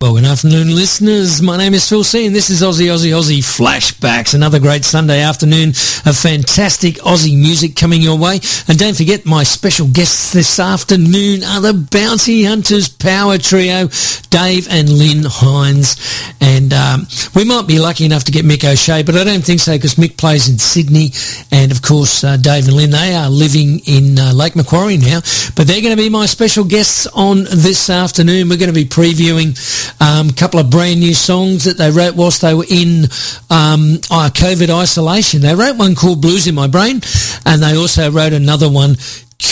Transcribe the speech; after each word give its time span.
Well, 0.00 0.14
good 0.14 0.26
afternoon, 0.26 0.76
listeners. 0.76 1.42
My 1.42 1.56
name 1.56 1.74
is 1.74 1.88
Phil 1.88 2.04
C, 2.04 2.24
and 2.24 2.32
this 2.32 2.50
is 2.50 2.62
Aussie, 2.62 2.86
Aussie, 2.86 3.10
Aussie 3.10 3.40
Flashbacks. 3.40 4.32
Another 4.32 4.60
great 4.60 4.84
Sunday 4.84 5.22
afternoon 5.22 5.70
of 6.06 6.16
fantastic 6.16 6.94
Aussie 7.02 7.36
music 7.36 7.74
coming 7.74 8.00
your 8.00 8.16
way. 8.16 8.38
And 8.68 8.78
don't 8.78 8.96
forget, 8.96 9.26
my 9.26 9.42
special 9.42 9.88
guests 9.88 10.32
this 10.32 10.60
afternoon 10.60 11.42
are 11.42 11.60
the 11.60 11.74
Bounty 11.74 12.44
Hunters 12.44 12.88
Power 12.88 13.38
Trio, 13.38 13.88
Dave 14.30 14.68
and 14.70 14.88
Lynn 14.88 15.24
Hines. 15.26 15.96
And 16.40 16.72
um, 16.72 17.08
we 17.34 17.44
might 17.44 17.66
be 17.66 17.80
lucky 17.80 18.04
enough 18.04 18.22
to 18.24 18.32
get 18.32 18.44
Mick 18.44 18.62
O'Shea, 18.62 19.02
but 19.02 19.16
I 19.16 19.24
don't 19.24 19.44
think 19.44 19.58
so 19.58 19.72
because 19.72 19.96
Mick 19.96 20.16
plays 20.16 20.48
in 20.48 20.58
Sydney. 20.58 21.10
And 21.50 21.72
of 21.72 21.82
course, 21.82 22.22
uh, 22.22 22.36
Dave 22.36 22.68
and 22.68 22.76
Lynn, 22.76 22.90
they 22.90 23.16
are 23.16 23.28
living 23.28 23.80
in 23.80 24.16
uh, 24.16 24.32
Lake 24.32 24.54
Macquarie 24.54 24.98
now. 24.98 25.22
But 25.56 25.66
they're 25.66 25.82
going 25.82 25.96
to 25.96 26.00
be 26.00 26.08
my 26.08 26.26
special 26.26 26.62
guests 26.62 27.08
on 27.08 27.42
this 27.42 27.90
afternoon. 27.90 28.48
We're 28.48 28.58
going 28.58 28.72
to 28.72 28.72
be 28.72 28.84
previewing 28.84 29.56
a 30.00 30.04
um, 30.04 30.30
couple 30.30 30.60
of 30.60 30.70
brand 30.70 31.00
new 31.00 31.14
songs 31.14 31.64
that 31.64 31.78
they 31.78 31.90
wrote 31.90 32.16
whilst 32.16 32.42
they 32.42 32.54
were 32.54 32.66
in 32.68 33.04
um, 33.50 33.98
uh, 34.10 34.30
COVID 34.32 34.70
isolation. 34.70 35.40
They 35.40 35.54
wrote 35.54 35.76
one 35.76 35.94
called 35.94 36.20
Blues 36.20 36.46
in 36.46 36.54
My 36.54 36.66
Brain, 36.66 37.00
and 37.46 37.62
they 37.62 37.76
also 37.76 38.10
wrote 38.10 38.32
another 38.32 38.70
one 38.70 38.96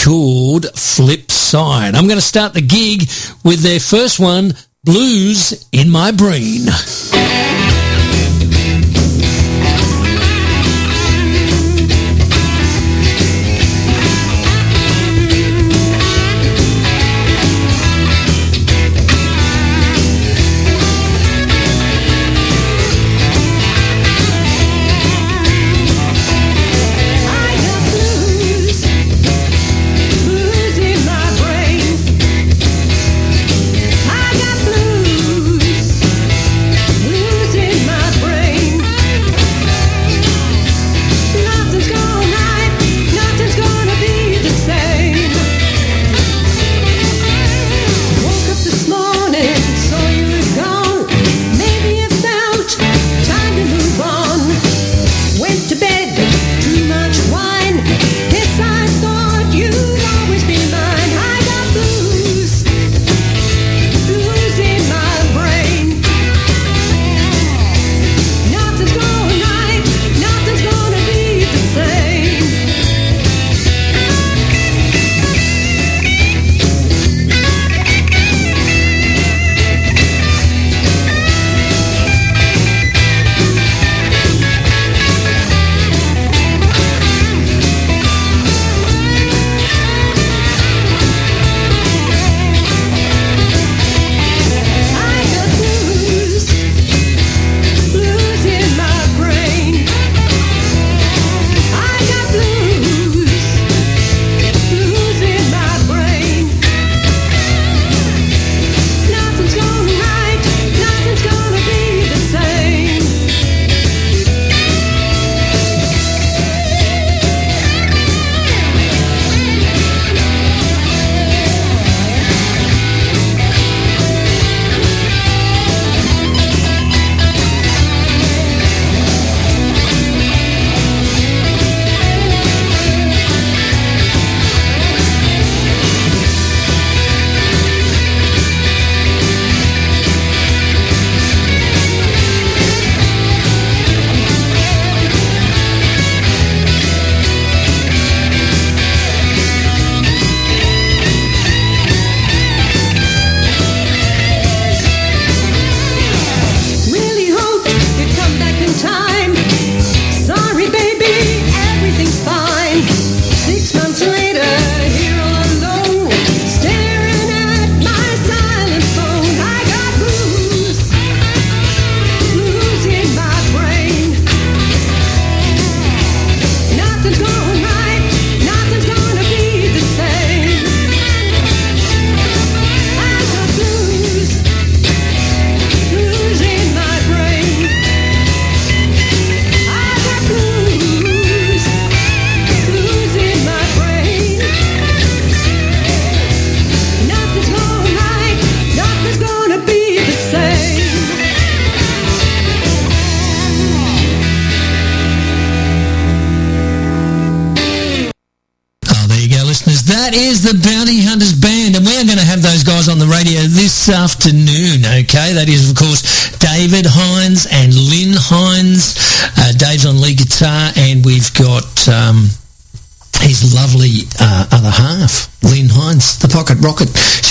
called 0.05 0.67
Flip 0.75 1.31
Side. 1.31 1.95
I'm 1.95 2.07
going 2.07 2.19
to 2.19 2.23
start 2.23 2.55
the 2.55 2.61
gig 2.61 3.03
with 3.45 3.61
their 3.61 3.81
first 3.81 4.19
one, 4.19 4.55
Blues 4.85 5.69
in 5.73 5.91
My 5.91 6.13
Brain. 6.13 6.67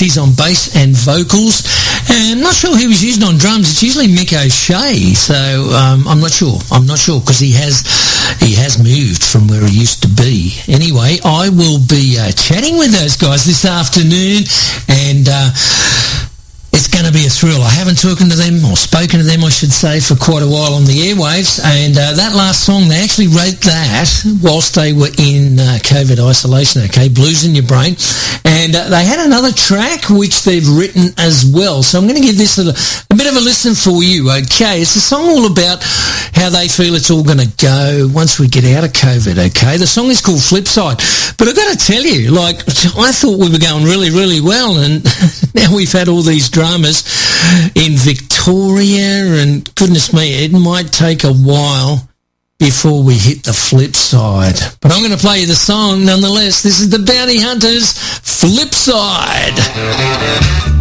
She's 0.06 0.20
on 0.20 0.36
bass 0.36 0.78
and 0.78 0.94
vocals. 0.94 1.66
And 2.14 2.38
I'm 2.38 2.44
not 2.46 2.54
sure 2.54 2.78
who 2.78 2.90
he's 2.90 3.04
using 3.04 3.24
on 3.24 3.40
drums. 3.40 3.72
It's 3.72 3.82
usually 3.82 4.06
Mick 4.06 4.38
O'Shea, 4.38 5.18
so 5.18 5.34
um, 5.74 6.08
I'm 6.08 6.20
not 6.20 6.30
sure. 6.30 6.60
I'm 6.70 6.86
not 6.86 7.00
sure 7.00 7.20
because 7.20 7.40
he 7.40 7.54
has 7.58 7.82
he 8.38 8.54
has 8.54 8.78
moved 8.78 9.26
from 9.26 9.48
where 9.48 9.66
he 9.66 9.80
used 9.82 10.04
to 10.04 10.08
be. 10.08 10.62
Anyway, 10.68 11.18
I 11.26 11.50
will 11.50 11.82
be 11.82 12.22
uh, 12.22 12.30
chatting 12.38 12.78
with 12.78 12.94
those 12.94 13.18
guys 13.18 13.50
this 13.50 13.66
afternoon, 13.66 14.46
and 14.94 15.26
uh, 15.26 15.50
it's 16.76 16.92
going 16.92 17.10
to 17.10 17.16
be 17.16 17.26
a 17.26 17.34
thrill. 17.34 17.64
I 17.64 17.74
haven't 17.74 17.98
talked 17.98 18.20
to 18.20 18.36
them 18.36 18.62
or 18.68 18.76
spoken 18.76 19.18
to 19.18 19.26
them, 19.26 19.42
I 19.42 19.50
should 19.50 19.72
say, 19.72 20.04
for 20.04 20.14
quite 20.20 20.44
a 20.44 20.48
while 20.48 20.76
on 20.76 20.86
the 20.86 21.08
airwaves. 21.08 21.64
And 21.64 21.98
uh, 21.98 22.14
that 22.14 22.36
last 22.36 22.62
song, 22.62 22.90
they 22.92 23.02
actually 23.02 23.34
wrote 23.34 23.58
that 23.66 24.06
whilst 24.44 24.76
they 24.76 24.92
were 24.92 25.10
in 25.18 25.58
uh, 25.58 25.80
COVID 25.82 26.20
isolation, 26.20 26.84
okay? 26.92 27.08
Blues 27.08 27.42
in 27.48 27.56
Your 27.56 27.66
Brain. 27.66 27.96
Uh, 28.76 28.90
they 28.90 29.06
had 29.06 29.26
another 29.26 29.54
track 29.54 30.10
which 30.10 30.44
they've 30.44 30.68
written 30.68 31.08
as 31.18 31.46
well. 31.48 31.82
So 31.82 31.98
I'm 31.98 32.04
going 32.06 32.20
to 32.20 32.22
give 32.22 32.38
this 32.38 32.58
a, 32.58 32.68
a 32.68 33.16
bit 33.16 33.28
of 33.28 33.38
a 33.38 33.40
listen 33.40 33.74
for 33.74 34.04
you, 34.04 34.30
okay? 34.30 34.82
It's 34.82 34.98
a 34.98 35.02
song 35.02 35.30
all 35.30 35.50
about 35.50 35.82
how 36.36 36.50
they 36.50 36.68
feel 36.68 36.96
it's 36.96 37.10
all 37.10 37.24
going 37.24 37.40
to 37.40 37.48
go 37.56 38.10
once 38.12 38.38
we 38.38 38.50
get 38.50 38.66
out 38.66 38.84
of 38.84 38.92
COVID, 38.92 39.40
okay? 39.52 39.78
The 39.78 39.88
song 39.88 40.08
is 40.08 40.20
called 40.20 40.40
Flipside. 40.40 41.00
But 41.38 41.48
I've 41.48 41.56
got 41.56 41.72
to 41.72 41.86
tell 41.86 42.04
you, 42.04 42.32
like, 42.32 42.68
I 43.00 43.16
thought 43.16 43.40
we 43.40 43.50
were 43.50 43.64
going 43.64 43.86
really, 43.86 44.10
really 44.10 44.42
well. 44.42 44.76
And 44.76 45.04
now 45.56 45.74
we've 45.74 45.92
had 45.92 46.10
all 46.10 46.22
these 46.22 46.50
dramas 46.50 47.08
in 47.76 47.96
Victoria. 47.96 49.40
And 49.40 49.74
goodness 49.76 50.12
me, 50.12 50.44
it 50.44 50.52
might 50.52 50.92
take 50.92 51.24
a 51.24 51.32
while 51.32 52.10
before 52.60 53.04
we 53.04 53.16
hit 53.16 53.44
the 53.44 53.54
flip 53.54 53.96
side. 53.96 54.56
But 54.82 54.92
I'm 54.92 55.00
going 55.00 55.12
to 55.12 55.18
play 55.18 55.40
you 55.40 55.48
the 55.48 55.56
song 55.56 56.06
nonetheless. 56.06 56.64
This 56.64 56.80
is 56.80 56.90
the 56.90 57.00
Bounty 57.00 57.40
Hunters 57.40 57.98
Flip 58.20 58.74
Side. 58.74 60.75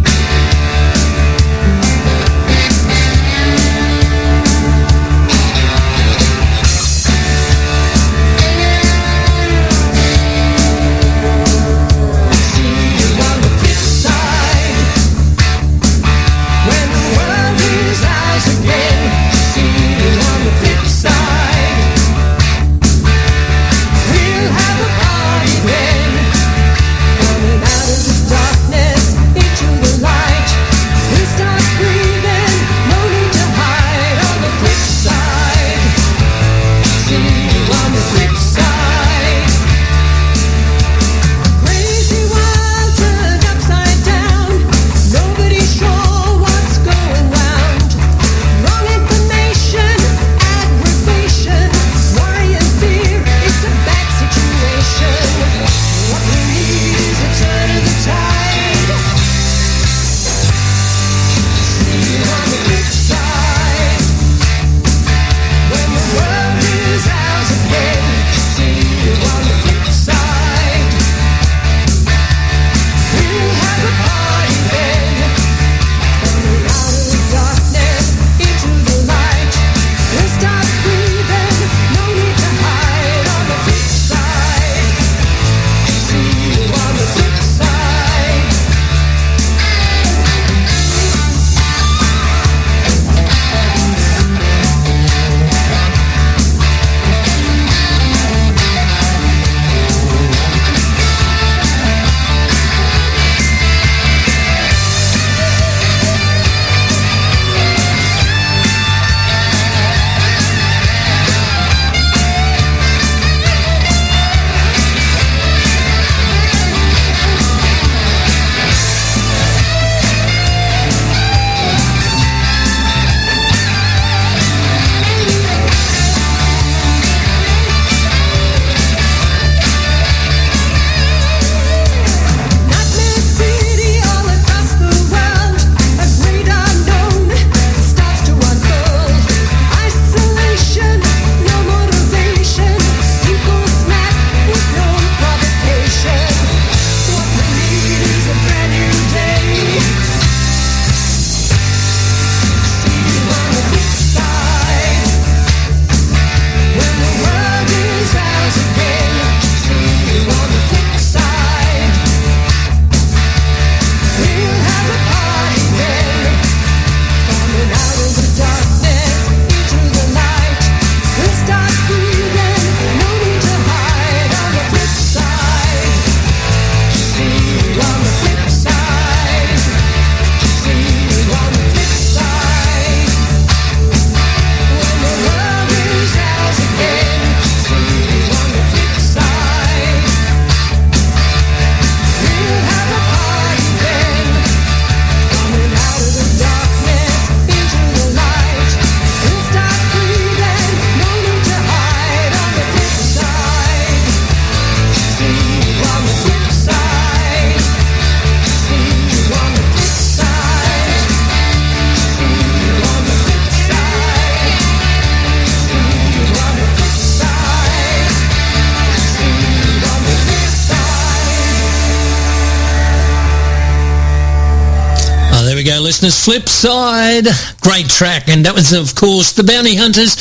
Listeners. 226.05 226.25
Flip 226.25 226.49
side, 226.49 227.25
great 227.61 227.89
track, 227.89 228.27
and 228.27 228.45
that 228.45 228.53
was 228.53 228.73
of 228.73 228.95
course 228.95 229.33
the 229.33 229.43
Bounty 229.43 229.75
Hunters. 229.75 230.15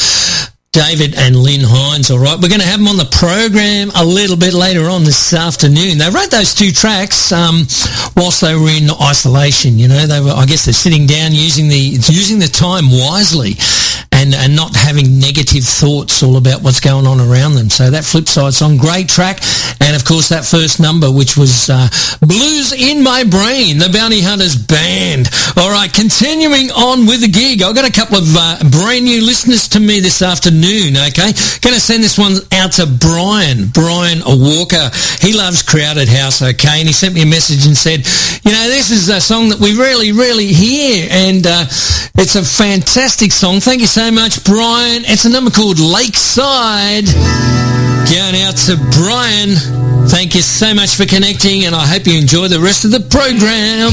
David 0.72 1.14
and 1.14 1.36
Lynn 1.36 1.62
Hines, 1.62 2.10
all 2.10 2.18
right. 2.18 2.34
We're 2.34 2.48
going 2.48 2.60
to 2.60 2.66
have 2.66 2.80
them 2.80 2.88
on 2.88 2.96
the 2.96 3.06
program 3.06 3.94
a 3.94 4.04
little 4.04 4.36
bit 4.36 4.54
later 4.54 4.90
on 4.90 5.04
this 5.04 5.32
afternoon. 5.32 5.98
They 5.98 6.10
wrote 6.10 6.34
those 6.34 6.52
two 6.52 6.72
tracks 6.72 7.30
um, 7.30 7.62
whilst 8.16 8.40
they 8.42 8.58
were 8.58 8.74
in 8.74 8.90
isolation. 8.90 9.78
You 9.78 9.86
know, 9.86 10.04
they 10.08 10.18
were, 10.18 10.34
I 10.34 10.46
guess, 10.46 10.64
they're 10.64 10.74
sitting 10.74 11.06
down 11.06 11.30
using 11.30 11.68
the 11.68 11.78
using 12.10 12.40
the 12.40 12.50
time 12.50 12.90
wisely 12.90 13.54
and, 14.10 14.34
and 14.34 14.56
not 14.56 14.74
having 14.74 15.20
negative 15.20 15.62
thoughts 15.62 16.22
all 16.22 16.36
about 16.36 16.62
what's 16.62 16.80
going 16.80 17.06
on 17.06 17.20
around 17.20 17.54
them. 17.54 17.70
So 17.70 17.90
that 17.90 18.04
flip 18.04 18.26
side 18.26 18.54
song, 18.54 18.76
great 18.76 19.08
track. 19.08 19.38
And 19.94 20.02
of 20.02 20.08
course 20.08 20.30
that 20.30 20.44
first 20.44 20.80
number, 20.80 21.06
which 21.06 21.36
was 21.36 21.70
uh, 21.70 21.86
Blues 22.18 22.74
in 22.74 23.04
My 23.04 23.22
Brain, 23.22 23.78
the 23.78 23.94
Bounty 23.94 24.18
Hunters 24.18 24.58
Band. 24.58 25.30
All 25.54 25.70
right, 25.70 25.86
continuing 25.86 26.74
on 26.74 27.06
with 27.06 27.22
the 27.22 27.30
gig. 27.30 27.62
I've 27.62 27.78
got 27.78 27.86
a 27.86 27.94
couple 27.94 28.18
of 28.18 28.26
uh, 28.34 28.58
brand 28.74 29.06
new 29.06 29.22
listeners 29.22 29.68
to 29.68 29.78
me 29.78 30.00
this 30.00 30.18
afternoon, 30.18 30.98
okay? 30.98 31.30
Going 31.62 31.78
to 31.78 31.78
send 31.78 32.02
this 32.02 32.18
one 32.18 32.42
out 32.58 32.74
to 32.82 32.90
Brian, 32.90 33.70
Brian 33.70 34.18
Walker. 34.26 34.90
He 35.22 35.30
loves 35.30 35.62
Crowded 35.62 36.10
House, 36.10 36.42
okay? 36.42 36.82
And 36.82 36.90
he 36.90 36.92
sent 36.92 37.14
me 37.14 37.22
a 37.22 37.30
message 37.30 37.62
and 37.62 37.78
said, 37.78 38.02
you 38.42 38.50
know, 38.50 38.66
this 38.66 38.90
is 38.90 39.06
a 39.14 39.22
song 39.22 39.54
that 39.54 39.62
we 39.62 39.78
really, 39.78 40.10
really 40.10 40.50
hear. 40.50 41.06
And 41.06 41.46
uh, 41.46 41.70
it's 42.18 42.34
a 42.34 42.42
fantastic 42.42 43.30
song. 43.30 43.62
Thank 43.62 43.78
you 43.78 43.86
so 43.86 44.10
much, 44.10 44.42
Brian. 44.42 45.06
It's 45.06 45.24
a 45.24 45.30
number 45.30 45.54
called 45.54 45.78
Lakeside. 45.78 47.83
Going 48.10 48.42
out 48.42 48.56
to 48.68 48.76
Brian. 48.92 49.56
Thank 50.08 50.34
you 50.34 50.42
so 50.42 50.74
much 50.74 50.96
for 50.96 51.06
connecting, 51.06 51.64
and 51.64 51.74
I 51.74 51.86
hope 51.86 52.06
you 52.06 52.18
enjoy 52.18 52.48
the 52.48 52.60
rest 52.60 52.84
of 52.84 52.90
the 52.90 53.00
program. 53.00 53.92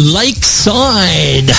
Lakeside. 0.00 1.50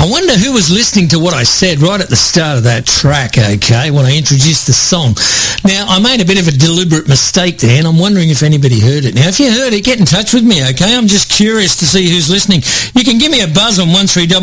I 0.00 0.08
wonder 0.08 0.32
who 0.32 0.52
was 0.52 0.70
listening 0.70 1.08
to 1.08 1.18
what 1.18 1.34
I 1.34 1.42
said 1.42 1.80
right 1.80 2.00
at 2.00 2.08
the 2.08 2.16
start 2.16 2.56
of 2.56 2.64
that 2.64 2.86
track, 2.86 3.36
okay, 3.36 3.90
when 3.90 4.06
I 4.06 4.16
introduced 4.16 4.66
the 4.66 4.72
song. 4.72 5.12
Now, 5.60 5.84
I 5.92 6.00
made 6.00 6.22
a 6.22 6.24
bit 6.24 6.40
of 6.40 6.48
a 6.48 6.56
deliberate 6.56 7.06
mistake 7.06 7.58
there, 7.58 7.76
and 7.76 7.86
I'm 7.86 7.98
wondering 7.98 8.30
if 8.30 8.42
anybody 8.42 8.80
heard 8.80 9.04
it. 9.04 9.14
Now, 9.14 9.28
if 9.28 9.38
you 9.38 9.52
heard 9.52 9.74
it, 9.76 9.84
get 9.84 10.00
in 10.00 10.06
touch 10.06 10.32
with 10.32 10.42
me, 10.42 10.64
okay? 10.72 10.96
I'm 10.96 11.06
just 11.06 11.28
curious 11.28 11.76
to 11.80 11.84
see 11.84 12.08
who's 12.08 12.30
listening. 12.30 12.64
You 12.96 13.04
can 13.04 13.18
give 13.18 13.30
me 13.30 13.44
a 13.44 13.48
buzz 13.52 13.76
on 13.78 13.92
1300 13.92 14.40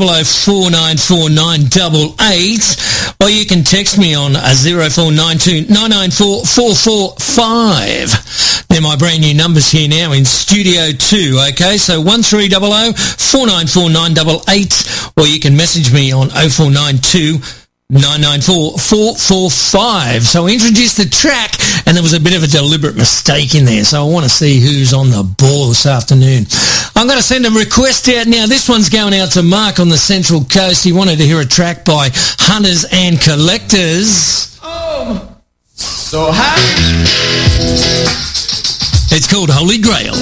or 3.19 3.29
you 3.29 3.45
can 3.45 3.63
text 3.63 3.97
me 3.97 4.13
on 4.13 4.35
uh, 4.35 4.53
0492 4.53 5.73
994 5.73 6.45
445. 6.45 8.26
They're 8.69 8.81
my 8.81 8.95
brand 8.95 9.21
new 9.21 9.33
numbers 9.33 9.71
here 9.71 9.87
now 9.87 10.11
in 10.11 10.25
Studio 10.25 10.91
2, 10.91 11.39
okay? 11.53 11.77
So 11.77 12.01
1300 12.01 12.97
494 12.97 13.89
988, 13.89 15.11
or 15.17 15.25
you 15.27 15.39
can 15.39 15.55
message 15.55 15.93
me 15.93 16.11
on 16.11 16.29
0492 16.29 17.39
994 17.89 18.77
445. 18.77 20.23
So 20.23 20.47
I 20.47 20.51
introduced 20.51 20.97
the 20.97 21.07
track 21.07 21.55
and 21.87 21.95
there 21.95 22.03
was 22.03 22.11
a 22.11 22.19
bit 22.19 22.35
of 22.35 22.43
a 22.43 22.47
deliberate 22.47 22.97
mistake 22.97 23.55
in 23.55 23.63
there. 23.63 23.85
So 23.85 24.05
I 24.05 24.11
want 24.11 24.25
to 24.25 24.29
see 24.29 24.59
who's 24.59 24.93
on 24.93 25.09
the 25.09 25.23
ball 25.23 25.69
this 25.69 25.85
afternoon. 25.85 26.45
I'm 26.95 27.07
going 27.07 27.17
to 27.17 27.23
send 27.23 27.45
a 27.45 27.51
request 27.51 28.09
out 28.09 28.27
now. 28.27 28.45
This 28.45 28.67
one's 28.67 28.89
going 28.89 29.13
out 29.13 29.31
to 29.31 29.43
Mark 29.43 29.79
on 29.79 29.87
the 29.87 29.97
Central 29.97 30.43
Coast. 30.43 30.83
He 30.83 30.91
wanted 30.91 31.17
to 31.19 31.25
hear 31.25 31.39
a 31.39 31.45
track 31.45 31.85
by 31.85 32.09
Hunters 32.11 32.85
and 32.91 33.21
Collectors. 33.21 34.59
Oh, 34.61 35.36
so 35.77 36.31
happy. 36.31 36.61
It's 39.15 39.27
called 39.31 39.49
Holy 39.49 39.77
Grail. 39.77 40.13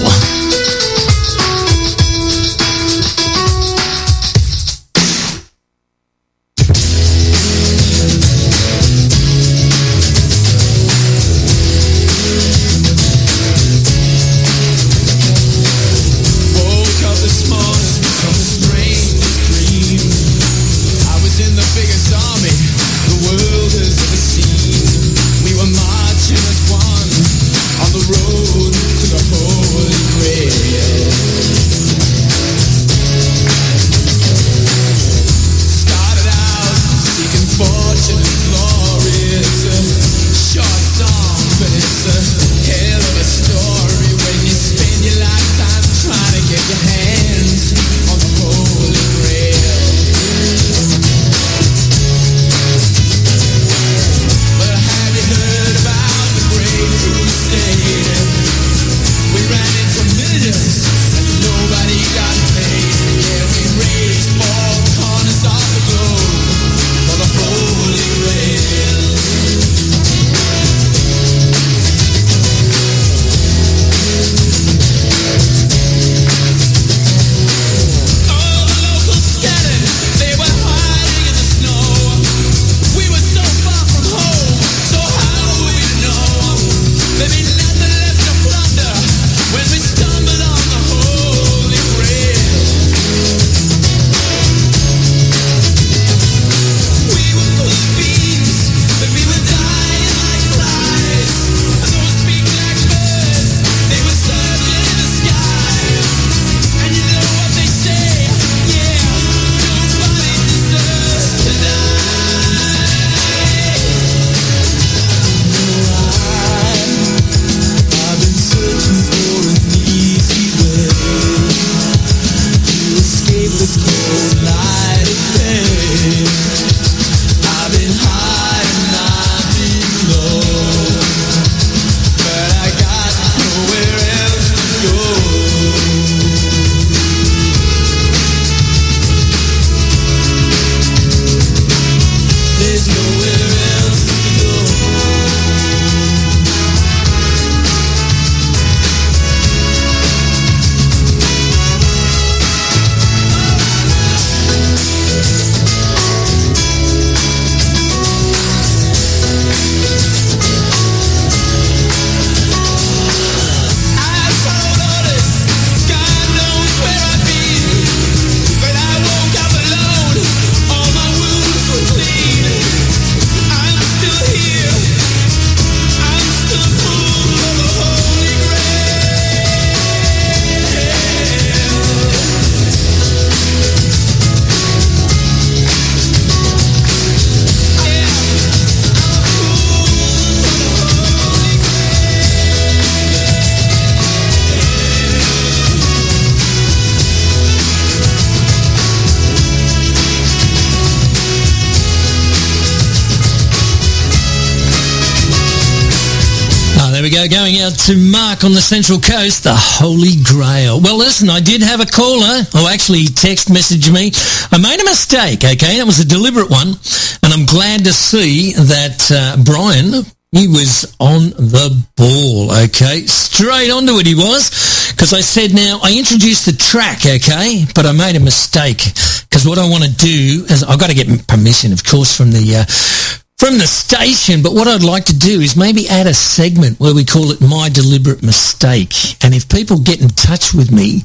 Central 208.65 208.99
Coast, 208.99 209.43
the 209.43 209.53
Holy 209.53 210.17
Grail. 210.25 210.81
Well, 210.81 210.97
listen, 210.97 211.29
I 211.29 211.39
did 211.39 211.61
have 211.61 211.81
a 211.81 211.85
caller 211.85 212.41
who 212.49 212.67
actually 212.67 213.05
text 213.05 213.49
messaged 213.49 213.93
me. 213.93 214.09
I 214.51 214.57
made 214.57 214.81
a 214.81 214.89
mistake, 214.89 215.45
okay? 215.45 215.77
That 215.77 215.85
was 215.85 215.99
a 215.99 216.05
deliberate 216.05 216.49
one. 216.49 216.73
And 217.21 217.29
I'm 217.29 217.45
glad 217.45 217.85
to 217.85 217.93
see 217.93 218.53
that 218.53 219.05
uh, 219.13 219.37
Brian, 219.45 220.01
he 220.31 220.47
was 220.49 220.97
on 220.99 221.29
the 221.37 221.77
ball, 221.95 222.49
okay? 222.65 223.05
Straight 223.05 223.69
onto 223.69 224.01
it 224.01 224.07
he 224.07 224.15
was. 224.15 224.49
Because 224.97 225.13
I 225.13 225.21
said 225.21 225.53
now, 225.53 225.77
I 225.83 225.93
introduced 225.93 226.49
the 226.49 226.57
track, 226.57 227.05
okay? 227.05 227.69
But 227.75 227.85
I 227.85 227.91
made 227.93 228.17
a 228.17 228.19
mistake. 228.19 228.81
Because 229.29 229.45
what 229.45 229.59
I 229.59 229.69
want 229.69 229.83
to 229.83 229.93
do 229.93 230.41
is, 230.49 230.63
I've 230.63 230.79
got 230.79 230.89
to 230.89 230.97
get 230.97 231.05
permission, 231.27 231.71
of 231.71 231.83
course, 231.83 232.17
from 232.17 232.31
the... 232.31 232.65
Uh, 232.65 233.24
from 233.37 233.57
the 233.57 233.67
station, 233.67 234.41
but 234.41 234.53
what 234.53 234.67
I'd 234.67 234.83
like 234.83 235.05
to 235.05 235.17
do 235.17 235.41
is 235.41 235.55
maybe 235.55 235.89
add 235.89 236.07
a 236.07 236.13
segment 236.13 236.79
where 236.79 236.95
we 236.95 237.03
call 237.03 237.31
it 237.31 237.41
My 237.41 237.69
Deliberate 237.69 238.23
Mistake. 238.23 238.93
And 239.23 239.33
if 239.33 239.49
people 239.49 239.79
get 239.79 240.01
in 240.01 240.09
touch 240.09 240.53
with 240.53 240.71
me 240.71 241.03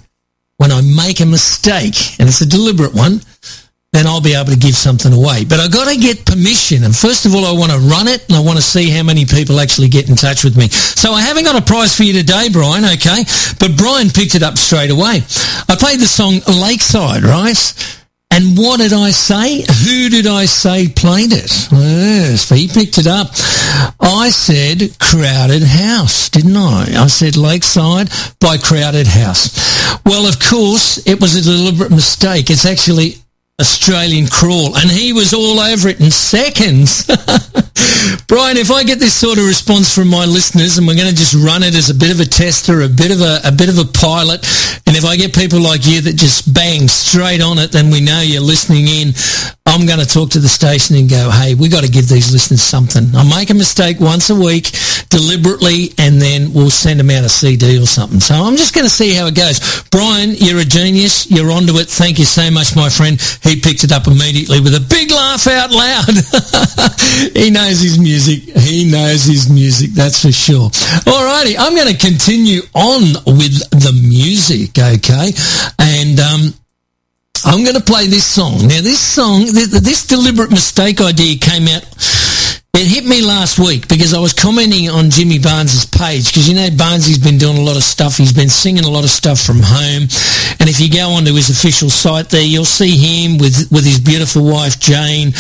when 0.57 0.71
I 0.71 0.81
make 0.81 1.21
a 1.21 1.27
mistake, 1.27 2.21
and 2.21 2.29
it's 2.29 2.41
a 2.41 2.47
deliberate 2.47 2.95
one, 2.95 3.21
then 3.93 4.07
I'll 4.07 4.21
be 4.21 4.35
able 4.35 4.53
to 4.53 4.59
give 4.59 4.77
something 4.77 5.13
away. 5.13 5.45
But 5.45 5.59
I've 5.59 5.73
got 5.73 5.91
to 5.91 5.99
get 5.99 6.25
permission. 6.25 6.85
And 6.85 6.95
first 6.95 7.27
of 7.27 7.35
all, 7.35 7.45
I 7.45 7.51
want 7.51 7.73
to 7.73 7.79
run 7.79 8.07
it 8.07 8.25
and 8.29 8.37
I 8.37 8.41
want 8.41 8.57
to 8.57 8.63
see 8.63 8.89
how 8.89 9.03
many 9.03 9.25
people 9.25 9.59
actually 9.59 9.89
get 9.89 10.09
in 10.09 10.15
touch 10.15 10.45
with 10.45 10.57
me. 10.57 10.69
So 10.69 11.13
I 11.13 11.23
haven't 11.23 11.45
got 11.45 11.61
a 11.61 11.65
prize 11.65 11.97
for 11.97 12.05
you 12.05 12.13
today, 12.13 12.49
Brian, 12.53 12.85
okay? 12.85 13.25
But 13.59 13.77
Brian 13.77 14.09
picked 14.09 14.37
it 14.37 14.45
up 14.45 14.57
straight 14.59 14.91
away. 14.91 15.27
I 15.69 15.75
played 15.75 15.99
the 15.99 16.07
song 16.07 16.39
Lakeside, 16.47 17.25
right? 17.25 18.00
And 18.33 18.57
what 18.57 18.79
did 18.79 18.93
I 18.93 19.11
say? 19.11 19.63
Who 19.63 20.09
did 20.09 20.27
I 20.27 20.47
say 20.47 20.89
played 20.89 21.33
it? 21.33 21.51
Ah, 21.73 21.77
yes, 21.81 22.49
he 22.49 22.69
picked 22.69 22.99
it 22.99 23.07
up. 23.07 23.31
I 24.01 24.31
said 24.31 24.97
Crowded 24.99 25.65
House, 25.65 26.29
didn't 26.31 26.57
I? 26.57 26.87
I 26.97 27.07
said 27.09 27.37
Lakeside 27.37 28.09
by 28.39 28.57
Crowded 28.57 29.09
House. 29.09 30.01
Well, 30.07 30.27
of 30.27 30.39
course, 30.39 31.05
it 31.07 31.21
was 31.21 31.35
a 31.35 31.43
deliberate 31.43 31.91
mistake. 31.91 32.51
It's 32.51 32.65
actually 32.65 33.17
Australian 33.61 34.27
Crawl, 34.29 34.77
and 34.77 34.91
he 34.91 35.13
was 35.13 35.35
all 35.35 35.61
over 35.61 35.89
it 35.89 36.01
in 36.01 36.11
seconds. 36.11 37.07
Brian, 38.27 38.57
if 38.57 38.71
I 38.71 38.85
get 38.85 38.99
this 38.99 39.15
sort 39.15 39.39
of 39.39 39.47
response 39.47 39.95
from 39.95 40.09
my 40.09 40.25
listeners, 40.25 40.79
and 40.79 40.87
we're 40.87 40.97
going 40.97 41.09
to 41.09 41.15
just 41.15 41.35
run 41.35 41.63
it 41.63 41.75
as 41.75 41.91
a 41.91 41.95
bit 41.95 42.11
of 42.11 42.21
a 42.21 42.25
tester, 42.25 42.83
a 42.83 42.89
bit 42.89 43.11
of 43.11 43.21
a, 43.21 43.41
a 43.45 43.53
bit 43.53 43.69
of 43.69 43.79
a 43.79 43.85
pilot, 43.85 44.45
and 44.87 44.97
if 44.97 45.05
I 45.05 45.17
get 45.17 45.35
people 45.35 45.61
like 45.61 45.87
you 45.87 46.01
that 46.03 46.17
just 46.17 46.53
bang 46.53 46.89
straight 46.89 47.41
on 47.41 47.59
it, 47.59 47.73
then 47.73 47.91
we 47.91 48.01
know 48.01 48.21
you're 48.21 48.43
listening 48.43 48.89
in. 48.89 49.15
I'm 49.71 49.87
going 49.87 50.01
to 50.01 50.07
talk 50.07 50.31
to 50.31 50.41
the 50.41 50.49
station 50.51 50.97
and 50.97 51.09
go, 51.09 51.31
hey, 51.31 51.55
we 51.55 51.69
got 51.69 51.85
to 51.85 51.91
give 51.91 52.09
these 52.09 52.33
listeners 52.33 52.61
something. 52.61 53.15
I 53.15 53.23
make 53.23 53.51
a 53.51 53.55
mistake 53.55 54.01
once 54.01 54.29
a 54.29 54.35
week 54.35 54.75
deliberately, 55.15 55.95
and 55.95 56.21
then 56.21 56.53
we'll 56.53 56.75
send 56.75 56.99
them 56.99 57.11
out 57.11 57.23
a 57.23 57.29
CD 57.29 57.79
or 57.79 57.87
something. 57.87 58.19
So 58.19 58.35
I'm 58.35 58.57
just 58.57 58.75
going 58.75 58.83
to 58.83 58.91
see 58.91 59.15
how 59.15 59.31
it 59.31 59.37
goes. 59.39 59.87
Brian, 59.91 60.35
you're 60.35 60.59
a 60.59 60.67
genius. 60.67 61.31
You're 61.31 61.53
onto 61.53 61.79
it. 61.79 61.87
Thank 61.87 62.19
you 62.19 62.25
so 62.25 62.51
much, 62.51 62.75
my 62.75 62.89
friend. 62.91 63.15
He 63.47 63.63
picked 63.63 63.85
it 63.85 63.93
up 63.93 64.09
immediately 64.11 64.59
with 64.59 64.75
a 64.75 64.83
big 64.83 65.13
laugh 65.13 65.47
out 65.47 65.71
loud. 65.71 66.19
he 67.39 67.51
knows 67.51 67.70
his 67.79 67.99
music. 67.99 68.43
He 68.57 68.91
knows 68.91 69.25
his 69.25 69.49
music, 69.49 69.91
that's 69.93 70.23
for 70.23 70.33
sure. 70.33 70.71
Alrighty, 71.07 71.55
I'm 71.59 71.77
going 71.77 71.95
to 71.95 71.99
continue 71.99 72.63
on 72.75 73.03
with 73.39 73.71
the 73.71 73.93
music, 73.93 74.71
okay? 74.79 75.31
And 75.79 76.19
um, 76.19 76.55
I'm 77.45 77.63
going 77.63 77.77
to 77.77 77.85
play 77.85 78.07
this 78.07 78.27
song. 78.27 78.67
Now, 78.67 78.83
this 78.83 78.99
song, 78.99 79.45
this 79.47 80.07
deliberate 80.07 80.51
mistake 80.51 81.01
idea 81.01 81.37
came 81.39 81.69
out 81.69 81.85
it 82.81 82.87
hit 82.87 83.05
me 83.05 83.21
last 83.21 83.59
week 83.59 83.89
because 83.89 84.15
I 84.15 84.21
was 84.21 84.33
commenting 84.33 84.89
on 84.89 85.11
Jimmy 85.11 85.39
Barnes's 85.39 85.85
page 85.85 86.33
because 86.33 86.49
you 86.49 86.55
know 86.55 86.71
Barnes 86.73 87.07
has 87.09 87.19
been 87.19 87.37
doing 87.37 87.59
a 87.59 87.61
lot 87.61 87.77
of 87.77 87.83
stuff. 87.83 88.17
He's 88.17 88.33
been 88.33 88.49
singing 88.49 88.85
a 88.85 88.91
lot 88.91 89.05
of 89.05 89.11
stuff 89.11 89.39
from 89.39 89.61
home, 89.61 90.09
and 90.57 90.65
if 90.65 90.81
you 90.81 90.89
go 90.89 91.11
onto 91.13 91.35
his 91.35 91.51
official 91.51 91.91
site 91.91 92.31
there, 92.31 92.43
you'll 92.43 92.65
see 92.65 92.97
him 92.97 93.37
with 93.37 93.69
with 93.71 93.85
his 93.85 94.01
beautiful 94.01 94.49
wife 94.49 94.81
Jane, 94.81 95.35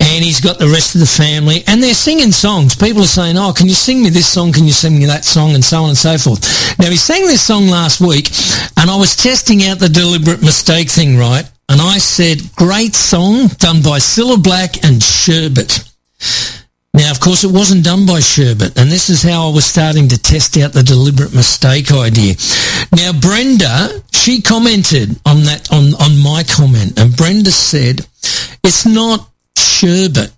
and 0.00 0.24
he's 0.24 0.40
got 0.40 0.58
the 0.58 0.66
rest 0.66 0.96
of 0.96 1.00
the 1.00 1.06
family, 1.06 1.62
and 1.68 1.80
they're 1.80 1.94
singing 1.94 2.32
songs. 2.32 2.74
People 2.74 3.02
are 3.02 3.14
saying, 3.14 3.38
"Oh, 3.38 3.52
can 3.52 3.68
you 3.68 3.78
sing 3.78 4.02
me 4.02 4.10
this 4.10 4.26
song? 4.26 4.50
Can 4.50 4.64
you 4.66 4.72
sing 4.74 4.98
me 4.98 5.06
that 5.06 5.24
song?" 5.24 5.54
and 5.54 5.64
so 5.64 5.84
on 5.84 5.90
and 5.90 5.98
so 5.98 6.18
forth. 6.18 6.42
Now 6.80 6.90
he 6.90 6.96
sang 6.96 7.24
this 7.26 7.42
song 7.42 7.68
last 7.68 8.00
week, 8.00 8.32
and 8.76 8.90
I 8.90 8.96
was 8.96 9.14
testing 9.14 9.62
out 9.62 9.78
the 9.78 9.88
deliberate 9.88 10.42
mistake 10.42 10.90
thing, 10.90 11.16
right? 11.16 11.46
And 11.68 11.80
I 11.80 11.98
said, 11.98 12.56
"Great 12.56 12.96
song 12.96 13.46
done 13.58 13.80
by 13.80 14.00
Cilla 14.00 14.42
Black 14.42 14.82
and 14.82 15.00
Sherbet." 15.00 15.84
Now, 16.92 17.10
of 17.12 17.20
course, 17.20 17.44
it 17.44 17.52
wasn't 17.52 17.84
done 17.84 18.04
by 18.04 18.18
Sherbet, 18.18 18.76
and 18.76 18.90
this 18.90 19.10
is 19.10 19.22
how 19.22 19.48
I 19.48 19.54
was 19.54 19.64
starting 19.64 20.08
to 20.08 20.18
test 20.18 20.56
out 20.58 20.72
the 20.72 20.82
deliberate 20.82 21.32
mistake 21.32 21.92
idea. 21.92 22.34
Now, 22.92 23.12
Brenda, 23.12 24.02
she 24.12 24.42
commented 24.42 25.10
on 25.24 25.44
that, 25.44 25.68
on, 25.70 25.94
on 26.02 26.18
my 26.18 26.42
comment, 26.42 26.98
and 26.98 27.16
Brenda 27.16 27.52
said, 27.52 28.06
it's 28.64 28.86
not 28.86 29.30
Sherbet. 29.56 30.32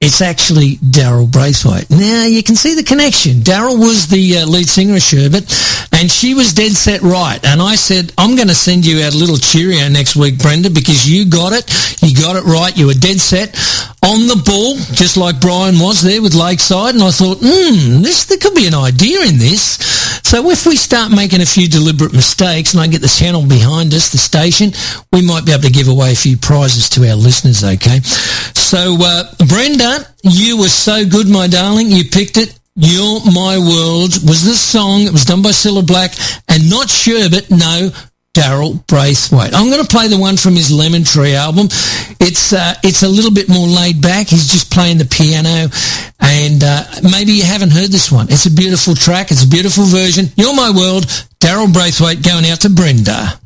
It's 0.00 0.20
actually 0.20 0.76
Daryl 0.76 1.30
Braithwaite. 1.30 1.88
Now 1.88 2.24
you 2.26 2.42
can 2.42 2.56
see 2.56 2.74
the 2.74 2.82
connection. 2.82 3.40
Daryl 3.40 3.78
was 3.78 4.06
the 4.08 4.38
uh, 4.38 4.46
lead 4.46 4.68
singer 4.68 4.96
of 4.96 5.02
Sherbet, 5.02 5.44
and 6.04 6.12
she 6.12 6.34
was 6.34 6.52
dead 6.52 6.72
set 6.72 7.00
right. 7.00 7.40
And 7.46 7.62
I 7.62 7.76
said, 7.76 8.12
I'm 8.18 8.36
going 8.36 8.48
to 8.48 8.54
send 8.54 8.84
you 8.84 9.00
out 9.00 9.14
a 9.14 9.16
little 9.16 9.38
cheerio 9.38 9.88
next 9.88 10.16
week, 10.16 10.36
Brenda, 10.36 10.68
because 10.68 11.08
you 11.08 11.24
got 11.24 11.54
it. 11.54 11.64
You 12.02 12.14
got 12.14 12.36
it 12.36 12.44
right. 12.44 12.76
You 12.76 12.88
were 12.88 12.92
dead 12.92 13.18
set 13.18 13.56
on 14.04 14.28
the 14.28 14.36
ball, 14.44 14.76
just 14.92 15.16
like 15.16 15.40
Brian 15.40 15.80
was 15.80 16.02
there 16.02 16.20
with 16.20 16.34
Lakeside. 16.34 16.92
And 16.92 17.02
I 17.02 17.10
thought, 17.10 17.38
hmm, 17.40 18.02
this 18.02 18.26
there 18.26 18.36
could 18.36 18.54
be 18.54 18.66
an 18.66 18.74
idea 18.74 19.22
in 19.22 19.38
this. 19.38 19.80
So 20.28 20.50
if 20.50 20.66
we 20.66 20.76
start 20.76 21.10
making 21.10 21.40
a 21.40 21.46
few 21.46 21.68
deliberate 21.68 22.12
mistakes, 22.12 22.74
and 22.74 22.82
I 22.82 22.86
get 22.86 23.00
the 23.00 23.08
channel 23.08 23.40
behind 23.40 23.94
us, 23.94 24.12
the 24.12 24.18
station, 24.18 24.72
we 25.10 25.26
might 25.26 25.46
be 25.46 25.52
able 25.52 25.62
to 25.62 25.72
give 25.72 25.88
away 25.88 26.12
a 26.12 26.14
few 26.14 26.36
prizes 26.36 26.90
to 26.90 27.08
our 27.08 27.16
listeners. 27.16 27.64
Okay. 27.64 28.00
So 28.52 28.98
uh, 29.00 29.32
Brenda, 29.48 30.04
you 30.22 30.58
were 30.58 30.68
so 30.68 31.08
good, 31.08 31.30
my 31.30 31.48
darling. 31.48 31.88
You 31.88 32.04
picked 32.04 32.36
it. 32.36 32.60
You're 32.76 33.20
My 33.32 33.56
World 33.56 34.18
was 34.26 34.42
the 34.44 34.56
song. 34.56 35.02
It 35.02 35.12
was 35.12 35.24
done 35.24 35.42
by 35.42 35.50
Cilla 35.50 35.86
Black 35.86 36.10
and 36.48 36.68
not 36.68 36.90
Sherbet. 36.90 37.48
No, 37.48 37.90
Daryl 38.34 38.84
Braithwaite. 38.88 39.54
I'm 39.54 39.70
going 39.70 39.80
to 39.80 39.88
play 39.88 40.08
the 40.08 40.18
one 40.18 40.36
from 40.36 40.54
his 40.54 40.72
Lemon 40.72 41.04
Tree 41.04 41.36
album. 41.36 41.66
It's 42.18 42.52
uh, 42.52 42.74
it's 42.82 43.04
a 43.04 43.08
little 43.08 43.30
bit 43.30 43.48
more 43.48 43.68
laid 43.68 44.02
back. 44.02 44.26
He's 44.26 44.48
just 44.48 44.72
playing 44.72 44.98
the 44.98 45.04
piano, 45.04 45.70
and 46.18 46.64
uh, 46.64 46.82
maybe 47.12 47.30
you 47.34 47.44
haven't 47.44 47.70
heard 47.70 47.90
this 47.90 48.10
one. 48.10 48.26
It's 48.28 48.46
a 48.46 48.50
beautiful 48.52 48.96
track. 48.96 49.30
It's 49.30 49.44
a 49.44 49.48
beautiful 49.48 49.84
version. 49.84 50.26
You're 50.34 50.56
My 50.56 50.72
World. 50.74 51.04
Daryl 51.38 51.72
Braithwaite 51.72 52.24
going 52.24 52.44
out 52.44 52.62
to 52.62 52.70
Brenda. 52.70 53.38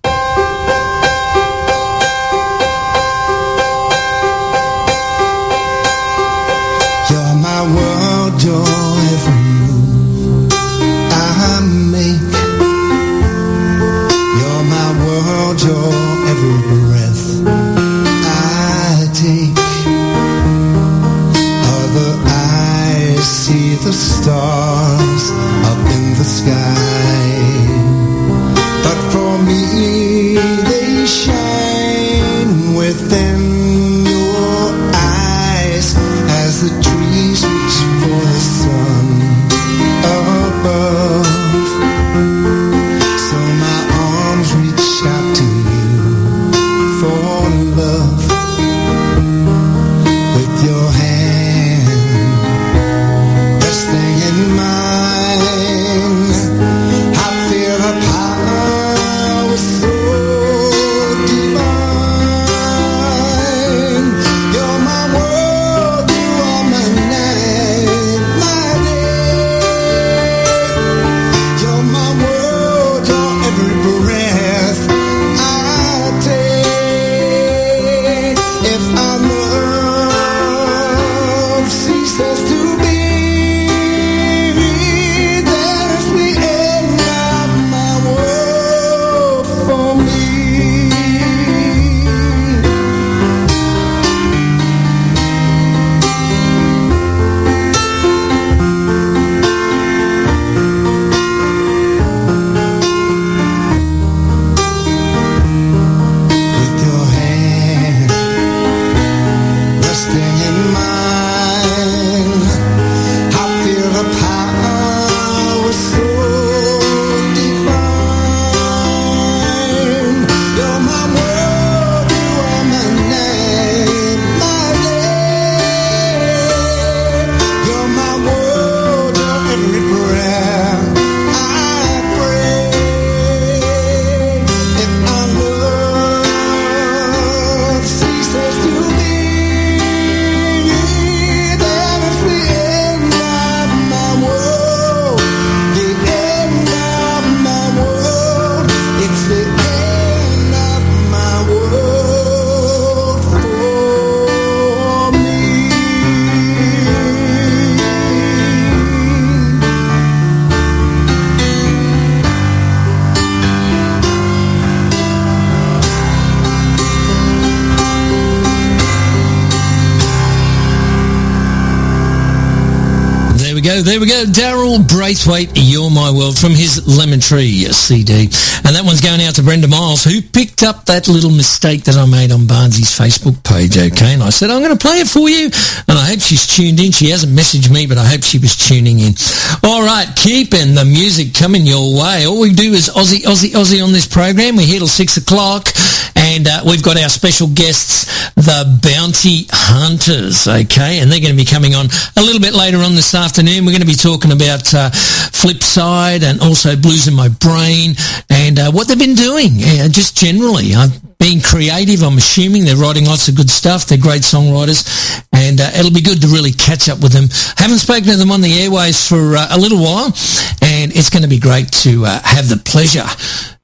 There 173.88 173.98
we 173.98 174.07
go. 174.07 174.27
Daryl 174.27 174.87
Braithwaite, 174.87 175.48
You're 175.55 175.88
My 175.88 176.12
World 176.12 176.37
from 176.37 176.53
his 176.53 176.87
Lemon 176.87 177.20
Tree 177.20 177.64
CD. 177.72 178.29
And 178.68 178.77
that 178.77 178.85
one's 178.85 179.01
going 179.01 179.22
out 179.22 179.37
to 179.37 179.42
Brenda 179.42 179.66
Miles, 179.66 180.05
who 180.05 180.20
picked 180.20 180.62
up 180.62 180.85
that 180.92 181.09
little 181.09 181.31
mistake 181.31 181.85
that 181.85 181.96
I 181.96 182.05
made 182.05 182.31
on 182.31 182.44
Barnesy's 182.44 182.92
Facebook 182.92 183.42
page, 183.48 183.79
okay? 183.79 184.12
And 184.12 184.22
I 184.22 184.29
said, 184.29 184.51
I'm 184.51 184.61
going 184.61 184.77
to 184.77 184.87
play 184.87 185.01
it 185.01 185.09
for 185.09 185.31
you. 185.33 185.48
And 185.88 185.96
I 185.96 186.05
hope 186.05 186.20
she's 186.20 186.46
tuned 186.46 186.79
in. 186.81 186.92
She 186.92 187.09
hasn't 187.09 187.33
messaged 187.33 187.72
me, 187.72 187.87
but 187.87 187.96
I 187.96 188.05
hope 188.05 188.24
she 188.24 188.37
was 188.37 188.61
tuning 188.61 189.01
in. 189.01 189.16
All 189.64 189.81
right, 189.81 190.12
keeping 190.14 190.77
the 190.77 190.85
music 190.85 191.33
coming 191.33 191.64
your 191.64 191.96
way. 191.96 192.27
All 192.29 192.44
we 192.44 192.53
do 192.53 192.77
is 192.77 192.92
Aussie, 192.92 193.24
Aussie, 193.24 193.57
Aussie 193.57 193.83
on 193.83 193.96
this 193.96 194.07
program. 194.07 194.57
We're 194.57 194.68
here 194.68 194.85
till 194.85 194.92
six 194.92 195.16
o'clock. 195.16 195.72
And 196.12 196.28
uh, 196.46 196.62
we've 196.66 196.83
got 196.83 197.01
our 197.01 197.09
special 197.09 197.48
guests, 197.48 198.07
the 198.35 198.79
Bounty 198.83 199.46
Hunters, 199.51 200.46
okay? 200.46 201.01
And 201.01 201.11
they're 201.11 201.20
going 201.20 201.37
to 201.37 201.37
be 201.37 201.44
coming 201.44 201.74
on 201.74 201.87
a 202.16 202.22
little 202.22 202.40
bit 202.40 202.55
later 202.55 202.79
on 202.79 202.94
this 202.94 203.14
afternoon. 203.14 203.64
We're 203.64 203.72
going 203.72 203.81
to 203.81 203.87
be 203.87 203.94
talking 203.94 204.33
about 204.33 204.72
uh, 204.74 204.90
Flipside 205.35 206.22
and 206.22 206.40
also 206.40 206.77
Blues 206.77 207.09
in 207.09 207.14
My 207.14 207.29
Brain 207.29 207.94
and 208.31 208.59
uh, 208.59 208.70
what 208.70 208.88
they've 208.88 208.98
been 208.98 209.14
doing, 209.14 209.51
yeah, 209.55 209.88
just 209.88 210.16
generally. 210.16 210.74
I've 210.74 211.08
been 211.18 211.40
creative. 211.40 212.02
I'm 212.02 212.16
assuming 212.16 212.64
they're 212.64 212.76
writing 212.76 213.04
lots 213.04 213.28
of 213.28 213.35
good 213.35 213.50
stuff. 213.50 213.87
They're 213.87 213.98
great 213.98 214.22
songwriters, 214.22 214.87
and 215.33 215.61
uh, 215.61 215.70
it'll 215.78 215.92
be 215.92 216.00
good 216.00 216.22
to 216.22 216.28
really 216.28 216.52
catch 216.52 216.88
up 216.88 217.00
with 217.02 217.12
them. 217.12 217.28
Haven't 217.57 217.78
spoken 217.78 218.04
to 218.04 218.16
them 218.16 218.31
on 218.31 218.40
the 218.40 218.62
airways 218.62 219.07
for 219.07 219.37
uh, 219.37 219.48
a 219.50 219.59
little 219.59 219.83
while, 219.83 220.14
and 220.62 220.94
it's 220.94 221.11
going 221.11 221.24
to 221.24 221.28
be 221.28 221.38
great 221.38 221.70
to 221.83 222.07
uh, 222.07 222.20
have 222.22 222.48
the 222.48 222.57
pleasure 222.57 223.07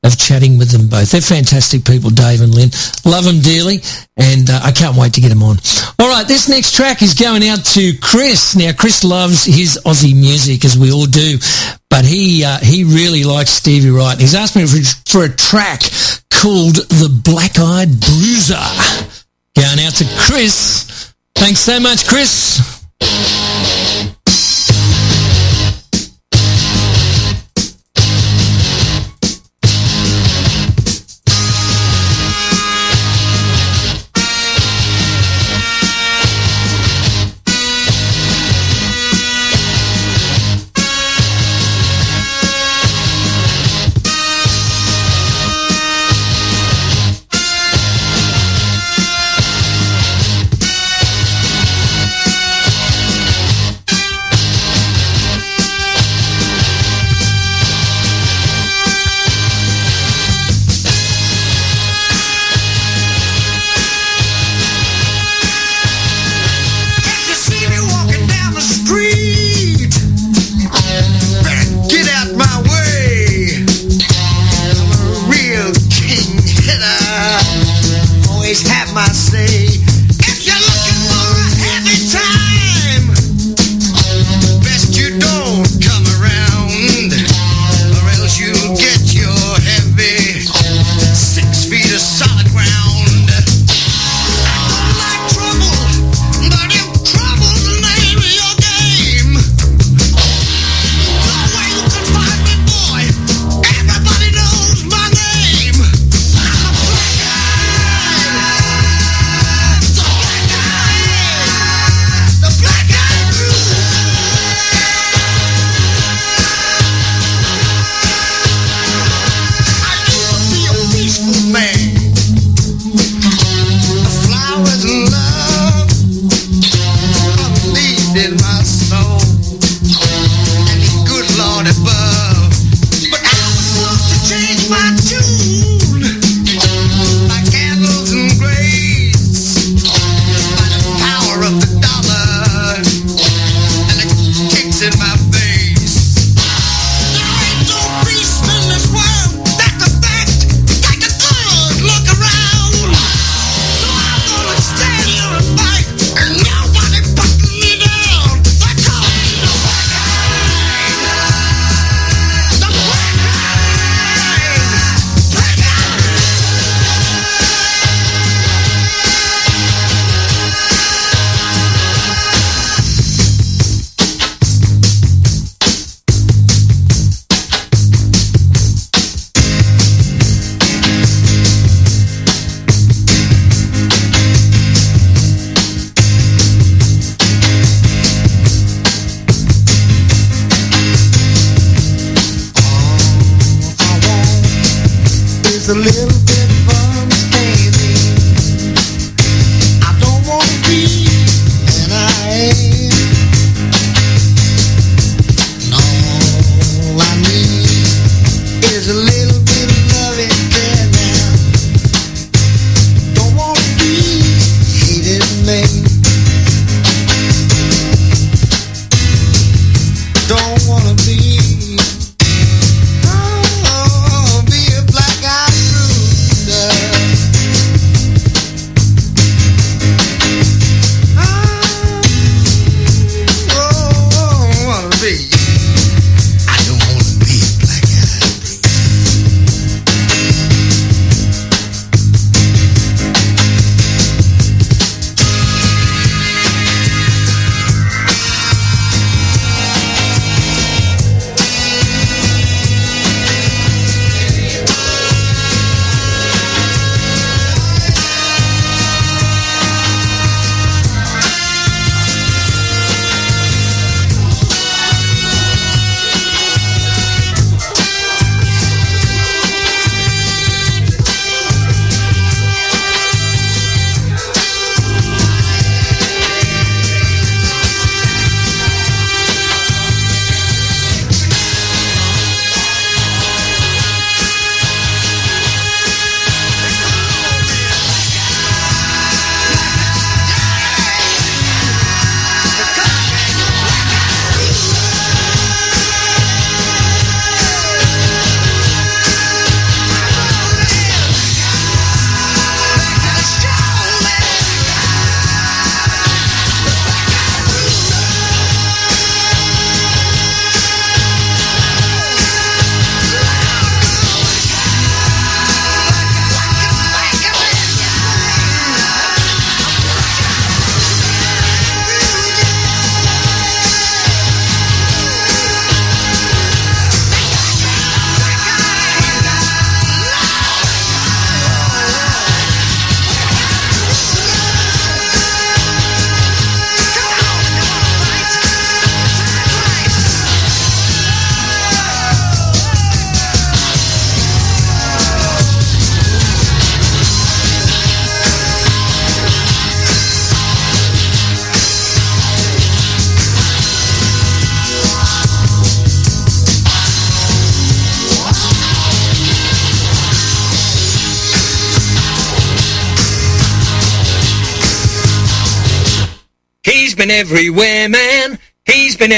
of 0.02 0.18
chatting 0.18 0.58
with 0.58 0.70
them 0.70 0.88
both. 0.88 1.12
They're 1.12 1.20
fantastic 1.20 1.84
people, 1.84 2.10
Dave 2.10 2.42
and 2.42 2.54
Lynn. 2.54 2.70
Love 3.06 3.24
them 3.24 3.40
dearly, 3.40 3.80
and 4.16 4.50
uh, 4.50 4.60
I 4.62 4.72
can't 4.72 4.96
wait 4.96 5.14
to 5.14 5.20
get 5.20 5.30
them 5.30 5.42
on. 5.42 5.56
All 5.98 6.10
right, 6.10 6.26
this 6.26 6.48
next 6.48 6.74
track 6.74 7.02
is 7.02 7.14
going 7.14 7.46
out 7.46 7.64
to 7.78 7.96
Chris. 8.02 8.56
Now, 8.56 8.72
Chris 8.72 9.04
loves 9.04 9.44
his 9.44 9.80
Aussie 9.86 10.14
music, 10.14 10.64
as 10.64 10.76
we 10.76 10.90
all 10.92 11.06
do, 11.06 11.38
but 11.88 12.04
he 12.04 12.44
uh, 12.44 12.58
he 12.58 12.82
really 12.82 13.22
likes 13.22 13.50
Stevie 13.50 13.90
Wright. 13.90 14.18
He's 14.18 14.34
asked 14.34 14.56
me 14.56 14.66
for, 14.66 14.82
for 15.06 15.24
a 15.24 15.28
track 15.30 15.80
called 16.44 16.76
The 16.76 17.08
Black 17.24 17.58
Eyed 17.58 17.88
Bruiser. 18.00 18.54
Going 19.56 19.80
out 19.80 19.94
to 19.94 20.04
Chris. 20.28 21.14
Thanks 21.36 21.60
so 21.60 21.80
much, 21.80 22.06
Chris. 22.06 22.84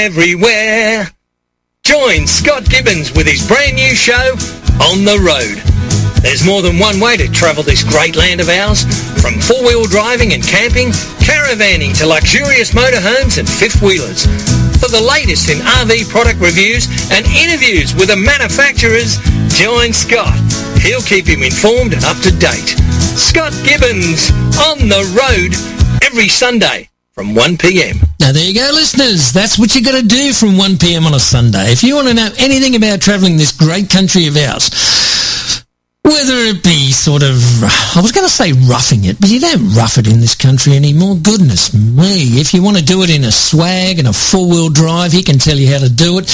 Everywhere. 0.07 1.11
Join 1.83 2.27
Scott 2.27 2.63
Gibbons 2.69 3.11
with 3.11 3.27
his 3.27 3.45
brand 3.45 3.75
new 3.75 3.91
show, 3.91 4.39
On 4.87 5.03
the 5.03 5.19
Road. 5.19 5.59
There's 6.23 6.47
more 6.47 6.61
than 6.61 6.79
one 6.79 7.01
way 7.01 7.17
to 7.17 7.27
travel 7.27 7.61
this 7.61 7.83
great 7.83 8.15
land 8.15 8.39
of 8.39 8.47
ours, 8.47 8.87
from 9.19 9.35
four-wheel 9.43 9.83
driving 9.91 10.31
and 10.31 10.41
camping, 10.41 10.95
caravanning 11.19 11.91
to 11.99 12.07
luxurious 12.07 12.71
motorhomes 12.71 13.37
and 13.37 13.49
fifth-wheelers. 13.49 14.23
For 14.79 14.87
the 14.87 15.03
latest 15.03 15.51
in 15.51 15.59
RV 15.59 16.07
product 16.07 16.39
reviews 16.39 16.87
and 17.11 17.27
interviews 17.27 17.91
with 17.93 18.07
the 18.07 18.15
manufacturers, 18.15 19.19
join 19.59 19.91
Scott. 19.91 20.39
He'll 20.79 21.03
keep 21.03 21.27
him 21.27 21.43
informed 21.43 21.91
and 21.91 22.05
up 22.07 22.15
to 22.23 22.31
date. 22.31 22.79
Scott 23.19 23.51
Gibbons, 23.67 24.31
on 24.71 24.87
the 24.87 25.03
road, 25.11 25.51
every 25.99 26.31
Sunday 26.31 26.87
from 27.11 27.35
1pm. 27.35 28.06
Now 28.27 28.33
there 28.33 28.43
you 28.43 28.53
go 28.53 28.69
listeners, 28.73 29.31
that's 29.31 29.57
what 29.57 29.73
you 29.73 29.81
got 29.81 29.95
to 29.95 30.05
do 30.05 30.33
from 30.33 30.59
1pm 30.59 31.05
on 31.05 31.13
a 31.13 31.19
Sunday. 31.19 31.71
If 31.71 31.81
you 31.81 31.95
want 31.95 32.09
to 32.09 32.13
know 32.13 32.29
anything 32.37 32.75
about 32.75 32.99
travelling 32.99 33.37
this 33.37 33.53
great 33.53 33.89
country 33.89 34.27
of 34.27 34.35
ours, 34.35 35.63
whether 36.03 36.35
it 36.35 36.61
be 36.61 36.91
sort 36.91 37.23
of, 37.23 37.39
I 37.63 38.01
was 38.01 38.11
going 38.11 38.27
to 38.27 38.29
say 38.29 38.51
roughing 38.51 39.05
it, 39.05 39.21
but 39.21 39.29
you 39.29 39.39
don't 39.39 39.73
rough 39.73 39.97
it 39.97 40.11
in 40.11 40.19
this 40.19 40.35
country 40.35 40.75
anymore. 40.75 41.15
Goodness 41.15 41.73
me. 41.73 42.35
If 42.35 42.53
you 42.53 42.61
want 42.61 42.75
to 42.75 42.83
do 42.83 43.01
it 43.03 43.09
in 43.09 43.23
a 43.23 43.31
swag 43.31 43.97
and 43.97 44.09
a 44.09 44.13
four-wheel 44.13 44.71
drive, 44.71 45.13
he 45.13 45.23
can 45.23 45.39
tell 45.39 45.55
you 45.55 45.71
how 45.71 45.79
to 45.79 45.89
do 45.89 46.19
it. 46.19 46.25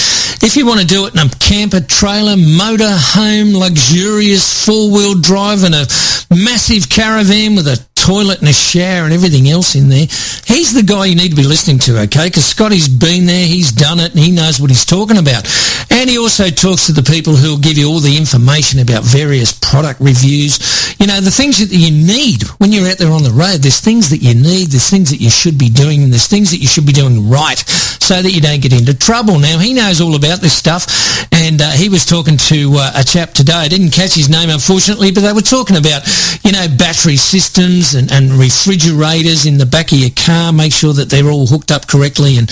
If 0.41 0.58
you 0.58 0.65
want 0.65 0.79
to 0.82 0.88
do 0.88 1.06
it 1.06 1.13
in 1.13 1.19
a 1.19 1.29
camper, 1.38 1.82
trailer, 1.82 2.36
motor, 2.36 2.89
home, 2.89 3.53
luxurious 3.53 4.65
four-wheel 4.65 5.21
drive 5.21 5.63
and 5.63 5.75
a 5.75 5.86
massive 6.34 6.89
caravan 6.89 7.53
with 7.53 7.67
a 7.67 7.77
toilet 8.03 8.39
and 8.39 8.49
a 8.49 8.53
shower 8.53 9.05
and 9.05 9.13
everything 9.13 9.47
else 9.47 9.75
in 9.75 9.87
there. 9.87 10.07
He's 10.43 10.75
the 10.75 10.83
guy 10.83 11.05
you 11.05 11.15
need 11.15 11.29
to 11.29 11.39
be 11.39 11.47
listening 11.47 11.79
to, 11.87 12.03
okay? 12.03 12.27
Because 12.27 12.45
Scotty's 12.45 12.89
been 12.89 13.25
there, 13.25 13.47
he's 13.47 13.71
done 13.71 14.01
it, 14.01 14.11
and 14.11 14.19
he 14.19 14.29
knows 14.29 14.59
what 14.59 14.69
he's 14.69 14.83
talking 14.83 15.17
about. 15.17 15.47
And 15.89 16.09
he 16.09 16.17
also 16.17 16.49
talks 16.49 16.85
to 16.87 16.91
the 16.91 17.01
people 17.01 17.35
who 17.35 17.51
will 17.51 17.63
give 17.63 17.77
you 17.77 17.87
all 17.87 18.03
the 18.03 18.17
information 18.17 18.81
about 18.81 19.03
various 19.03 19.53
product 19.53 20.01
reviews. 20.01 20.59
You 20.99 21.07
know, 21.07 21.21
the 21.21 21.31
things 21.31 21.63
that 21.63 21.71
you 21.71 21.91
need 21.91 22.43
when 22.59 22.73
you're 22.73 22.87
out 22.91 22.97
there 22.97 23.11
on 23.11 23.23
the 23.23 23.31
road. 23.31 23.63
There's 23.63 23.79
things 23.79 24.09
that 24.09 24.19
you 24.19 24.35
need, 24.35 24.75
there's 24.75 24.89
things 24.89 25.09
that 25.11 25.21
you 25.23 25.29
should 25.29 25.57
be 25.57 25.69
doing, 25.69 26.03
and 26.03 26.11
there's 26.11 26.27
things 26.27 26.51
that 26.51 26.59
you 26.59 26.67
should 26.67 26.85
be 26.85 26.91
doing 26.91 27.29
right 27.29 27.63
so 28.03 28.21
that 28.21 28.31
you 28.31 28.41
don't 28.41 28.61
get 28.61 28.73
into 28.73 28.93
trouble. 28.93 29.39
Now, 29.39 29.59
he 29.59 29.71
knows 29.71 30.01
all 30.01 30.15
about 30.15 30.41
this 30.41 30.51
stuff, 30.51 30.83
and 31.31 31.61
uh, 31.61 31.71
he 31.71 31.87
was 31.87 32.05
talking 32.05 32.35
to 32.51 32.75
uh, 32.75 32.99
a 32.99 33.03
chap 33.03 33.31
today. 33.31 33.63
I 33.63 33.69
didn't 33.69 33.91
catch 33.91 34.13
his 34.13 34.27
name, 34.27 34.49
unfortunately, 34.49 35.11
but 35.11 35.21
they 35.21 35.31
were 35.31 35.39
talking 35.39 35.77
about, 35.77 36.03
you 36.43 36.51
know, 36.51 36.67
battery 36.67 37.15
systems 37.15 37.92
and, 37.95 38.12
and 38.12 38.32
refrigerators 38.32 39.45
in 39.45 39.58
the 39.58 39.65
back 39.65 39.91
of 39.91 39.97
your 39.97 40.12
car. 40.15 40.51
Make 40.51 40.73
sure 40.73 40.93
that 40.93 41.10
they're 41.10 41.29
all 41.29 41.47
hooked 41.47 41.71
up 41.71 41.88
correctly 41.88 42.38
and 42.38 42.49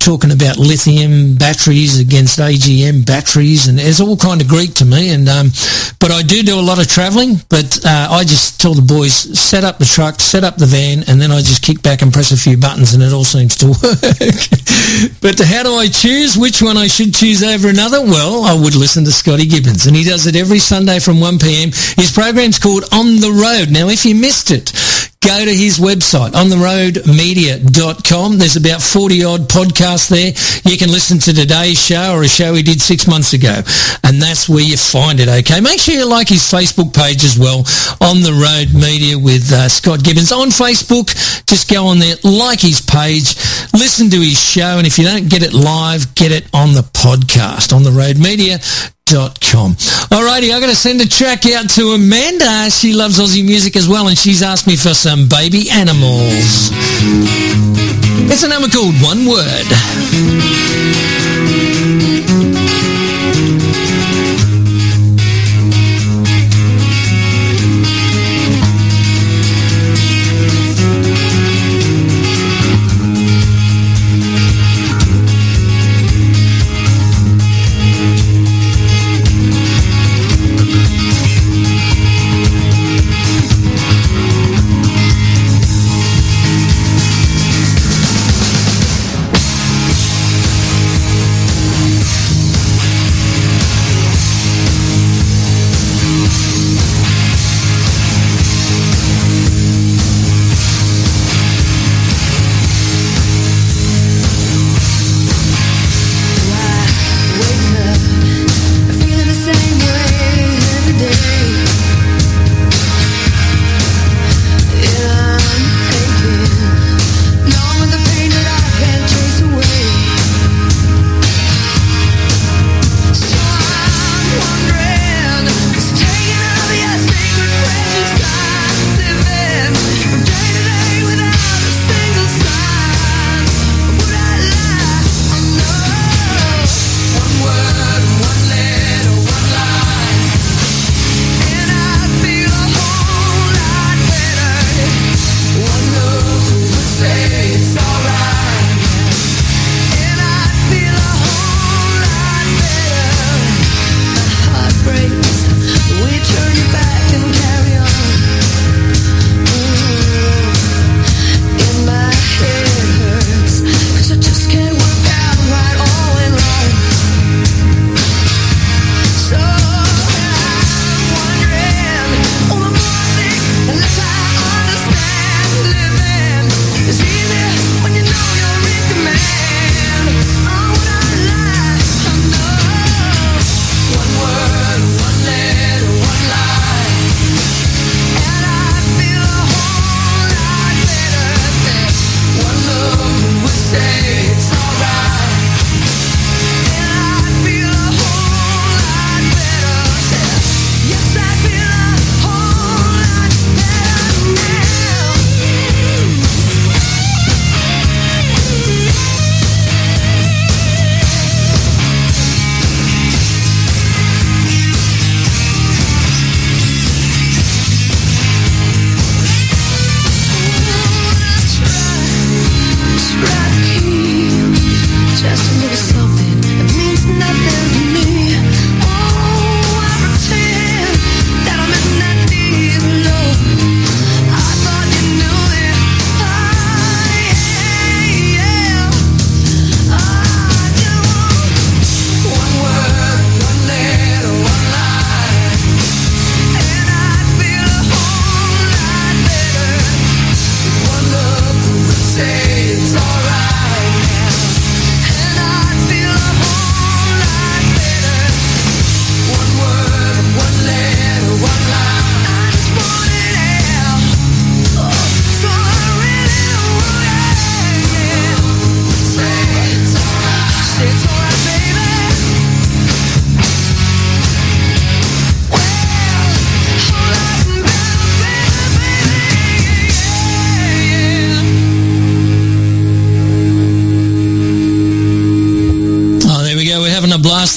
talking 0.00 0.32
about 0.32 0.56
lithium 0.56 1.34
batteries 1.34 2.00
against 2.00 2.38
AGM 2.38 3.06
batteries, 3.06 3.68
and 3.68 3.78
it's 3.78 4.00
all 4.00 4.16
kind 4.16 4.40
of 4.40 4.48
Greek 4.48 4.74
to 4.74 4.84
me. 4.84 5.10
And 5.10 5.28
um, 5.28 5.50
But 6.00 6.10
I 6.10 6.22
do 6.22 6.42
do 6.42 6.58
a 6.58 6.64
lot 6.64 6.80
of 6.80 6.88
travelling, 6.88 7.36
but 7.48 7.84
uh, 7.84 8.08
I 8.10 8.24
just 8.24 8.60
tell 8.60 8.74
the 8.74 8.82
boys, 8.82 9.14
set 9.38 9.62
up 9.64 9.78
the 9.78 9.84
truck, 9.84 10.18
set 10.20 10.42
up 10.44 10.56
the 10.56 10.66
van, 10.66 11.04
and 11.06 11.20
then 11.20 11.30
I 11.30 11.40
just 11.40 11.62
kick 11.62 11.82
back 11.82 12.00
and 12.02 12.12
press 12.12 12.32
a 12.32 12.36
few 12.36 12.56
buttons, 12.56 12.94
and 12.94 13.02
it 13.02 13.12
all 13.12 13.24
seems 13.24 13.56
to 13.58 13.66
work. 13.76 15.20
but 15.20 15.38
how 15.38 15.62
do 15.62 15.74
I 15.76 15.88
choose 15.88 16.36
which 16.36 16.62
one 16.62 16.76
I 16.76 16.86
should 16.86 17.14
choose 17.14 17.42
over 17.42 17.68
another? 17.68 18.00
Well, 18.00 18.44
I 18.44 18.54
would 18.54 18.74
listen 18.74 19.04
to 19.04 19.12
Scotty 19.12 19.46
Gibbons, 19.46 19.86
and 19.86 19.94
he 19.94 20.04
does 20.04 20.26
it 20.26 20.34
every 20.36 20.58
Sunday 20.58 20.98
from 20.98 21.16
1pm. 21.16 21.76
His 21.96 22.10
program's 22.10 22.58
called 22.58 22.84
On 22.92 23.20
the 23.20 23.30
Road. 23.30 23.70
Now, 23.70 23.88
if 23.88 24.04
you 24.04 24.14
missed 24.14 24.50
it, 24.50 24.72
go 25.22 25.44
to 25.44 25.54
his 25.54 25.78
website, 25.78 26.30
ontheroadmedia.com. 26.30 28.38
There's 28.38 28.56
about 28.56 28.80
40 28.80 29.24
odd 29.24 29.40
podcasts 29.48 30.08
there. 30.08 30.32
You 30.64 30.78
can 30.78 30.90
listen 30.90 31.18
to 31.18 31.34
today's 31.34 31.78
show 31.78 32.14
or 32.14 32.22
a 32.22 32.28
show 32.28 32.54
he 32.54 32.62
did 32.62 32.80
six 32.80 33.06
months 33.06 33.34
ago. 33.34 33.60
And 34.02 34.20
that's 34.20 34.48
where 34.48 34.64
you 34.64 34.78
find 34.78 35.20
it, 35.20 35.28
okay? 35.28 35.60
Make 35.60 35.78
sure 35.78 35.94
you 35.94 36.08
like 36.08 36.30
his 36.30 36.50
Facebook 36.50 36.94
page 36.94 37.22
as 37.22 37.38
well, 37.38 37.58
On 38.00 38.22
the 38.22 38.32
Road 38.32 38.72
Media 38.72 39.18
with 39.18 39.52
uh, 39.52 39.68
Scott 39.68 40.02
Gibbons. 40.02 40.32
On 40.32 40.48
Facebook, 40.48 41.12
just 41.46 41.70
go 41.70 41.88
on 41.88 41.98
there, 41.98 42.16
like 42.24 42.60
his 42.60 42.80
page, 42.80 43.36
listen 43.74 44.08
to 44.08 44.16
his 44.16 44.40
show, 44.40 44.78
and 44.78 44.86
if 44.86 44.98
you 44.98 45.04
don't 45.04 45.28
get 45.28 45.42
it 45.42 45.52
live, 45.52 46.14
get 46.14 46.32
it 46.32 46.48
on 46.54 46.72
the 46.72 46.88
podcast, 46.96 47.76
On 47.76 47.82
the 47.82 47.92
Road 47.92 48.18
Media 48.18 48.58
com. 49.14 49.74
Alrighty, 50.10 50.52
I'm 50.54 50.60
going 50.60 50.70
to 50.70 50.76
send 50.76 51.00
a 51.00 51.08
track 51.08 51.44
out 51.46 51.68
to 51.70 51.92
Amanda. 51.94 52.70
She 52.70 52.92
loves 52.92 53.18
Aussie 53.18 53.44
music 53.44 53.76
as 53.76 53.88
well, 53.88 54.08
and 54.08 54.16
she's 54.16 54.42
asked 54.42 54.66
me 54.66 54.76
for 54.76 54.94
some 54.94 55.28
baby 55.28 55.68
animals. 55.70 56.70
It's 58.30 58.44
a 58.44 58.48
number 58.48 58.68
called 58.68 58.94
One 59.02 59.26
Word. 59.26 59.66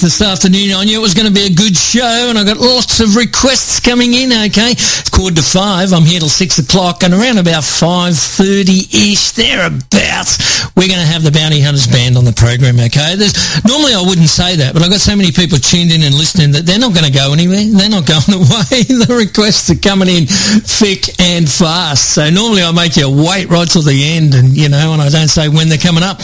This 0.04 0.20
afternoon. 0.20 0.76
I 0.76 0.84
knew 0.84 1.00
it 1.00 1.00
was 1.00 1.14
going 1.14 1.28
to 1.28 1.32
be 1.32 1.48
a 1.48 1.54
good 1.56 1.74
show 1.74 2.28
and 2.28 2.36
I 2.36 2.44
got 2.44 2.58
lots 2.58 3.00
of 3.00 3.16
requests 3.16 3.80
coming 3.80 4.12
in, 4.12 4.28
okay? 4.52 4.76
It's 4.76 5.08
quarter 5.08 5.36
to 5.36 5.42
five. 5.42 5.96
I'm 5.96 6.04
here 6.04 6.20
till 6.20 6.28
six 6.28 6.58
o'clock 6.60 7.02
and 7.02 7.16
around 7.16 7.40
about 7.40 7.64
5.30-ish, 7.64 9.32
thereabouts, 9.32 10.68
we're 10.76 10.92
going 10.92 11.00
to 11.00 11.08
have 11.08 11.24
the 11.24 11.32
Bounty 11.32 11.64
Hunters 11.64 11.88
Band 11.88 12.20
on 12.20 12.28
the 12.28 12.36
program, 12.36 12.76
okay? 12.84 13.16
There's, 13.16 13.32
normally 13.64 13.96
I 13.96 14.04
wouldn't 14.04 14.28
say 14.28 14.60
that, 14.60 14.76
but 14.76 14.84
I've 14.84 14.92
got 14.92 15.00
so 15.00 15.16
many 15.16 15.32
people 15.32 15.56
tuned 15.56 15.88
in 15.88 16.04
and 16.04 16.12
listening 16.12 16.52
that 16.52 16.68
they're 16.68 16.82
not 16.82 16.92
going 16.92 17.08
to 17.08 17.14
go 17.14 17.32
anywhere. 17.32 17.64
They're 17.64 17.88
not 17.88 18.04
going 18.04 18.28
away. 18.44 18.84
the 18.84 19.08
requests 19.08 19.72
are 19.72 19.80
coming 19.80 20.12
in 20.12 20.28
thick 20.28 21.16
and 21.16 21.48
fast. 21.48 22.12
So 22.12 22.28
normally 22.28 22.60
I 22.60 22.76
make 22.76 23.00
you 23.00 23.08
wait 23.08 23.48
right 23.48 23.64
till 23.64 23.80
the 23.80 23.96
end 23.96 24.36
and, 24.36 24.52
you 24.52 24.68
know, 24.68 24.92
and 24.92 25.00
I 25.00 25.08
don't 25.08 25.32
say 25.32 25.48
when 25.48 25.72
they're 25.72 25.80
coming 25.80 26.04
up. 26.04 26.20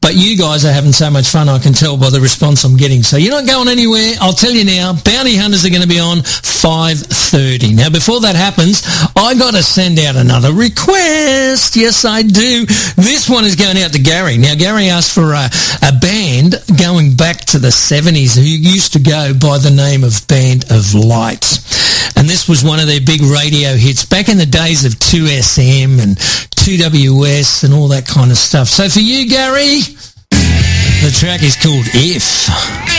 But 0.00 0.16
you 0.16 0.40
guys 0.40 0.64
are 0.64 0.72
having 0.72 0.96
so 0.96 1.12
much 1.12 1.28
fun, 1.28 1.52
I 1.52 1.60
can 1.60 1.76
tell 1.76 2.00
by 2.00 2.08
the 2.08 2.24
response 2.24 2.64
I'm 2.64 2.80
getting. 2.80 3.04
So 3.04 3.17
you're 3.18 3.32
not 3.32 3.46
going 3.46 3.68
anywhere. 3.68 4.14
I'll 4.20 4.32
tell 4.32 4.52
you 4.52 4.64
now, 4.64 4.92
Bounty 4.92 5.36
Hunters 5.36 5.64
are 5.64 5.70
going 5.70 5.82
to 5.82 5.88
be 5.88 5.98
on 5.98 6.18
5.30. 6.18 7.74
Now, 7.74 7.90
before 7.90 8.20
that 8.20 8.36
happens, 8.36 8.82
I 9.16 9.34
got 9.38 9.54
to 9.54 9.62
send 9.62 9.98
out 9.98 10.16
another 10.16 10.52
request. 10.52 11.76
Yes, 11.76 12.04
I 12.04 12.22
do. 12.22 12.66
This 12.96 13.28
one 13.28 13.44
is 13.44 13.56
going 13.56 13.78
out 13.78 13.92
to 13.92 13.98
Gary. 13.98 14.38
Now, 14.38 14.54
Gary 14.54 14.88
asked 14.88 15.14
for 15.14 15.32
a, 15.32 15.48
a 15.82 15.92
band 15.98 16.56
going 16.78 17.14
back 17.14 17.44
to 17.46 17.58
the 17.58 17.68
70s 17.68 18.36
who 18.36 18.42
used 18.42 18.92
to 18.94 19.00
go 19.00 19.32
by 19.34 19.58
the 19.58 19.70
name 19.74 20.04
of 20.04 20.26
Band 20.28 20.64
of 20.70 20.94
Lights. 20.94 21.64
And 22.16 22.28
this 22.28 22.48
was 22.48 22.64
one 22.64 22.80
of 22.80 22.86
their 22.86 23.00
big 23.00 23.22
radio 23.22 23.74
hits 23.74 24.04
back 24.04 24.28
in 24.28 24.38
the 24.38 24.46
days 24.46 24.84
of 24.84 24.92
2SM 24.94 26.02
and 26.02 26.16
2WS 26.16 27.64
and 27.64 27.72
all 27.72 27.88
that 27.88 28.06
kind 28.06 28.30
of 28.30 28.36
stuff. 28.36 28.68
So 28.68 28.88
for 28.88 29.00
you, 29.00 29.28
Gary, 29.28 29.80
the 31.00 31.14
track 31.14 31.42
is 31.44 31.54
called 31.54 31.86
If. 31.94 32.97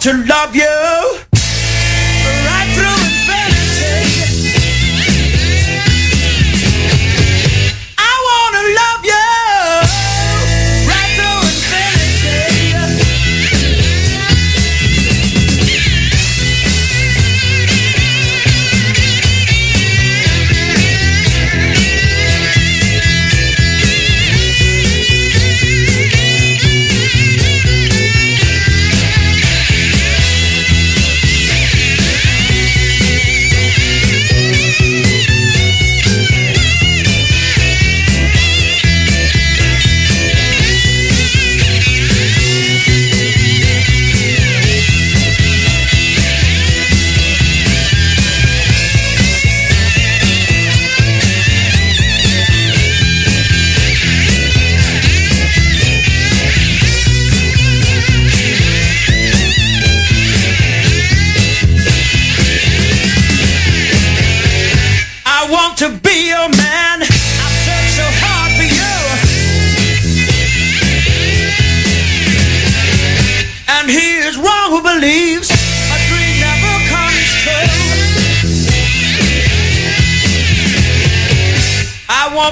To 0.00 0.14
love 0.24 0.56
you. 0.56 1.09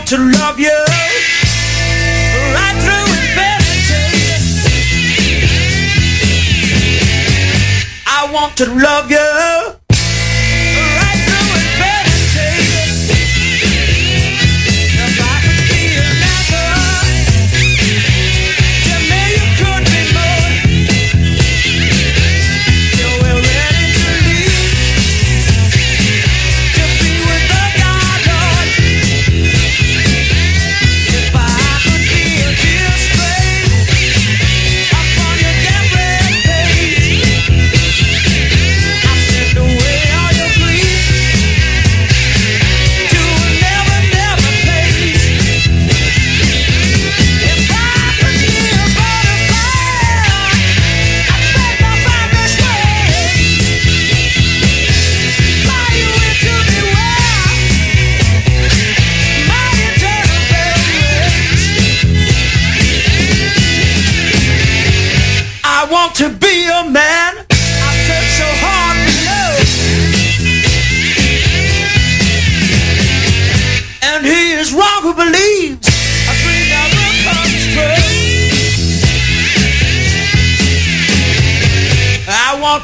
To 0.07 0.17
love 0.17 0.59
you 0.61 0.71
right 2.55 2.77
through 2.83 3.07
infinity. 3.19 4.39
I 8.07 8.31
want 8.33 8.57
to 8.59 8.67
love 8.67 9.11
you. 9.11 9.68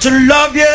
To 0.01 0.11
love 0.11 0.57
you. 0.57 0.74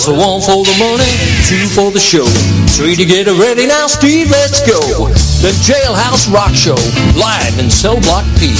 A 0.00 0.12
one 0.12 0.40
for 0.40 0.64
the 0.64 0.72
money, 0.80 1.12
two 1.44 1.68
for 1.76 1.92
the 1.92 2.00
show, 2.00 2.24
three 2.72 2.96
to 2.96 3.04
get 3.04 3.28
it 3.28 3.36
ready. 3.38 3.66
Now, 3.66 3.86
Steve, 3.86 4.30
let's 4.30 4.64
go. 4.64 4.80
The 5.44 5.52
Jailhouse 5.60 6.32
Rock 6.32 6.54
Show, 6.56 6.80
live 7.20 7.58
in 7.60 7.68
Cell 7.68 8.00
Block 8.00 8.24
P. 8.40 8.56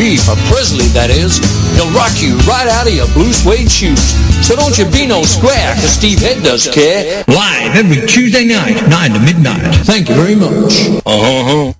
P 0.00 0.16
for 0.16 0.32
Presley, 0.48 0.88
that 0.96 1.10
is. 1.12 1.44
He'll 1.76 1.92
rock 1.92 2.16
you 2.24 2.40
right 2.48 2.66
out 2.66 2.88
of 2.88 2.94
your 2.94 3.06
blue 3.12 3.34
suede 3.34 3.70
shoes. 3.70 4.00
So 4.40 4.56
don't 4.56 4.78
you 4.78 4.88
be 4.88 5.04
no 5.06 5.24
square, 5.24 5.74
cause 5.76 5.92
Steve 5.92 6.20
Head 6.20 6.42
does 6.42 6.66
care. 6.66 7.22
Live 7.28 7.76
every 7.76 8.06
Tuesday 8.08 8.48
night, 8.48 8.80
9 8.88 9.12
to 9.12 9.20
midnight. 9.20 9.68
Thank 9.84 10.08
you 10.08 10.16
very 10.16 10.36
much. 10.36 10.88
Uh-huh. 11.04 11.77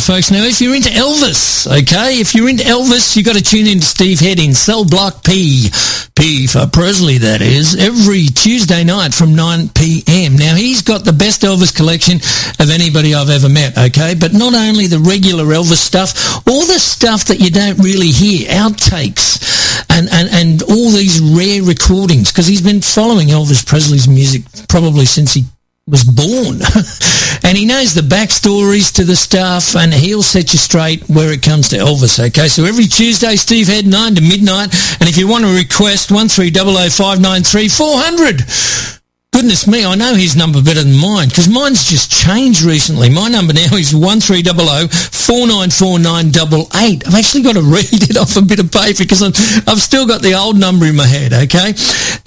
Folks. 0.00 0.30
Now, 0.30 0.42
if 0.44 0.60
you're 0.60 0.74
into 0.74 0.88
Elvis, 0.90 1.66
okay, 1.66 2.18
if 2.18 2.34
you're 2.34 2.48
into 2.48 2.64
Elvis, 2.64 3.16
you've 3.16 3.26
got 3.26 3.36
to 3.36 3.42
tune 3.42 3.66
in 3.66 3.80
to 3.80 3.86
Steve 3.86 4.20
Head 4.20 4.40
in 4.40 4.52
Cell 4.52 4.84
Block 4.84 5.22
P. 5.22 5.68
P 6.14 6.46
for 6.46 6.66
Presley, 6.66 7.18
that 7.18 7.42
is, 7.42 7.74
every 7.74 8.26
Tuesday 8.26 8.84
night 8.84 9.12
from 9.12 9.34
9 9.34 9.68
p.m. 9.70 10.36
Now, 10.36 10.54
he's 10.54 10.82
got 10.82 11.04
the 11.04 11.12
best 11.12 11.42
Elvis 11.42 11.74
collection 11.74 12.18
of 12.58 12.70
anybody 12.70 13.14
I've 13.14 13.30
ever 13.30 13.48
met, 13.48 13.76
okay? 13.76 14.14
But 14.14 14.32
not 14.32 14.54
only 14.54 14.86
the 14.86 14.98
regular 14.98 15.44
Elvis 15.44 15.82
stuff, 15.82 16.46
all 16.46 16.66
the 16.66 16.78
stuff 16.78 17.24
that 17.26 17.40
you 17.40 17.50
don't 17.50 17.78
really 17.78 18.10
hear, 18.10 18.48
outtakes, 18.48 19.42
and, 19.90 20.08
and, 20.10 20.28
and 20.30 20.62
all 20.62 20.90
these 20.90 21.20
rare 21.20 21.62
recordings, 21.62 22.30
because 22.32 22.46
he's 22.46 22.62
been 22.62 22.80
following 22.80 23.28
Elvis 23.28 23.66
Presley's 23.66 24.08
music 24.08 24.42
probably 24.68 25.06
since 25.06 25.34
he 25.34 25.44
was 25.86 26.04
born. 26.04 26.60
and 27.44 27.58
he 27.58 27.66
knows 27.66 27.92
the 27.94 28.00
backstories 28.00 28.92
to 28.94 29.04
the 29.04 29.16
stuff 29.16 29.76
and 29.76 29.92
he'll 29.92 30.22
set 30.22 30.52
you 30.52 30.58
straight 30.58 31.02
where 31.08 31.32
it 31.32 31.42
comes 31.42 31.68
to 31.68 31.76
Elvis, 31.76 32.18
okay? 32.28 32.48
So 32.48 32.64
every 32.64 32.86
Tuesday, 32.86 33.36
Steve 33.36 33.68
Head, 33.68 33.86
9 33.86 34.14
to 34.14 34.22
midnight. 34.22 34.72
And 35.00 35.08
if 35.08 35.18
you 35.18 35.28
want 35.28 35.44
to 35.44 35.54
request, 35.54 36.10
1300 36.10 39.03
Goodness 39.34 39.66
me, 39.66 39.84
I 39.84 39.96
know 39.96 40.14
his 40.14 40.36
number 40.36 40.62
better 40.62 40.84
than 40.84 40.94
mine 40.94 41.26
because 41.26 41.48
mine's 41.48 41.82
just 41.82 42.08
changed 42.08 42.62
recently. 42.62 43.10
My 43.10 43.26
number 43.26 43.52
now 43.52 43.74
is 43.74 43.90
1300 43.92 44.54
494 44.94 46.70
I've 46.70 47.14
actually 47.18 47.42
got 47.42 47.58
to 47.58 47.62
read 47.66 48.06
it 48.06 48.16
off 48.16 48.36
a 48.36 48.42
bit 48.42 48.60
of 48.60 48.70
paper 48.70 49.02
because 49.02 49.26
I'm, 49.26 49.34
I've 49.66 49.82
still 49.82 50.06
got 50.06 50.22
the 50.22 50.34
old 50.34 50.54
number 50.56 50.86
in 50.86 50.94
my 50.94 51.06
head, 51.08 51.32
okay? 51.32 51.74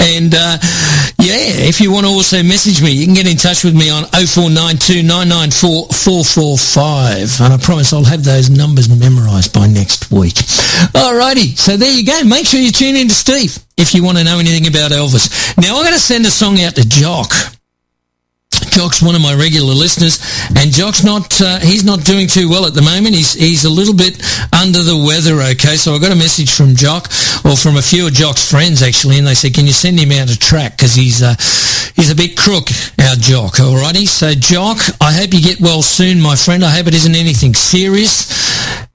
And 0.04 0.36
uh, 0.36 0.60
yeah, 1.24 1.64
if 1.64 1.80
you 1.80 1.94
want 1.94 2.06
to 2.08 2.12
also 2.12 2.44
message 2.44 2.84
me, 2.84 2.92
you 2.92 3.06
can 3.06 3.16
get 3.16 3.26
in 3.26 3.38
touch 3.38 3.64
with 3.64 3.74
me 3.74 3.90
on 3.90 4.04
0492 4.12 5.08
994 5.08 5.88
445. 5.96 7.40
And 7.40 7.54
I 7.56 7.58
promise 7.64 7.94
I'll 7.94 8.04
have 8.04 8.26
those 8.26 8.50
numbers 8.50 8.92
memorised 8.92 9.54
by 9.54 9.68
next 9.68 10.12
week. 10.12 10.36
Alrighty, 10.92 11.56
so 11.56 11.78
there 11.78 11.96
you 11.96 12.04
go. 12.04 12.20
Make 12.28 12.46
sure 12.46 12.60
you 12.60 12.76
tune 12.76 12.98
in 12.98 13.08
to 13.08 13.16
Steve 13.16 13.64
if 13.78 13.94
you 13.94 14.04
want 14.04 14.18
to 14.18 14.24
know 14.24 14.40
anything 14.40 14.68
about 14.68 14.92
Elvis. 14.92 15.56
Now 15.58 15.78
I'm 15.78 15.84
going 15.84 15.94
to 15.94 16.00
send 16.00 16.26
a 16.26 16.32
song 16.32 16.60
out 16.62 16.76
to 16.76 16.88
Jock. 16.88 17.32
Jock's 18.72 19.02
one 19.02 19.16
of 19.16 19.22
my 19.22 19.34
regular 19.34 19.74
listeners, 19.74 20.22
and 20.56 20.72
Jock's 20.72 21.04
not, 21.04 21.42
uh, 21.42 21.60
he's 21.60 21.84
not 21.84 22.06
doing 22.06 22.28
too 22.28 22.50
well 22.50 22.66
at 22.66 22.74
the 22.74 22.82
moment. 22.82 23.16
He's, 23.16 23.34
he's 23.34 23.66
a 23.66 23.70
little 23.70 23.94
bit 23.94 24.22
under 24.54 24.82
the 24.82 24.98
weather, 24.98 25.42
okay? 25.54 25.78
So 25.78 25.94
I 25.94 26.00
got 26.00 26.12
a 26.12 26.16
message 26.16 26.54
from 26.54 26.76
Jock, 26.76 27.10
or 27.46 27.58
from 27.58 27.78
a 27.78 27.82
few 27.82 28.06
of 28.06 28.14
Jock's 28.14 28.50
friends, 28.50 28.82
actually, 28.82 29.18
and 29.18 29.26
they 29.26 29.34
said, 29.34 29.54
can 29.54 29.66
you 29.66 29.74
send 29.74 30.00
him 30.00 30.12
out 30.12 30.30
a 30.30 30.38
track? 30.38 30.78
Because 30.78 30.94
he's, 30.94 31.24
uh, 31.24 31.34
he's 31.96 32.12
a 32.12 32.16
bit 32.16 32.38
crook, 32.38 32.70
our 33.02 33.16
Jock, 33.18 33.58
alrighty? 33.58 34.08
So 34.08 34.34
Jock, 34.34 34.78
I 35.02 35.12
hope 35.12 35.34
you 35.34 35.42
get 35.42 35.60
well 35.60 35.82
soon, 35.82 36.22
my 36.22 36.36
friend. 36.36 36.64
I 36.64 36.70
hope 36.70 36.88
it 36.88 36.94
isn't 36.94 37.16
anything 37.16 37.54
serious. 37.54 38.30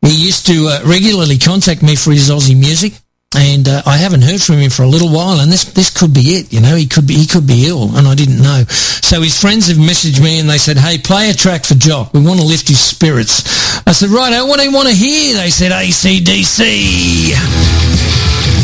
He 0.03 0.15
used 0.15 0.47
to 0.47 0.69
uh, 0.69 0.83
regularly 0.87 1.39
contact 1.39 1.83
me 1.83 1.97
for 1.97 2.13
his 2.13 2.31
Aussie 2.31 2.59
music 2.59 3.02
and 3.35 3.69
uh, 3.69 3.83
I 3.87 3.97
haven't 3.97 4.23
heard 4.23 4.43
from 4.43 4.57
him 4.57 4.71
for 4.71 4.83
a 4.83 4.89
little 4.89 5.09
while, 5.09 5.41
and 5.41 5.51
this 5.51 5.65
this 5.65 5.91
could 5.91 6.13
be 6.13 6.37
it. 6.37 6.53
You 6.53 6.61
know, 6.61 6.77
he 6.77 6.87
could 6.87 7.07
be 7.07 7.15
he 7.15 7.27
could 7.27 7.47
be 7.47 7.67
ill, 7.67 7.97
and 7.97 8.07
I 8.07 8.15
didn't 8.15 8.43
know. 8.43 8.65
So 8.69 9.21
his 9.23 9.41
friends 9.41 9.69
have 9.69 9.79
messaged 9.79 10.23
me, 10.23 10.39
and 10.39 10.49
they 10.49 10.59
said, 10.59 10.79
"Hey, 10.79 10.99
play 10.99 11.31
a 11.31 11.35
track 11.35 11.65
for 11.65 11.75
Jock. 11.75 12.13
We 12.13 12.21
want 12.21 12.41
to 12.41 12.47
lift 12.47 12.69
his 12.69 12.81
spirits." 12.81 13.43
I 13.87 13.93
said, 13.93 14.11
"Right, 14.11 14.43
what 14.43 14.59
do 14.59 14.65
you 14.65 14.73
want 14.73 14.89
to 14.89 14.95
hear?" 14.95 15.35
They 15.35 15.51
said, 15.51 15.73
"ACDC." 15.73 17.33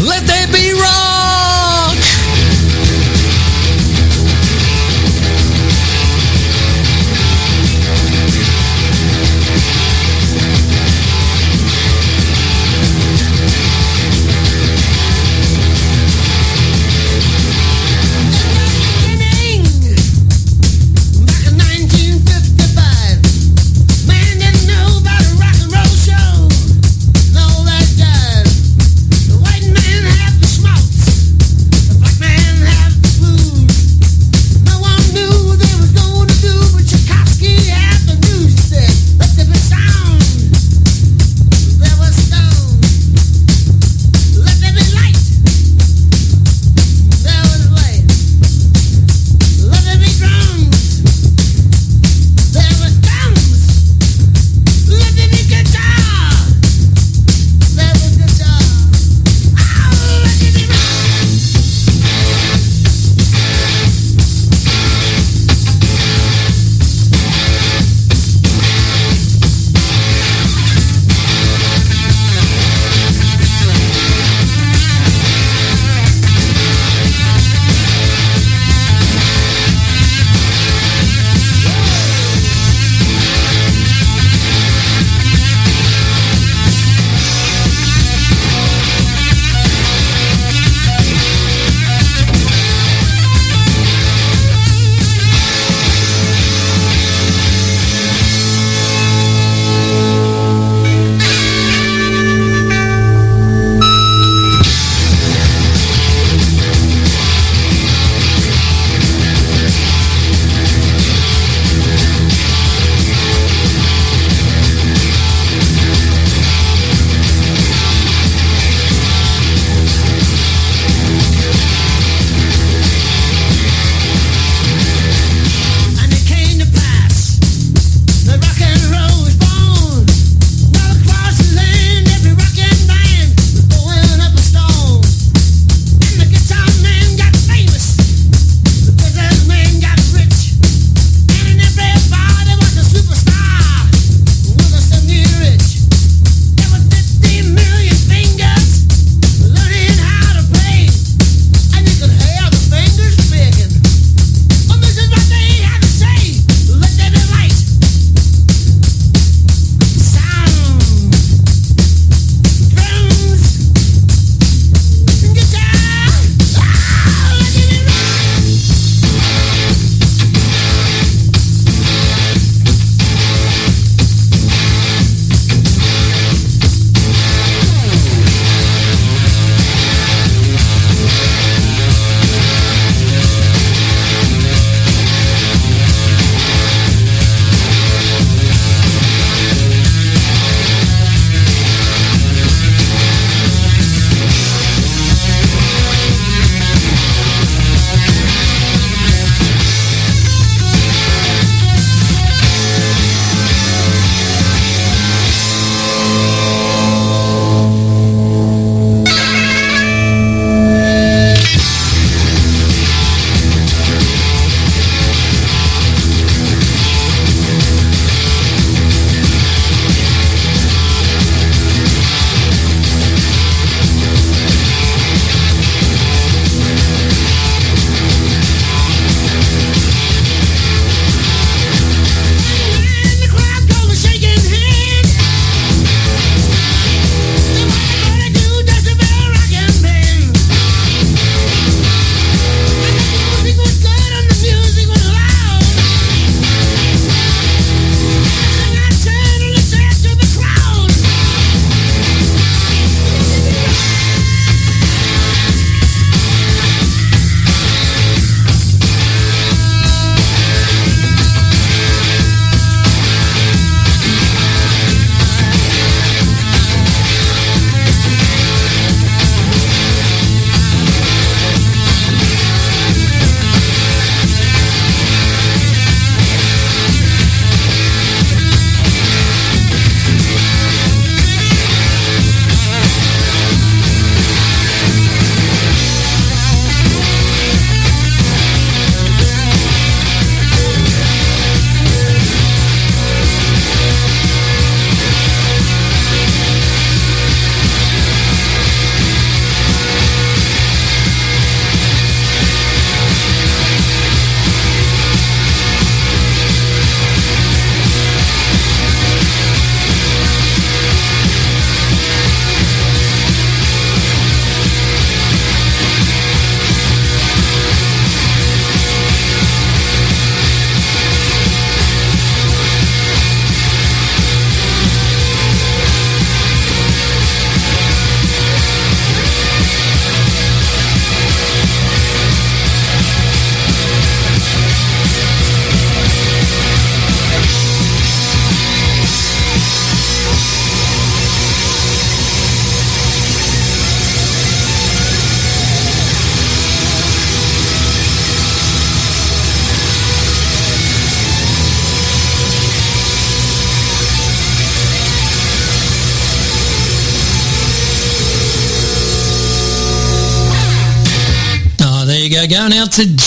Let 0.06 0.26
there 0.26 0.46
be 0.48 0.72
rock. 0.72 1.17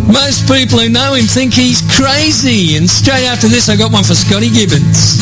Most 0.05 0.45
people 0.45 0.77
who 0.77 0.89
know 0.89 1.15
him 1.15 1.25
think 1.25 1.53
he's 1.53 1.81
crazy. 1.97 2.77
And 2.77 2.87
straight 2.87 3.25
after 3.25 3.47
this, 3.47 3.67
I 3.67 3.75
got 3.75 3.91
one 3.91 4.03
for 4.03 4.13
Scotty 4.13 4.49
Gibbons. 4.49 5.17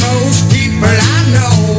Most 0.00 0.48
people 0.48 0.88
I 0.88 1.20
know 1.36 1.71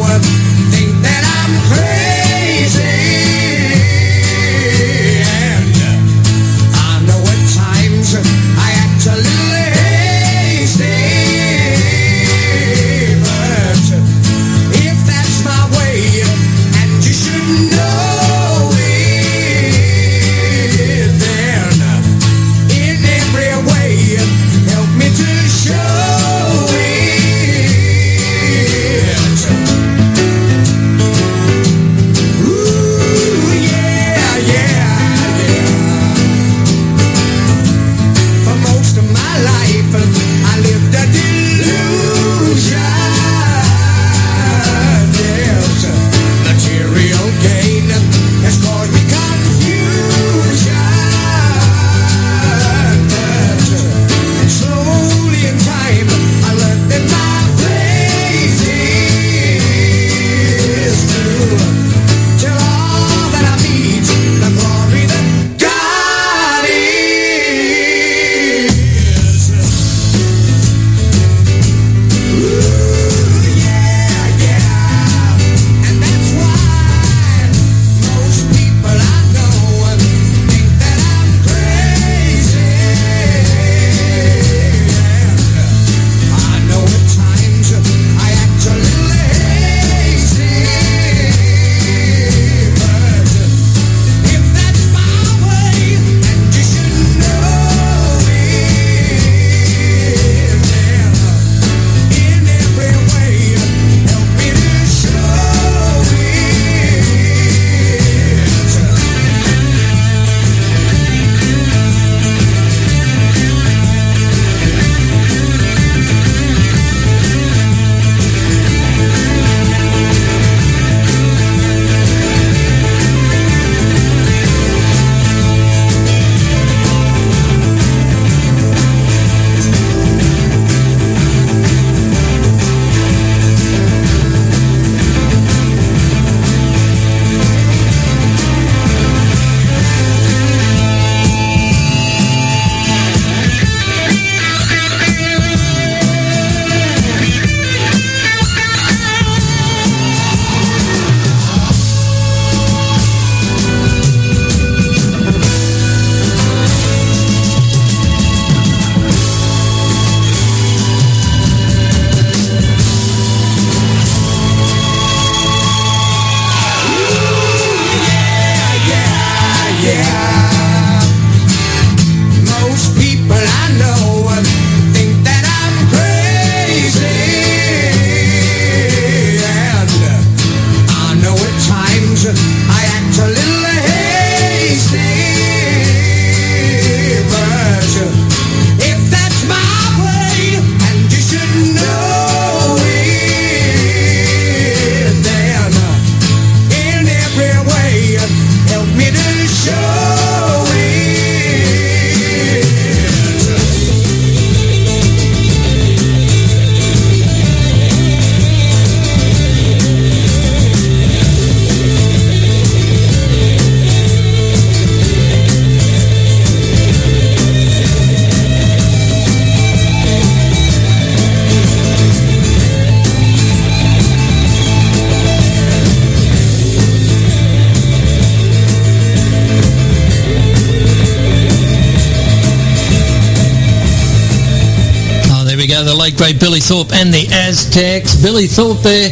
Thorpe 236.64 236.94
and 236.94 237.14
the 237.14 237.28
Aztecs. 237.32 238.16
Billy 238.22 238.48
Thorpe 238.48 238.80
there. 238.80 239.12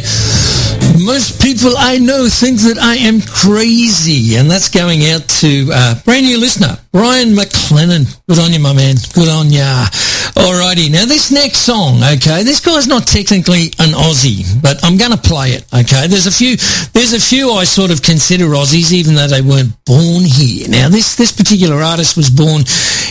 Most 1.04 1.42
people 1.42 1.72
I 1.76 1.98
know 1.98 2.28
think 2.28 2.60
that 2.60 2.78
I 2.78 2.96
am 2.96 3.20
crazy, 3.20 4.36
and 4.36 4.50
that's 4.50 4.68
going 4.68 5.04
out 5.04 5.28
to 5.44 5.68
uh, 5.72 6.00
brand 6.02 6.26
new 6.26 6.38
listener, 6.38 6.78
Brian 6.92 7.34
McLennan. 7.34 8.08
Good 8.26 8.38
on 8.38 8.52
you, 8.52 8.60
my 8.60 8.72
man. 8.72 8.96
Good 9.12 9.28
on 9.28 9.50
ya. 9.50 9.86
Alrighty, 10.32 10.90
now 10.90 11.04
this 11.04 11.30
next 11.30 11.58
song, 11.58 12.00
okay, 12.16 12.42
this 12.42 12.60
guy's 12.60 12.86
not 12.86 13.06
technically 13.06 13.66
an 13.78 13.92
Aussie, 13.92 14.44
but 14.62 14.82
I'm 14.82 14.96
going 14.96 15.10
to 15.10 15.18
play 15.18 15.50
it, 15.50 15.64
okay. 15.74 16.06
There's 16.06 16.26
a 16.26 16.32
few, 16.32 16.56
there's 16.92 17.12
a 17.12 17.20
few 17.20 17.52
I 17.52 17.64
sort 17.64 17.90
of 17.90 18.00
consider 18.00 18.46
Aussies, 18.46 18.92
even 18.92 19.14
though 19.14 19.28
they 19.28 19.42
weren't 19.42 19.76
born 19.84 20.24
here. 20.24 20.68
Now 20.68 20.88
this 20.88 21.16
this 21.16 21.32
particular 21.32 21.82
artist 21.82 22.16
was 22.16 22.30
born 22.30 22.64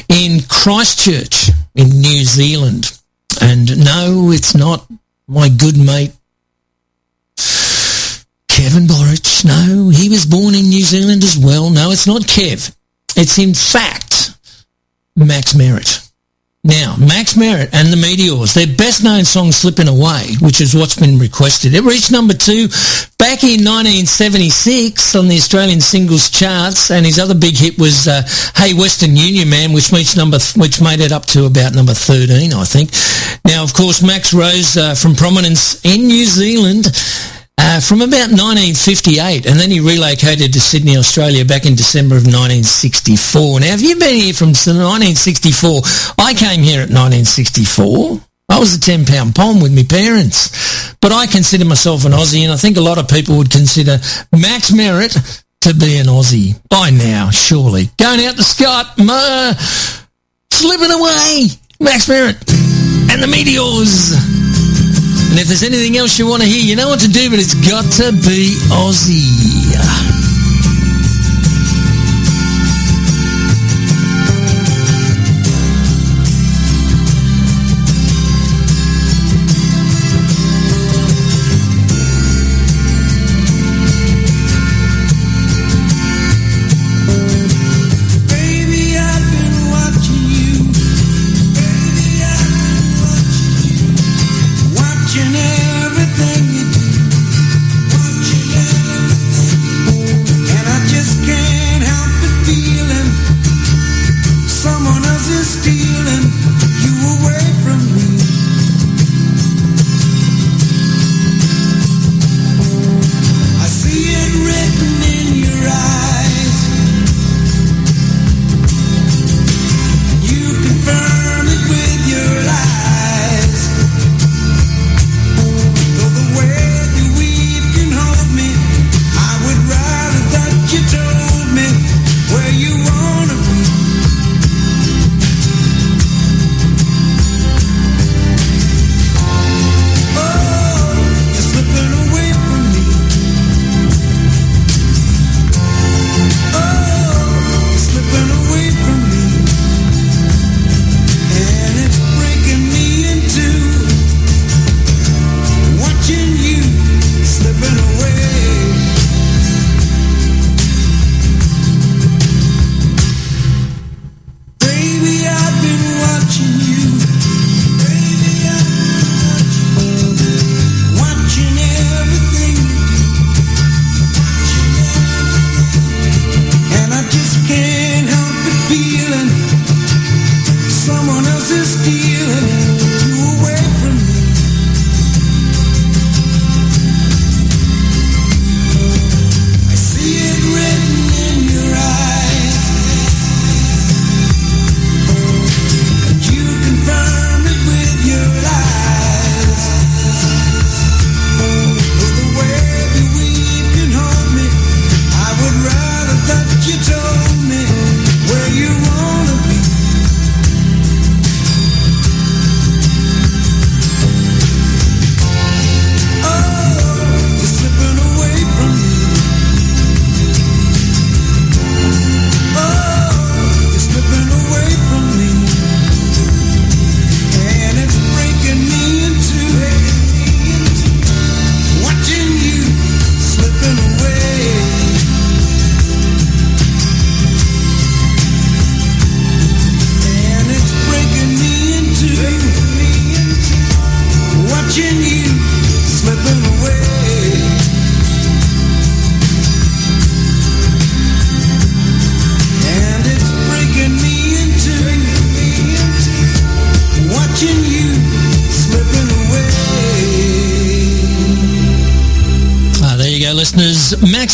in 0.09 0.41
Christchurch 0.49 1.51
in 1.75 1.89
New 2.01 2.25
Zealand, 2.25 2.89
and 3.41 3.83
no, 3.83 4.31
it's 4.31 4.55
not 4.55 4.87
my 5.27 5.49
good 5.49 5.77
mate 5.77 6.11
Kevin 8.61 8.85
Borich. 8.85 9.43
No, 9.43 9.89
he 9.89 10.09
was 10.09 10.25
born 10.25 10.53
in 10.53 10.69
New 10.69 10.83
Zealand 10.83 11.23
as 11.23 11.37
well. 11.37 11.69
No, 11.71 11.89
it's 11.91 12.05
not 12.05 12.21
Kev. 12.21 12.75
It's 13.15 13.39
in 13.39 13.53
fact 13.53 14.37
Max 15.15 15.55
Merritt. 15.55 16.10
Now, 16.63 16.95
Max 16.99 17.35
Merritt 17.35 17.73
and 17.73 17.91
the 17.91 17.97
Meteors, 17.97 18.53
their 18.53 18.67
best 18.67 19.03
known 19.03 19.25
song 19.25 19.51
Slipping 19.51 19.87
Away, 19.87 20.35
which 20.41 20.61
is 20.61 20.75
what's 20.75 20.95
been 20.95 21.17
requested. 21.17 21.73
It 21.73 21.81
reached 21.81 22.11
number 22.11 22.35
two 22.35 22.67
back 23.17 23.41
in 23.41 23.65
1976 23.65 25.15
on 25.15 25.27
the 25.27 25.37
Australian 25.37 25.81
singles 25.81 26.29
charts, 26.29 26.91
and 26.91 27.03
his 27.03 27.17
other 27.17 27.33
big 27.33 27.57
hit 27.57 27.79
was 27.79 28.07
uh, 28.07 28.21
Hey 28.55 28.75
Western 28.75 29.15
Union 29.15 29.49
Man, 29.49 29.73
which 29.73 29.89
number, 30.15 30.37
th- 30.37 30.55
which 30.55 30.79
made 30.79 30.99
it 30.99 31.11
up 31.11 31.25
to 31.33 31.45
about 31.45 31.73
number 31.73 31.95
13, 31.95 32.53
I 32.53 32.63
think. 32.63 32.91
Now, 33.43 33.63
of 33.63 33.73
course, 33.73 34.03
Max 34.03 34.31
rose 34.31 34.77
uh, 34.77 34.93
from 34.93 35.15
prominence 35.15 35.83
in 35.83 36.05
New 36.05 36.25
Zealand 36.25 36.93
uh, 37.61 37.79
from 37.79 38.01
about 38.01 38.33
1958, 38.33 39.45
and 39.45 39.59
then 39.59 39.69
he 39.69 39.79
relocated 39.79 40.51
to 40.53 40.59
Sydney, 40.59 40.97
Australia 40.97 41.45
back 41.45 41.65
in 41.65 41.75
December 41.75 42.15
of 42.17 42.25
1964. 42.25 43.59
Now, 43.59 43.67
have 43.67 43.81
you 43.81 43.95
been 43.97 44.15
here 44.15 44.33
from 44.33 44.57
1964? 44.57 46.17
I 46.17 46.33
came 46.33 46.63
here 46.63 46.81
at 46.81 46.89
1964. 46.89 48.19
I 48.49 48.59
was 48.59 48.75
a 48.75 48.79
10 48.79 49.05
pound 49.05 49.35
pom 49.35 49.61
with 49.61 49.73
my 49.73 49.85
parents. 49.87 50.93
But 51.01 51.11
I 51.11 51.27
consider 51.27 51.65
myself 51.65 52.03
an 52.05 52.11
Aussie, 52.11 52.43
and 52.43 52.51
I 52.51 52.57
think 52.57 52.77
a 52.77 52.81
lot 52.81 52.97
of 52.97 53.07
people 53.07 53.37
would 53.37 53.51
consider 53.51 53.99
Max 54.33 54.73
Merritt 54.73 55.13
to 55.61 55.73
be 55.75 55.97
an 55.97 56.07
Aussie 56.07 56.57
by 56.67 56.89
now, 56.89 57.29
surely. 57.29 57.89
Going 57.97 58.25
out 58.25 58.35
to 58.37 58.43
Scott, 58.43 58.97
ma, 58.97 59.53
slipping 60.49 60.91
away, 60.91 61.47
Max 61.79 62.09
Merritt 62.09 62.41
and 63.13 63.21
the 63.21 63.27
Meteors. 63.29 64.30
And 65.31 65.39
if 65.39 65.47
there's 65.47 65.63
anything 65.63 65.95
else 65.95 66.19
you 66.19 66.27
want 66.27 66.43
to 66.43 66.47
hear, 66.47 66.61
you 66.61 66.75
know 66.75 66.89
what 66.89 66.99
to 66.99 67.07
do, 67.07 67.29
but 67.29 67.39
it's 67.39 67.53
got 67.53 67.89
to 68.03 68.11
be 68.11 68.59
Aussie. 68.67 70.20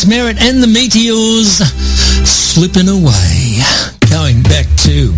Merritt 0.08 0.40
and 0.40 0.62
the 0.62 0.66
Meteors 0.66 1.58
slipping 2.24 2.88
away. 2.88 3.60
Going 4.08 4.42
back 4.42 4.64
to 4.84 5.12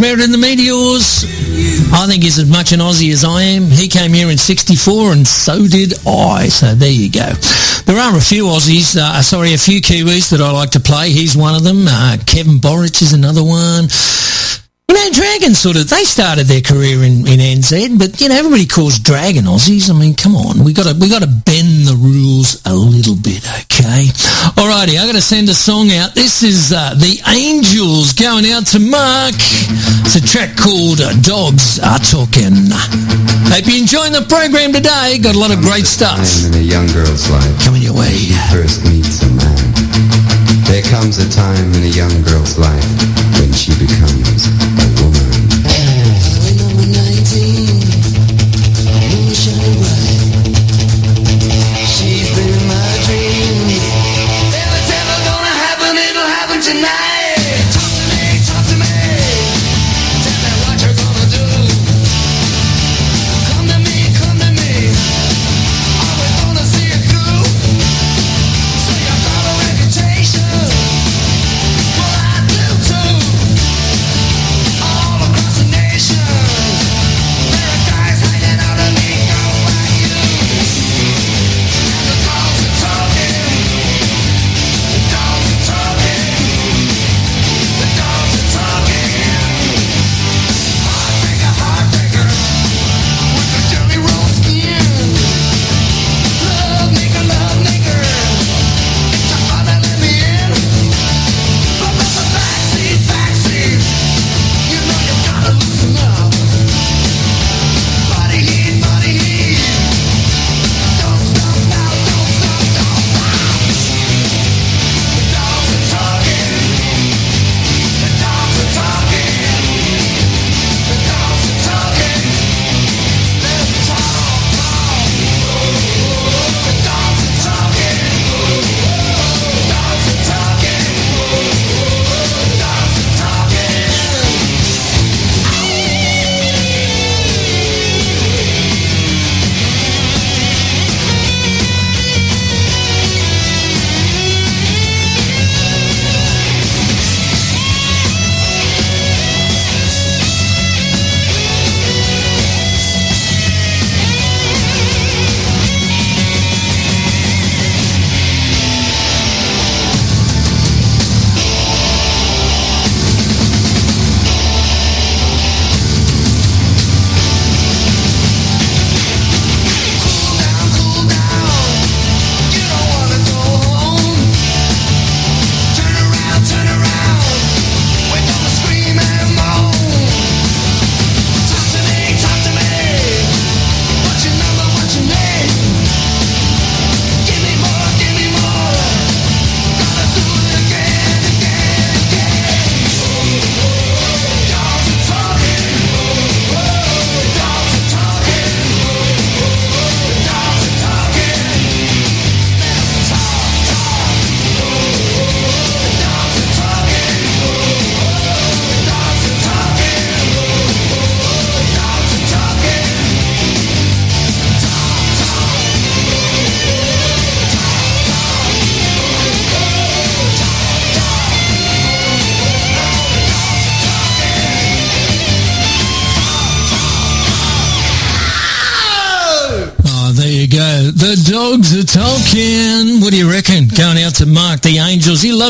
Merritt 0.00 0.24
and 0.24 0.32
the 0.32 0.38
Meteors. 0.38 1.24
I 1.92 2.06
think 2.08 2.22
he's 2.22 2.38
as 2.38 2.48
much 2.48 2.72
an 2.72 2.80
Aussie 2.80 3.12
as 3.12 3.22
I 3.22 3.42
am. 3.42 3.64
He 3.64 3.86
came 3.86 4.12
here 4.12 4.30
in 4.30 4.38
64 4.38 5.12
and 5.12 5.28
so 5.28 5.66
did 5.66 5.94
I. 6.06 6.48
So 6.48 6.74
there 6.74 6.90
you 6.90 7.12
go. 7.12 7.28
There 7.84 7.98
are 8.00 8.16
a 8.16 8.20
few 8.20 8.44
Aussies, 8.44 8.96
uh, 8.96 9.20
sorry, 9.20 9.52
a 9.52 9.58
few 9.58 9.80
Kiwis 9.80 10.30
that 10.30 10.40
I 10.40 10.50
like 10.52 10.70
to 10.70 10.80
play. 10.80 11.10
He's 11.10 11.36
one 11.36 11.54
of 11.54 11.64
them. 11.64 11.84
Uh, 11.86 12.16
Kevin 12.26 12.56
Borich 12.56 13.02
is 13.02 13.12
another 13.12 13.44
one. 13.44 13.88
You 14.88 14.96
know, 14.96 15.10
Dragon 15.12 15.54
sort 15.54 15.76
of, 15.76 15.88
they 15.88 16.02
started 16.02 16.46
their 16.46 16.62
career 16.62 17.04
in, 17.04 17.22
in 17.28 17.38
NZ, 17.38 17.96
but, 17.96 18.20
you 18.20 18.28
know, 18.28 18.34
everybody 18.34 18.66
calls 18.66 18.98
Dragon 18.98 19.44
Aussies. 19.44 19.88
I 19.88 19.94
mean, 19.94 20.16
come 20.16 20.34
on. 20.34 20.64
we 20.64 20.72
got 20.72 20.90
to 20.90 20.98
we 20.98 21.08
got 21.08 21.22
to 21.22 21.28
bend 21.28 21.69
to 25.20 25.26
send 25.26 25.48
a 25.50 25.54
song 25.54 25.92
out. 25.92 26.14
This 26.14 26.42
is 26.42 26.72
uh, 26.72 26.96
The 26.96 27.20
Angels 27.28 28.16
going 28.16 28.48
out 28.48 28.64
to 28.72 28.80
Mark. 28.80 29.36
It's 30.06 30.16
a 30.16 30.24
track 30.24 30.56
called 30.56 31.04
uh, 31.04 31.12
Dogs 31.20 31.76
Are 31.76 32.00
Talking. 32.00 32.72
Hope 33.52 33.68
you're 33.68 33.84
enjoying 33.84 34.16
the 34.16 34.24
program 34.24 34.72
today. 34.72 35.20
Got 35.20 35.36
a 35.36 35.38
lot 35.38 35.52
of 35.52 35.60
great 35.60 35.84
stuff 35.84 36.16
Time 36.16 36.56
in 36.56 36.64
a 36.64 36.64
young 36.64 36.88
girl's 36.96 37.28
life 37.28 37.52
coming 37.60 37.84
your 37.84 37.92
way. 37.92 38.32
first 38.48 38.80
meets 38.88 39.20
a 39.20 39.28
man. 39.36 39.60
There 40.64 40.84
comes 40.88 41.20
a 41.20 41.28
time 41.28 41.68
in 41.76 41.84
a 41.84 41.92
young 41.92 42.16
girl's 42.24 42.56
life 42.56 42.88
when 43.36 43.52
she 43.52 43.76
becomes 43.76 43.99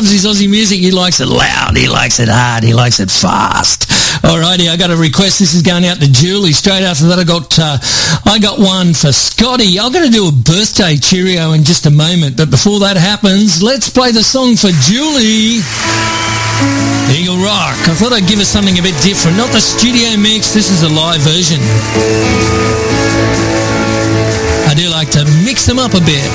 loves 0.01 0.09
his 0.09 0.25
Aussie 0.25 0.49
music. 0.49 0.79
He 0.79 0.89
likes 0.89 1.21
it 1.21 1.27
loud. 1.27 1.77
He 1.77 1.87
likes 1.87 2.19
it 2.19 2.25
hard. 2.25 2.63
He 2.63 2.73
likes 2.73 2.99
it 2.99 3.11
fast. 3.11 3.85
Alrighty, 4.25 4.65
I 4.65 4.73
got 4.73 4.89
a 4.89 4.97
request. 4.97 5.37
This 5.37 5.53
is 5.53 5.61
going 5.61 5.85
out 5.85 6.01
to 6.01 6.11
Julie. 6.11 6.57
Straight 6.57 6.81
after 6.81 7.05
that, 7.05 7.21
I 7.21 7.23
got 7.23 7.53
uh, 7.61 7.77
I 8.25 8.41
got 8.41 8.57
one 8.57 8.97
for 8.97 9.13
Scotty. 9.13 9.77
I'm 9.77 9.93
going 9.93 10.09
to 10.09 10.11
do 10.11 10.25
a 10.25 10.33
birthday 10.33 10.97
cheerio 10.97 11.53
in 11.53 11.61
just 11.63 11.85
a 11.85 11.93
moment, 11.93 12.33
but 12.33 12.49
before 12.49 12.81
that 12.81 12.97
happens, 12.97 13.61
let's 13.61 13.93
play 13.93 14.09
the 14.09 14.25
song 14.25 14.57
for 14.57 14.73
Julie. 14.89 15.61
Eagle 17.13 17.37
Rock. 17.37 17.77
I 17.85 17.93
thought 17.93 18.09
I'd 18.09 18.25
give 18.25 18.41
us 18.41 18.49
something 18.49 18.73
a 18.73 18.81
bit 18.81 18.97
different. 19.05 19.37
Not 19.37 19.53
the 19.53 19.61
studio 19.61 20.17
mix. 20.17 20.49
This 20.49 20.73
is 20.73 20.81
a 20.81 20.89
live 20.89 21.21
version. 21.21 21.61
I 24.65 24.73
do 24.73 24.89
like 24.89 25.13
to 25.13 25.29
mix 25.45 25.69
them 25.69 25.77
up 25.77 25.93
a 25.93 26.01
bit. 26.01 26.25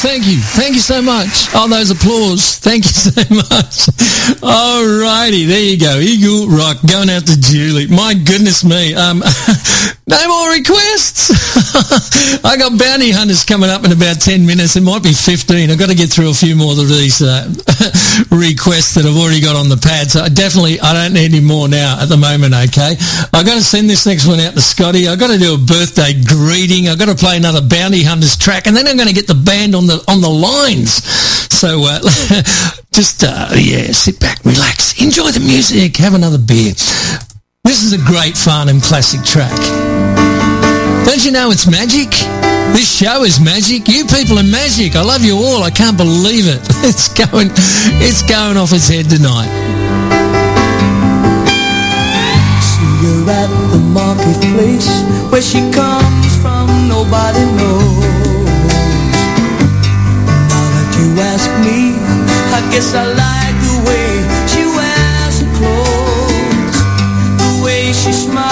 Thank 0.00 0.26
you. 0.26 0.38
Thank 0.38 0.74
you 0.74 0.80
so 0.80 1.02
much. 1.02 1.48
Oh, 1.54 1.68
those 1.68 1.90
applause. 1.90 2.56
Thank 2.58 2.84
you 2.84 2.90
so 3.12 3.20
much. 3.34 3.86
Alrighty, 4.40 5.46
there 5.46 5.60
you 5.60 5.78
go. 5.78 5.98
Eagle 6.00 6.48
Rock 6.48 6.78
going 6.90 7.10
out 7.10 7.26
to 7.26 7.38
Julie. 7.40 7.86
My 7.86 8.14
goodness 8.14 8.64
me. 8.64 8.94
Um, 8.94 9.18
no 10.08 10.28
more 10.28 10.50
requests. 10.52 11.30
I 12.42 12.56
got 12.58 12.78
bounty 12.78 13.10
hunters 13.10 13.44
coming 13.44 13.70
up 13.70 13.84
in 13.84 13.92
about 13.92 14.20
10 14.20 14.44
minutes. 14.44 14.76
It 14.76 14.82
might 14.82 15.02
be 15.02 15.12
15. 15.12 15.70
I've 15.70 15.78
got 15.78 15.88
to 15.88 15.94
get 15.94 16.10
through 16.10 16.30
a 16.30 16.34
few 16.34 16.56
more 16.56 16.72
of 16.72 16.88
these 16.88 17.22
uh, 17.22 17.46
requests 18.30 18.94
that 18.94 19.06
I've 19.06 19.16
already 19.16 19.40
got 19.40 19.54
on 19.54 19.68
the 19.68 19.78
pad. 19.78 20.10
So 20.10 20.22
I 20.22 20.28
definitely, 20.28 20.80
I 20.80 20.92
don't 20.92 21.14
need 21.14 21.30
any 21.30 21.40
more 21.40 21.68
now 21.68 22.02
at 22.02 22.08
the 22.08 22.16
moment, 22.16 22.54
okay? 22.70 22.98
I've 23.30 23.46
got 23.46 23.54
to 23.54 23.62
send 23.62 23.88
this 23.88 24.06
next 24.06 24.26
one 24.26 24.40
out 24.40 24.54
to 24.54 24.62
Scotty. 24.62 25.06
I've 25.06 25.20
got 25.20 25.30
to 25.30 25.38
do 25.38 25.54
a 25.54 25.58
birthday 25.58 26.14
greeting. 26.18 26.88
I've 26.88 26.98
got 26.98 27.08
to 27.08 27.18
play 27.18 27.36
another 27.36 27.62
bounty 27.62 28.02
hunters 28.02 28.36
track 28.36 28.66
and 28.66 28.74
then 28.74 28.88
I'm 28.88 28.96
going 28.96 29.08
to 29.08 29.14
get 29.14 29.26
the 29.26 29.38
band 29.38 29.74
on 29.74 29.86
the, 29.86 30.02
on 30.10 30.20
the 30.20 30.32
lines. 30.32 31.04
So, 31.54 31.86
uh, 31.86 32.02
just, 32.92 33.22
uh, 33.22 33.54
yeah, 33.54 33.94
sit 33.94 34.18
back, 34.18 34.42
relax, 34.44 35.00
enjoy 35.00 35.30
the 35.30 35.40
music, 35.40 35.96
have 35.98 36.14
another 36.14 36.38
beer. 36.38 36.74
This 37.62 37.82
is 37.84 37.92
a 37.92 38.02
great 38.02 38.36
Farnham 38.36 38.80
classic 38.80 39.22
track. 39.22 40.09
Don't 41.06 41.24
you 41.24 41.32
know 41.32 41.50
it's 41.50 41.66
magic? 41.70 42.10
This 42.72 42.88
show 42.88 43.24
is 43.24 43.40
magic. 43.40 43.88
You 43.88 44.04
people 44.04 44.38
are 44.38 44.46
magic. 44.46 44.94
I 44.94 45.02
love 45.02 45.24
you 45.24 45.36
all. 45.36 45.62
I 45.62 45.70
can't 45.70 45.96
believe 45.96 46.46
it. 46.46 46.60
It's 46.90 47.08
going, 47.08 47.50
it's 48.00 48.22
going 48.22 48.56
off 48.56 48.72
its 48.72 48.88
head 48.88 49.08
tonight. 49.10 49.50
See 52.64 52.94
her 53.04 53.30
at 53.30 53.50
the 53.72 53.78
marketplace 53.78 54.88
Where 55.30 55.42
she 55.42 55.60
comes 55.72 56.30
from 56.42 56.66
nobody 56.88 57.44
knows 57.58 58.04
Now 60.50 60.66
that 60.74 60.90
you 60.98 61.08
ask 61.20 61.48
me 61.64 61.96
I 62.56 62.60
guess 62.72 62.94
I 62.94 63.04
like 63.24 63.56
the 63.68 63.76
way 63.88 64.08
she 64.50 64.62
wears 64.76 65.36
her 65.40 65.50
clothes 65.58 66.78
The 67.40 67.50
way 67.64 67.92
she 67.92 68.12
smiles 68.12 68.49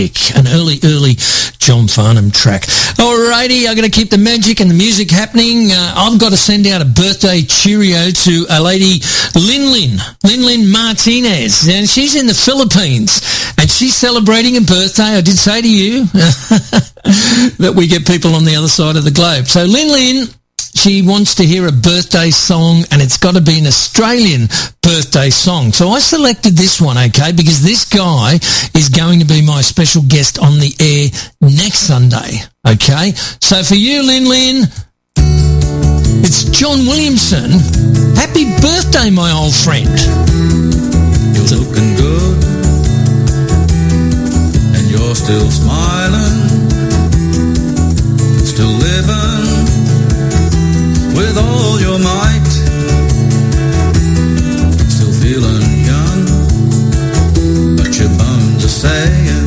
magic? 0.00 0.36
An 0.36 0.46
early, 0.48 0.78
early 0.84 1.14
John 1.58 1.86
Farnham 1.86 2.30
track. 2.30 2.62
Alrighty, 2.96 3.68
I'm 3.68 3.76
going 3.76 3.88
to 3.88 3.90
keep 3.90 4.10
the 4.10 4.18
magic 4.18 4.60
and 4.60 4.70
the 4.70 4.74
music 4.74 5.10
happening. 5.10 5.70
Uh, 5.70 5.94
I've 5.96 6.18
got 6.18 6.30
to 6.30 6.36
send 6.36 6.66
out 6.66 6.80
a 6.80 6.84
birthday 6.84 7.42
cheerio 7.42 8.10
to 8.10 8.46
a 8.50 8.62
lady, 8.62 9.00
Lin 9.34 9.72
Lin, 9.72 9.98
Lin 10.24 10.46
Lin 10.46 10.72
Martinez, 10.72 11.68
and 11.68 11.88
she's 11.88 12.16
in 12.16 12.26
the 12.26 12.34
Philippines, 12.34 13.20
and 13.58 13.70
she's 13.70 13.94
celebrating 13.94 14.56
a 14.56 14.62
birthday. 14.62 15.16
I 15.16 15.20
did 15.20 15.36
say 15.36 15.60
to 15.60 15.68
you 15.68 16.04
that 17.60 17.74
we 17.76 17.86
get 17.86 18.06
people 18.06 18.34
on 18.34 18.44
the 18.44 18.56
other 18.56 18.68
side 18.68 18.96
of 18.96 19.04
the 19.04 19.10
globe. 19.10 19.46
So 19.46 19.64
Lin 19.64 19.92
Lin, 19.92 20.28
she 20.80 21.02
wants 21.02 21.34
to 21.34 21.44
hear 21.44 21.66
a 21.68 21.72
birthday 21.72 22.30
song 22.30 22.84
and 22.90 23.02
it's 23.02 23.18
got 23.18 23.34
to 23.34 23.42
be 23.42 23.58
an 23.58 23.66
Australian 23.66 24.48
birthday 24.80 25.28
song. 25.28 25.72
So 25.72 25.90
I 25.90 25.98
selected 25.98 26.56
this 26.56 26.80
one, 26.80 26.96
okay, 26.96 27.32
because 27.32 27.60
this 27.62 27.84
guy 27.84 28.36
is 28.72 28.88
going 28.88 29.20
to 29.20 29.26
be 29.26 29.44
my 29.44 29.60
special 29.60 30.00
guest 30.08 30.38
on 30.38 30.58
the 30.58 30.72
air 30.80 31.12
next 31.42 31.80
Sunday, 31.80 32.40
okay? 32.66 33.12
So 33.44 33.62
for 33.62 33.74
you, 33.74 34.02
Lin 34.06 34.24
Lin, 34.24 34.64
it's 36.24 36.44
John 36.48 36.86
Williamson. 36.86 37.60
Happy 38.16 38.48
birthday, 38.64 39.10
my 39.10 39.32
old 39.36 39.52
friend. 39.52 39.92
You're 41.36 41.60
looking 41.60 41.94
good 41.96 42.44
And 44.74 44.90
you're 44.90 45.14
still 45.14 45.50
smiling 45.50 46.40
Still 48.44 48.72
living 48.72 49.49
all 51.60 51.80
your 51.80 51.98
might 51.98 52.50
Still 54.94 55.12
feeling 55.22 55.66
young 55.90 56.22
But 57.76 57.90
your 57.98 58.12
bones 58.20 58.64
are 58.64 58.76
saying 58.84 59.46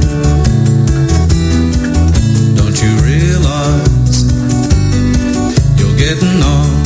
Don't 2.60 2.78
you 2.84 2.92
realize 3.12 4.18
You're 5.78 5.98
getting 5.98 6.42
on 6.42 6.84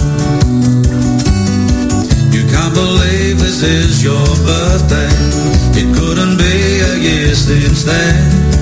you 2.32 2.44
can't 2.50 2.74
believe 2.74 3.40
this 3.40 3.64
is 3.64 4.04
your 4.04 4.26
birthday. 4.46 5.10
It 5.80 5.88
couldn't 5.98 6.38
be 6.38 6.82
a 6.82 6.98
year 6.98 7.34
since 7.34 7.84
then. 7.84 8.57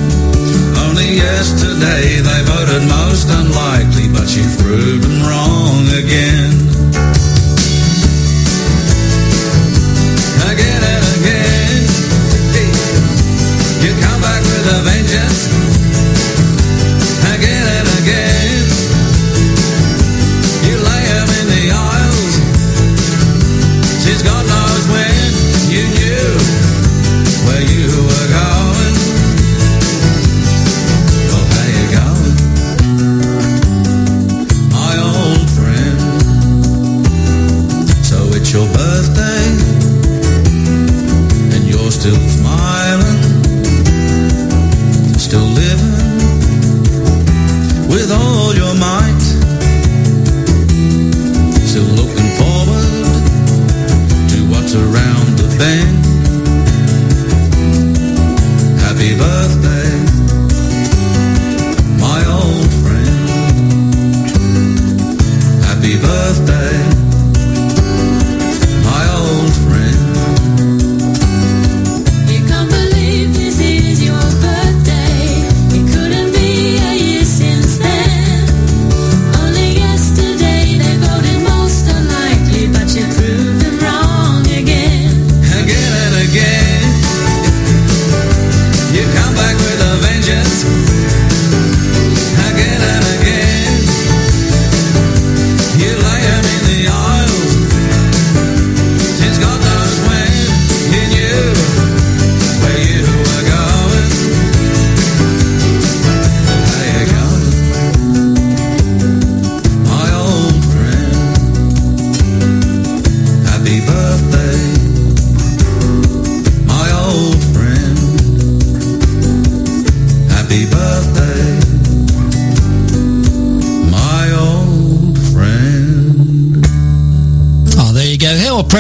Only 0.96 1.18
yesterday 1.18 2.22
they 2.22 2.42
voted 2.44 2.88
most 2.88 3.28
unlikely, 3.30 4.08
but 4.14 4.34
you 4.34 4.44
proved 4.56 5.04
them 5.04 5.28
wrong. 5.28 5.86
Again 5.90 6.65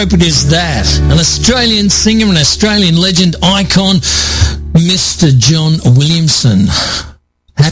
How 0.05 0.09
appropriate 0.09 0.27
is 0.27 0.49
that? 0.51 0.99
An 1.11 1.17
Australian 1.17 1.89
singer, 1.89 2.27
an 2.27 2.37
Australian 2.37 2.95
legend 2.95 3.37
icon, 3.41 3.95
Mr. 4.77 5.35
John 5.35 5.79
Williamson. 5.97 6.67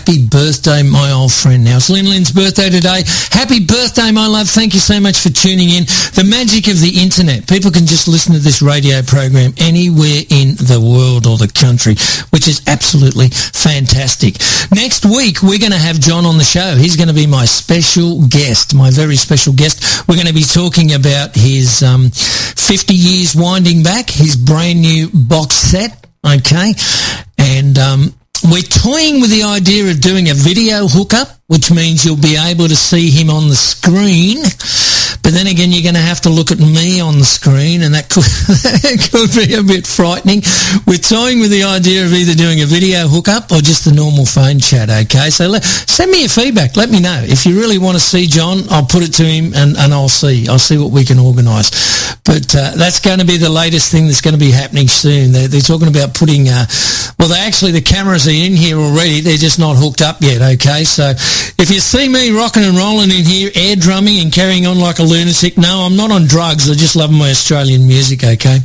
Happy 0.04 0.28
birthday, 0.28 0.84
my 0.84 1.14
old 1.14 1.32
friend. 1.32 1.64
Now, 1.64 1.78
it's 1.78 1.90
Lin 1.90 2.10
Lin's 2.10 2.30
birthday 2.30 2.70
today. 2.70 3.08
Happy 3.32 3.64
birthday, 3.64 4.12
my 4.12 4.28
love. 4.28 4.50
Thank 4.50 4.74
you 4.74 4.82
so 4.82 5.00
much 5.00 5.24
for 5.24 5.30
tuning 5.30 5.70
in. 5.70 5.88
The 6.20 6.28
magic 6.28 6.68
of 6.68 6.76
the 6.84 7.00
internet. 7.00 7.48
People 7.48 7.72
can 7.72 7.86
just 7.88 8.10
listen 8.10 8.34
to 8.34 8.40
this 8.40 8.62
radio 8.62 9.02
program 9.02 9.56
anywhere 9.64 10.28
in 10.28 10.60
the 10.60 10.76
world 10.76 11.24
or 11.24 11.40
the 11.40 11.48
country, 11.48 11.96
which 12.36 12.52
is 12.52 12.60
absolutely 12.68 13.30
fantastic. 13.32 14.44
Next 14.76 15.08
week, 15.08 15.40
we're 15.40 15.64
going 15.64 15.72
to 15.72 15.80
have 15.80 16.04
John 16.04 16.28
on 16.28 16.36
the 16.36 16.44
show. 16.44 16.76
He's 16.76 17.00
going 17.00 17.08
to 17.08 17.16
be 17.16 17.26
my 17.26 17.46
special 17.46 18.28
guest, 18.28 18.76
my 18.76 18.92
very 18.92 19.16
special 19.16 19.54
guest. 19.56 20.04
We're 20.10 20.20
going 20.20 20.28
to 20.28 20.36
be 20.36 20.44
talking 20.44 21.00
about 21.00 21.32
his 21.32 21.80
um, 21.80 22.12
50 22.12 22.92
years 22.92 23.40
winding 23.40 23.88
back, 23.88 24.10
his 24.10 24.36
brand 24.36 24.84
new 24.84 25.08
box 25.14 25.56
set, 25.56 25.96
okay? 26.28 26.76
And 27.40 27.80
um, 27.80 28.14
we're 28.44 28.62
toying 28.62 29.22
with 29.22 29.32
the 29.32 29.44
idea 29.44 29.90
of 29.90 30.02
doing 30.02 30.30
a 30.30 30.34
video 30.34 30.88
hookup, 30.88 31.40
which 31.48 31.72
means 31.72 32.06
you'll 32.06 32.18
be 32.18 32.36
able 32.36 32.68
to 32.68 32.76
see 32.76 33.10
him 33.10 33.30
on 33.30 33.48
the 33.48 33.56
screen. 33.56 34.44
But 35.24 35.32
then 35.32 35.48
again, 35.48 35.72
you're 35.72 35.88
going 35.88 35.96
to 35.96 36.04
have 36.04 36.20
to 36.28 36.30
look 36.30 36.52
at 36.52 36.60
me 36.60 37.00
on 37.00 37.18
the 37.18 37.24
screen, 37.24 37.82
and 37.82 37.96
that 37.96 38.12
could, 38.12 38.24
that 38.84 39.00
could 39.08 39.32
be 39.32 39.56
a 39.56 39.64
bit 39.64 39.88
frightening. 39.88 40.44
We're 40.84 41.00
toying 41.00 41.40
with 41.40 41.50
the 41.50 41.64
idea 41.64 42.04
of 42.04 42.12
either 42.12 42.36
doing 42.36 42.60
a 42.62 42.68
video 42.68 43.08
hookup 43.08 43.50
or 43.56 43.64
just 43.64 43.88
a 43.88 43.94
normal 43.96 44.26
phone 44.26 44.60
chat, 44.60 44.92
okay? 44.92 45.32
So 45.32 45.48
let, 45.48 45.64
send 45.64 46.12
me 46.12 46.28
your 46.28 46.30
feedback. 46.30 46.76
Let 46.76 46.92
me 46.92 47.00
know. 47.00 47.24
If 47.24 47.46
you 47.48 47.56
really 47.56 47.80
want 47.80 47.96
to 47.96 48.04
see 48.04 48.28
John, 48.28 48.68
I'll 48.70 48.86
put 48.86 49.02
it 49.02 49.16
to 49.16 49.24
him, 49.24 49.56
and, 49.56 49.78
and 49.80 49.94
I'll 49.96 50.12
see. 50.12 50.46
I'll 50.50 50.60
see 50.60 50.78
what 50.78 50.92
we 50.92 51.06
can 51.08 51.18
organise. 51.20 51.72
But 52.28 52.52
uh, 52.56 52.76
that's 52.76 53.00
going 53.00 53.20
to 53.20 53.26
be 53.26 53.38
the 53.38 53.50
latest 53.50 53.92
thing 53.92 54.08
that's 54.08 54.22
going 54.22 54.36
to 54.36 54.40
be 54.40 54.52
happening 54.52 54.88
soon. 54.88 55.32
They're, 55.32 55.48
they're 55.48 55.64
talking 55.64 55.88
about 55.88 56.16
putting, 56.16 56.52
uh, 56.52 56.68
well, 57.18 57.32
they 57.32 57.40
actually, 57.40 57.72
the 57.72 57.82
cameras 57.82 58.28
are 58.28 58.36
in 58.36 58.60
here 58.60 58.76
already. 58.76 59.24
They're 59.24 59.40
just 59.40 59.60
not 59.60 59.80
hooked 59.80 60.02
up 60.02 60.20
yet, 60.20 60.44
okay? 60.60 60.84
So 60.84 61.16
if 61.64 61.72
you 61.72 61.80
see 61.80 62.10
me 62.10 62.32
rocking 62.32 62.64
and 62.64 62.76
rolling 62.76 63.12
in 63.12 63.24
here, 63.24 63.52
air 63.56 63.76
drumming 63.76 64.20
and 64.20 64.32
carrying 64.32 64.68
on 64.68 64.80
like 64.80 65.00
a 65.00 65.13
lunatic, 65.14 65.58
no, 65.58 65.86
I'm 65.86 65.96
not 65.96 66.10
on 66.12 66.26
drugs. 66.26 66.70
I 66.70 66.74
just 66.74 66.96
love 66.96 67.12
my 67.12 67.30
Australian 67.30 67.86
music, 67.88 68.24
okay? 68.24 68.58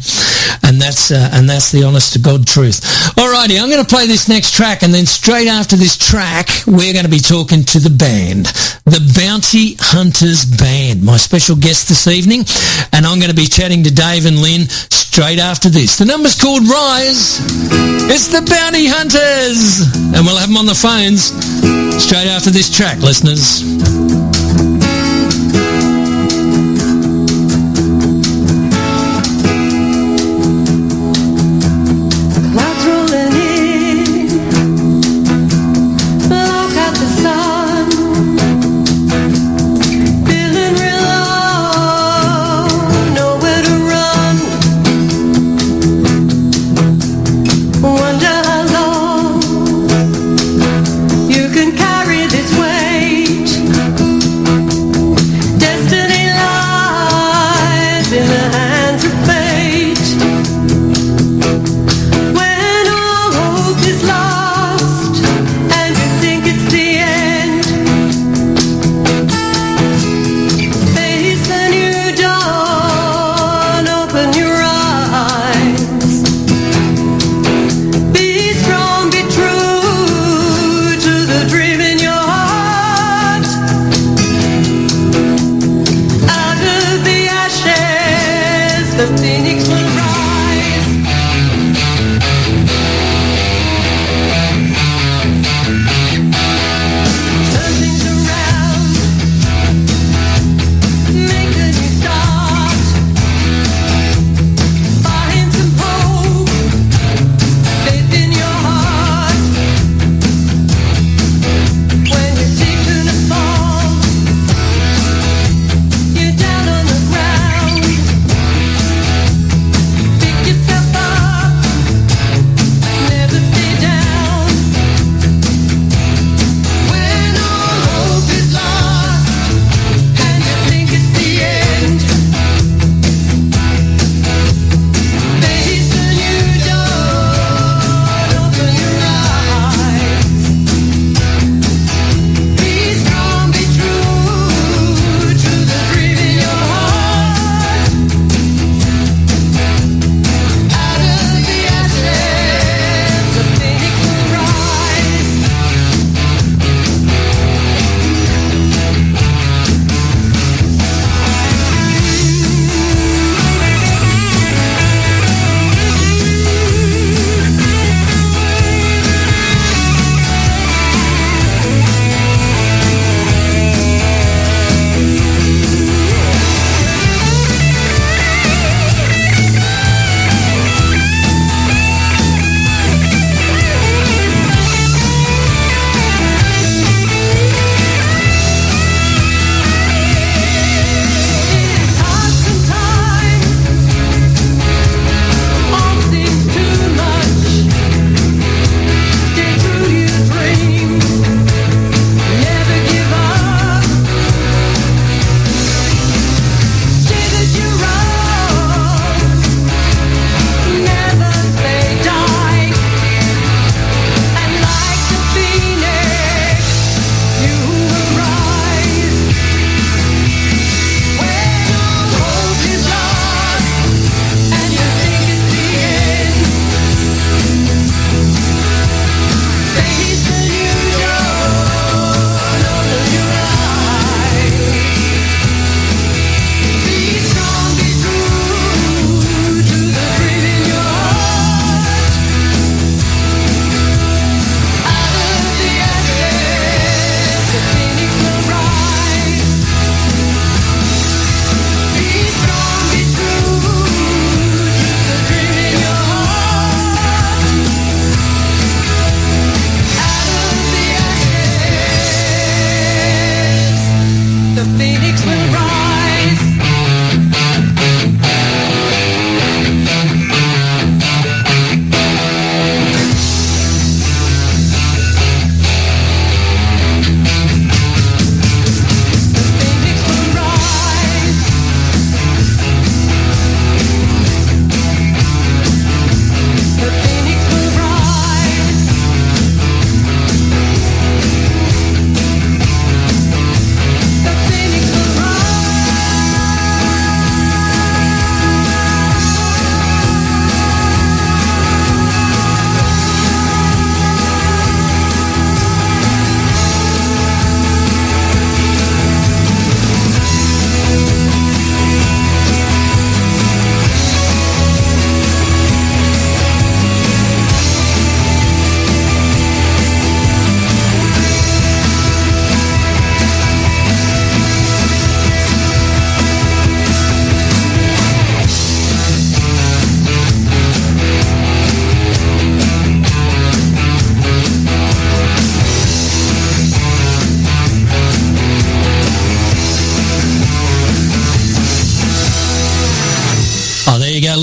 And 0.65 0.81
that's, 0.81 1.11
uh, 1.11 1.29
and 1.33 1.49
that's 1.49 1.71
the 1.71 1.85
honest 1.85 2.15
to 2.15 2.19
God 2.19 2.47
truth. 2.47 2.81
Alrighty, 3.21 3.61
I'm 3.61 3.69
going 3.69 3.85
to 3.85 3.89
play 3.89 4.07
this 4.07 4.29
next 4.29 4.55
track, 4.55 4.83
and 4.83 4.93
then 4.93 5.05
straight 5.05 5.47
after 5.47 5.77
this 5.77 5.97
track, 5.97 6.49
we're 6.67 6.95
going 6.95 7.05
to 7.05 7.11
be 7.11 7.21
talking 7.21 7.65
to 7.65 7.79
the 7.79 7.93
band, 7.93 8.47
the 8.89 9.05
Bounty 9.15 9.77
Hunters 9.79 10.47
Band, 10.47 11.05
my 11.05 11.19
special 11.19 11.55
guest 11.55 11.89
this 11.89 12.07
evening, 12.09 12.45
and 12.93 13.05
I'm 13.05 13.19
going 13.21 13.31
to 13.31 13.37
be 13.37 13.47
chatting 13.47 13.85
to 13.85 13.93
Dave 13.93 14.25
and 14.25 14.41
Lynn 14.41 14.69
straight 14.89 15.39
after 15.39 15.69
this. 15.69 15.99
The 15.99 16.07
number's 16.07 16.41
called 16.41 16.67
Rise. 16.67 17.45
It's 18.09 18.29
the 18.29 18.41
Bounty 18.41 18.89
Hunters, 18.89 19.85
and 20.17 20.25
we'll 20.25 20.41
have 20.41 20.49
them 20.49 20.57
on 20.57 20.67
the 20.67 20.75
phones 20.75 21.29
straight 22.03 22.29
after 22.29 22.49
this 22.51 22.75
track, 22.75 22.99
listeners. 23.01 24.18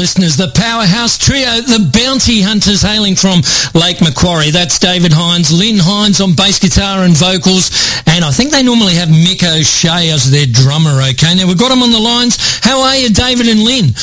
Listeners. 0.06 0.38
The 0.38 0.54
Powerhouse 0.54 1.18
Trio, 1.18 1.66
the 1.66 1.82
Bounty 1.90 2.46
Hunters 2.46 2.84
hailing 2.84 3.16
from 3.16 3.42
Lake 3.74 4.06
Macquarie. 4.06 4.52
That's 4.52 4.78
David 4.78 5.10
Hines, 5.12 5.50
Lynn 5.50 5.82
Hines 5.82 6.22
on 6.22 6.36
bass 6.36 6.60
guitar 6.60 7.02
and 7.02 7.18
vocals, 7.18 7.74
and 8.06 8.22
I 8.22 8.30
think 8.30 8.52
they 8.52 8.62
normally 8.62 8.94
have 9.02 9.10
Mick 9.10 9.42
O'Shea 9.42 10.14
as 10.14 10.30
their 10.30 10.46
drummer, 10.46 11.02
okay? 11.10 11.34
Now, 11.34 11.50
we've 11.50 11.58
got 11.58 11.74
them 11.74 11.82
on 11.82 11.90
the 11.90 11.98
lines. 11.98 12.38
How 12.62 12.86
are 12.86 12.94
you, 12.94 13.10
David 13.10 13.50
and 13.50 13.66
Lynn? 13.66 13.98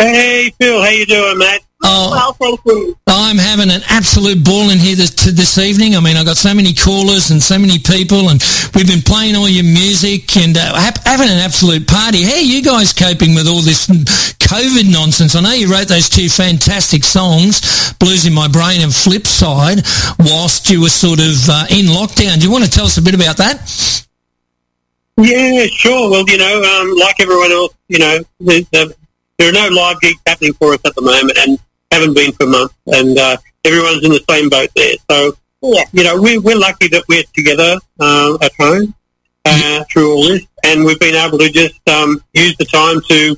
Hey, 0.00 0.48
Phil, 0.56 0.80
how 0.80 0.88
you 0.88 1.04
doing, 1.04 1.36
mate? 1.36 1.60
Oh, 1.84 2.10
Well, 2.12 2.32
thank 2.34 2.60
you. 2.66 2.96
I'm 3.08 3.38
having 3.38 3.70
an 3.70 3.82
absolute 3.88 4.44
ball 4.44 4.70
in 4.70 4.78
here 4.78 4.94
this, 4.94 5.10
this 5.10 5.58
evening. 5.58 5.96
I 5.96 6.00
mean, 6.00 6.16
I've 6.16 6.26
got 6.26 6.36
so 6.36 6.54
many 6.54 6.72
callers 6.72 7.30
and 7.30 7.42
so 7.42 7.58
many 7.58 7.78
people, 7.78 8.30
and 8.30 8.40
we've 8.74 8.86
been 8.86 9.02
playing 9.02 9.36
all 9.36 9.48
your 9.48 9.64
music 9.64 10.36
and 10.36 10.56
uh, 10.56 10.74
hap- 10.74 11.04
having 11.04 11.28
an 11.28 11.38
absolute 11.38 11.86
party. 11.86 12.22
How 12.22 12.34
are 12.34 12.40
you 12.40 12.62
guys 12.62 12.92
coping 12.92 13.34
with 13.34 13.46
all 13.48 13.60
this 13.62 13.86
COVID 13.88 14.90
nonsense? 14.92 15.34
I 15.34 15.40
know 15.40 15.52
you 15.52 15.70
wrote 15.72 15.88
those 15.88 16.08
two 16.08 16.28
fantastic 16.28 17.04
songs, 17.04 17.92
Blues 17.94 18.26
in 18.26 18.32
My 18.32 18.48
Brain 18.48 18.80
and 18.80 18.92
Flipside, 18.92 19.82
whilst 20.18 20.70
you 20.70 20.80
were 20.82 20.88
sort 20.88 21.18
of 21.20 21.34
uh, 21.48 21.66
in 21.70 21.86
lockdown. 21.86 22.38
Do 22.38 22.46
you 22.46 22.52
want 22.52 22.64
to 22.64 22.70
tell 22.70 22.84
us 22.86 22.96
a 22.98 23.02
bit 23.02 23.14
about 23.14 23.36
that? 23.38 24.06
Yeah, 25.18 25.66
sure. 25.66 26.10
Well, 26.10 26.24
you 26.28 26.38
know, 26.38 26.62
um, 26.62 26.96
like 26.96 27.16
everyone 27.20 27.52
else, 27.52 27.74
you 27.88 27.98
know, 27.98 28.18
there's, 28.40 28.66
uh, 28.72 28.86
there 29.38 29.48
are 29.50 29.52
no 29.52 29.68
live 29.68 30.00
gigs 30.00 30.20
happening 30.26 30.52
for 30.54 30.72
us 30.74 30.80
at 30.86 30.94
the 30.94 31.02
moment 31.02 31.36
and 31.38 31.58
haven't 31.92 32.14
been 32.14 32.32
for 32.32 32.46
months, 32.46 32.74
and 32.86 33.18
uh, 33.18 33.36
everyone's 33.64 34.04
in 34.04 34.10
the 34.10 34.24
same 34.28 34.48
boat 34.48 34.70
there. 34.74 34.94
So, 35.10 35.36
yeah, 35.62 35.84
you 35.92 36.04
know, 36.04 36.20
we're, 36.20 36.40
we're 36.40 36.58
lucky 36.58 36.88
that 36.88 37.04
we're 37.08 37.24
together 37.34 37.78
uh, 38.00 38.38
at 38.40 38.52
home 38.58 38.94
uh, 39.44 39.84
through 39.92 40.12
all 40.12 40.28
this, 40.28 40.46
and 40.64 40.84
we've 40.84 41.00
been 41.00 41.14
able 41.14 41.38
to 41.38 41.50
just 41.50 41.80
um, 41.88 42.22
use 42.32 42.56
the 42.56 42.66
time 42.66 43.00
to 43.08 43.36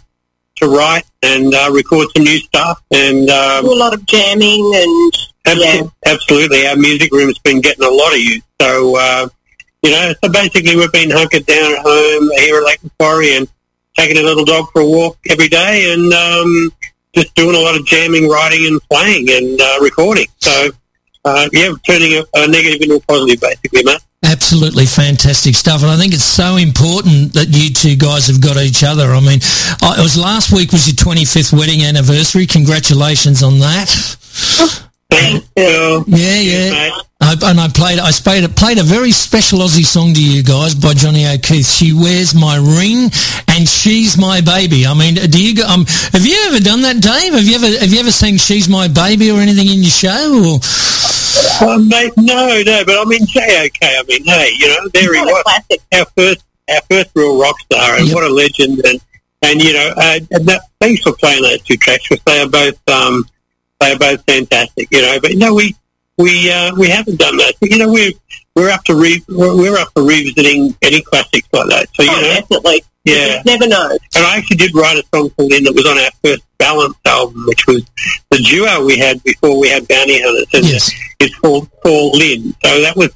to 0.56 0.68
write 0.68 1.04
and 1.22 1.52
uh, 1.52 1.68
record 1.72 2.06
some 2.14 2.22
new 2.22 2.38
stuff 2.38 2.80
and 2.92 3.28
um, 3.28 3.64
do 3.64 3.72
a 3.72 3.74
lot 3.74 3.92
of 3.92 4.06
jamming 4.06 4.72
and 4.76 5.12
Absolutely, 5.46 5.90
absolutely. 6.06 6.66
Our 6.66 6.76
music 6.76 7.12
room's 7.12 7.38
been 7.38 7.60
getting 7.60 7.84
a 7.84 7.90
lot 7.90 8.12
of 8.12 8.18
use. 8.18 8.42
So, 8.60 8.96
uh, 8.96 9.28
you 9.82 9.90
know, 9.90 10.14
so 10.22 10.30
basically 10.32 10.76
we've 10.76 10.92
been 10.92 11.10
hunkered 11.10 11.44
down 11.46 11.72
at 11.72 11.82
home 11.82 12.30
here 12.38 12.58
at 12.58 12.64
Lake 12.64 12.82
Macquarie 12.82 13.36
and 13.36 13.48
taking 13.96 14.16
a 14.16 14.22
little 14.22 14.44
dog 14.44 14.70
for 14.72 14.80
a 14.80 14.86
walk 14.86 15.18
every 15.28 15.48
day 15.48 15.92
and 15.92 16.12
um, 16.12 16.72
just 17.14 17.34
doing 17.34 17.56
a 17.56 17.58
lot 17.58 17.76
of 17.76 17.86
jamming, 17.86 18.28
writing 18.28 18.66
and 18.66 18.80
playing 18.90 19.30
and 19.30 19.60
uh, 19.60 19.78
recording. 19.80 20.26
So, 20.38 20.70
uh, 21.24 21.48
yeah, 21.52 21.72
turning 21.86 22.12
a, 22.12 22.24
a 22.34 22.48
negative 22.48 22.82
into 22.82 22.96
a 22.96 23.00
positive, 23.00 23.40
basically, 23.40 23.84
Matt. 23.84 24.02
Absolutely 24.24 24.86
fantastic 24.86 25.54
stuff, 25.54 25.82
and 25.82 25.90
I 25.90 25.96
think 25.96 26.14
it's 26.14 26.24
so 26.24 26.56
important 26.56 27.34
that 27.34 27.48
you 27.48 27.70
two 27.72 27.94
guys 27.94 28.26
have 28.26 28.40
got 28.40 28.56
each 28.56 28.82
other. 28.82 29.12
I 29.12 29.20
mean, 29.20 29.38
I, 29.82 29.96
it 29.98 30.02
was 30.02 30.16
last 30.16 30.50
week 30.50 30.72
was 30.72 30.88
your 30.88 30.96
25th 30.96 31.56
wedding 31.56 31.82
anniversary. 31.82 32.46
Congratulations 32.46 33.42
on 33.42 33.58
that. 33.58 34.88
Thank. 35.14 35.44
Yeah, 35.56 36.40
yeah. 36.40 36.98
I, 37.20 37.32
and 37.50 37.58
I 37.60 37.68
played, 37.68 37.98
I 37.98 38.10
played, 38.12 38.44
played 38.56 38.78
a 38.78 38.82
very 38.82 39.12
special 39.12 39.60
Aussie 39.60 39.84
song 39.84 40.12
to 40.12 40.22
you 40.22 40.42
guys 40.42 40.74
by 40.74 40.92
Johnny 40.92 41.26
O'Keefe. 41.26 41.64
She 41.64 41.92
wears 41.92 42.34
my 42.34 42.56
ring, 42.56 43.10
and 43.48 43.68
she's 43.68 44.18
my 44.18 44.40
baby. 44.40 44.84
I 44.86 44.92
mean, 44.94 45.14
do 45.14 45.42
you? 45.42 45.54
go- 45.56 45.66
Um, 45.66 45.86
have 46.12 46.26
you 46.26 46.36
ever 46.46 46.60
done 46.60 46.82
that, 46.82 47.00
Dave? 47.00 47.32
Have 47.32 47.44
you 47.44 47.54
ever, 47.54 47.78
have 47.80 47.92
you 47.92 48.00
ever 48.00 48.10
sang 48.12 48.36
"She's 48.36 48.68
My 48.68 48.88
Baby" 48.88 49.30
or 49.30 49.38
anything 49.40 49.68
in 49.68 49.80
your 49.82 49.90
show? 49.90 50.58
Or 51.62 51.74
Uh, 51.74 51.78
mate, 51.78 52.12
no, 52.16 52.62
no, 52.62 52.84
but 52.84 52.98
I 52.98 53.04
mean, 53.06 53.24
JOK, 53.26 53.78
I 53.82 54.02
mean, 54.08 54.24
hey, 54.24 54.50
you 54.58 54.68
know, 54.68 54.88
there 54.92 55.14
he 55.14 55.20
was, 55.20 55.44
our 55.94 56.04
first, 56.16 56.42
our 56.70 56.80
first 56.90 57.10
real 57.14 57.40
rock 57.40 57.56
star, 57.60 57.96
and 57.96 58.12
what 58.12 58.24
a 58.24 58.28
legend, 58.28 58.84
and, 58.84 59.00
and 59.42 59.62
you 59.62 59.72
know, 59.72 59.92
uh, 59.96 60.18
and 60.30 60.46
that, 60.46 60.62
thanks 60.80 61.02
for 61.02 61.12
playing 61.12 61.42
those 61.42 61.60
two 61.62 61.76
tracks, 61.76 62.06
because 62.08 62.22
they 62.24 62.40
are 62.40 62.48
both, 62.48 62.78
um, 62.88 63.24
they 63.84 63.92
are 63.92 63.98
both 64.16 64.24
fantastic, 64.26 64.88
you 64.90 65.02
know, 65.02 65.18
but 65.20 65.32
no, 65.34 65.54
we, 65.54 65.74
we, 66.18 66.50
uh, 66.50 66.74
we 66.76 66.88
haven't 66.88 67.18
done 67.18 67.36
that, 67.38 67.54
But, 67.60 67.70
you 67.70 67.78
know, 67.78 67.92
we're, 67.92 68.12
we're 68.56 68.70
up 68.70 68.84
to 68.84 68.94
re, 68.94 69.22
we're, 69.28 69.56
we're 69.56 69.76
up 69.78 69.88
for 69.94 70.02
revisiting 70.02 70.76
any 70.82 71.02
classics 71.02 71.48
like 71.52 71.68
that, 71.68 71.86
so, 71.94 72.02
you 72.02 72.10
Oh, 72.12 72.20
know, 72.20 72.34
definitely. 72.40 72.82
yeah. 73.04 73.42
Never 73.44 73.66
know. 73.68 73.90
And 74.14 74.24
I 74.24 74.36
actually 74.38 74.56
did 74.58 74.74
write 74.74 74.96
a 74.96 75.02
song 75.14 75.30
for 75.30 75.42
Lynn 75.44 75.64
that 75.64 75.74
was 75.74 75.86
on 75.86 75.98
our 75.98 76.10
first 76.22 76.42
Balance 76.58 76.96
album, 77.04 77.44
which 77.46 77.66
was 77.66 77.84
the 78.30 78.38
duo 78.38 78.84
we 78.86 78.96
had 78.96 79.22
before 79.24 79.58
we 79.60 79.68
had 79.68 79.86
Bounty 79.88 80.22
Hunters. 80.22 80.46
And 80.54 80.94
it's 81.20 81.38
called 81.40 81.68
for 81.82 82.10
Lynn. 82.16 82.54
So 82.64 82.80
that 82.80 82.96
was 82.96 83.10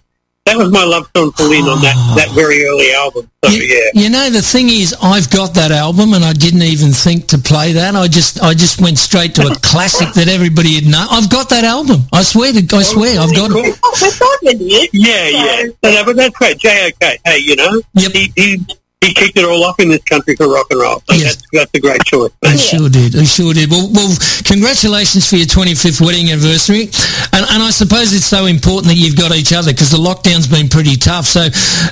that 0.48 0.56
was 0.56 0.72
my 0.72 0.84
love 0.84 1.08
song 1.14 1.30
for 1.32 1.44
Lynn 1.44 1.68
on 1.68 1.80
that, 1.82 1.94
ah. 1.96 2.14
that 2.16 2.30
very 2.32 2.64
early 2.64 2.92
album. 2.92 3.30
So 3.44 3.52
yeah. 3.52 3.92
You 3.92 4.08
know, 4.08 4.30
the 4.30 4.40
thing 4.40 4.68
is, 4.68 4.96
I've 5.02 5.28
got 5.28 5.52
that 5.54 5.70
album, 5.70 6.14
and 6.14 6.24
I 6.24 6.32
didn't 6.32 6.62
even 6.62 6.92
think 6.92 7.28
to 7.28 7.38
play 7.38 7.72
that. 7.72 7.94
I 7.94 8.08
just, 8.08 8.40
I 8.42 8.54
just 8.54 8.80
went 8.80 8.98
straight 8.98 9.34
to 9.36 9.46
a 9.46 9.54
classic 9.62 10.14
that 10.14 10.28
everybody 10.28 10.74
had 10.74 10.88
known. 10.88 11.06
I've 11.10 11.28
got 11.28 11.48
that 11.50 11.64
album. 11.64 12.08
I 12.12 12.22
swear 12.22 12.52
to, 12.52 12.64
I 12.64 12.82
swear, 12.82 13.20
I've 13.20 13.34
got 13.34 13.50
it. 13.52 13.78
Oh, 13.84 14.38
yeah, 14.42 15.28
yeah. 15.28 15.62
So, 15.84 15.90
no, 15.92 16.04
but 16.04 16.16
that's 16.16 16.36
great. 16.36 16.58
JOK, 16.58 17.20
hey, 17.24 17.38
you 17.38 17.56
know, 17.56 17.82
he, 17.94 18.32
he, 18.34 18.66
he 19.00 19.14
kicked 19.14 19.38
it 19.38 19.44
all 19.44 19.62
off 19.64 19.78
in 19.78 19.88
this 19.88 20.02
country 20.04 20.34
for 20.34 20.48
rock 20.48 20.66
and 20.70 20.80
roll. 20.80 21.00
So 21.08 21.16
that's, 21.16 21.42
that's 21.52 21.70
a 21.72 21.80
great 21.80 22.02
choice. 22.04 22.32
I 22.44 22.56
sure 22.56 22.88
did. 22.88 23.14
I 23.14 23.22
sure 23.22 23.54
did. 23.54 23.70
Well, 23.70 23.88
well, 23.92 24.10
congratulations 24.44 25.28
for 25.28 25.36
your 25.36 25.46
25th 25.46 26.00
wedding 26.04 26.30
anniversary. 26.30 26.90
And, 27.32 27.46
and 27.46 27.62
I 27.62 27.70
suppose 27.70 28.12
it's 28.12 28.26
so 28.26 28.46
important 28.46 28.90
that 28.90 28.98
you've 28.98 29.16
got 29.16 29.30
each 29.30 29.52
other 29.52 29.70
because 29.70 29.92
the 29.92 30.02
lockdown's 30.02 30.48
been 30.48 30.68
pretty 30.68 30.96
tough. 30.96 31.26
So 31.26 31.46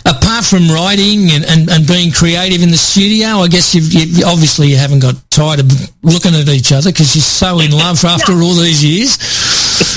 apart 0.04 0.44
from 0.44 0.66
writing 0.66 1.30
and, 1.30 1.44
and, 1.46 1.70
and 1.70 1.86
being 1.86 2.10
creative 2.10 2.62
in 2.62 2.70
the 2.70 2.80
studio, 2.80 3.38
I 3.38 3.48
guess 3.48 3.74
you've, 3.74 3.92
you 3.92 4.26
obviously 4.26 4.68
you 4.68 4.76
haven't 4.76 5.00
got 5.00 5.14
tired 5.30 5.60
of 5.60 5.70
looking 6.02 6.34
at 6.34 6.48
each 6.48 6.72
other 6.72 6.90
because 6.90 7.14
you're 7.14 7.22
so 7.22 7.60
in 7.60 7.70
love 7.70 8.02
after 8.04 8.32
all 8.34 8.54
these 8.54 8.82
years. 8.82 9.14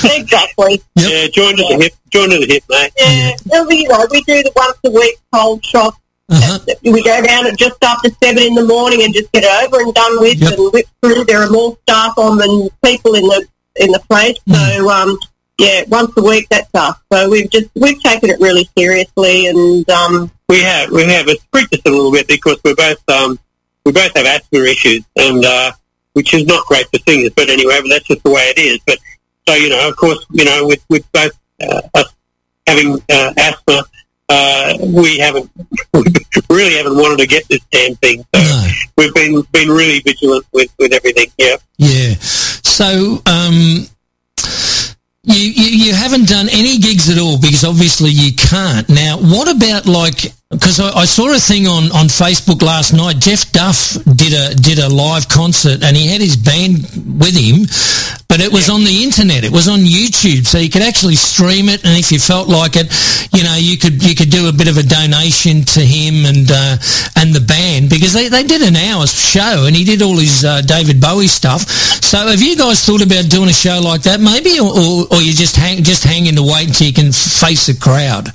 Exactly. 0.04 0.80
Yeah, 0.94 1.26
join 1.26 1.56
to 1.56 1.64
the 1.66 1.78
hip, 1.80 1.92
join 2.10 2.30
to 2.30 2.38
the 2.38 2.46
hip, 2.46 2.64
mate. 2.70 2.92
Yeah, 2.96 3.32
well, 3.46 3.66
we, 3.66 3.82
you 3.82 3.88
know, 3.88 4.06
we 4.10 4.22
do 4.22 4.42
the 4.42 4.52
once 4.54 4.78
a 4.84 4.90
week 4.90 5.16
cold 5.32 5.64
shop. 6.36 6.62
We 6.82 7.02
go 7.02 7.22
down 7.22 7.46
at 7.46 7.58
just 7.58 7.82
after 7.82 8.10
seven 8.22 8.42
in 8.42 8.54
the 8.54 8.64
morning 8.64 9.02
and 9.02 9.12
just 9.14 9.30
get 9.32 9.44
it 9.44 9.64
over 9.64 9.82
and 9.82 9.94
done 9.94 10.20
with 10.20 10.40
and 10.42 10.72
whip 10.72 10.86
through. 11.02 11.24
There 11.24 11.42
are 11.42 11.50
more 11.50 11.76
staff 11.82 12.16
on 12.18 12.38
than 12.38 12.68
people 12.84 13.14
in 13.14 13.22
the 13.24 13.46
in 13.76 13.90
the 13.92 14.00
place. 14.08 14.36
So 14.48 14.90
um, 14.90 15.18
yeah, 15.58 15.82
once 15.88 16.12
a 16.16 16.22
week 16.22 16.48
that's 16.48 16.68
us. 16.74 16.96
So 17.12 17.28
we've 17.30 17.50
just 17.50 17.68
we've 17.74 18.00
taken 18.02 18.30
it 18.30 18.40
really 18.40 18.68
seriously 18.76 19.46
and 19.46 19.88
um, 19.90 20.30
We 20.48 20.60
have, 20.62 20.90
we 20.90 21.04
have. 21.04 21.28
It's 21.28 21.44
freaked 21.52 21.74
us 21.74 21.80
a 21.86 21.90
little 21.90 22.10
bit 22.12 22.26
because 22.26 22.58
we're 22.64 22.74
both, 22.74 23.08
um, 23.08 23.38
we 23.84 23.92
both 23.92 24.12
have 24.16 24.26
asthma 24.26 24.60
issues, 24.60 25.04
and 25.16 25.44
uh, 25.44 25.72
which 26.14 26.34
is 26.34 26.44
not 26.46 26.66
great 26.66 26.86
for 26.90 26.98
singers. 27.06 27.30
But 27.36 27.48
anyway, 27.50 27.78
but 27.80 27.88
that's 27.88 28.06
just 28.08 28.22
the 28.24 28.30
way 28.30 28.42
it 28.54 28.58
is. 28.58 28.80
But 28.86 28.98
so 29.46 29.54
you 29.54 29.68
know, 29.68 29.88
of 29.88 29.96
course, 29.96 30.24
you 30.32 30.44
know, 30.44 30.66
with 30.66 30.84
with 30.88 31.10
both 31.12 31.32
uh, 31.62 31.82
us 31.94 32.12
having 32.66 32.94
uh, 33.10 33.32
asthma, 33.36 33.84
uh, 34.30 34.78
we 34.80 35.18
haven't 35.18 35.50
we 35.92 36.02
really 36.48 36.76
haven't 36.76 36.96
wanted 36.96 37.18
to 37.18 37.26
get 37.26 37.46
this 37.48 37.60
damn 37.70 37.94
thing. 37.96 38.24
So 38.34 38.68
we've 38.96 39.12
been 39.14 39.42
been 39.52 39.68
really 39.68 40.00
vigilant 40.00 40.46
with 40.52 40.72
with 40.78 40.92
everything. 40.92 41.26
Yeah. 41.36 41.56
Yeah. 41.78 42.14
So, 42.80 43.20
um, 43.26 43.86
you, 45.22 45.50
you, 45.50 45.86
you 45.86 45.94
haven't 45.94 46.28
done 46.28 46.48
any 46.50 46.78
gigs 46.78 47.10
at 47.10 47.18
all 47.18 47.38
because 47.38 47.62
obviously 47.62 48.08
you 48.08 48.32
can't. 48.34 48.88
Now, 48.88 49.18
what 49.18 49.54
about 49.54 49.84
like, 49.84 50.32
because 50.50 50.80
I, 50.80 50.90
I 50.90 51.04
saw 51.04 51.34
a 51.34 51.38
thing 51.38 51.66
on, 51.66 51.92
on 51.92 52.06
Facebook 52.06 52.62
last 52.62 52.94
night. 52.94 53.18
Jeff 53.18 53.52
Duff 53.52 53.98
did 54.16 54.32
a, 54.32 54.54
did 54.54 54.78
a 54.78 54.88
live 54.88 55.28
concert 55.28 55.82
and 55.84 55.94
he 55.94 56.06
had 56.06 56.22
his 56.22 56.36
band 56.36 56.88
with 57.20 57.36
him, 57.36 57.66
but 58.30 58.40
it 58.40 58.52
was 58.52 58.70
on 58.70 58.84
the 58.84 59.02
internet. 59.02 59.42
It 59.42 59.50
was 59.50 59.66
on 59.66 59.80
YouTube. 59.80 60.46
So 60.46 60.58
you 60.62 60.70
could 60.70 60.86
actually 60.86 61.16
stream 61.16 61.68
it. 61.68 61.82
And 61.82 61.98
if 61.98 62.12
you 62.12 62.20
felt 62.20 62.46
like 62.46 62.78
it, 62.78 62.86
you 63.34 63.42
know, 63.42 63.58
you 63.58 63.76
could, 63.76 63.98
you 64.06 64.14
could 64.14 64.30
do 64.30 64.46
a 64.48 64.52
bit 64.52 64.70
of 64.70 64.78
a 64.78 64.86
donation 64.86 65.66
to 65.74 65.80
him 65.82 66.22
and, 66.22 66.46
uh, 66.46 66.78
and 67.18 67.34
the 67.34 67.42
band 67.42 67.90
because 67.90 68.14
they, 68.14 68.30
they 68.30 68.46
did 68.46 68.62
an 68.62 68.76
hour's 68.76 69.10
show 69.10 69.66
and 69.66 69.74
he 69.74 69.82
did 69.82 70.00
all 70.00 70.14
his, 70.16 70.44
uh, 70.44 70.62
David 70.62 71.00
Bowie 71.02 71.26
stuff. 71.26 71.66
So 72.06 72.18
have 72.30 72.40
you 72.40 72.54
guys 72.54 72.86
thought 72.86 73.02
about 73.02 73.26
doing 73.28 73.50
a 73.50 73.52
show 73.52 73.82
like 73.82 74.02
that 74.06 74.22
maybe 74.22 74.62
or, 74.62 74.70
or, 74.70 75.10
or 75.10 75.20
you 75.20 75.34
just 75.34 75.56
hang, 75.56 75.82
just 75.82 76.04
hanging 76.04 76.36
to 76.36 76.46
wait 76.46 76.68
until 76.70 76.86
you 76.86 76.94
can 76.94 77.10
face 77.10 77.66
a 77.68 77.74
crowd? 77.74 78.30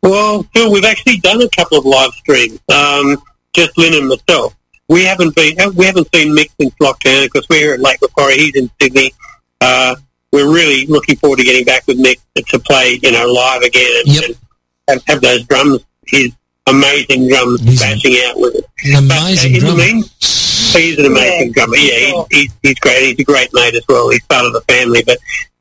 Well, 0.00 0.48
Phil, 0.54 0.72
we've 0.72 0.88
actually 0.88 1.18
done 1.18 1.42
a 1.42 1.48
couple 1.50 1.76
of 1.76 1.84
live 1.84 2.12
streams. 2.12 2.58
Um, 2.72 3.20
just 3.52 3.76
Lynn 3.76 3.92
and 3.92 4.08
myself. 4.08 4.56
We 4.88 5.04
haven't 5.04 5.34
been, 5.34 5.56
we 5.74 5.86
haven't 5.86 6.08
seen 6.14 6.36
Mick 6.36 6.50
since 6.60 6.74
lockdown 6.80 7.24
because 7.24 7.46
we're 7.48 7.58
here 7.58 7.74
at 7.74 7.80
Lake 7.80 7.98
Macquarie. 8.02 8.36
He's 8.36 8.56
in 8.56 8.70
Sydney. 8.80 9.12
Uh, 9.60 9.96
we're 10.32 10.52
really 10.52 10.86
looking 10.86 11.16
forward 11.16 11.38
to 11.38 11.44
getting 11.44 11.64
back 11.64 11.86
with 11.86 11.98
Mick 11.98 12.16
to 12.46 12.58
play, 12.58 12.98
you 13.02 13.12
know, 13.12 13.26
live 13.26 13.62
again 13.62 13.90
and, 14.06 14.16
and 14.16 14.36
have, 14.88 15.02
have 15.06 15.20
those 15.20 15.44
drums, 15.44 15.84
his 16.06 16.32
amazing 16.66 17.28
drums 17.28 17.60
bashing 17.80 18.16
out 18.26 18.38
with 18.38 18.54
it. 18.56 18.64
An 18.84 19.04
amazing 19.04 19.52
but, 19.52 19.62
uh, 19.62 19.72
in 19.72 19.76
the 19.76 19.76
drummer. 19.76 20.82
he's 20.82 20.98
an 20.98 21.06
amazing 21.06 21.52
drummer. 21.52 21.76
Yeah, 21.76 21.98
he's, 21.98 22.26
he's, 22.30 22.54
he's 22.62 22.78
great. 22.80 23.02
He's 23.02 23.20
a 23.20 23.24
great 23.24 23.50
mate 23.52 23.74
as 23.74 23.84
well. 23.88 24.10
He's 24.10 24.24
part 24.26 24.46
of 24.46 24.52
the 24.52 24.60
family. 24.62 25.04
But 25.04 25.18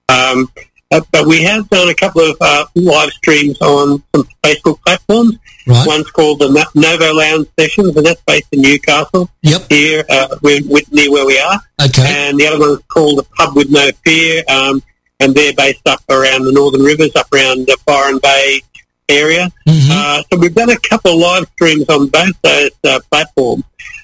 um, 0.10 0.50
uh, 0.92 1.02
but 1.12 1.26
we 1.26 1.44
have 1.44 1.68
done 1.70 1.90
a 1.90 1.96
couple 1.96 2.22
of 2.22 2.36
uh, 2.42 2.66
live 2.76 3.10
streams 3.12 3.60
on 3.62 4.04
some 4.14 4.28
Facebook 4.44 4.82
platforms, 4.86 5.38
Right. 5.68 5.88
One's 5.88 6.10
called 6.10 6.40
the 6.40 6.50
No- 6.50 6.82
Novo 6.82 7.14
Lounge 7.14 7.48
Sessions, 7.60 7.96
and 7.96 8.06
that's 8.06 8.22
based 8.26 8.48
in 8.52 8.62
Newcastle. 8.62 9.30
Yep. 9.44 9.62
Here, 9.70 10.04
uh, 10.10 10.38
we're, 10.42 10.62
with, 10.66 10.92
near 10.92 11.12
where 11.12 11.26
we 11.26 11.40
are. 11.40 11.60
Okay. 11.86 12.04
And 12.30 12.40
the 12.40 12.48
other 12.48 12.60
one's 12.60 12.82
called 12.88 13.20
the 13.20 13.24
Pub 13.24 13.56
with 13.56 13.70
No 13.70 13.90
Fear, 14.04 14.44
um, 14.50 14.82
and 15.20 15.36
they're 15.36 15.54
based 15.54 15.86
up 15.88 16.02
around 16.10 16.46
the 16.46 16.52
Northern 16.52 16.82
Rivers, 16.82 17.16
up 17.16 17.32
around 17.32 17.68
the 17.68 17.78
Byron 17.86 18.20
Bay 18.24 18.62
area. 19.08 19.50
Mm-hmm. 19.68 19.92
Uh, 19.92 20.24
so 20.32 20.40
we've 20.40 20.56
done 20.56 20.72
a 20.72 20.80
couple 20.80 21.12
of 21.12 21.20
live 21.20 21.46
streams 21.54 21.88
on 21.90 22.08
both 22.08 22.42
those 22.42 22.72
uh, 22.84 23.00
platforms, 23.12 23.64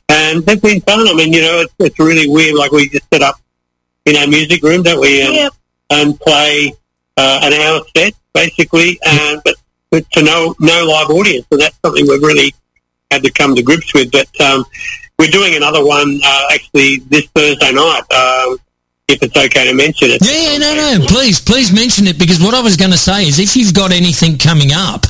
and 0.10 0.46
they've 0.46 0.62
been 0.62 0.82
fun. 0.82 1.08
I 1.08 1.14
mean, 1.16 1.34
you 1.34 1.42
know, 1.42 1.62
it's, 1.62 1.74
it's 1.80 2.00
really 2.00 2.30
weird. 2.30 2.56
Like 2.56 2.72
we 2.72 2.88
just 2.90 3.10
set 3.12 3.24
up 3.24 3.36
in 4.06 4.16
our 4.16 4.28
music 4.28 4.62
room, 4.62 4.84
don't 4.84 5.02
we? 5.02 5.22
And, 5.26 5.34
Yep. 5.34 5.54
And 5.90 6.20
play 6.20 6.74
uh, 7.18 7.40
an 7.44 7.54
hour 7.54 7.82
set, 7.96 8.14
basically, 8.34 9.00
and 9.06 9.42
but, 9.44 9.56
but 9.90 10.10
to 10.12 10.24
no 10.24 10.56
no 10.60 10.86
live 10.86 11.10
audience, 11.10 11.46
so 11.52 11.58
that's 11.58 11.78
something 11.84 12.06
we've 12.08 12.22
really 12.22 12.54
had 13.12 13.24
to 13.24 13.32
come 13.32 13.56
to 13.56 13.64
grips 13.64 13.94
with. 13.94 14.12
But 14.12 14.30
um, 14.42 14.66
we're 15.18 15.32
doing 15.32 15.56
another 15.56 15.86
one 15.86 16.20
uh, 16.24 16.48
actually 16.54 16.98
this 17.10 17.26
Thursday 17.28 17.72
night, 17.72 18.02
um, 18.12 18.58
if 19.08 19.24
it's 19.24 19.36
okay 19.36 19.66
to 19.66 19.74
mention 19.74 20.10
it. 20.12 20.22
Yeah, 20.24 20.52
yeah, 20.52 20.58
no, 20.58 21.00
no. 21.00 21.06
Please, 21.08 21.40
please 21.40 21.72
mention 21.74 22.08
it 22.08 22.20
because 22.20 22.40
what 22.40 22.54
I 22.54 22.62
was 22.62 22.78
going 22.78 22.92
to 22.92 22.98
say 22.98 23.28
is 23.28 23.40
if 23.40 23.56
you've 23.56 23.74
got 23.74 23.92
anything 23.92 24.38
coming 24.38 24.70
up, 24.74 25.06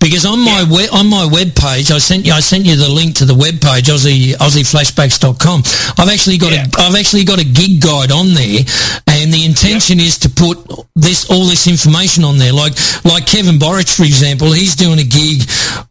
because 0.00 0.24
on 0.26 0.38
my 0.40 0.64
we- 0.70 0.88
on 0.88 1.06
my 1.08 1.24
web 1.26 1.54
page, 1.54 1.90
I 1.90 1.98
sent 1.98 2.26
you 2.26 2.32
I 2.32 2.40
sent 2.40 2.64
you 2.66 2.76
the 2.76 2.88
link 2.88 3.16
to 3.16 3.24
the 3.24 3.34
web 3.34 3.60
page 3.60 3.86
Aussie 3.86 4.34
AussieFlashbacks.com. 4.36 5.62
I've 5.98 6.08
actually 6.08 6.38
got 6.38 6.52
Yeah. 6.52 6.66
a 6.76 6.80
I've 6.82 6.94
actually 6.96 7.24
got 7.24 7.40
a 7.40 7.44
gig 7.44 7.80
guide 7.80 8.12
on 8.12 8.34
there, 8.34 8.60
and 9.06 9.32
the 9.32 9.44
intention 9.44 10.00
is 10.00 10.18
to 10.18 10.28
put 10.28 10.58
this 10.94 11.28
all 11.30 11.46
this 11.46 11.66
information 11.66 12.24
on 12.24 12.38
there. 12.38 12.52
Like 12.52 12.74
like 13.04 13.26
Kevin 13.26 13.58
Borich, 13.58 13.94
for 13.94 14.04
example, 14.04 14.52
he's 14.52 14.74
doing 14.76 14.98
a 14.98 15.04
gig 15.04 15.42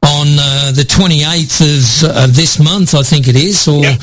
on 0.03 0.27
uh, 0.39 0.71
the 0.71 0.83
28th 0.83 1.61
of 1.61 2.09
uh, 2.09 2.27
this 2.27 2.59
month, 2.59 2.95
I 2.95 3.03
think 3.03 3.27
it 3.27 3.35
is, 3.35 3.67
or. 3.67 3.81
Yeah. 3.83 3.97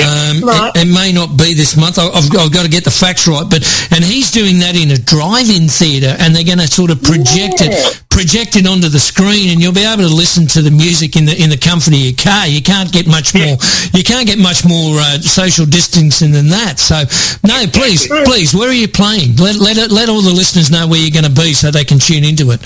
Um, 0.00 0.40
Right. 0.42 0.70
it, 0.76 0.86
it 0.88 0.94
may 0.94 1.12
not 1.12 1.36
be 1.36 1.52
this 1.52 1.76
month. 1.76 1.98
I- 1.98 2.06
I've, 2.08 2.24
I've 2.38 2.52
got 2.52 2.62
to 2.62 2.70
get 2.70 2.84
the 2.84 2.90
facts 2.90 3.26
right, 3.26 3.44
but 3.50 3.60
and 3.90 4.02
he's 4.02 4.30
doing 4.30 4.60
that 4.60 4.74
in 4.76 4.92
a 4.92 4.96
drive-in 4.96 5.68
theatre, 5.68 6.16
and 6.20 6.34
they're 6.34 6.44
going 6.44 6.58
to 6.62 6.68
sort 6.68 6.90
of 6.90 7.02
project 7.02 7.60
Yeah. 7.60 7.68
it, 7.68 8.02
project 8.20 8.54
it 8.56 8.66
onto 8.68 8.88
the 8.92 9.00
screen, 9.00 9.48
and 9.48 9.62
you'll 9.62 9.72
be 9.72 9.80
able 9.80 10.04
to 10.04 10.14
listen 10.14 10.46
to 10.46 10.60
the 10.60 10.70
music 10.70 11.16
in 11.16 11.24
the 11.24 11.32
in 11.32 11.48
the 11.48 11.56
comfort 11.56 11.96
of 11.96 12.00
your 12.04 12.12
car. 12.12 12.44
You 12.44 12.60
can't 12.60 12.92
get 12.92 13.08
much 13.08 13.32
more. 13.32 13.56
You 13.96 14.04
can't 14.04 14.28
get 14.28 14.36
much 14.36 14.60
more 14.60 15.00
uh, 15.00 15.24
social 15.24 15.64
distancing 15.64 16.30
than 16.30 16.52
that. 16.52 16.76
So 16.76 17.08
no, 17.48 17.64
please, 17.72 18.04
please, 18.28 18.52
where 18.52 18.68
are 18.68 18.76
you 18.76 18.88
playing? 18.92 19.40
Let 19.40 19.56
let 19.56 19.80
it, 19.80 19.88
let 19.90 20.12
all 20.12 20.20
the 20.20 20.36
listeners 20.36 20.70
know 20.70 20.84
where 20.84 21.00
you're 21.00 21.16
going 21.16 21.32
to 21.32 21.32
be 21.32 21.56
so 21.56 21.70
they 21.72 21.88
can 21.88 21.98
tune 21.98 22.24
into 22.24 22.52
it. 22.52 22.60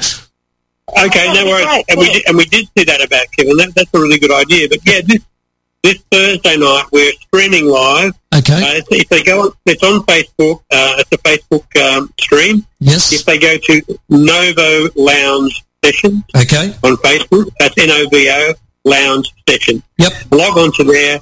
Okay, 0.90 1.31
no 1.31 1.47
worries. 1.47 1.85
and 1.86 2.02
we 2.02 2.10
did, 2.10 2.22
and 2.26 2.36
we 2.36 2.47
did 2.47 2.66
see 2.76 2.85
that 2.90 2.98
about 2.98 3.31
Kevin. 3.39 3.56
That, 3.56 3.78
that's 3.78 3.94
a 3.94 4.01
really 4.01 4.18
good 4.18 4.35
idea. 4.35 4.66
But 4.68 4.82
yeah, 4.82 5.06
this 5.06 5.22
this 5.85 6.02
Thursday 6.11 6.56
night 6.56 6.85
we're 6.93 7.12
streaming 7.12 7.66
live. 7.66 8.12
Okay. 8.36 8.55
Uh, 8.55 8.81
if 8.90 9.09
they 9.11 9.23
go, 9.23 9.43
on, 9.43 9.52
it's 9.66 9.82
on 9.82 10.01
Facebook. 10.06 10.61
Uh, 10.73 10.97
it's 10.98 11.12
a 11.12 11.19
Facebook 11.19 11.97
um, 11.97 12.12
stream. 12.19 12.66
yes. 12.81 13.12
If 13.12 13.24
they 13.27 13.39
go 13.39 13.56
to 13.56 13.98
Novo 14.09 14.89
Lounge 14.97 15.62
Sessions 15.85 16.24
Okay. 16.35 16.74
on 16.82 16.97
Facebook, 16.97 17.52
that's 17.61 17.74
N 17.78 17.90
O 17.90 18.09
V 18.11 18.31
O 18.31 18.55
Lounge 18.85 19.32
Session. 19.48 19.82
Yep. 19.98 20.12
Log 20.32 20.56
on 20.59 20.73
to 20.73 20.85
there, 20.85 21.20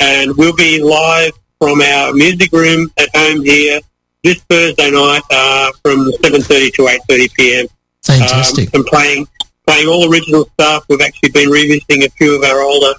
and 0.00 0.34
we'll 0.36 0.54
be 0.56 0.80
live 0.80 1.32
from 1.58 1.80
our 1.82 2.12
music 2.12 2.52
room 2.52 2.88
at 2.98 3.08
home 3.14 3.42
here 3.42 3.80
this 4.22 4.40
Thursday 4.48 4.90
night 4.92 5.22
uh, 5.30 5.70
from 5.82 6.10
seven 6.22 6.40
thirty 6.40 6.70
to 6.70 6.86
eight 6.88 7.00
thirty 7.08 7.28
p.m. 7.36 7.66
Fantastic. 8.04 8.68
Um, 8.74 8.80
and 8.80 8.86
playing 8.86 9.26
playing 9.66 9.88
all 9.88 10.08
original 10.10 10.44
stuff. 10.54 10.84
We've 10.88 11.00
actually 11.00 11.30
been 11.32 11.48
revisiting 11.50 12.04
a 12.04 12.08
few 12.10 12.36
of 12.36 12.44
our 12.44 12.60
older 12.62 12.92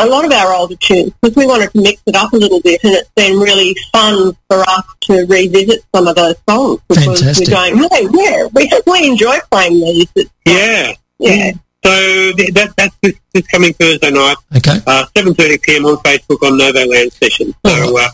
A 0.00 0.06
lot 0.06 0.24
of 0.24 0.32
our 0.32 0.54
older 0.54 0.76
tunes 0.76 1.12
because 1.20 1.36
we 1.36 1.46
wanted 1.46 1.70
to 1.72 1.80
mix 1.80 2.00
it 2.06 2.14
up 2.16 2.32
a 2.32 2.36
little 2.36 2.60
bit, 2.60 2.80
and 2.84 2.94
it's 2.94 3.10
been 3.14 3.38
really 3.38 3.76
fun 3.92 4.36
for 4.48 4.60
us 4.60 4.84
to 5.02 5.26
revisit 5.28 5.80
some 5.94 6.06
of 6.08 6.16
those 6.16 6.34
songs 6.48 6.80
because 6.88 7.04
Fantastic. 7.20 7.48
we're 7.48 7.54
going, 7.54 7.76
hey, 7.90 8.08
yeah, 8.12 8.46
we 8.52 8.70
we 8.86 9.08
enjoy 9.08 9.36
playing 9.50 9.74
these. 9.80 10.08
It's, 10.16 10.30
Yeah. 10.46 10.92
yeah, 11.18 11.50
So 11.84 11.90
that, 11.90 12.72
that's 12.76 12.96
this, 13.02 13.14
this 13.32 13.46
coming 13.48 13.72
Thursday 13.74 14.10
night, 14.10 14.36
okay. 14.56 14.78
uh, 14.86 15.06
7.30 15.16 15.62
p.m. 15.62 15.86
on 15.86 15.96
Facebook 15.98 16.46
on 16.46 16.56
Novo 16.56 16.86
Lounge 16.86 17.12
Session. 17.12 17.54
So, 17.64 17.98
uh, 17.98 18.08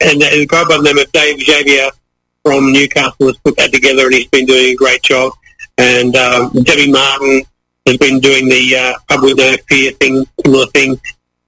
and 0.00 0.22
a 0.22 0.44
guy 0.46 0.64
by 0.64 0.76
the 0.76 0.82
name 0.82 0.98
of 0.98 1.10
Dave 1.12 1.40
Xavier 1.40 1.88
from 2.44 2.72
Newcastle 2.72 3.26
has 3.28 3.36
put 3.38 3.56
that 3.56 3.72
together 3.72 4.04
and 4.06 4.14
he's 4.14 4.26
been 4.28 4.44
doing 4.46 4.66
a 4.72 4.74
great 4.74 5.02
job. 5.02 5.32
And 5.78 6.14
um, 6.16 6.50
Debbie 6.62 6.90
Martin 6.92 7.42
has 7.86 7.96
been 7.98 8.20
doing 8.20 8.48
the 8.48 8.76
uh, 8.76 8.94
Pub 9.08 9.22
with 9.22 9.36
No 9.38 9.56
Fear 9.68 9.92
thing, 9.92 10.26
similar 10.44 10.66
thing 10.66 11.00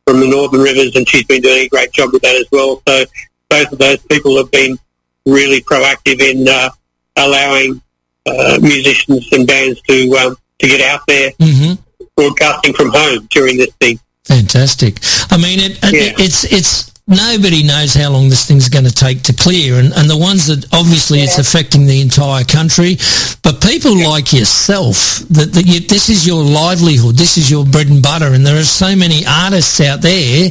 from 0.07 0.21
the 0.21 0.29
Northern 0.29 0.61
Rivers, 0.61 0.95
and 0.97 1.07
she's 1.09 1.25
been 1.25 1.43
doing 1.43 1.67
a 1.67 1.69
great 1.69 1.93
job 1.93 2.13
with 2.13 2.23
that 2.23 2.35
as 2.37 2.47
well. 2.53 2.81
So 2.89 3.05
both 3.51 3.73
of 3.73 3.79
those 3.79 3.99
people 4.07 4.37
have 4.39 4.51
been 4.51 4.79
really 5.27 5.61
proactive 5.61 6.21
in 6.21 6.47
uh, 6.49 6.71
allowing 7.17 7.81
uh, 8.27 8.59
musicians 8.63 9.27
and 9.33 9.47
bands 9.47 9.81
to 9.83 10.11
um, 10.17 10.37
to 10.61 10.67
get 10.67 10.81
out 10.81 11.01
there 11.07 11.31
hmm 11.41 11.73
broadcasting 12.17 12.75
from 12.75 12.91
home 12.91 13.27
during 13.31 13.57
this 13.57 13.73
thing. 13.81 13.99
Fantastic. 14.25 14.99
I 15.31 15.37
mean, 15.37 15.61
it, 15.61 15.79
it- 15.85 16.21
it's 16.21 16.45
it's 16.45 16.88
nobody 17.09 17.63
knows 17.65 17.95
how 17.95 18.11
long 18.11 18.29
this 18.29 18.47
thing's 18.47 18.69
going 18.69 18.85
to 18.85 18.93
take 18.95 19.23
to 19.25 19.33
clear, 19.35 19.79
and, 19.81 19.93
and 19.95 20.09
the 20.09 20.17
ones 20.17 20.47
that 20.47 20.65
obviously 20.73 21.21
it's 21.21 21.39
affecting 21.39 21.87
the 21.87 22.01
entire 22.01 22.45
country. 22.45 22.97
But 23.43 23.63
people 23.65 23.97
like 23.97 24.33
yourself, 24.33 25.25
that, 25.33 25.53
that 25.57 25.65
you, 25.67 25.81
this 25.81 26.09
is 26.11 26.27
your 26.27 26.45
livelihood, 26.45 27.17
this 27.17 27.39
is 27.39 27.51
your 27.51 27.65
bread 27.65 27.89
and 27.89 28.03
butter, 28.03 28.35
and 28.37 28.45
there 28.45 28.61
are 28.61 28.65
so 28.65 28.95
many 28.95 29.25
artists 29.27 29.81
out 29.81 30.03
there, 30.03 30.51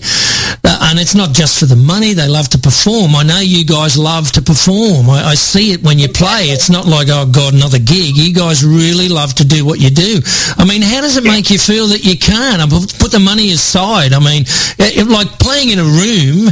uh, 0.66 0.90
and 0.90 1.00
it's 1.00 1.14
not 1.14 1.34
just 1.34 1.60
for 1.60 1.66
the 1.66 1.76
money. 1.76 2.14
They 2.14 2.28
love 2.28 2.50
to 2.50 2.58
perform. 2.58 3.16
I 3.16 3.24
know 3.24 3.40
you 3.40 3.64
guys 3.66 3.98
love 3.98 4.32
to 4.34 4.42
perform. 4.42 5.10
I, 5.10 5.30
I 5.32 5.36
see 5.36 5.72
it 5.74 5.84
when 5.84 6.00
you 6.00 6.10
play. 6.10 6.50
It's 6.50 6.70
not 6.70 6.86
like 6.88 7.08
oh 7.12 7.30
god, 7.30 7.54
another 7.54 7.78
gig. 7.80 8.18
You 8.18 8.34
guys 8.34 8.66
really 8.66 9.08
love 9.10 9.36
to 9.36 9.46
do 9.46 9.64
what 9.66 9.80
you 9.80 9.90
do. 9.92 10.20
I 10.58 10.66
mean, 10.66 10.82
how 10.82 11.02
does 11.02 11.18
it 11.18 11.24
make 11.24 11.50
you 11.52 11.60
feel 11.60 11.88
that 11.94 12.04
you 12.04 12.18
can't? 12.18 12.58
Put 12.70 12.98
put 12.98 13.12
the 13.12 13.20
money 13.20 13.52
aside. 13.52 14.14
I 14.14 14.20
mean, 14.20 14.42
it, 14.82 14.98
it- 14.98 15.08
like 15.08 15.40
playing 15.40 15.70
in 15.70 15.80
a 15.80 15.84
room, 15.88 16.47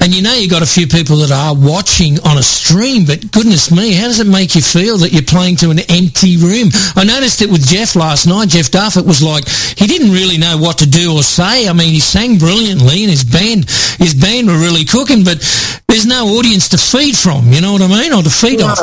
and 0.00 0.14
you 0.14 0.22
know 0.22 0.34
you've 0.34 0.50
got 0.50 0.62
a 0.62 0.66
few 0.66 0.86
people 0.86 1.16
that 1.18 1.30
are 1.32 1.54
watching 1.54 2.18
on 2.26 2.38
a 2.38 2.42
stream. 2.42 3.04
But 3.04 3.30
goodness 3.32 3.70
me, 3.70 3.92
how 3.94 4.06
does 4.08 4.20
it 4.20 4.26
make 4.26 4.54
you 4.54 4.62
feel 4.62 4.98
that 4.98 5.12
you're 5.12 5.22
playing 5.22 5.56
to 5.56 5.70
an 5.70 5.78
empty 5.88 6.36
room? 6.36 6.68
I 6.96 7.04
noticed 7.04 7.42
it 7.42 7.50
with 7.50 7.66
Jeff 7.66 7.96
last 7.96 8.26
night. 8.26 8.48
Jeff 8.50 8.70
Duff. 8.70 8.96
It 8.96 9.06
was 9.06 9.22
like 9.22 9.48
he 9.48 9.86
didn't 9.86 10.12
really 10.12 10.38
know 10.38 10.56
what 10.58 10.78
to 10.78 10.86
do 10.88 11.14
or 11.14 11.22
say. 11.22 11.68
I 11.68 11.72
mean, 11.72 11.92
he 11.92 12.00
sang 12.00 12.38
brilliantly, 12.38 13.02
and 13.04 13.10
his 13.10 13.24
band 13.24 13.68
his 13.98 14.14
band 14.14 14.46
were 14.48 14.58
really 14.58 14.84
cooking, 14.84 15.24
but 15.24 15.38
there's 15.88 16.06
no 16.06 16.26
audience 16.38 16.68
to 16.70 16.78
feed 16.78 17.16
from. 17.16 17.52
You 17.52 17.60
know 17.60 17.72
what 17.72 17.82
I 17.82 17.88
mean, 17.88 18.12
or 18.12 18.22
to 18.22 18.30
feed 18.30 18.60
off. 18.62 18.78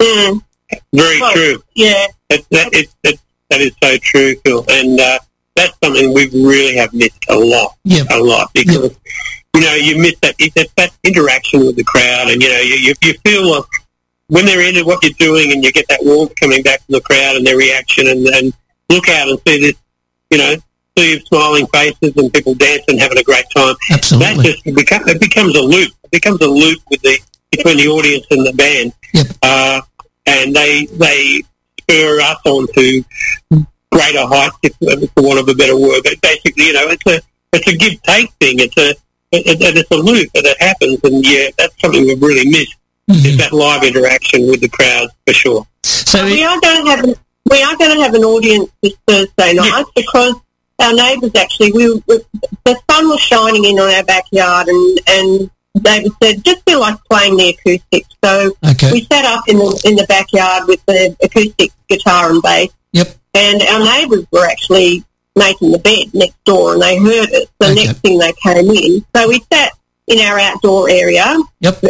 Mm, 0.00 0.40
Very 0.94 1.20
well, 1.20 1.32
true. 1.32 1.62
yeah, 1.74 2.06
That, 2.30 2.44
that, 2.50 2.72
is, 2.74 2.88
that, 3.02 3.16
that 3.50 3.60
is 3.60 3.72
so 3.82 3.96
true, 3.98 4.34
Phil. 4.44 4.64
And 4.68 4.98
uh, 5.00 5.18
that's 5.60 5.76
something 5.82 6.12
we 6.14 6.28
really 6.32 6.76
have 6.76 6.92
missed 6.92 7.24
a 7.28 7.36
lot, 7.36 7.76
Yep. 7.84 8.06
a 8.10 8.18
lot, 8.18 8.50
because 8.54 8.96
you 9.54 9.60
know 9.60 9.74
you 9.74 10.00
miss 10.00 10.14
that 10.22 10.34
it's 10.38 10.54
that, 10.54 10.68
that 10.76 10.90
interaction 11.04 11.60
with 11.66 11.76
the 11.76 11.84
crowd, 11.84 12.30
and 12.30 12.42
you 12.42 12.48
know 12.48 12.60
you 12.60 12.74
you, 12.76 12.94
you 13.02 13.14
feel 13.24 13.50
like 13.50 13.64
when 14.28 14.44
they're 14.46 14.66
into 14.66 14.84
what 14.84 15.02
you're 15.02 15.12
doing, 15.18 15.52
and 15.52 15.62
you 15.64 15.72
get 15.72 15.86
that 15.88 16.00
warmth 16.02 16.32
coming 16.40 16.62
back 16.62 16.78
from 16.86 16.94
the 16.94 17.00
crowd 17.00 17.36
and 17.36 17.46
their 17.46 17.56
reaction, 17.56 18.06
and, 18.06 18.26
and 18.28 18.52
look 18.88 19.08
out 19.08 19.28
and 19.28 19.38
see 19.46 19.60
this, 19.60 19.74
you 20.30 20.38
know, 20.38 20.54
see 20.96 21.10
your 21.12 21.20
smiling 21.22 21.66
faces 21.68 22.12
and 22.16 22.32
people 22.32 22.54
dancing, 22.54 22.96
having 22.98 23.18
a 23.18 23.22
great 23.24 23.44
time. 23.54 23.74
Absolutely, 23.90 24.36
That 24.36 24.42
just 24.44 24.64
becomes 24.76 25.08
it 25.08 25.20
becomes 25.20 25.56
a 25.56 25.62
loop. 25.62 25.92
It 26.04 26.10
becomes 26.12 26.40
a 26.42 26.48
loop 26.48 26.78
with 26.90 27.02
the 27.02 27.18
between 27.50 27.76
the 27.78 27.88
audience 27.88 28.24
and 28.30 28.46
the 28.46 28.52
band, 28.52 28.92
Yep. 29.14 29.26
uh, 29.42 29.80
and 30.26 30.54
they 30.54 30.86
they 30.86 31.42
spur 31.80 32.20
us 32.20 32.38
on 32.44 32.68
to 32.74 33.04
greater 33.92 34.26
heights, 34.26 34.56
if, 34.62 34.76
for 35.12 35.22
want 35.22 35.40
of 35.40 35.48
a 35.48 35.54
better 35.54 35.76
word. 35.76 36.02
But 36.04 36.20
basically, 36.20 36.66
you 36.66 36.72
know, 36.72 36.88
it's 36.88 37.06
a 37.06 37.20
it's 37.52 37.68
a 37.68 37.76
give 37.76 38.02
take 38.02 38.32
thing. 38.34 38.60
It's 38.60 38.76
a 38.78 38.90
it, 39.32 39.60
it, 39.60 39.76
it's 39.76 39.90
a 39.90 39.96
loop 39.96 40.32
that 40.32 40.44
it 40.44 40.60
happens, 40.60 41.00
and 41.04 41.24
yeah, 41.24 41.50
that's 41.58 41.78
something 41.80 42.04
we've 42.04 42.20
really 42.20 42.48
missed. 42.48 42.76
Mm-hmm. 43.10 43.26
Is 43.26 43.38
that 43.38 43.52
live 43.52 43.82
interaction 43.82 44.46
with 44.46 44.60
the 44.60 44.68
crowd 44.68 45.08
for 45.26 45.34
sure? 45.34 45.66
So 45.82 46.24
we 46.24 46.44
are 46.44 46.60
going 46.60 46.84
to 46.84 46.90
have 46.90 47.04
an, 47.04 47.14
we 47.50 47.62
are 47.62 47.76
going 47.76 47.96
to 47.96 48.02
have 48.02 48.14
an 48.14 48.22
audience 48.22 48.70
this 48.82 48.94
Thursday 49.06 49.54
night 49.54 49.84
because 49.96 50.34
our 50.80 50.94
neighbours 50.94 51.32
actually 51.36 51.72
we, 51.72 52.02
we 52.06 52.20
the 52.64 52.80
sun 52.90 53.08
was 53.08 53.20
shining 53.20 53.64
in 53.64 53.78
on 53.78 53.92
our 53.92 54.04
backyard 54.04 54.68
and 54.68 55.00
and 55.08 55.50
David 55.82 56.12
said 56.22 56.44
just 56.44 56.64
feel 56.64 56.80
like 56.80 56.96
playing 57.10 57.36
the 57.36 57.50
acoustic. 57.50 58.04
So 58.24 58.52
okay. 58.68 58.92
we 58.92 59.04
sat 59.04 59.24
up 59.24 59.44
in 59.48 59.58
the 59.58 59.82
in 59.84 59.96
the 59.96 60.06
backyard 60.08 60.66
with 60.66 60.84
the 60.86 61.16
acoustic 61.22 61.70
guitar 61.88 62.30
and 62.30 62.42
bass. 62.42 62.70
And 63.34 63.62
our 63.62 63.84
neighbours 63.84 64.24
were 64.32 64.46
actually 64.46 65.04
making 65.36 65.70
the 65.72 65.78
bed 65.78 66.12
next 66.12 66.42
door, 66.44 66.72
and 66.74 66.82
they 66.82 66.98
heard 66.98 67.28
it. 67.30 67.48
The 67.58 67.66
Okay. 67.70 67.84
next 67.86 67.98
thing 68.00 68.18
they 68.18 68.32
came 68.42 68.70
in, 68.70 69.04
so 69.14 69.28
we 69.28 69.42
sat 69.52 69.72
in 70.08 70.18
our 70.20 70.38
outdoor 70.40 70.90
area, 70.90 71.36
Yep. 71.60 71.84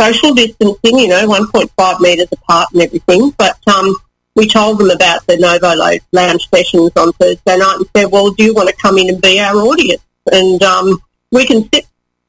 social 0.00 0.34
distancing, 0.34 0.98
you 0.98 1.08
know, 1.08 1.26
1.5 1.28 2.00
metres 2.00 2.28
apart 2.30 2.68
and 2.72 2.82
everything. 2.82 3.30
But 3.36 3.56
um, 3.66 3.94
we 4.36 4.46
told 4.46 4.78
them 4.78 4.90
about 4.90 5.26
the 5.26 5.36
Novo 5.36 5.74
Lo- 5.74 5.98
Lounge 6.12 6.48
sessions 6.54 6.92
on 6.96 7.12
Thursday 7.14 7.56
night 7.56 7.76
and 7.78 7.86
said, 7.96 8.12
well, 8.12 8.30
do 8.30 8.44
you 8.44 8.54
want 8.54 8.68
to 8.68 8.76
come 8.76 8.96
in 8.98 9.08
and 9.08 9.20
be 9.20 9.40
our 9.40 9.56
audience? 9.56 10.02
And 10.30 10.62
um, 10.62 10.98
we 11.32 11.46
can 11.46 11.68
sit, 11.74 11.84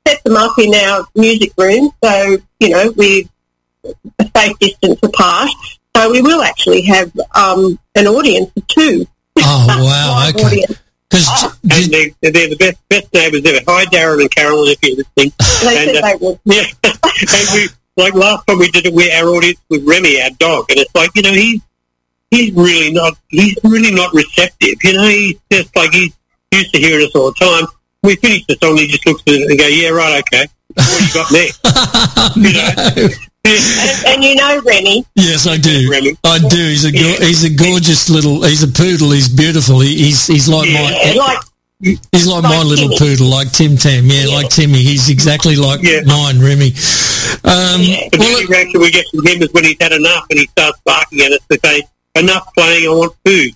set 0.08 0.24
them 0.24 0.36
up 0.36 0.58
in 0.58 0.74
our 0.74 1.06
music 1.16 1.52
room. 1.58 1.92
So, 2.04 2.38
you 2.60 2.70
know, 2.70 2.92
we're 2.98 3.24
a 4.20 4.30
safe 4.36 4.58
distance 4.58 5.00
apart. 5.04 5.50
So 5.96 6.12
we 6.12 6.22
will 6.22 6.42
actually 6.42 6.82
have 6.84 7.12
um, 7.36 7.78
an 7.96 8.08
audience 8.08 8.50
of 8.56 8.68
two. 8.68 9.06
Oh, 9.38 9.66
wow. 9.68 10.30
Okay. 10.30 10.46
audience. 10.46 10.80
Because 11.10 11.58
And 11.64 11.92
they, 11.94 12.10
they're 12.22 12.48
the 12.50 12.56
best, 12.58 12.78
best 12.88 13.14
neighbours 13.14 13.42
ever. 13.46 13.60
Hi, 13.68 13.86
Darren 13.86 14.22
and 14.22 14.32
Carolyn, 14.32 14.70
if 14.70 14.80
you're 14.82 14.96
listening. 14.98 15.34
They 15.62 15.78
And, 15.78 15.96
said 15.98 16.04
uh, 16.04 16.18
they. 16.18 16.56
Yeah, 16.56 16.64
and 16.84 17.48
we 17.54 17.68
like 17.98 18.14
last 18.14 18.48
time 18.48 18.60
we 18.60 18.72
did 18.72 18.86
it, 18.86 18.94
we 18.94 19.12
our 19.12 19.28
audience 19.28 19.60
with 19.70 19.86
Remy, 19.86 20.22
our 20.22 20.30
dog, 20.40 20.72
and 20.72 20.80
it's 20.80 20.96
like 20.96 21.12
you 21.14 21.22
know 21.22 21.34
he's 21.34 21.62
he's 22.32 22.54
really 22.54 22.92
not 22.94 23.14
he's 23.28 23.58
really 23.64 23.94
not 23.94 24.14
receptive. 24.14 24.76
You 24.84 24.94
know, 24.94 25.04
he's 25.08 25.36
just 25.52 25.76
like 25.76 25.92
he's 25.92 26.14
used 26.54 26.74
to 26.74 26.80
hearing 26.80 27.06
us 27.06 27.12
all 27.16 27.32
the 27.32 27.38
time. 27.40 27.68
We 28.02 28.16
finish 28.16 28.46
the 28.48 28.58
song, 28.64 28.78
he 28.78 28.88
just 28.88 29.06
looks 29.06 29.22
at 29.28 29.34
it 29.34 29.50
and 29.50 29.60
go, 29.60 29.68
"Yeah, 29.68 29.90
right, 29.90 30.24
okay." 30.24 30.48
What 30.74 31.02
you 31.02 31.14
got 31.14 31.32
next? 31.32 31.60
you 32.38 32.54
know, 32.54 33.10
And, 33.44 34.06
and 34.08 34.24
you 34.24 34.36
know, 34.36 34.62
Remy, 34.66 35.04
Yes, 35.16 35.48
I 35.48 35.58
do. 35.58 35.90
Remy. 35.90 36.16
I 36.24 36.38
do. 36.40 36.58
He's 36.58 36.86
a 36.86 36.92
go- 36.92 37.26
he's 37.26 37.44
a 37.44 37.50
gorgeous 37.50 38.10
little. 38.10 38.44
He's 38.44 38.62
a 38.64 38.68
poodle. 38.68 39.12
He's 39.12 39.30
beautiful. 39.30 39.80
He, 39.80 39.96
he's 39.98 40.28
he's 40.28 40.48
like 40.48 40.70
yeah, 40.70 40.84
my 40.84 41.14
like 41.16 41.40
he's 42.12 42.28
like, 42.28 42.44
my 42.44 42.62
little 42.62 42.90
Timmy. 42.90 43.00
poodle, 43.00 43.28
like 43.28 43.52
Tim 43.52 43.78
Tam. 43.78 44.06
Yeah, 44.06 44.28
like 44.28 44.50
Timmy. 44.50 44.78
He's 44.84 45.10
exactly 45.10 45.56
like 45.56 45.82
Yeah. 45.82 46.02
mine, 46.06 46.40
Remy. 46.40 46.68
Um, 47.44 47.82
Yeah. 47.82 48.08
the 48.12 48.18
well, 48.20 48.30
only 48.30 48.46
reaction 48.46 48.80
we 48.80 48.92
get 48.92 49.06
from 49.10 49.26
him 49.26 49.42
is 49.42 49.52
when 49.54 49.64
he's 49.66 49.78
had 49.82 49.92
enough 49.94 50.26
and 50.30 50.40
he 50.40 50.46
starts 50.48 50.80
barking 50.86 51.22
at 51.22 51.32
us 51.32 51.40
to 51.50 51.60
say, 51.66 51.82
"Enough 52.16 52.54
playing, 52.56 52.90
I 52.90 52.94
want 52.94 53.16
food." 53.26 53.54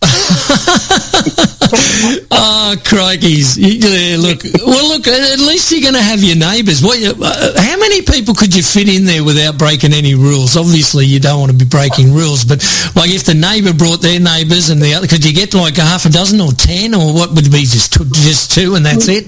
Oh, 2.32 2.76
crikeys. 2.86 3.58
Yeah, 3.60 4.18
look. 4.18 4.44
Well, 4.66 4.88
look, 4.88 5.08
at 5.08 5.40
least 5.40 5.72
you're 5.72 5.82
going 5.82 5.96
to 5.96 6.02
have 6.02 6.24
your 6.24 6.38
neighbours. 6.38 6.82
What, 6.82 7.00
you- 7.00 7.14
uh, 7.22 7.60
how 7.60 7.78
many 7.78 8.02
people 8.02 8.34
could 8.34 8.56
you 8.56 8.64
fit 8.64 8.88
in 8.88 9.06
there 9.06 9.24
without 9.24 9.58
breaking 9.58 9.94
any 9.94 10.16
rules? 10.16 10.56
Obviously, 10.56 11.06
you 11.06 11.20
don't 11.20 11.40
want 11.40 11.52
to 11.52 11.58
be 11.58 11.66
breaking 11.66 12.14
rules, 12.14 12.46
but 12.46 12.64
like 12.96 13.10
if 13.12 13.24
the 13.26 13.34
neighbour 13.34 13.74
brought 13.74 14.02
their 14.02 14.20
neighbours 14.20 14.70
and 14.70 14.82
the 14.82 14.94
other, 14.94 15.08
could 15.08 15.26
you 15.26 15.34
get 15.34 15.54
like 15.54 15.78
a 15.78 15.82
half 15.82 16.06
a 16.06 16.10
dozen 16.10 16.40
or 16.40 16.52
ten 16.54 16.94
or 16.96 17.14
what 17.14 17.32
would 17.32 17.46
it 17.48 17.52
be? 17.52 17.66
Just 17.66 17.94
two, 17.94 18.06
just 18.06 18.52
two 18.54 18.76
and 18.76 18.86
that's 18.86 19.08
it? 19.10 19.26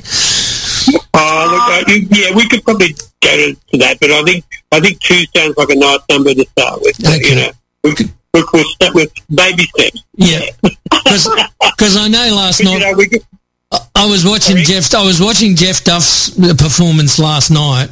Oh, 1.13 1.43
look, 1.51 1.89
uh, 1.89 1.93
yeah, 2.15 2.33
we 2.35 2.47
could 2.47 2.63
probably 2.63 2.93
go 3.21 3.31
to, 3.35 3.53
to 3.55 3.77
that, 3.79 3.97
but 3.99 4.11
I 4.11 4.23
think 4.23 4.45
I 4.71 4.79
think 4.79 5.01
two 5.01 5.23
sounds 5.35 5.57
like 5.57 5.69
a 5.69 5.75
nice 5.75 5.99
number 6.09 6.33
to 6.33 6.45
start 6.45 6.79
with. 6.81 6.95
Okay. 7.05 7.29
You 7.29 7.35
know, 7.35 7.51
we 7.83 7.95
could 7.95 8.11
we 8.37 8.43
could 8.47 8.65
start 8.65 8.93
with 8.95 9.11
baby 9.33 9.63
steps. 9.63 10.03
Yeah. 10.15 10.41
Because 10.61 11.97
I 11.97 12.07
know 12.07 12.35
last 12.35 12.63
night... 12.63 12.73
you 12.73 12.79
know, 12.79 12.93
we 12.97 13.09
I 13.95 14.05
was 14.05 14.25
watching 14.25 14.57
Jeff. 14.57 14.93
I 14.95 15.03
was 15.03 15.19
watching 15.19 15.55
Jeff 15.55 15.83
Duff's 15.83 16.29
performance 16.55 17.19
last 17.19 17.51
night 17.51 17.89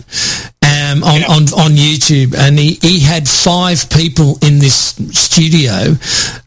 um, 0.63 1.03
on, 1.03 1.19
Yeah. 1.19 1.27
on 1.27 1.41
on 1.59 1.71
YouTube, 1.75 2.33
and 2.33 2.57
he, 2.57 2.75
he 2.81 3.01
had 3.01 3.27
five 3.27 3.89
people 3.89 4.37
in 4.41 4.59
this 4.59 4.95
studio, 5.11 5.95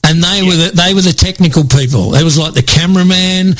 and 0.08 0.24
they 0.24 0.40
were 0.42 0.56
the, 0.56 0.72
they 0.72 0.94
were 0.96 1.04
the 1.04 1.12
technical 1.12 1.64
people. 1.64 2.14
It 2.16 2.24
was 2.24 2.38
like 2.40 2.54
the 2.54 2.62
cameraman 2.64 3.54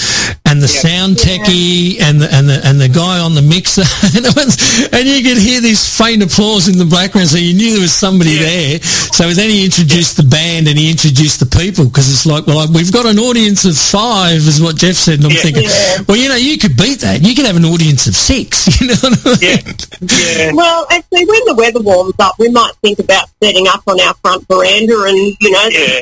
and 0.48 0.56
the 0.64 0.68
sound 0.68 1.16
techie 1.20 2.00
and 2.00 2.20
the 2.20 2.28
and 2.32 2.48
the 2.48 2.58
and 2.64 2.80
the 2.80 2.88
guy 2.88 3.20
on 3.20 3.34
the 3.36 3.42
mixer, 3.44 3.84
and, 4.16 4.24
it 4.24 4.32
was, 4.34 4.56
and 4.92 5.04
you 5.06 5.20
could 5.22 5.36
hear 5.40 5.60
this 5.60 5.84
faint 5.84 6.22
applause 6.22 6.68
in 6.68 6.78
the 6.78 6.88
background, 6.88 7.28
so 7.28 7.36
you 7.36 7.52
knew 7.54 7.72
there 7.76 7.84
was 7.84 7.92
somebody 7.92 8.32
Yeah. 8.40 8.48
there. 8.48 8.78
So 9.12 9.30
then 9.34 9.50
he 9.50 9.64
introduced 9.64 10.16
the 10.16 10.24
band 10.24 10.68
and 10.68 10.78
he 10.78 10.90
introduced 10.90 11.40
the 11.40 11.46
people 11.50 11.84
because 11.86 12.08
it's 12.08 12.24
like, 12.26 12.46
well, 12.46 12.66
we've 12.72 12.92
got 12.92 13.04
an 13.06 13.18
audience 13.18 13.64
of 13.64 13.76
five, 13.76 14.40
is 14.48 14.60
what 14.62 14.76
Jeff 14.76 14.94
said, 14.96 15.20
and 15.20 15.26
I'm 15.26 15.32
Yeah. 15.36 15.42
thinking. 15.42 15.64
Yeah. 15.68 16.02
Well, 16.08 16.16
you 16.16 16.28
know, 16.28 16.36
you 16.40 16.56
could 16.58 16.76
beat 16.76 17.00
that. 17.04 17.20
You 17.22 17.34
could 17.34 17.44
have 17.46 17.56
an 17.56 17.64
audience 17.66 18.06
of 18.06 18.16
six. 18.16 18.66
You 18.78 18.86
know 18.94 18.94
what 19.02 19.18
I 19.26 19.30
mean? 19.30 19.40
yeah, 19.42 20.46
yeah. 20.46 20.52
Well, 20.54 20.86
actually, 20.90 21.24
when 21.26 21.42
the 21.46 21.54
weather 21.58 21.80
warms 21.80 22.14
up, 22.20 22.36
we 22.38 22.48
might 22.48 22.70
think 22.80 23.00
about 23.00 23.28
setting 23.42 23.66
up 23.66 23.82
on 23.88 24.00
our 24.00 24.14
front 24.22 24.46
veranda 24.46 24.94
and, 25.02 25.36
you 25.40 25.50
know, 25.50 25.66
Yeah. 25.68 26.00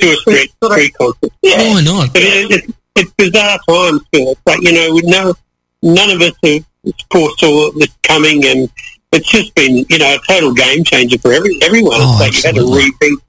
Do 0.00 0.12
a 0.12 0.16
street 0.16 0.52
sort 0.62 0.72
of, 0.72 0.78
street 0.78 0.94
concert. 0.94 1.32
yeah. 1.42 1.74
Why 1.74 1.82
not? 1.82 2.12
But 2.12 2.22
it, 2.22 2.50
it's, 2.50 2.72
it's 2.96 3.12
bizarre 3.12 3.58
times, 3.68 4.02
Phil. 4.12 4.32
It's 4.32 4.40
like, 4.46 4.62
you 4.62 4.72
know, 4.72 4.94
we 4.94 5.02
know, 5.02 5.34
none 5.82 6.10
of 6.10 6.20
us 6.20 6.32
have 6.44 6.64
foresaw 7.10 7.70
this 7.72 7.94
coming, 8.02 8.44
and 8.44 8.70
it's 9.12 9.30
just 9.30 9.54
been, 9.54 9.84
you 9.88 9.98
know, 9.98 10.14
a 10.14 10.18
total 10.26 10.52
game 10.54 10.84
changer 10.84 11.18
for 11.18 11.32
every, 11.32 11.58
everyone. 11.62 11.94
Oh, 11.96 12.18
it's 12.22 12.44
like 12.44 12.54
you 12.54 12.60
had 12.60 12.66
to 12.66 12.70
rethink, 12.70 13.20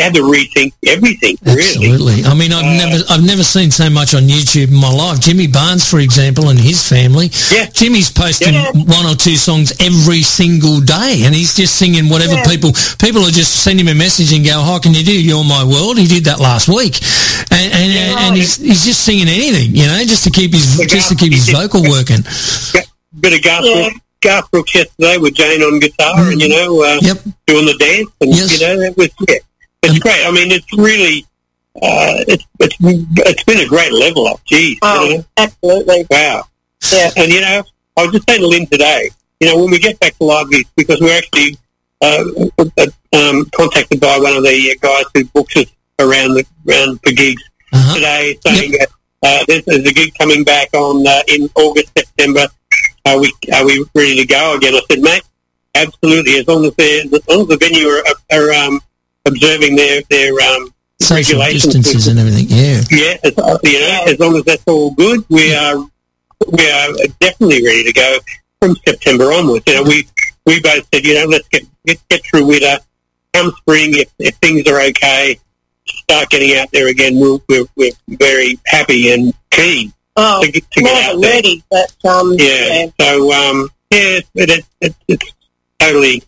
had 0.00 0.14
to 0.14 0.20
rethink 0.22 0.72
everything, 0.86 1.36
really. 1.44 1.60
Absolutely. 1.62 2.24
I 2.24 2.32
mean, 2.32 2.50
I've 2.50 2.64
Uh, 2.64 2.86
never, 2.86 3.04
I've 3.10 3.22
never 3.24 3.44
seen 3.44 3.70
so 3.70 3.90
much 3.90 4.14
on 4.14 4.22
YouTube 4.22 4.68
in 4.68 4.74
my 4.74 4.90
life. 4.90 5.20
Jimmy 5.20 5.46
Barnes, 5.46 5.86
for 5.86 5.98
example, 6.00 6.48
and 6.48 6.58
his 6.58 6.82
family. 6.82 7.30
Yeah. 7.52 7.66
Jimmy's 7.66 8.10
posting 8.10 8.54
Yeah. 8.54 8.70
one 8.72 9.04
or 9.04 9.14
two 9.14 9.36
songs 9.36 9.70
every 9.80 10.22
single 10.22 10.80
day, 10.80 11.24
and 11.26 11.34
he's 11.34 11.54
just 11.54 11.76
singing 11.76 12.08
whatever 12.08 12.34
Yeah. 12.36 12.44
people. 12.48 12.72
People 13.00 13.26
are 13.26 13.30
just 13.30 13.52
sending 13.62 13.86
him 13.86 13.92
a 13.92 13.94
message 13.98 14.32
and 14.32 14.42
go, 14.46 14.62
"How 14.62 14.78
can 14.78 14.94
you 14.94 15.04
do? 15.04 15.12
You're 15.12 15.44
my 15.44 15.62
world." 15.62 15.98
He 15.98 16.06
did 16.06 16.24
that 16.24 16.40
last 16.40 16.68
week, 16.68 16.98
and 17.50 17.72
and, 17.72 17.92
and, 17.92 18.18
and 18.20 18.36
he's, 18.36 18.56
he's 18.56 18.84
just 18.86 19.00
singing 19.04 19.28
anything, 19.28 19.76
you 19.76 19.84
know, 19.86 20.02
just 20.06 20.24
to 20.24 20.30
keep 20.30 20.54
his 20.54 20.78
just 20.88 21.10
to 21.10 21.14
keep 21.16 21.32
his 21.34 21.50
vocal 21.50 21.82
working. 21.82 22.24
bit 23.20 23.34
of 23.34 23.42
Garth, 23.42 23.64
Yeah. 23.66 23.74
Brooks, 23.74 23.96
Garth 24.22 24.50
Brooks 24.50 24.74
yesterday 24.74 25.18
with 25.18 25.34
Jane 25.34 25.62
on 25.62 25.78
guitar 25.80 26.30
and, 26.30 26.40
you 26.40 26.48
know, 26.48 26.80
uh, 26.82 26.98
Yep. 27.02 27.18
doing 27.46 27.66
the 27.66 27.74
dance. 27.74 28.08
And, 28.22 28.34
Yes. 28.34 28.52
you 28.58 28.66
know, 28.66 28.80
it 28.80 28.96
was, 28.96 29.08
yeah, 29.28 29.34
it's 29.82 29.94
And- 29.94 30.00
great. 30.02 30.26
I 30.26 30.30
mean, 30.30 30.50
it's 30.52 30.66
really, 30.76 31.26
uh, 31.76 32.24
it's, 32.28 32.44
it's, 32.60 32.76
it's 32.80 33.44
been 33.44 33.60
a 33.60 33.66
great 33.66 33.92
level 33.92 34.26
up. 34.26 34.44
Geez. 34.44 34.78
Oh, 34.82 35.04
You 35.04 35.18
know? 35.18 35.24
absolutely. 35.36 36.06
Wow. 36.10 36.44
Yeah. 36.92 37.10
And, 37.16 37.32
you 37.32 37.40
know, 37.40 37.62
I 37.96 38.02
was 38.04 38.12
just 38.12 38.28
saying 38.28 38.40
to 38.40 38.46
Lynn 38.46 38.66
today, 38.66 39.10
you 39.40 39.48
know, 39.48 39.58
when 39.58 39.70
we 39.70 39.78
get 39.78 39.98
back 40.00 40.16
to 40.18 40.24
live 40.24 40.50
gigs, 40.50 40.70
because 40.76 41.00
we're 41.00 41.16
actually 41.16 41.56
uh, 42.00 42.24
uh, 42.58 42.86
um, 43.16 43.44
contacted 43.54 44.00
by 44.00 44.18
one 44.18 44.36
of 44.36 44.42
the 44.42 44.76
guys 44.80 45.04
who 45.14 45.24
books 45.26 45.56
us 45.56 45.66
around 45.98 46.34
the 46.34 46.44
around 46.68 47.00
for 47.02 47.12
gigs 47.12 47.42
Uh-huh. 47.72 47.94
today, 47.94 48.36
saying 48.46 48.72
that 48.72 48.88
uh, 49.22 49.44
there's, 49.48 49.64
there's 49.64 49.86
a 49.88 49.92
gig 49.92 50.12
coming 50.18 50.42
back 50.44 50.68
on 50.74 51.06
uh, 51.06 51.20
in 51.28 51.48
August, 51.54 51.90
September. 51.96 52.46
Are 53.04 53.18
we 53.20 53.32
are 53.52 53.64
we 53.64 53.84
ready 53.94 54.16
to 54.16 54.26
go 54.26 54.56
again? 54.56 54.74
I 54.74 54.80
said, 54.90 55.00
mate, 55.00 55.22
absolutely. 55.74 56.38
As 56.38 56.46
long 56.48 56.64
as 56.64 56.74
they 56.76 57.00
as 57.00 57.28
long 57.28 57.40
as 57.42 57.48
the 57.48 57.56
venue 57.58 57.86
are, 57.88 58.02
are 58.32 58.52
um, 58.52 58.80
observing 59.26 59.76
their 59.76 60.02
their 60.10 60.32
um, 60.40 60.72
Social 61.00 61.38
regulations, 61.40 61.74
distances 61.74 62.06
and 62.06 62.18
everything. 62.18 62.46
Yeah. 62.48 62.80
yeah, 62.90 63.16
as, 63.24 63.36
uh, 63.38 63.58
you 63.64 63.80
know, 63.80 64.04
as 64.06 64.18
long 64.20 64.36
as 64.36 64.44
that's 64.44 64.62
all 64.66 64.92
good, 64.94 65.24
we 65.28 65.52
are 65.54 65.76
we 65.78 66.70
are 66.70 66.88
definitely 67.20 67.64
ready 67.64 67.84
to 67.84 67.92
go 67.92 68.18
from 68.60 68.76
September 68.86 69.32
onwards. 69.32 69.64
You 69.66 69.74
know, 69.76 69.82
we 69.82 70.06
we 70.46 70.60
both 70.60 70.86
said, 70.94 71.04
you 71.04 71.14
know, 71.14 71.26
let's 71.26 71.48
get 71.48 71.64
get, 71.86 71.98
get 72.08 72.22
through 72.24 72.46
winter. 72.46 72.78
Come 73.34 73.50
spring, 73.58 73.94
if, 73.94 74.12
if 74.18 74.36
things 74.36 74.66
are 74.68 74.80
okay, 74.90 75.38
start 75.86 76.28
getting 76.30 76.56
out 76.58 76.68
there 76.72 76.88
again. 76.88 77.18
We're 77.18 77.38
we're, 77.48 77.64
we're 77.76 77.92
very 78.08 78.58
happy 78.66 79.10
and 79.12 79.32
keen 79.50 79.92
Oh, 80.14 80.44
to 80.44 80.52
get, 80.52 80.70
to 80.70 80.80
get 80.82 80.88
more 80.92 81.02
out 81.02 81.12
than 81.12 81.42
there. 81.42 81.88
but, 82.02 82.10
um, 82.10 82.34
Yeah. 82.38 82.86
So 83.00 83.32
um, 83.32 83.68
yeah, 83.90 83.98
it, 83.98 84.26
it, 84.34 84.64
it, 84.82 84.94
it's 85.08 85.32
totally 85.78 86.22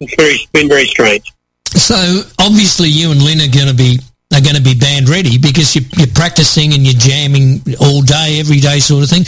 it's 0.00 0.14
very 0.16 0.32
it's 0.34 0.46
been 0.46 0.68
very 0.68 0.84
strange. 0.86 1.32
So 1.78 2.22
obviously, 2.40 2.88
you 2.88 3.10
and 3.12 3.22
Lynn 3.22 3.40
are 3.40 3.52
going 3.52 3.68
to 3.68 3.74
be 3.74 3.98
are 4.34 4.42
going 4.42 4.56
to 4.56 4.62
be 4.62 4.74
band 4.74 5.08
ready 5.08 5.38
because 5.38 5.74
you, 5.74 5.82
you're 5.96 6.12
practicing 6.14 6.74
and 6.74 6.84
you're 6.84 6.98
jamming 6.98 7.62
all 7.80 8.02
day, 8.02 8.36
every 8.38 8.60
day, 8.60 8.78
sort 8.78 9.02
of 9.02 9.08
thing. 9.08 9.24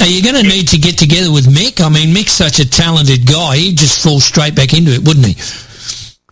Are 0.00 0.10
you 0.10 0.22
going 0.22 0.42
to 0.42 0.48
need 0.48 0.66
to 0.68 0.78
get 0.78 0.98
together 0.98 1.30
with 1.30 1.46
Mick? 1.46 1.80
I 1.84 1.88
mean, 1.88 2.14
Mick's 2.14 2.32
such 2.32 2.58
a 2.58 2.68
talented 2.68 3.26
guy; 3.26 3.56
he'd 3.56 3.78
just 3.78 4.02
fall 4.02 4.18
straight 4.18 4.54
back 4.54 4.72
into 4.72 4.92
it, 4.92 5.06
wouldn't 5.06 5.26
he? 5.26 5.36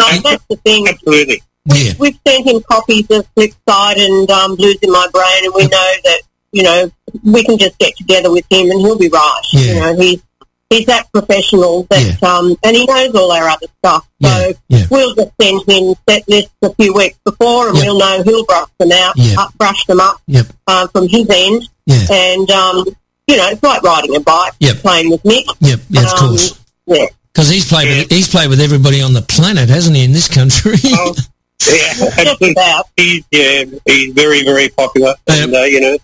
Oh, 0.00 0.20
that's 0.24 0.44
the 0.46 0.56
thing. 0.56 0.88
Absolutely. 0.88 1.42
Yeah. 1.66 1.92
We've 1.98 2.18
sent 2.26 2.46
him 2.46 2.62
copies 2.62 3.10
of 3.10 3.28
Flipside 3.34 3.98
and 3.98 4.30
um, 4.30 4.56
Blues 4.56 4.78
in 4.80 4.90
My 4.90 5.06
Brain, 5.12 5.44
and 5.44 5.54
we 5.54 5.62
know 5.64 5.92
that 6.04 6.22
you 6.52 6.62
know 6.62 6.90
we 7.24 7.44
can 7.44 7.58
just 7.58 7.78
get 7.78 7.94
together 7.96 8.30
with 8.30 8.50
him, 8.50 8.70
and 8.70 8.80
he'll 8.80 8.98
be 8.98 9.08
right. 9.08 9.42
Yeah. 9.52 9.60
You 9.60 9.80
know, 9.80 9.96
he's 10.00 10.22
he's 10.70 10.86
that 10.86 11.10
professional 11.12 11.84
that, 11.90 12.22
um, 12.22 12.56
and 12.62 12.76
he 12.76 12.84
knows 12.86 13.14
all 13.14 13.32
our 13.32 13.48
other 13.48 13.66
stuff. 13.78 14.04
So 14.22 14.28
Yeah, 14.28 14.52
yeah. 14.68 14.84
we'll 14.90 15.14
just 15.14 15.30
send 15.40 15.62
him 15.68 15.94
set 16.08 16.28
lists 16.28 16.50
a 16.62 16.74
few 16.74 16.92
weeks 16.94 17.18
before, 17.24 17.68
and 17.68 17.76
Yep. 17.78 17.86
we'll 17.86 17.98
know 17.98 18.22
he'll 18.24 18.44
brush 18.44 18.68
them 18.78 18.92
out, 18.92 19.14
Yep. 19.16 19.38
up, 19.38 19.54
brush 19.58 19.84
them 19.86 20.00
up 20.00 20.20
Yep. 20.26 20.46
uh, 20.66 20.86
from 20.88 21.08
his 21.08 21.26
end, 21.30 21.68
Yeah. 21.86 22.06
and 22.12 22.50
um, 22.50 22.84
you 23.26 23.36
know, 23.36 23.48
it's 23.48 23.62
like 23.62 23.82
riding 23.82 24.16
a 24.16 24.20
bike, 24.20 24.52
Yep. 24.60 24.76
playing 24.78 25.10
with 25.10 25.22
Mick. 25.22 25.44
Yep. 25.60 25.80
Yeah, 25.90 26.02
of 26.02 26.12
Um, 26.14 26.28
course. 26.30 26.54
Yeah. 26.86 27.06
Because 27.32 27.48
he's 27.50 27.66
played 27.66 27.88
with 27.88 28.10
he's 28.10 28.26
played 28.28 28.48
with 28.50 28.60
everybody 28.60 29.00
on 29.00 29.12
the 29.12 29.22
planet, 29.22 29.68
hasn't 29.68 29.96
he? 29.96 30.02
In 30.04 30.12
this 30.12 30.28
country. 30.28 30.76
Oh, 30.92 31.14
yeah, 31.72 32.24
Just 32.24 32.40
about. 32.42 32.86
He's 32.96 33.22
yeah, 33.30 33.64
he's 33.86 34.12
very 34.14 34.42
very 34.44 34.68
popular, 34.70 35.14
and 35.26 35.54
uh, 35.54 35.62
you 35.62 35.80
know, 35.80 35.98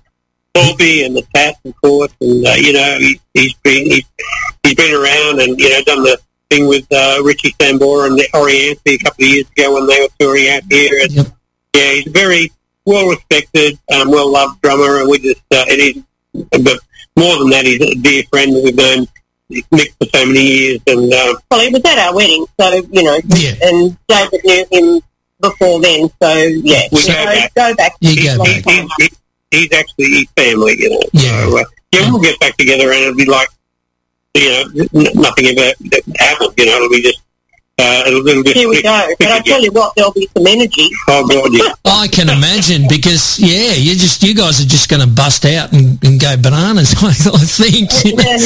Bobby 0.54 1.04
and 1.04 1.16
the 1.16 1.26
Tat, 1.34 1.56
of 1.64 1.74
course, 1.80 2.12
and 2.20 2.46
uh, 2.46 2.52
you 2.52 2.72
know, 2.72 2.96
he, 3.00 3.20
he's 3.34 3.54
been 3.64 3.86
he's, 3.86 4.04
he's 4.62 4.74
been 4.74 4.94
around 4.94 5.40
and 5.40 5.58
you 5.58 5.68
know 5.68 5.82
done 5.82 6.02
the 6.04 6.18
thing 6.50 6.68
with 6.68 6.86
uh, 6.92 7.20
Richie 7.24 7.52
Sambora 7.58 8.06
and 8.06 8.16
the 8.18 8.28
Orianthi 8.34 8.94
a 8.94 8.98
couple 9.04 9.24
of 9.24 9.30
years 9.30 9.46
ago 9.50 9.74
when 9.74 9.86
they 9.88 10.00
were 10.00 10.08
touring 10.18 10.48
out 10.50 10.62
here, 10.70 11.00
and 11.02 11.12
Yep. 11.12 11.26
yeah, 11.74 11.90
he's 11.92 12.06
a 12.06 12.10
very 12.10 12.50
well 12.86 13.08
respected, 13.08 13.78
um, 13.94 14.10
well 14.10 14.30
loved 14.30 14.60
drummer, 14.62 15.00
and 15.00 15.08
we 15.10 15.18
just 15.18 15.40
uh, 15.50 15.64
it 15.68 15.96
is. 15.96 16.02
But 16.50 16.78
more 17.16 17.38
than 17.38 17.50
that, 17.50 17.64
he's 17.64 17.80
a 17.80 17.94
dear 18.00 18.22
friend. 18.30 18.54
That 18.54 18.62
we've 18.64 18.76
known 18.76 19.06
Nick 19.50 19.92
for 19.98 20.06
so 20.14 20.26
many 20.26 20.40
years, 20.42 20.80
and 20.86 21.12
uh, 21.12 21.34
Well, 21.50 21.60
he 21.60 21.68
was 21.72 21.84
at 21.84 21.98
our 21.98 22.14
wedding, 22.14 22.46
so, 22.60 22.72
you 22.92 23.02
know, 23.02 23.18
Yeah. 23.36 23.54
and 23.62 23.96
David 24.08 24.40
knew 24.44 24.66
him 24.70 25.00
before 25.40 25.80
then, 25.80 26.08
so, 26.22 26.32
yeah. 26.62 26.82
We 26.92 26.98
you 27.00 27.06
go 27.06 27.12
know, 27.12 27.24
back. 27.24 27.54
go 27.54 27.74
back. 27.74 27.92
You 28.00 28.10
he's, 28.10 28.24
go 28.24 28.36
long 28.36 28.46
back. 28.46 28.54
he's, 28.54 28.64
time. 28.64 29.18
He's, 29.54 29.64
he's 29.64 29.72
actually 29.72 30.06
his 30.06 30.26
family, 30.36 30.74
you 30.78 30.90
know. 30.90 31.02
Yeah. 31.12 31.48
So, 31.48 31.58
uh, 31.58 31.64
yeah, 31.92 32.10
we'll 32.10 32.20
get 32.20 32.38
back 32.40 32.56
together, 32.56 32.92
and 32.92 33.02
it'll 33.02 33.14
be 33.14 33.24
like, 33.24 33.48
you 34.34 34.48
know, 34.50 34.64
nothing 35.14 35.46
ever 35.46 35.72
happened. 36.18 36.54
You 36.56 36.66
know, 36.66 36.76
it'll 36.76 36.90
be 36.90 37.02
just, 37.02 37.20
uh, 37.78 38.04
it'll, 38.06 38.26
it'll 38.26 38.42
Here 38.44 38.68
we 38.68 38.80
click- 38.82 38.84
go. 38.84 39.02
click 39.06 39.18
But 39.18 39.28
I 39.32 39.40
tell 39.40 39.60
you 39.62 39.72
what, 39.72 39.94
there'll 39.96 40.12
be 40.12 40.28
some 40.36 40.46
energy. 40.46 40.88
Oh 41.08 41.26
God, 41.26 41.50
yeah. 41.52 41.72
I 41.84 42.06
can 42.08 42.28
imagine 42.28 42.86
because 42.88 43.38
yeah, 43.40 43.72
you 43.74 43.94
just 43.94 44.22
you 44.22 44.34
guys 44.34 44.60
are 44.60 44.68
just 44.68 44.88
going 44.88 45.02
to 45.02 45.08
bust 45.08 45.44
out 45.44 45.72
and, 45.72 45.98
and 46.04 46.20
go 46.20 46.36
bananas. 46.36 46.94
I, 47.02 47.08
I 47.34 47.42
think. 47.44 47.90
you 48.04 48.14
know. 48.16 48.36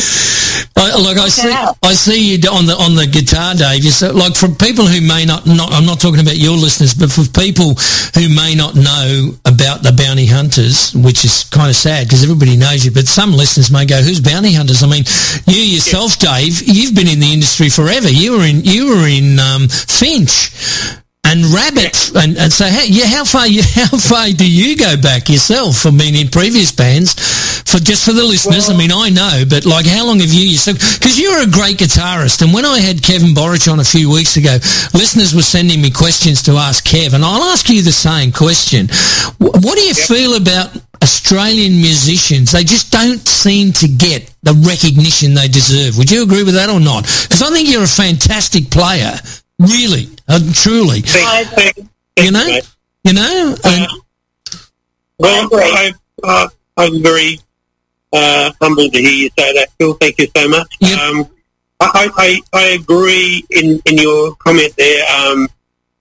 I, 0.77 0.95
like 1.03 1.19
I 1.19 1.29
see. 1.29 1.51
I 1.83 1.93
see 1.93 2.37
you 2.37 2.51
on 2.51 2.67
the 2.67 2.75
on 2.75 2.95
the 2.95 3.07
guitar, 3.07 3.55
Dave. 3.55 3.85
You 3.85 3.91
so, 3.91 4.13
like 4.13 4.35
for 4.37 4.49
people 4.49 4.87
who 4.87 5.01
may 5.07 5.25
not, 5.27 5.45
not, 5.47 5.73
I'm 5.73 5.85
not 5.85 6.01
talking 6.01 6.21
about 6.21 6.37
your 6.37 6.57
listeners, 6.57 6.95
but 6.95 7.11
for 7.11 7.27
people 7.29 7.75
who 8.15 8.29
may 8.35 8.55
not 8.55 8.75
know 8.75 9.35
about 9.45 9.83
the 9.83 9.93
bounty 9.93 10.27
hunters, 10.27 10.95
which 10.95 11.25
is 11.25 11.45
kind 11.51 11.69
of 11.69 11.77
sad 11.77 12.07
because 12.07 12.23
everybody 12.25 12.57
knows 12.57 12.85
you, 12.85 12.91
but 12.93 13.07
some 13.07 13.33
listeners 13.33 13.71
may 13.71 13.85
go, 13.87 14.01
"Who's 14.01 14.21
bounty 14.21 14.55
hunters?" 14.55 14.83
I 14.83 14.87
mean, 14.89 15.05
you 15.47 15.61
yourself, 15.61 16.17
Dave, 16.19 16.63
you've 16.65 16.95
been 16.95 17.09
in 17.09 17.21
the 17.21 17.33
industry 17.33 17.69
forever. 17.69 18.09
You 18.09 18.39
were 18.39 18.47
in 18.47 18.63
you 18.65 18.89
were 18.95 19.07
in 19.07 19.18
um, 19.39 19.69
Finch 19.69 20.51
and 21.25 21.45
Rabbit, 21.53 22.13
and, 22.15 22.39
and 22.39 22.53
so 22.53 22.65
how, 22.65 22.85
yeah, 22.85 23.05
how 23.07 23.25
far 23.25 23.47
you 23.47 23.63
how 23.75 23.97
far 23.99 24.29
do 24.31 24.49
you 24.49 24.77
go 24.77 24.97
back 24.97 25.29
yourself? 25.29 25.85
I 25.87 25.91
mean, 25.91 26.15
in 26.15 26.29
previous 26.29 26.73
bands, 26.73 27.15
for 27.69 27.79
just 27.79 28.05
for 28.05 28.13
the 28.13 28.25
listeners. 28.25 28.71
I 28.71 28.77
mean, 28.77 28.91
I 28.93 29.11
know, 29.11 29.45
but 29.49 29.67
like, 29.67 29.87
how 29.87 30.07
long 30.07 30.21
have 30.21 30.33
you 30.33 30.49
yourself? 30.49 30.79
Because 30.99 31.21
you're 31.21 31.43
a 31.43 31.47
great 31.47 31.77
guitarist, 31.77 32.41
and 32.43 32.53
when 32.53 32.65
I 32.65 32.81
had 32.81 33.03
Kevin 33.03 33.35
Borich 33.35 33.71
on 33.71 33.81
a 33.81 33.85
few 33.85 34.11
weeks 34.11 34.37
ago, 34.37 34.57
listeners 34.95 35.35
were 35.35 35.43
sending 35.43 35.83
me 35.83 35.91
questions 35.91 36.43
to 36.45 36.53
ask 36.53 36.85
Kev, 36.85 37.13
and 37.13 37.25
I'll 37.25 37.53
ask 37.53 37.69
you 37.69 37.83
the 37.83 37.93
same 37.93 38.33
question. 38.33 38.89
What 39.39 39.77
do 39.77 39.83
you 39.83 39.95
feel 39.95 40.35
about 40.35 40.73
Australian 41.03 41.73
musicians? 41.81 42.53
They 42.53 42.65
just 42.65 42.91
don't 42.93 43.27
seem 43.27 43.73
to 43.75 43.89
get 43.89 44.33
the 44.43 44.55
recognition 44.67 45.35
they 45.35 45.49
deserve. 45.49 45.97
Would 45.99 46.11
you 46.11 46.23
agree 46.23 46.43
with 46.45 46.55
that 46.55 46.71
or 46.71 46.81
not? 46.81 47.03
Because 47.05 47.43
I 47.43 47.51
think 47.51 47.69
you're 47.69 47.85
a 47.85 47.87
fantastic 47.87 48.71
player, 48.71 49.15
really, 49.59 50.09
uh, 50.29 50.41
truly. 50.53 50.99
I 50.99 51.45
Thank- 51.45 51.53
agree. 51.53 51.85
thank 52.17 52.27
You 52.27 52.33
know, 52.33 52.47
mate. 52.47 52.69
you 53.05 53.13
know, 53.15 53.57
and, 53.65 53.87
Well, 55.19 55.47
agree. 55.47 55.61
I, 55.63 55.93
uh, 56.25 56.49
I'm 56.77 57.03
very 57.03 57.41
uh, 58.13 58.51
humbled 58.61 58.93
to 58.93 58.99
hear 59.01 59.11
you 59.11 59.31
say 59.39 59.53
that, 59.55 59.69
Phil. 59.79 59.95
Thank 59.95 60.19
you 60.19 60.29
so 60.37 60.49
much. 60.49 60.67
Yep. 60.81 60.99
Um, 60.99 61.29
I, 61.81 62.11
I, 62.17 62.41
I 62.59 62.63
agree 62.81 63.45
in, 63.51 63.81
in 63.87 63.99
your 63.99 64.35
comment 64.37 64.75
there. 64.77 65.05
Um, 65.17 65.49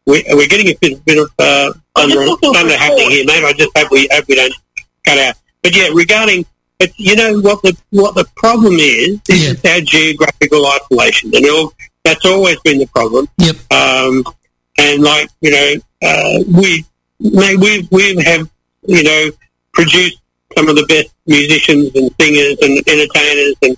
we, 0.07 0.24
we're 0.32 0.48
getting 0.48 0.68
a 0.69 0.76
bit, 0.80 1.03
bit 1.06 1.18
of 1.19 1.30
uh, 1.38 1.72
I'm 1.95 2.10
thunder, 2.10 2.36
thunder 2.41 2.78
happening 2.78 3.10
here, 3.11 3.26
mate. 3.26 3.44
I 3.44 3.53
just 3.53 3.78
hope 3.78 3.91
we 3.91 4.07
hope 4.11 4.26
we 4.28 4.36
don't 4.36 4.53
cut 5.07 5.17
out. 5.17 5.35
But 5.63 5.75
yeah, 5.75 5.89
regarding, 5.93 6.45
but 6.79 6.89
you 6.97 7.15
know 7.15 7.39
what 7.39 7.61
the 7.63 7.75
what 7.91 8.13
the 8.15 8.25
problem 8.35 8.73
is 8.75 9.19
is 9.29 9.41
Yeah. 9.63 9.71
our 9.73 9.81
geographical 9.81 10.65
isolation, 10.67 11.31
and 11.35 11.45
all, 11.49 11.73
that's 12.03 12.25
always 12.25 12.59
been 12.61 12.79
the 12.79 12.88
problem. 12.88 13.27
yep, 13.39 13.55
Um, 13.71 14.23
and 14.77 15.01
like 15.03 15.29
you 15.41 15.51
know, 15.51 15.69
uh, 16.07 16.43
we 16.59 16.85
we 17.19 17.88
we 17.91 18.15
have 18.23 18.49
you 18.85 19.03
know 19.03 19.31
produced 19.73 20.17
some 20.57 20.67
of 20.69 20.75
the 20.75 20.85
best 20.88 21.09
musicians 21.25 21.91
and 21.95 22.09
singers 22.19 22.57
and 22.61 22.77
entertainers 22.88 23.55
and 23.63 23.77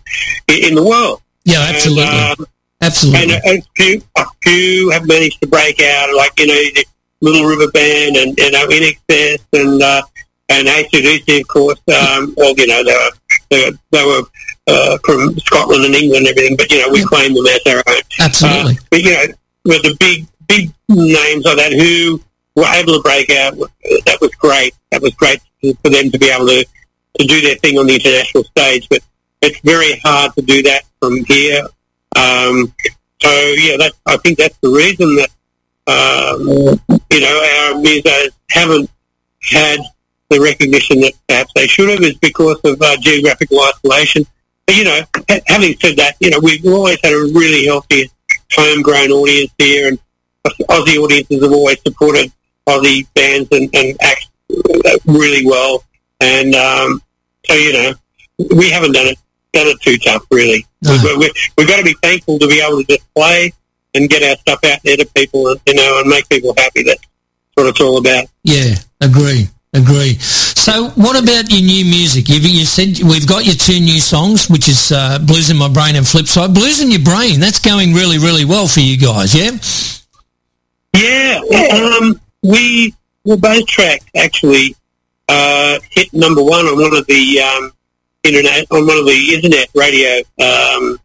in 0.68 0.76
the 0.76 0.84
world. 0.84 1.22
yeah, 1.46 1.62
absolutely, 1.74 2.04
And, 2.04 2.40
um, 2.40 2.46
absolutely. 2.82 3.22
and 3.22 3.32
a 3.62 3.64
few, 3.76 4.02
a 4.18 4.26
few 4.44 4.90
have 4.92 5.06
managed 5.08 5.42
to 5.42 5.48
break 5.48 5.82
out, 5.82 6.14
like 6.16 6.32
you 6.40 6.48
know, 6.48 6.54
the 6.76 6.86
Little 7.22 7.46
River 7.46 7.70
Band 7.72 8.16
and 8.18 8.38
you 8.38 8.52
know, 8.52 8.68
INXS 8.68 9.40
and 9.54 9.82
uh, 9.82 10.02
and 10.50 10.68
ACDC, 10.68 11.42
of 11.42 11.48
course. 11.48 11.80
Um, 11.88 12.34
well, 12.38 12.54
you 12.58 12.68
know, 12.68 12.84
they 12.84 12.94
were 12.94 13.12
they 13.50 13.70
were, 13.70 13.78
they 13.92 14.06
were 14.06 14.22
uh, 14.68 14.98
from 15.06 15.38
Scotland 15.40 15.86
and 15.86 15.96
England 15.96 16.28
and 16.28 16.38
everything, 16.38 16.58
but 16.58 16.72
you 16.72 16.80
know, 16.82 16.90
we 16.90 17.00
Yeah. 17.00 17.06
claim 17.06 17.34
them 17.34 17.46
as 17.48 17.60
our 17.68 17.84
own. 17.88 18.02
Absolutely. 18.20 18.74
Uh, 18.74 18.82
but 18.90 19.02
you 19.02 19.12
know, 19.12 19.26
with 19.66 19.82
the 19.84 19.96
big 20.00 20.26
big 20.48 20.72
names 20.90 21.46
like 21.46 21.58
that 21.58 21.72
who 21.74 22.20
were 22.56 22.66
able 22.76 22.94
to 22.94 23.02
break 23.02 23.30
out, 23.32 23.54
that 24.06 24.18
was 24.22 24.32
great. 24.36 24.74
That 24.92 25.02
was 25.02 25.14
great 25.16 25.40
for 25.62 25.90
them 25.90 26.10
to 26.12 26.18
be 26.18 26.30
able 26.30 26.48
to 26.48 26.66
to 27.20 27.26
do 27.28 27.42
their 27.42 27.56
thing 27.58 27.78
on 27.78 27.88
the 27.88 27.96
international 27.96 28.44
stage. 28.46 28.88
But 28.90 29.00
it's 29.42 29.60
very 29.62 30.00
hard 30.04 30.34
to 30.36 30.42
do 30.42 30.62
that 30.64 30.84
from 31.00 31.24
here. 31.26 31.64
Um, 32.16 32.74
so 33.22 33.30
yeah, 33.32 33.78
that 33.78 33.94
I 34.06 34.18
think 34.18 34.38
that's 34.40 34.58
the 34.62 34.70
reason 34.70 35.16
that 35.18 35.30
um, 35.88 36.42
you 37.12 37.20
know 37.22 37.38
our 37.38 37.74
musos 37.82 38.30
haven't 38.50 38.90
had 39.42 39.80
the 40.30 40.40
recognition 40.40 41.02
that 41.02 41.14
perhaps 41.28 41.52
they 41.56 41.68
should 41.68 41.90
have 41.90 42.02
is 42.02 42.18
because 42.18 42.60
of 42.64 42.82
uh, 42.82 42.98
geographical 42.98 43.60
isolation. 43.62 44.26
But 44.66 44.76
you 44.76 44.84
know, 44.84 45.02
ha- 45.30 45.40
having 45.48 45.76
said 45.80 45.98
that, 45.98 46.16
you 46.20 46.30
know 46.30 46.40
we've 46.40 46.66
always 46.66 47.00
had 47.04 47.14
a 47.14 47.32
really 47.34 47.66
healthy 47.66 48.10
homegrown 48.52 49.12
audience 49.12 49.52
here, 49.58 49.90
and 49.90 50.00
Aussie 50.70 50.98
audiences 50.98 51.42
have 51.42 51.52
always 51.52 51.82
supported 51.82 52.32
Aussie 52.68 53.08
bands 53.14 53.50
and, 53.52 53.70
and 53.76 53.98
acts 54.02 54.28
uh, 54.52 54.98
really 55.06 55.46
well. 55.46 55.84
And 56.20 56.54
um, 56.56 57.02
so 57.46 57.54
you 57.56 57.74
know, 57.74 57.94
we 58.56 58.70
haven't 58.70 58.94
done 58.94 59.08
it 59.08 59.18
done 59.54 59.68
it 59.68 59.82
too 59.82 59.98
tough, 59.98 60.26
really. 60.32 60.66
No. 60.82 60.98
We've, 61.04 61.18
we've, 61.18 61.32
we've 61.58 61.68
got 61.68 61.78
to 61.78 61.84
be 61.84 61.96
thankful 62.02 62.40
to 62.40 62.48
be 62.48 62.62
able 62.62 62.84
to 62.84 62.86
just 62.88 63.14
play 63.14 63.52
and 63.96 64.10
get 64.10 64.22
our 64.24 64.38
stuff 64.38 64.64
out 64.66 64.80
there 64.84 64.98
to 64.98 65.06
people, 65.16 65.48
and, 65.48 65.60
you 65.66 65.74
know, 65.74 66.00
and 66.00 66.10
make 66.10 66.30
people 66.30 66.54
happy. 66.56 66.84
That's 66.84 67.02
what 67.56 67.68
it's 67.68 67.82
all 67.82 67.98
about. 67.98 68.26
Yeah, 68.44 68.76
agree, 69.02 69.48
agree. 69.74 70.16
So, 70.20 70.90
what 70.92 71.22
about 71.22 71.50
your 71.52 71.62
new 71.62 71.86
music? 71.86 72.28
You've, 72.30 72.44
you 72.44 72.66
said 72.66 73.00
we've 73.04 73.28
got 73.28 73.46
your 73.46 73.56
two 73.56 73.80
new 73.80 74.00
songs, 74.00 74.50
which 74.50 74.68
is 74.68 74.92
uh, 74.92 75.20
"Blues 75.20 75.50
in 75.50 75.58
My 75.58 75.70
Brain" 75.70 75.96
and 75.96 76.06
"Flipside." 76.06 76.54
"Blues 76.54 76.82
in 76.82 76.92
Your 76.92 77.02
Brain" 77.02 77.40
that's 77.40 77.60
going 77.60 77.94
really, 77.94 78.18
really 78.18 78.46
well 78.46 78.68
for 78.68 78.82
you 78.82 78.98
guys. 78.98 79.34
Yeah, 79.34 79.52
Yeah, 80.94 81.40
um, 82.00 82.20
we 82.44 82.94
well 83.24 83.38
both 83.38 83.66
tracks 83.68 84.06
actually 84.16 84.76
uh, 85.28 85.80
hit 85.92 86.12
number 86.14 86.44
one 86.44 86.66
on 86.66 86.80
one 86.80 86.96
of 86.96 87.06
the 87.08 87.40
um, 87.42 87.72
internet 88.24 88.66
on 88.72 88.86
one 88.86 88.98
of 88.98 89.06
the 89.06 89.34
internet 89.34 89.70
radio 89.76 90.18
um, 90.40 91.00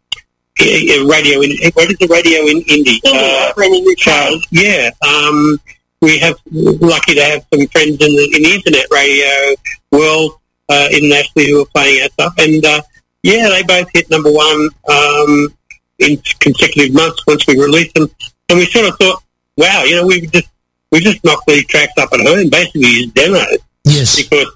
i- 0.59 0.87
i- 0.91 1.05
radio 1.09 1.41
in 1.41 1.51
what 1.73 1.89
is 1.91 1.97
the 1.97 2.07
radio 2.09 2.39
in 2.47 2.61
indie 2.63 2.99
India, 3.03 3.11
uh, 3.13 3.51
over 3.51 3.63
in 3.63 3.71
the 3.71 3.91
UK. 3.91 3.99
shows? 3.99 4.45
Yeah, 4.51 4.89
um, 5.07 5.59
we 6.05 6.19
have 6.19 6.37
lucky 6.51 7.15
to 7.15 7.23
have 7.23 7.45
some 7.51 7.65
friends 7.67 7.97
in 7.99 8.11
the 8.13 8.31
in 8.35 8.43
the 8.43 8.53
internet 8.53 8.85
radio 8.91 9.55
world 9.91 10.39
uh, 10.69 10.87
internationally 10.91 11.49
who 11.49 11.63
are 11.63 11.71
playing 11.73 12.03
our 12.03 12.09
stuff, 12.09 12.33
and 12.37 12.63
uh, 12.63 12.81
yeah, 13.23 13.49
they 13.49 13.63
both 13.63 13.89
hit 13.93 14.09
number 14.11 14.31
one 14.31 14.69
um, 14.87 15.47
in 15.97 16.21
consecutive 16.39 16.93
months 16.93 17.25
once 17.25 17.45
we 17.47 17.59
released 17.59 17.95
them, 17.95 18.07
and 18.49 18.59
we 18.59 18.65
sort 18.67 18.87
of 18.87 18.95
thought, 18.97 19.23
wow, 19.57 19.83
you 19.83 19.95
know, 19.95 20.05
we 20.05 20.27
just 20.27 20.47
we 20.91 20.99
just 20.99 21.23
knocked 21.23 21.47
these 21.47 21.65
tracks 21.65 21.93
up 21.97 22.13
at 22.13 22.21
home, 22.21 22.49
basically 22.49 23.03
as 23.03 23.11
demos. 23.13 23.57
Yes, 23.83 24.21
because 24.21 24.51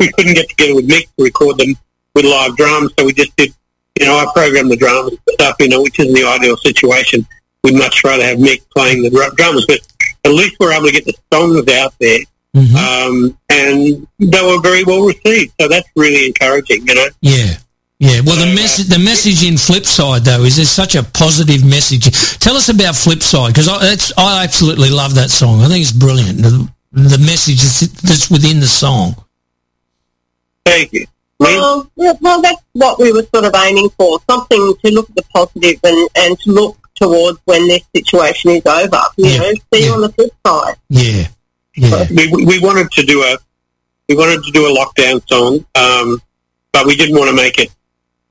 we 0.00 0.10
couldn't 0.12 0.34
get 0.34 0.48
together 0.48 0.74
with 0.74 0.88
Mick 0.88 1.04
to 1.16 1.24
record 1.24 1.58
them 1.58 1.74
with 2.14 2.24
live 2.24 2.56
drums, 2.56 2.92
so 2.98 3.04
we 3.04 3.12
just 3.12 3.36
did, 3.36 3.52
you 4.00 4.06
know, 4.06 4.16
I 4.16 4.26
programmed 4.34 4.70
the 4.70 4.76
drums 4.76 5.10
and 5.10 5.20
stuff, 5.34 5.56
you 5.60 5.68
know, 5.68 5.82
which 5.82 6.00
isn't 6.00 6.14
the 6.14 6.24
ideal 6.24 6.56
situation. 6.56 7.26
We'd 7.62 7.76
much 7.76 8.02
rather 8.04 8.24
have 8.24 8.38
Mick 8.38 8.62
playing 8.74 9.02
the 9.02 9.10
drums, 9.36 9.66
but 9.66 9.80
at 10.24 10.32
least 10.32 10.56
we're 10.60 10.72
able 10.72 10.86
to 10.86 10.92
get 10.92 11.04
the 11.04 11.14
songs 11.32 11.68
out 11.72 11.94
there, 11.98 12.18
Mhm. 12.56 12.74
um, 12.76 13.38
and 13.48 14.06
they 14.18 14.42
were 14.42 14.60
very 14.60 14.84
well 14.84 15.02
received. 15.02 15.52
So 15.60 15.68
that's 15.68 15.88
really 15.96 16.26
encouraging, 16.26 16.86
you 16.86 16.94
know. 16.94 17.08
yeah, 17.20 17.56
yeah. 17.98 18.20
Well, 18.20 18.36
the 18.36 18.42
So, 18.42 18.50
uh, 18.50 18.54
message, 18.54 18.86
the 18.86 18.98
message 18.98 19.42
in 19.44 19.54
Flipside 19.54 20.24
though 20.24 20.44
is 20.44 20.56
there's 20.56 20.70
such 20.70 20.94
a 20.94 21.02
positive 21.02 21.64
message. 21.64 22.10
Tell 22.38 22.56
us 22.56 22.68
about 22.68 22.94
Flipside 22.94 23.48
because 23.48 23.68
I, 23.68 23.96
I 24.22 24.44
absolutely 24.44 24.90
love 24.90 25.14
that 25.14 25.30
song. 25.30 25.62
I 25.62 25.68
think 25.68 25.82
it's 25.82 25.92
brilliant. 25.92 26.42
The, 26.42 26.68
the 26.92 27.18
message 27.18 27.62
that's, 27.62 27.80
that's 28.02 28.30
within 28.30 28.60
the 28.60 28.66
song. 28.66 29.16
Thank 30.64 30.92
you. 30.92 31.06
Well, 31.40 31.90
well, 31.96 32.40
that's 32.40 32.62
what 32.74 33.00
we 33.00 33.12
were 33.12 33.24
sort 33.34 33.46
of 33.46 33.52
aiming 33.56 33.90
for, 33.98 34.20
something 34.30 34.74
to 34.84 34.90
look 34.92 35.10
at 35.10 35.16
the 35.16 35.24
positive 35.34 35.80
and, 35.82 36.08
and 36.14 36.38
to 36.40 36.50
look 36.52 36.76
towards 36.94 37.38
when 37.44 37.66
this 37.68 37.82
situation 37.94 38.50
is 38.52 38.66
over. 38.66 39.00
You 39.16 39.26
Yeah, 39.26 39.38
know, 39.38 39.52
see 39.74 39.84
yeah. 39.86 39.90
on 39.92 40.00
the 40.02 40.12
flip 40.12 40.32
side. 40.46 40.74
Yeah, 40.88 41.28
yeah, 41.76 42.06
we, 42.10 42.28
we- 42.32 42.44
we 42.44 42.58
wanted 42.60 42.90
to 42.92 43.02
do 43.04 43.22
a 43.22 43.36
we 44.08 44.16
wanted 44.16 44.42
to 44.44 44.50
do 44.52 44.66
a 44.66 44.76
lockdown 44.76 45.26
song, 45.28 45.64
um, 45.74 46.20
but 46.72 46.86
we 46.86 46.96
didn't 46.96 47.16
want 47.16 47.30
to 47.30 47.36
make 47.36 47.58
it 47.58 47.70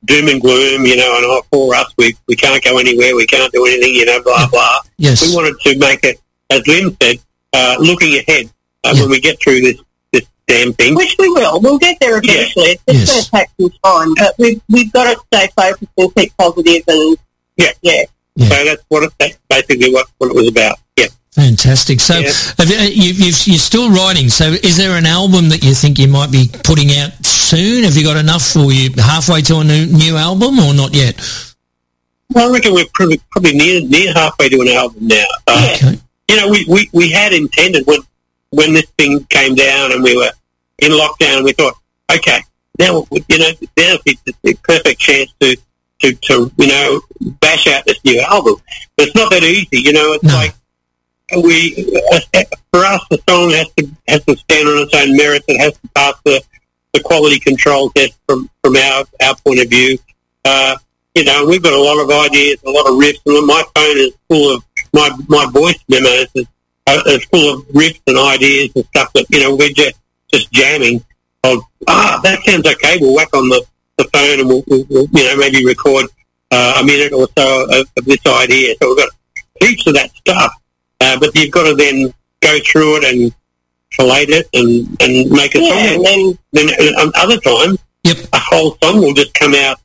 doom 0.06 0.28
and 0.28 0.42
gloom, 0.42 0.86
you 0.86 0.96
know, 0.98 1.16
and 1.16 1.26
oh, 1.26 1.42
for 1.52 1.74
us, 1.76 1.92
we 1.98 2.16
we 2.28 2.36
can't 2.36 2.64
go 2.64 2.78
anywhere, 2.78 3.16
we 3.16 3.26
can't 3.26 3.52
do 3.54 3.66
anything, 3.66 3.94
you 3.96 4.06
know, 4.06 4.22
blah 4.22 4.48
blah. 4.48 4.80
yes, 4.98 5.22
We 5.28 5.36
wanted 5.36 5.56
to 5.62 5.78
make 5.80 6.04
it, 6.04 6.20
as 6.50 6.66
Lynn 6.68 6.96
said, 7.02 7.18
uh, 7.54 7.76
looking 7.80 8.18
ahead. 8.20 8.50
uh, 8.84 8.96
when 8.96 9.10
we 9.10 9.20
get 9.20 9.42
through 9.42 9.62
this 9.62 9.78
this 10.12 10.26
damn 10.48 10.74
thing. 10.74 10.96
Which 10.96 11.16
we 11.20 11.30
will. 11.30 11.62
We'll 11.62 11.78
get 11.78 11.98
there 12.02 12.18
eventually. 12.18 12.78
It's 12.88 13.06
just 13.06 13.08
Yes. 13.08 13.10
going 13.10 13.24
to 13.24 13.32
take 13.32 13.50
some 13.60 13.80
time, 14.06 14.14
but 14.18 14.36
we've 14.38 14.62
we've 14.70 14.92
got 14.92 15.06
to 15.14 15.20
stay 15.34 15.48
focused 15.56 15.92
and 15.98 16.16
keep 16.16 16.36
positive 16.38 16.84
and 16.88 17.18
Yeah. 17.58 17.72
yeah. 17.82 18.04
So 18.40 18.46
that's 18.66 18.84
what 18.88 19.04
it, 19.04 19.12
that's 19.20 19.38
basically 19.50 19.94
what, 19.94 20.08
what 20.18 20.28
it 20.32 20.36
was 20.36 20.48
about. 20.48 20.78
Yeah. 20.98 21.08
Fantastic. 21.32 22.00
So 22.00 22.20
Yeah. 22.20 22.32
have 22.58 22.70
you, 22.70 22.78
you, 22.78 23.14
you've, 23.26 23.48
you're 23.48 23.58
still 23.60 23.90
writing. 23.92 24.30
So 24.30 24.46
is 24.52 24.78
there 24.78 24.98
an 24.98 25.06
album 25.06 25.50
that 25.50 25.64
you 25.64 25.74
think 25.74 26.00
you 26.00 26.08
might 26.08 26.32
be 26.32 26.50
putting 26.64 26.92
out 26.92 27.12
soon? 27.26 27.84
Have 27.84 27.96
you 27.96 28.04
got 28.04 28.18
enough, 28.18 28.56
or 28.56 28.72
you 28.72 28.90
halfway 28.98 29.42
to 29.44 29.58
a 29.58 29.64
new 29.64 29.86
new 29.86 30.16
album, 30.18 30.60
or 30.60 30.74
not 30.74 30.94
yet? 30.94 31.20
Well, 32.34 32.50
I 32.50 32.54
reckon 32.54 32.74
we're 32.74 32.86
probably, 32.94 33.20
probably 33.32 33.54
near 33.56 33.82
near 33.82 34.14
halfway 34.14 34.48
to 34.50 34.62
an 34.62 34.68
album 34.70 35.08
now. 35.08 35.26
Uh, 35.48 35.74
Okay. 35.76 36.00
you 36.30 36.38
know, 36.38 36.50
we, 36.50 36.66
we, 36.70 36.90
we 36.94 37.12
had 37.12 37.34
intended 37.34 37.86
when 37.86 38.00
when 38.52 38.74
this 38.74 38.90
thing 38.98 39.24
came 39.26 39.56
down 39.56 39.92
and 39.92 40.02
we 40.04 40.16
were 40.16 40.32
in 40.80 40.92
lockdown, 40.92 41.44
we 41.44 41.52
thought, 41.54 41.76
okay, 42.14 42.42
now 42.80 43.06
you 43.12 43.38
know, 43.38 43.52
now 43.78 43.96
it's 44.06 44.22
the 44.44 44.54
perfect 44.64 45.00
chance 45.00 45.32
to, 45.40 45.56
to, 46.02 46.14
to 46.14 46.52
you 46.58 46.68
know 46.68 47.02
bash 47.40 47.68
out 47.68 47.86
this 47.86 48.04
new 48.04 48.20
album. 48.22 48.56
But 48.98 49.08
it's 49.08 49.16
not 49.16 49.32
that 49.32 49.44
easy, 49.44 49.82
you 49.82 49.94
know. 49.94 50.14
It's 50.14 50.24
No. 50.24 50.34
like 50.34 50.54
we 51.44 52.02
uh, 52.12 52.20
for 52.72 52.80
us, 52.86 53.02
the 53.10 53.20
song 53.30 53.52
has 53.52 53.68
to 53.78 53.90
has 54.08 54.24
to 54.26 54.36
stand 54.38 54.68
on 54.68 54.84
its 54.84 54.94
own 54.94 55.16
merits. 55.16 55.46
It 55.48 55.60
has 55.60 55.74
to 55.74 55.88
pass 55.96 56.14
the, 56.26 56.42
the 56.94 57.00
quality 57.02 57.40
control 57.40 57.90
test 57.92 58.18
from 58.28 58.50
from 58.64 58.76
our 58.76 59.06
our 59.24 59.36
point 59.46 59.62
of 59.62 59.70
view. 59.70 59.98
Uh, 60.44 60.76
you 61.16 61.24
know, 61.24 61.46
we've 61.46 61.62
got 61.64 61.74
a 61.74 61.82
lot 61.82 62.02
of 62.02 62.10
ideas, 62.10 62.58
a 62.66 62.70
lot 62.70 62.86
of 62.88 62.94
riffs, 62.96 63.20
and 63.26 63.46
my 63.48 63.64
phone 63.76 63.98
is 63.98 64.12
full 64.28 64.56
of 64.56 64.64
my 64.94 65.10
my 65.28 65.46
voice 65.52 65.80
memos 65.88 66.28
is, 66.36 66.46
uh, 66.88 67.02
is 67.08 67.24
full 67.26 67.54
of 67.54 67.66
riffs 67.70 68.02
and 68.08 68.18
ideas 68.18 68.70
and 68.76 68.86
stuff 68.88 69.12
that 69.14 69.26
you 69.30 69.40
know 69.40 69.56
we're 69.56 69.70
just 69.70 69.96
just 70.34 70.52
jamming. 70.52 71.04
Of 71.44 71.60
ah, 71.88 72.20
that 72.24 72.44
sounds 72.44 72.68
okay. 72.68 72.98
We'll 73.02 73.16
whack 73.16 73.34
on 73.34 73.50
the, 73.50 73.66
the 74.04 74.10
phone 74.14 74.40
and 74.40 74.48
we'll, 74.50 74.64
we'll, 74.68 74.86
we'll 74.90 75.08
you 75.12 75.24
know 75.28 75.38
maybe 75.38 75.66
record 75.66 76.06
uh, 76.52 76.78
a 76.82 76.84
minute 76.86 77.14
or 77.14 77.28
so 77.38 77.64
of, 77.72 77.88
of 77.98 78.06
this 78.06 78.20
idea. 78.28 78.76
So 78.82 78.90
we've 78.90 78.98
got 78.98 79.10
heaps 79.62 79.88
of 79.88 79.94
that 79.96 80.12
stuff, 80.12 80.52
uh, 81.00 81.20
but 81.20 81.36
you've 81.36 81.52
got 81.52 81.68
to 81.68 81.76
then 81.76 82.14
go 82.42 82.58
through 82.66 82.98
it 82.98 83.04
and 83.14 83.34
collate 83.98 84.30
it 84.30 84.48
and, 84.54 84.88
and 85.02 85.30
make 85.32 85.54
a 85.56 85.60
Yeah, 85.60 85.96
song. 85.96 86.06
and 86.08 86.38
then 86.54 86.68
Then 86.78 86.96
um, 87.00 87.12
other 87.16 87.38
times, 87.40 87.78
Yep. 88.04 88.18
a 88.34 88.40
whole 88.40 88.76
song 88.84 89.00
will 89.02 89.14
just 89.14 89.34
come 89.36 89.54
out, 89.54 89.78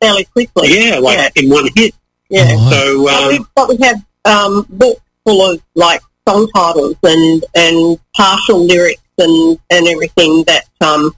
fairly 0.00 0.24
quickly. 0.26 0.68
yeah, 0.88 0.98
like 0.98 1.18
Yeah. 1.18 1.42
in 1.42 1.50
one 1.50 1.68
hit. 1.74 1.94
Yeah. 2.30 2.46
Oh, 2.50 2.70
So 2.70 3.04
But 3.04 3.14
um, 3.22 3.28
we, 3.28 3.44
but 3.56 3.68
we 3.68 3.76
have 3.86 4.04
um, 4.24 4.66
books 4.70 5.00
full 5.24 5.52
of 5.52 5.60
like 5.74 6.00
song 6.28 6.48
titles 6.54 6.94
and 7.02 7.44
and 7.56 7.98
partial 8.16 8.64
lyrics 8.64 9.02
and 9.18 9.58
and 9.70 9.86
everything 9.88 10.44
that 10.46 10.64
um 10.80 11.12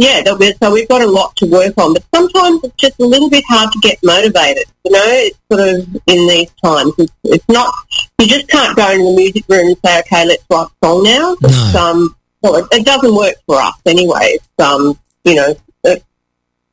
yeah 0.00 0.22
that 0.22 0.36
we 0.38 0.52
so 0.60 0.72
we've 0.72 0.88
got 0.88 1.02
a 1.02 1.06
lot 1.06 1.36
to 1.36 1.46
work 1.46 1.74
on. 1.76 1.92
But 1.94 2.04
sometimes 2.14 2.64
it's 2.64 2.76
just 2.76 2.98
a 3.00 3.04
little 3.06 3.30
bit 3.30 3.44
hard 3.48 3.70
to 3.72 3.78
get 3.80 3.98
motivated. 4.02 4.64
You 4.84 4.92
know, 4.92 5.04
it's 5.04 5.38
sort 5.52 5.62
of 5.68 5.76
in 6.06 6.20
these 6.26 6.50
times. 6.64 6.92
It's, 6.98 7.12
it's 7.24 7.48
not 7.48 7.72
you 8.18 8.26
just 8.26 8.48
can't 8.48 8.76
go 8.76 8.90
into 8.90 9.04
the 9.04 9.16
music 9.16 9.44
room 9.48 9.66
and 9.68 9.76
say, 9.84 10.00
okay, 10.00 10.26
let's 10.26 10.44
write 10.50 10.66
a 10.66 10.86
song 10.86 11.02
now. 11.04 11.36
It's, 11.42 11.74
No. 11.74 11.80
um, 11.80 12.16
well, 12.42 12.56
it, 12.56 12.66
it 12.72 12.86
doesn't 12.86 13.14
work 13.14 13.34
for 13.46 13.60
us 13.60 13.74
anyway. 13.86 14.36
It's, 14.38 14.48
um, 14.58 14.98
you 15.24 15.34
know, 15.36 15.54
it, 15.84 16.02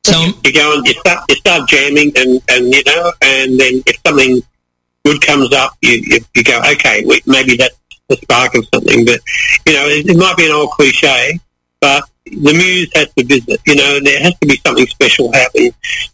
So 0.04 0.18
you 0.44 0.52
go 0.52 0.76
and 0.76 0.86
you 0.86 0.94
start 0.94 1.20
you 1.28 1.36
start 1.36 1.68
jamming 1.68 2.12
and 2.16 2.40
and 2.48 2.72
you 2.74 2.82
know 2.86 3.12
and 3.20 3.60
then 3.60 3.82
if 3.86 3.96
something 4.06 4.40
good 5.04 5.20
comes 5.20 5.52
up 5.52 5.72
you 5.82 5.94
you, 6.10 6.18
you 6.34 6.42
go 6.44 6.60
okay 6.72 7.04
we, 7.06 7.20
maybe 7.26 7.56
that's 7.56 7.76
the 8.08 8.16
spark 8.16 8.54
of 8.54 8.64
something 8.74 9.04
but 9.04 9.20
you 9.66 9.72
know 9.74 9.86
it, 9.86 10.08
it 10.08 10.16
might 10.16 10.36
be 10.36 10.46
an 10.46 10.52
old 10.52 10.70
cliche 10.70 11.38
but 11.80 12.02
the 12.30 12.52
muse 12.52 12.90
has 12.94 13.12
to 13.14 13.24
visit 13.24 13.60
you 13.66 13.76
know 13.76 14.00
there 14.00 14.22
has 14.22 14.34
to 14.38 14.46
be 14.46 14.56
something 14.64 14.86
special 14.86 15.32
happen 15.32 15.70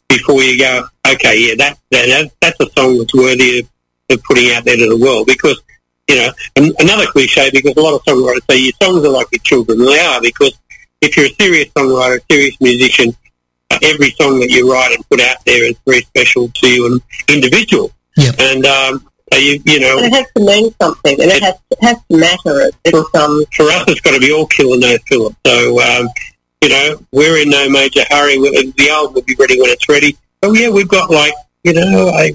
before 0.09 0.43
you 0.43 0.59
go 0.59 0.87
okay 1.07 1.49
yeah 1.49 1.55
that, 1.57 1.79
that 1.91 2.31
that's 2.41 2.61
a 2.61 2.71
song 2.79 2.99
that's 2.99 3.15
worthy 3.15 3.61
of, 3.61 3.69
of 4.11 4.23
putting 4.25 4.53
out 4.53 4.65
there 4.65 4.77
to 4.77 4.89
the 4.89 4.99
world 4.99 5.27
because 5.27 5.61
you 6.09 6.17
know 6.17 6.31
another 6.79 7.07
cliche 7.07 7.51
because 7.53 7.75
a 7.77 7.81
lot 7.81 7.95
of 7.95 8.03
songwriters 8.05 8.45
say 8.51 8.59
your 8.59 8.73
songs 8.83 9.05
are 9.05 9.11
like 9.11 9.27
your 9.33 9.41
children 9.41 9.81
and 9.81 9.89
they 9.89 10.01
are 10.01 10.21
because 10.21 10.59
if 11.01 11.17
you're 11.17 11.27
a 11.27 11.35
serious 11.41 11.69
songwriter 11.71 12.19
a 12.19 12.25
serious 12.31 12.61
musician 12.61 13.15
every 13.83 14.11
song 14.13 14.41
that 14.41 14.51
you 14.51 14.71
write 14.71 14.95
and 14.95 15.09
put 15.09 15.21
out 15.21 15.37
there 15.45 15.65
is 15.65 15.77
very 15.87 16.03
special 16.03 16.49
to 16.49 16.69
you 16.69 16.87
and 16.87 17.01
individual. 17.29 17.91
Yep. 18.17 18.35
And 18.39 18.67
um, 18.67 19.09
so 19.35 19.41
you 19.41 19.63
you 19.65 19.81
know, 19.81 19.99
and 19.99 20.07
it 20.07 20.13
has 20.15 20.27
to 20.37 20.45
mean 20.45 20.75
something 20.81 21.21
and 21.21 21.31
it 21.31 21.43
has, 21.43 21.55
it 21.71 21.79
has 21.83 21.97
to 22.11 22.17
matter. 22.17 22.61
It, 22.69 22.75
it's, 22.85 23.15
um, 23.15 23.45
for 23.55 23.65
us, 23.71 23.85
it's 23.89 24.01
got 24.01 24.13
to 24.13 24.21
be 24.21 24.33
all 24.33 24.47
kill 24.47 24.73
and 24.73 24.81
no 24.81 24.97
filler. 25.07 25.31
So 25.47 25.81
um, 25.83 26.09
you 26.63 26.69
know, 26.71 26.99
we're 27.13 27.43
in 27.43 27.51
no 27.51 27.69
major 27.69 28.03
hurry. 28.11 28.39
We- 28.39 28.73
The 28.77 28.91
album 28.91 29.15
will 29.15 29.23
be 29.23 29.35
ready 29.39 29.61
when 29.61 29.71
it's 29.71 29.89
ready. 29.89 30.17
Oh 30.43 30.55
yeah, 30.55 30.71
we've 30.71 30.89
got 30.89 31.11
like 31.11 31.35
you 31.65 31.73
know, 31.75 32.09
a, 32.15 32.33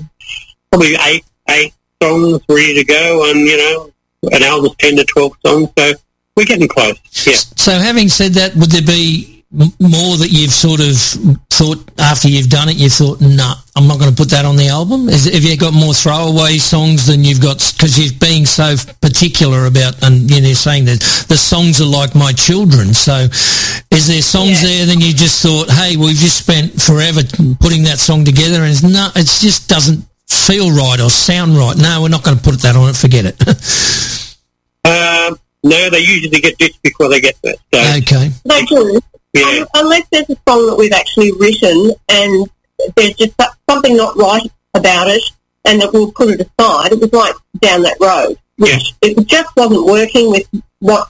probably 0.72 0.96
eight 1.02 1.24
eight 1.50 1.74
songs 2.02 2.42
ready 2.50 2.76
to 2.76 2.84
go, 2.84 3.30
and 3.30 3.40
you 3.40 3.58
know, 3.58 3.92
an 4.32 4.44
album's 4.44 4.76
ten 4.78 4.96
to 4.98 5.06
twelve 5.06 5.34
songs. 5.46 5.70
So 5.78 5.94
we're 6.36 6.46
getting 6.46 6.68
close. 6.68 6.98
Yeah. 7.26 7.34
So 7.56 7.72
having 7.74 8.08
said 8.10 8.34
that, 8.34 8.56
would 8.56 8.72
there 8.72 8.82
be 8.82 9.36
m- 9.36 9.39
more 9.52 10.14
that 10.22 10.30
you've 10.30 10.54
sort 10.54 10.80
of 10.80 10.94
thought 11.50 11.82
after 11.98 12.28
you've 12.30 12.50
done 12.50 12.70
it, 12.70 12.78
you 12.78 12.90
thought, 12.90 13.20
nah, 13.20 13.56
I'm 13.76 13.88
not 13.88 13.98
going 13.98 14.12
to 14.12 14.16
put 14.16 14.30
that 14.30 14.46
on 14.46 14.56
the 14.58 14.68
album? 14.68 15.10
Is, 15.10 15.26
have 15.26 15.44
you 15.44 15.58
got 15.58 15.74
more 15.74 15.94
throwaway 15.94 16.58
songs 16.58 17.08
than 17.08 17.24
you've 17.24 17.42
got, 17.42 17.58
because 17.74 17.98
you're 17.98 18.14
being 18.20 18.46
so 18.46 18.76
particular 19.02 19.66
about, 19.66 20.04
and 20.04 20.30
you 20.30 20.42
know, 20.42 20.54
saying 20.54 20.86
that 20.86 21.02
the 21.28 21.38
songs 21.38 21.82
are 21.82 21.90
like 21.90 22.14
my 22.14 22.32
children. 22.32 22.94
So 22.94 23.26
is 23.90 24.06
there 24.08 24.22
songs 24.22 24.62
there 24.62 24.86
then 24.86 25.02
you 25.02 25.14
just 25.14 25.42
thought, 25.42 25.70
hey, 25.70 25.98
we've 25.98 26.16
just 26.16 26.38
spent 26.38 26.80
forever 26.80 27.22
putting 27.60 27.84
that 27.90 27.98
song 27.98 28.24
together 28.26 28.62
and 28.62 28.70
it's 28.70 28.84
not, 28.84 29.18
it 29.18 29.26
just 29.26 29.68
doesn't 29.68 30.06
feel 30.30 30.70
right 30.70 31.02
or 31.02 31.10
sound 31.10 31.58
right. 31.58 31.76
No, 31.76 32.04
we're 32.04 32.14
not 32.14 32.24
going 32.24 32.38
to 32.38 32.44
put 32.44 32.62
that 32.62 32.76
on 32.76 32.90
it. 32.90 32.96
Forget 32.96 33.26
it. 33.26 33.38
Um, 34.86 35.38
no, 35.62 35.90
they 35.90 36.00
usually 36.00 36.40
get 36.40 36.58
this 36.58 36.76
before 36.78 37.10
they 37.10 37.20
get 37.20 37.36
that. 37.44 37.58
So 37.74 37.80
okay. 37.98 38.32
they 38.46 38.66
do. 38.66 39.00
Yeah. 39.34 39.62
Um, 39.62 39.68
unless 39.76 40.08
there's 40.12 40.30
a 40.30 40.38
song 40.48 40.68
that 40.68 40.76
we've 40.78 40.94
actually 40.94 41.32
written 41.34 41.92
and 42.10 42.50
there's 42.96 43.14
just 43.16 43.34
something 43.70 43.96
not 43.96 44.16
right 44.18 44.50
about 44.74 45.08
it 45.08 45.22
and 45.66 45.82
that 45.82 45.92
we'll 45.94 46.12
put 46.12 46.30
it 46.30 46.42
aside. 46.42 46.94
It 46.94 47.00
was 47.00 47.14
like 47.14 47.36
down 47.60 47.84
that 47.84 47.98
road, 48.00 48.38
which 48.58 48.94
it 49.02 49.28
just 49.28 49.56
wasn't 49.56 49.86
working 49.86 50.32
with 50.32 50.48
what 50.80 51.08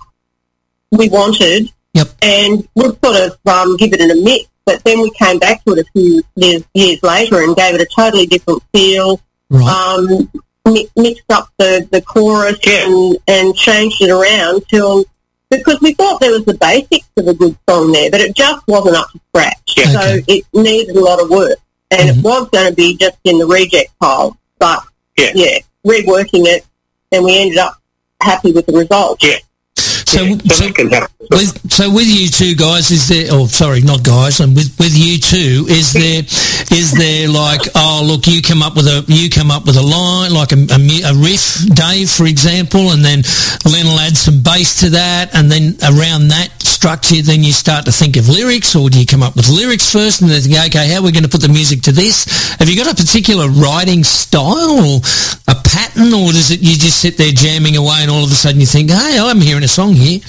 we 0.92 1.10
wanted. 1.10 1.72
Yep. 1.94 2.08
And 2.22 2.68
we'd 2.76 3.04
sort 3.04 3.16
of 3.16 3.38
um, 3.48 3.78
give 3.78 3.94
it 3.94 4.02
in 4.02 4.12
a 4.12 4.22
mix. 4.22 4.46
But 4.66 4.84
then 4.84 5.02
we 5.02 5.10
came 5.12 5.40
back 5.40 5.64
to 5.66 5.74
it 5.74 5.80
a 5.80 5.92
few 5.94 6.22
years, 6.36 6.64
years 6.76 7.02
later 7.02 7.42
and 7.42 7.56
gave 7.56 7.74
it 7.76 7.82
a 7.82 7.88
totally 7.96 8.28
different 8.28 8.62
feel. 8.72 9.20
Right. 9.50 9.68
Um, 9.98 10.32
mi- 10.72 10.88
mixed 10.96 11.32
up 11.32 11.50
the, 11.58 11.88
the 11.92 12.02
chorus 12.02 12.60
Yeah. 12.64 12.86
and, 12.86 13.18
and 13.28 13.56
changed 13.56 14.02
it 14.02 14.12
around 14.12 14.68
till 14.70 15.06
because 15.50 15.80
we 15.82 15.94
thought 15.94 16.20
there 16.20 16.32
was 16.32 16.46
the 16.46 16.54
basics 16.56 17.08
of 17.18 17.28
a 17.28 17.34
good 17.34 17.58
song 17.68 17.92
there, 17.92 18.10
but 18.12 18.22
it 18.22 18.36
just 18.36 18.62
wasn't 18.68 18.96
up 18.96 19.10
to 19.12 19.20
scratch. 19.30 19.74
Yeah. 19.78 19.86
So 19.86 20.00
Okay. 20.00 20.24
it 20.28 20.46
needed 20.54 20.96
a 20.96 21.00
lot 21.04 21.22
of 21.22 21.30
work, 21.30 21.58
and 21.92 22.10
Mhm. 22.10 22.18
it 22.20 22.24
was 22.24 22.50
going 22.50 22.70
to 22.70 22.74
be 22.76 22.96
just 22.96 23.18
in 23.24 23.40
the 23.40 23.46
reject 23.48 23.92
pile. 24.00 24.38
But 24.60 24.84
Yeah. 25.18 25.32
yeah, 25.36 25.58
reworking 25.86 26.46
it, 26.46 26.66
and 27.12 27.24
we 27.26 27.38
ended 27.38 27.58
up 27.58 27.78
happy 28.22 28.52
with 28.52 28.66
the 28.68 28.74
result. 28.74 29.24
Yeah. 29.24 29.38
So, 29.78 30.22
yeah. 30.24 30.36
So 30.48 30.56
so 30.56 30.64
that 30.66 30.76
can 30.76 30.90
happen. 30.90 31.19
With 31.20 31.72
so 31.72 31.92
with 31.92 32.08
you 32.08 32.30
two 32.30 32.56
guys, 32.56 32.92
is 32.92 33.08
there? 33.10 33.28
Oh, 33.30 33.46
sorry, 33.46 33.82
not 33.82 34.04
guys. 34.04 34.40
And 34.40 34.56
with 34.56 34.72
with 34.80 34.96
you 34.96 35.20
two, 35.20 35.68
is 35.68 35.92
there 35.92 36.24
is 36.72 36.94
there 36.96 37.28
like 37.28 37.68
oh 37.76 38.02
look, 38.08 38.26
you 38.26 38.42
come 38.42 38.64
up 38.64 38.76
with 38.76 38.88
a 38.88 39.04
you 39.08 39.30
come 39.30 39.52
up 39.52 39.66
with 39.66 39.76
a 39.76 39.84
line 39.84 40.34
like 40.34 40.52
a, 40.54 40.60
a, 40.72 41.12
a 41.12 41.14
riff, 41.20 41.68
Dave, 41.76 42.10
for 42.10 42.26
example, 42.26 42.92
and 42.96 43.04
then 43.04 43.24
Len 43.68 43.86
will 43.86 44.00
add 44.00 44.16
some 44.16 44.42
bass 44.42 44.80
to 44.80 44.90
that, 44.92 45.36
and 45.36 45.52
then 45.52 45.76
around 45.92 46.30
that 46.30 46.56
structure, 46.64 47.22
then 47.22 47.44
you 47.44 47.52
start 47.52 47.84
to 47.84 47.92
think 47.92 48.16
of 48.16 48.30
lyrics, 48.30 48.74
or 48.74 48.90
do 48.90 48.98
you 48.98 49.06
come 49.06 49.22
up 49.22 49.36
with 49.36 49.50
lyrics 49.50 49.92
first, 49.92 50.22
and 50.22 50.32
then 50.32 50.40
think, 50.40 50.56
okay, 50.56 50.88
how 50.88 51.00
are 51.00 51.04
we 51.04 51.12
going 51.12 51.28
to 51.28 51.30
put 51.30 51.42
the 51.42 51.50
music 51.52 51.82
to 51.82 51.92
this? 51.92 52.56
Have 52.60 52.70
you 52.70 52.78
got 52.78 52.88
a 52.88 52.96
particular 52.96 53.50
writing 53.50 54.06
style 54.06 54.80
or 54.80 55.04
a 55.52 55.56
pattern, 55.68 56.16
or 56.16 56.32
does 56.32 56.52
it 56.52 56.62
you 56.62 56.80
just 56.80 57.04
sit 57.04 57.18
there 57.18 57.36
jamming 57.36 57.76
away, 57.76 58.00
and 58.00 58.10
all 58.10 58.24
of 58.24 58.32
a 58.32 58.40
sudden 58.40 58.62
you 58.62 58.68
think, 58.68 58.90
hey, 58.90 59.20
I'm 59.20 59.42
hearing 59.42 59.64
a 59.64 59.68
song 59.68 59.92
here? 59.92 60.24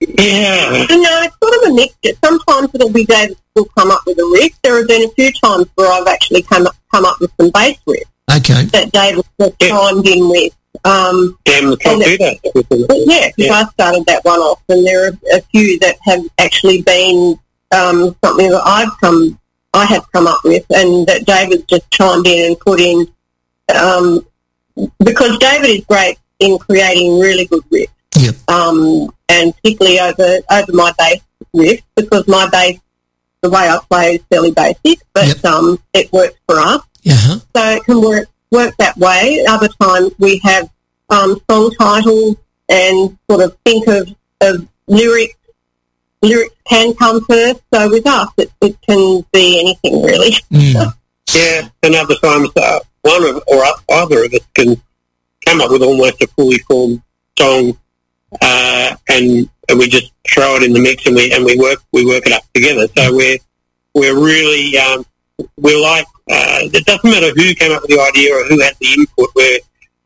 Yeah. 0.00 0.86
No, 0.90 1.22
it's 1.22 1.36
sort 1.42 1.54
of 1.64 1.70
a 1.70 1.74
mixture. 1.74 2.10
Sometimes 2.22 2.70
it'll 2.74 2.92
be 2.92 3.04
David 3.04 3.36
will 3.54 3.64
come 3.76 3.90
up 3.90 4.02
with 4.06 4.18
a 4.18 4.38
riff. 4.40 4.52
There 4.62 4.76
have 4.76 4.88
been 4.88 5.04
a 5.08 5.12
few 5.12 5.32
times 5.32 5.66
where 5.74 5.90
I've 5.90 6.06
actually 6.06 6.42
come 6.42 6.66
up, 6.66 6.76
come 6.92 7.04
up 7.04 7.18
with 7.20 7.30
some 7.40 7.50
bass 7.50 7.78
riffs 7.88 8.02
Okay. 8.36 8.64
that 8.66 8.92
David 8.92 9.24
has 9.40 9.52
Yeah. 9.60 9.68
chimed 9.68 10.06
in 10.06 10.28
with. 10.28 10.52
Um, 10.84 11.38
Damn, 11.44 11.70
the 11.70 11.76
can't 11.78 12.04
do 12.04 12.18
that. 12.18 12.38
Yeah, 13.06 13.28
because 13.34 13.34
Yeah. 13.38 13.52
I 13.54 13.64
started 13.72 14.04
that 14.06 14.24
one 14.24 14.38
off, 14.40 14.60
and 14.68 14.86
there 14.86 15.06
are 15.06 15.12
a 15.32 15.40
few 15.50 15.78
that 15.80 15.96
have 16.02 16.20
actually 16.38 16.82
been 16.82 17.38
um, 17.74 18.14
something 18.22 18.48
that 18.50 18.62
I've 18.64 18.92
come, 19.00 19.38
I 19.72 19.86
have 19.86 20.04
come 20.12 20.26
up 20.28 20.40
with, 20.44 20.64
and 20.70 21.04
that 21.08 21.24
David 21.26 21.66
just 21.66 21.90
chimed 21.90 22.26
in 22.26 22.46
and 22.46 22.60
put 22.60 22.78
in, 22.78 23.08
um, 23.74 24.24
because 25.00 25.36
David 25.38 25.70
is 25.70 25.84
great 25.86 26.16
in 26.38 26.58
creating 26.58 27.18
really 27.18 27.46
good 27.46 27.64
riffs. 27.72 27.88
Yep. 28.18 28.34
um, 28.48 29.10
and 29.28 29.54
particularly 29.56 30.00
over 30.00 30.38
over 30.50 30.72
my 30.72 30.92
bass 30.98 31.20
riff 31.52 31.80
because 31.94 32.26
my 32.26 32.48
bass, 32.50 32.78
the 33.42 33.50
way 33.50 33.68
I 33.68 33.78
play 33.90 34.14
is 34.16 34.22
fairly 34.30 34.52
basic, 34.52 35.00
but 35.12 35.44
um, 35.44 35.78
it 35.92 36.12
works 36.12 36.38
for 36.48 36.58
us. 36.58 36.82
Uh-huh. 37.06 37.38
So 37.54 37.70
it 37.76 37.84
can 37.84 38.00
work 38.00 38.28
work 38.50 38.74
that 38.78 38.96
way. 38.96 39.44
Other 39.48 39.68
times 39.80 40.12
we 40.18 40.40
have 40.44 40.70
um, 41.10 41.40
song 41.48 41.70
titles 41.78 42.36
and 42.68 43.16
sort 43.30 43.42
of 43.44 43.56
think 43.64 43.86
of, 43.88 44.08
of 44.40 44.66
lyrics. 44.86 45.34
Lyrics 46.22 46.54
can 46.68 46.94
come 46.94 47.24
first. 47.26 47.60
So 47.72 47.88
with 47.90 48.06
us, 48.06 48.28
it, 48.38 48.50
it 48.60 48.76
can 48.82 49.24
be 49.32 49.60
anything 49.60 50.02
really. 50.02 50.32
Yeah, 51.34 51.68
and 51.82 51.94
other 51.96 52.14
times 52.22 52.50
uh, 52.56 52.78
one 53.02 53.24
of, 53.24 53.42
or 53.48 53.64
either 53.90 54.24
of 54.24 54.32
us 54.32 54.46
can 54.54 54.80
come 55.44 55.60
up 55.60 55.70
with 55.70 55.82
almost 55.82 56.22
a 56.22 56.26
fully 56.28 56.58
formed 56.58 57.02
song, 57.38 57.76
uh, 58.40 58.96
and 59.08 59.48
and 59.68 59.78
we 59.78 59.88
just 59.88 60.12
throw 60.28 60.56
it 60.56 60.62
in 60.62 60.72
the 60.72 60.80
mix 60.80 61.06
and 61.06 61.16
we 61.16 61.32
and 61.32 61.44
we 61.44 61.56
work 61.58 61.78
we 61.92 62.06
work 62.06 62.26
it 62.26 62.32
up 62.32 62.42
together. 62.54 62.86
So 62.96 63.14
we're 63.14 63.38
we're 63.94 64.18
really 64.18 64.76
um, 64.78 65.04
we're 65.56 65.82
like 65.82 66.06
uh, 66.30 66.60
it 66.62 66.84
doesn't 66.84 67.10
matter 67.10 67.30
who 67.30 67.54
came 67.54 67.72
up 67.72 67.82
with 67.82 67.90
the 67.90 68.00
idea 68.00 68.34
or 68.34 68.44
who 68.44 68.60
had 68.60 68.74
the 68.80 68.92
input. 68.92 69.30
We're 69.34 69.58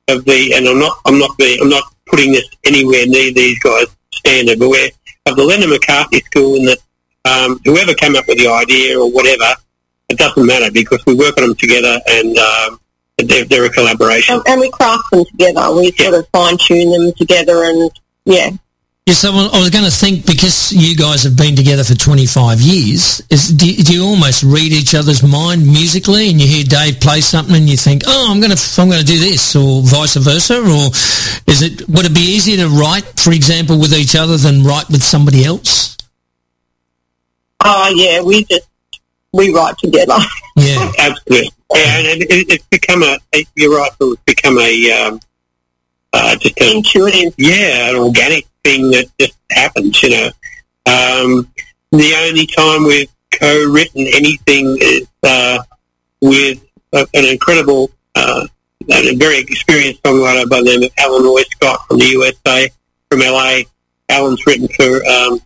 of 0.09 0.25
the 0.25 0.55
and 0.55 0.67
I'm 0.67 0.79
not 0.79 0.99
I'm 1.07 1.19
not 1.19 1.37
the, 1.39 1.59
I'm 1.61 1.69
not 1.69 1.85
putting 2.07 2.33
this 2.33 2.49
anywhere 2.65 3.07
near 3.07 3.33
these 3.33 3.59
guys 3.61 3.87
standard, 4.13 4.59
but 4.59 4.69
we're 4.69 4.91
of 5.27 5.37
the 5.37 5.45
Lennon 5.45 5.71
McCartney 5.71 6.23
school 6.25 6.57
in 6.57 6.65
that 6.65 6.79
um, 7.25 7.61
whoever 7.65 7.95
came 7.95 8.17
up 8.17 8.25
with 8.27 8.39
the 8.39 8.49
idea 8.49 8.99
or 8.99 9.11
whatever, 9.11 9.55
it 10.09 10.19
doesn't 10.19 10.47
matter 10.47 10.71
because 10.73 11.05
we 11.07 11.15
work 11.15 11.37
on 11.39 11.49
them 11.49 11.55
together 11.57 12.01
and 12.09 12.37
um, 12.39 12.81
they're, 13.19 13.45
they're 13.45 13.65
a 13.67 13.71
collaboration. 13.71 14.37
and, 14.37 14.43
and 14.49 14.61
we 14.61 14.71
craft 14.71 15.11
them 15.11 15.25
together. 15.27 15.75
We 15.75 15.93
sort 15.93 16.15
of 16.15 16.27
fine 16.33 16.57
tune 16.57 16.91
them 16.91 17.13
together, 17.13 17.65
and 17.65 17.91
yeah, 18.25 18.51
Yes, 19.07 19.19
so 19.21 19.31
I 19.33 19.59
was 19.59 19.71
going 19.71 19.85
to 19.87 19.91
think 19.91 20.25
because 20.27 20.73
you 20.73 20.95
guys 20.95 21.25
have 21.25 21.35
been 21.37 21.57
together 21.57 21.83
for 21.83 21.95
25 21.95 22.61
years, 22.61 23.21
is, 23.31 23.49
do, 23.49 23.69
you- 23.69 23.83
do 23.83 23.93
you 23.95 24.05
almost 24.05 24.43
read 24.45 24.73
each 24.73 24.95
other's 24.95 25.23
mind 25.23 25.67
musically, 25.67 26.29
and 26.31 26.41
you 26.41 26.47
hear 26.47 26.63
Dave 26.65 27.01
play 27.01 27.21
something, 27.23 27.57
and 27.57 27.69
you 27.69 27.77
think, 27.79 28.03
"Oh, 28.07 28.29
I'm 28.31 28.39
going 28.41 28.53
to 28.55 28.81
I'm 28.81 28.89
going 28.89 29.01
to 29.01 29.07
do 29.07 29.19
this," 29.19 29.57
or 29.57 29.83
vice 29.83 30.15
versa, 30.17 30.59
or 30.61 30.89
is 31.51 31.63
it 31.63 31.89
would 31.89 32.07
it 32.07 32.15
be 32.15 32.21
easier 32.21 32.59
to 32.59 32.69
write, 32.69 33.05
for 33.19 33.33
example, 33.33 33.81
with 33.81 33.95
each 33.95 34.15
other 34.15 34.37
than 34.37 34.63
write 34.65 34.89
with 34.91 35.03
somebody 35.03 35.45
else? 35.45 35.97
oh 37.65 37.93
yeah, 37.97 38.21
we 38.23 38.45
just 38.45 38.69
we 39.33 39.53
write 39.53 39.77
together. 39.79 40.19
Yeah, 40.57 40.93
absolutely. 40.99 41.51
Yeah, 41.75 41.99
and 41.99 42.23
it, 42.23 42.27
it's 42.51 42.67
become 42.67 43.03
a. 43.03 43.19
You're 43.57 43.77
right. 43.77 43.91
It's 44.01 44.23
become 44.25 44.59
a 44.59 44.91
um, 44.93 45.21
uh, 46.13 46.37
just 46.37 46.61
a 46.61 46.77
intuitive. 46.77 47.35
Yeah, 47.39 47.91
an 47.91 47.97
organic 47.97 48.47
thing 48.65 48.91
that 48.91 49.07
just 49.19 49.37
happens. 49.51 50.03
You 50.03 50.11
know, 50.11 50.27
um, 50.87 51.53
the 51.93 52.15
only 52.29 52.47
time 52.47 52.85
we've 52.85 53.11
co-written 53.39 54.07
anything 54.15 54.77
is 54.81 55.07
uh, 55.23 55.59
with 56.21 56.63
a, 56.93 57.07
an 57.15 57.25
incredible 57.25 57.91
uh, 58.15 58.47
a 58.89 59.15
very 59.17 59.39
experienced 59.39 60.03
songwriter 60.03 60.49
by 60.49 60.59
the 60.59 60.65
name 60.65 60.83
of 60.83 60.91
Alan 60.99 61.23
Roy 61.23 61.43
Scott 61.51 61.81
from 61.87 61.99
the 61.99 62.07
USA, 62.07 62.69
from 63.09 63.21
LA. 63.21 63.61
Alan's 64.09 64.45
written 64.47 64.69
for 64.69 65.05
um, 65.07 65.41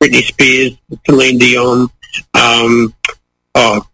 Britney 0.00 0.22
Spears, 0.22 0.72
Celine 1.06 1.38
Dion. 1.38 1.88
Um, 2.34 2.94
oh, 3.54 3.86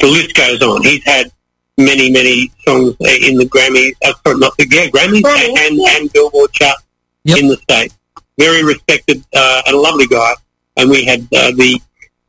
the 0.00 0.06
list 0.06 0.34
goes 0.34 0.62
on. 0.62 0.82
He's 0.82 1.04
had 1.04 1.30
many, 1.78 2.10
many 2.10 2.50
songs 2.66 2.96
in 3.00 3.36
the 3.36 3.44
Grammys, 3.44 3.92
uh, 4.04 4.12
sorry, 4.24 4.38
not 4.38 4.56
the 4.56 4.66
yeah, 4.70 4.86
Grammys 4.86 5.24
and, 5.24 5.78
and 5.78 6.12
Billboard 6.12 6.52
chart 6.52 6.78
in 7.24 7.48
the 7.48 7.56
States. 7.56 7.96
Very 8.38 8.64
respected 8.64 9.24
uh, 9.34 9.62
and 9.66 9.76
a 9.76 9.80
lovely 9.80 10.06
guy. 10.06 10.32
And 10.76 10.90
we 10.90 11.04
had 11.04 11.22
uh, 11.22 11.52
the 11.52 11.80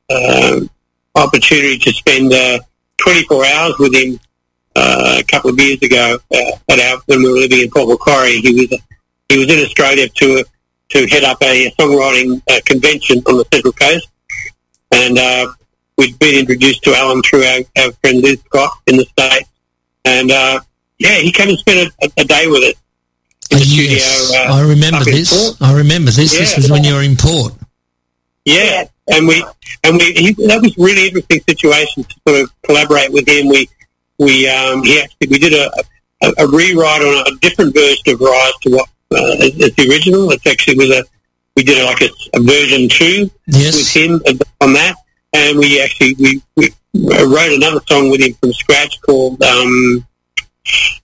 uh, 0.10 0.62
opportunity 1.16 1.78
to 1.78 1.92
spend 1.92 2.32
uh, 2.32 2.60
24 2.98 3.46
hours 3.46 3.76
with 3.78 3.94
him 3.94 4.20
uh, 4.76 5.18
a 5.20 5.24
couple 5.24 5.50
of 5.50 5.60
years 5.60 5.82
ago 5.82 6.18
uh, 6.34 6.52
at 6.70 6.80
our, 6.80 7.00
when 7.08 7.24
we 7.24 7.32
were 7.32 7.40
living 7.40 7.62
in 7.62 7.70
Port 7.70 7.90
Macquarie. 7.90 8.40
He 8.40 8.54
was 8.54 8.80
he 9.30 9.38
was 9.38 9.52
in 9.52 9.66
Australia 9.66 10.08
to 10.08 10.44
to 10.90 11.08
head 11.08 11.24
up 11.24 11.42
a 11.42 11.72
songwriting 11.80 12.42
uh, 12.50 12.62
convention 12.66 13.18
on 13.28 13.38
the 13.38 13.46
Central 13.52 13.74
Coast, 13.74 14.08
and 14.92 15.18
uh, 15.18 15.48
we'd 15.98 16.18
been 16.20 16.40
introduced 16.40 16.84
to 16.84 16.96
Alan 16.96 17.22
through 17.22 17.44
our, 17.44 17.60
our 17.80 17.92
friend 17.94 18.22
Liz 18.22 18.40
Scott 18.46 18.72
in 18.88 18.98
the 18.98 19.06
States, 19.06 19.50
and 20.06 20.32
uh, 20.32 20.60
yeah, 21.00 21.18
he 21.18 21.32
came 21.32 21.50
and 21.50 21.60
spent 21.60 21.94
a, 22.02 22.12
a 22.18 22.26
day 22.26 22.48
with 22.48 22.64
us 22.64 22.74
in 23.52 23.60
the 23.60 23.66
yes, 23.66 24.28
studio. 24.28 24.42
Uh, 24.42 24.58
I 24.58 24.70
remember 24.70 25.04
this. 25.04 25.62
I 25.62 25.74
remember 25.74 26.12
this. 26.12 26.38
This 26.38 26.56
was 26.56 26.70
when 26.72 26.84
you 26.84 26.94
were 26.94 27.04
in 27.04 27.16
port. 27.16 27.54
Yeah, 28.46 28.86
and 29.08 29.28
we 29.28 29.46
and 29.84 29.98
we 29.98 30.14
he, 30.14 30.32
that 30.48 30.62
was 30.62 30.78
a 30.78 30.82
really 30.82 31.08
interesting 31.08 31.42
situation 31.48 32.04
to 32.04 32.16
sort 32.28 32.42
of 32.42 32.62
collaborate 32.64 33.12
with 33.12 33.28
him. 33.28 33.48
We 33.48 33.70
we 34.18 34.48
um, 34.50 34.84
he 34.84 35.02
actually 35.02 35.28
we 35.30 35.40
did 35.40 35.54
a, 35.54 35.70
a, 36.24 36.46
a 36.46 36.48
rewrite 36.48 37.02
on 37.02 37.34
a 37.34 37.38
different 37.40 37.74
version 37.74 38.14
of 38.14 38.22
Rise 38.22 38.54
to 38.62 38.70
what 38.72 38.90
uh, 39.12 39.44
as 39.44 39.76
the 39.76 39.88
original. 39.90 40.32
It's 40.32 40.48
actually 40.48 40.78
was 40.78 40.92
a 40.92 41.04
we 41.56 41.64
did 41.64 41.84
like 41.84 42.02
a, 42.02 42.10
a 42.36 42.40
version 42.40 42.88
two 42.88 43.30
with 43.48 43.94
him 43.94 44.22
on 44.62 44.74
that, 44.74 44.96
and 45.34 45.58
we 45.58 45.82
actually 45.82 46.16
we, 46.20 46.42
we 46.56 46.70
wrote 47.04 47.52
another 47.54 47.82
song 47.88 48.10
with 48.10 48.22
him 48.22 48.34
from 48.36 48.54
scratch 48.54 49.00
called. 49.02 49.42
Um, 49.44 50.06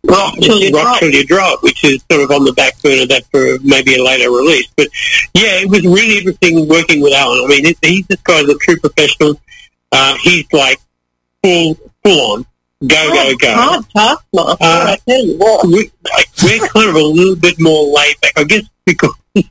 Rock 0.05 0.35
Till 0.41 0.59
You 0.59 0.71
Rock 0.71 0.83
Drop. 0.83 0.99
Till 0.99 1.11
You 1.11 1.25
Drop, 1.25 1.63
which 1.63 1.83
is 1.85 2.03
sort 2.11 2.21
of 2.23 2.31
on 2.31 2.43
the 2.43 2.51
back 2.51 2.81
burner 2.81 3.05
that 3.05 3.23
for 3.31 3.57
maybe 3.63 3.95
a 3.95 4.03
later 4.03 4.29
release. 4.29 4.67
But 4.75 4.89
yeah, 5.33 5.61
it 5.63 5.69
was 5.69 5.83
really 5.85 6.17
interesting 6.17 6.67
working 6.67 7.01
with 7.01 7.13
Alan. 7.13 7.45
I 7.45 7.47
mean, 7.47 7.73
he's 7.81 8.05
this 8.07 8.19
guy's 8.21 8.43
a 8.49 8.55
true 8.55 8.77
professional. 8.77 9.39
Uh, 9.93 10.15
he's 10.21 10.45
like 10.51 10.79
full, 11.41 11.75
full 12.03 12.33
on, 12.33 12.45
go, 12.85 13.09
go, 13.13 13.35
go. 13.37 13.53
Hard 13.53 13.85
taskmaster, 13.95 14.27
Uh, 14.33 14.55
I 14.59 14.97
tell 15.07 15.25
you 15.25 15.37
what. 15.37 15.65
we, 15.67 15.91
like, 16.11 16.27
we're 16.43 16.67
kind 16.73 16.89
of 16.89 16.95
a 16.95 16.99
little 17.01 17.35
bit 17.37 17.55
more 17.61 17.85
laid 17.95 18.19
back, 18.19 18.33
I 18.35 18.43
guess, 18.43 18.63
because 18.85 19.15
you 19.35 19.43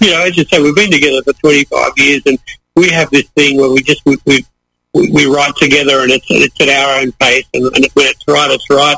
know, 0.00 0.22
as 0.24 0.36
you 0.36 0.44
say, 0.44 0.62
we've 0.62 0.74
been 0.74 0.90
together 0.90 1.22
for 1.24 1.34
25 1.34 1.92
years, 1.98 2.22
and 2.24 2.38
we 2.78 2.88
have 2.90 3.10
this 3.10 3.28
thing 3.30 3.58
where 3.58 3.70
we 3.70 3.82
just 3.82 4.02
we 4.06 4.16
we, 4.24 4.44
we 5.10 5.26
write 5.26 5.54
together, 5.56 6.02
and 6.02 6.10
it's 6.10 6.26
it's 6.30 6.60
at 6.60 6.68
our 6.68 7.00
own 7.00 7.12
pace, 7.12 7.44
and, 7.54 7.64
and 7.64 7.86
when 7.94 8.06
it's 8.06 8.24
right, 8.28 8.50
it's 8.50 8.68
right. 8.70 8.96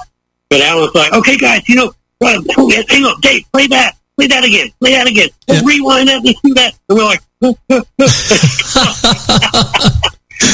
But 0.48 0.60
Alan's 0.60 0.94
like, 0.94 1.12
okay, 1.12 1.36
guys, 1.36 1.68
you 1.68 1.76
know, 1.76 1.92
hang 2.20 3.04
on, 3.04 3.20
Dave, 3.20 3.44
play 3.52 3.66
that, 3.68 3.94
play 4.16 4.26
that 4.26 4.44
again, 4.44 4.68
play 4.80 4.92
that 4.92 5.06
again, 5.06 5.28
oh, 5.48 5.64
rewind 5.64 6.08
that, 6.08 6.24
let's 6.24 6.40
do 6.42 6.54
that, 6.54 6.74
and 6.88 6.98
we're 6.98 7.04
like. 7.04 7.20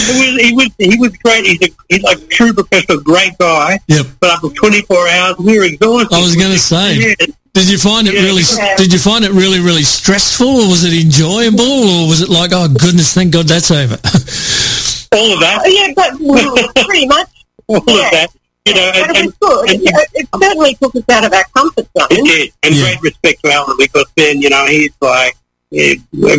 Was, 0.09 0.41
he 0.41 0.53
was 0.53 0.69
he 0.79 0.99
was 0.99 1.17
great. 1.19 1.45
He's 1.45 1.63
a 1.63 1.69
he's 1.89 2.03
like 2.03 2.19
a 2.19 2.27
true 2.27 2.53
professional, 2.53 3.01
great 3.01 3.39
guy. 3.39 3.79
Yep. 3.87 4.07
But 4.21 4.31
after 4.31 4.49
24 4.49 5.09
hours, 5.09 5.39
we 5.39 5.59
were 5.59 5.65
exhausted. 5.65 6.15
I 6.15 6.21
was 6.21 6.35
going 6.35 6.53
to 6.53 6.59
say, 6.59 6.97
Yeah. 6.97 7.15
Did 7.57 7.71
you 7.73 7.79
find 7.79 8.07
it 8.07 8.15
Yeah. 8.15 8.23
really? 8.29 8.43
Did 8.77 8.93
you 8.93 8.99
find 8.99 9.25
it 9.25 9.33
really, 9.33 9.61
really 9.61 9.83
stressful, 9.83 10.47
or 10.47 10.69
was 10.69 10.85
it 10.85 10.93
enjoyable, 10.93 11.65
or 12.05 12.09
was 12.09 12.21
it 12.21 12.29
like, 12.29 12.51
oh 12.53 12.69
goodness, 12.69 13.15
thank 13.15 13.33
God 13.33 13.49
that's 13.49 13.71
over? 13.71 13.95
all 15.17 15.33
of 15.33 15.41
that. 15.41 15.65
Yeah, 15.65 15.93
but 15.97 16.13
pretty 16.87 17.07
much. 17.07 17.29
all 17.69 17.77
of 17.79 17.87
that. 17.87 18.29
You 18.67 18.75
know, 18.75 18.91
But 18.93 19.09
and, 19.09 19.17
it 19.17 19.25
was 19.27 19.35
good. 19.41 19.71
and- 19.71 19.83
It, 19.83 20.09
it 20.15 20.29
certainly 20.43 20.75
took 20.75 20.95
us 20.97 21.03
out 21.11 21.25
of 21.25 21.33
our 21.33 21.45
comfort 21.57 21.87
zone. 21.97 22.09
it 22.11 22.25
did. 22.25 22.53
And 22.65 22.75
great 22.75 23.01
respect 23.01 23.43
to 23.45 23.53
Alan 23.53 23.77
because 23.79 24.07
then, 24.17 24.43
you 24.43 24.51
know, 24.51 24.67
he's 24.67 24.91
like 25.01 25.37
a 25.73 25.97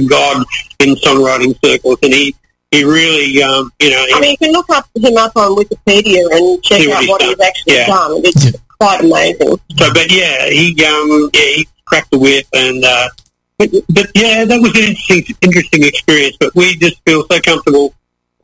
god 0.08 0.46
in 0.80 0.96
songwriting 0.96 1.58
circles, 1.64 1.98
and 2.04 2.14
he 2.14 2.36
he 2.72 2.84
really, 2.84 3.42
um, 3.42 3.72
you 3.80 3.90
know, 3.90 4.06
I 4.14 4.20
mean, 4.20 4.32
you 4.32 4.38
can 4.38 4.52
look 4.52 4.70
up 4.72 4.86
him 4.94 5.16
up 5.18 5.32
on 5.38 5.56
Wikipedia 5.56 6.20
and 6.36 6.62
check 6.62 6.82
See 6.82 6.88
what 6.90 6.98
out 6.98 7.02
he's 7.02 7.10
what 7.10 7.20
done. 7.22 7.30
he's 7.30 7.40
actually 7.40 7.74
Yeah. 7.76 7.88
done. 7.88 8.22
It's 8.26 8.46
quite 8.80 9.02
amazing. 9.02 9.60
So, 9.78 9.94
but 9.94 10.12
yeah, 10.12 10.50
he 10.50 10.74
um, 10.86 11.30
yeah, 11.34 11.42
he 11.42 11.68
cracked 11.86 12.12
the 12.12 12.20
whip, 12.20 12.46
and 12.54 12.84
uh, 12.84 13.10
but, 13.58 13.70
but 13.90 14.08
yeah, 14.16 14.46
that 14.46 14.62
was 14.62 14.72
an 14.76 14.90
interesting, 14.90 15.36
interesting 15.42 15.84
experience. 15.84 16.38
But 16.40 16.54
we 16.56 16.76
just 16.78 17.02
feel 17.06 17.26
so 17.30 17.40
comfortable 17.42 17.94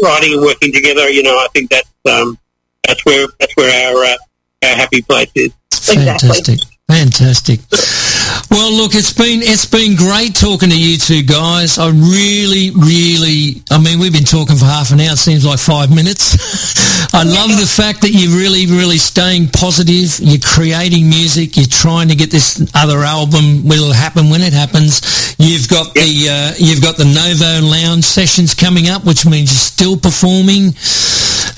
riding 0.01 0.33
and 0.33 0.41
working 0.41 0.71
together. 0.71 1.09
You 1.09 1.23
know, 1.23 1.35
I 1.35 1.47
think 1.53 1.69
that's 1.69 1.89
um, 2.09 2.37
that's 2.87 3.03
where 3.05 3.27
that's 3.39 3.55
where 3.55 3.95
our 3.95 4.03
uh, 4.03 4.69
our 4.69 4.75
happy 4.75 5.01
place 5.01 5.31
is. 5.35 5.53
Fantastic. 5.73 6.59
Fantastic. 6.87 7.59
Well, 8.49 8.71
look, 8.71 8.93
it's 8.95 9.13
been 9.13 9.41
it's 9.41 9.65
been 9.65 9.95
great 9.95 10.35
talking 10.35 10.69
to 10.69 10.77
you 10.77 10.97
two 10.97 11.23
guys. 11.23 11.77
I 11.77 11.89
really, 11.89 12.71
really, 12.71 13.63
I 13.71 13.81
mean, 13.81 13.99
we've 13.99 14.13
been 14.13 14.29
talking 14.29 14.55
for 14.55 14.65
half 14.65 14.91
an 14.91 15.01
hour. 15.01 15.13
It 15.13 15.17
seems 15.17 15.45
like 15.45 15.59
five 15.59 15.89
minutes. 15.89 16.37
I 17.13 17.23
love 17.23 17.49
the 17.59 17.65
fact 17.65 18.01
that 18.01 18.09
you're 18.09 18.35
really, 18.35 18.65
really 18.65 18.97
staying 18.97 19.49
positive. 19.49 20.19
You're 20.19 20.41
creating 20.41 21.09
music. 21.09 21.57
You're 21.57 21.69
trying 21.69 22.09
to 22.09 22.15
get 22.15 22.31
this 22.31 22.61
other 22.73 22.99
album. 23.01 23.67
Will 23.67 23.91
happen 23.91 24.29
when 24.29 24.41
it 24.41 24.53
happens. 24.53 25.01
You've 25.37 25.67
got 25.67 25.93
the 25.93 26.09
uh, 26.29 26.53
you've 26.57 26.81
got 26.81 26.97
the 26.97 27.05
Novo 27.05 27.65
Lounge 27.65 28.03
sessions 28.05 28.53
coming 28.53 28.87
up, 28.87 29.05
which 29.05 29.25
means 29.25 29.51
you're 29.51 29.67
still 29.73 29.97
performing. 29.97 30.73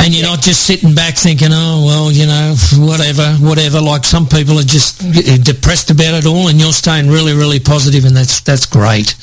And 0.06 0.14
you're 0.14 0.24
not 0.24 0.40
just 0.40 0.68
sitting 0.68 0.94
back 0.94 1.16
thinking, 1.16 1.50
oh 1.52 1.84
well, 1.84 2.12
you 2.12 2.28
know, 2.28 2.54
whatever, 2.78 3.26
whatever. 3.42 3.82
Like 3.82 4.04
some 4.04 4.28
people 4.28 4.60
are 4.60 4.64
just 4.64 5.02
depressed 5.44 5.90
about 5.90 6.14
it 6.14 6.28
all, 6.28 6.48
and 6.48 6.62
you're 6.62 6.74
staying 6.74 7.10
really, 7.10 7.34
really 7.34 7.60
positive, 7.60 8.06
and 8.06 8.16
that's 8.16 8.40
that's 8.42 8.68
great. 8.68 9.16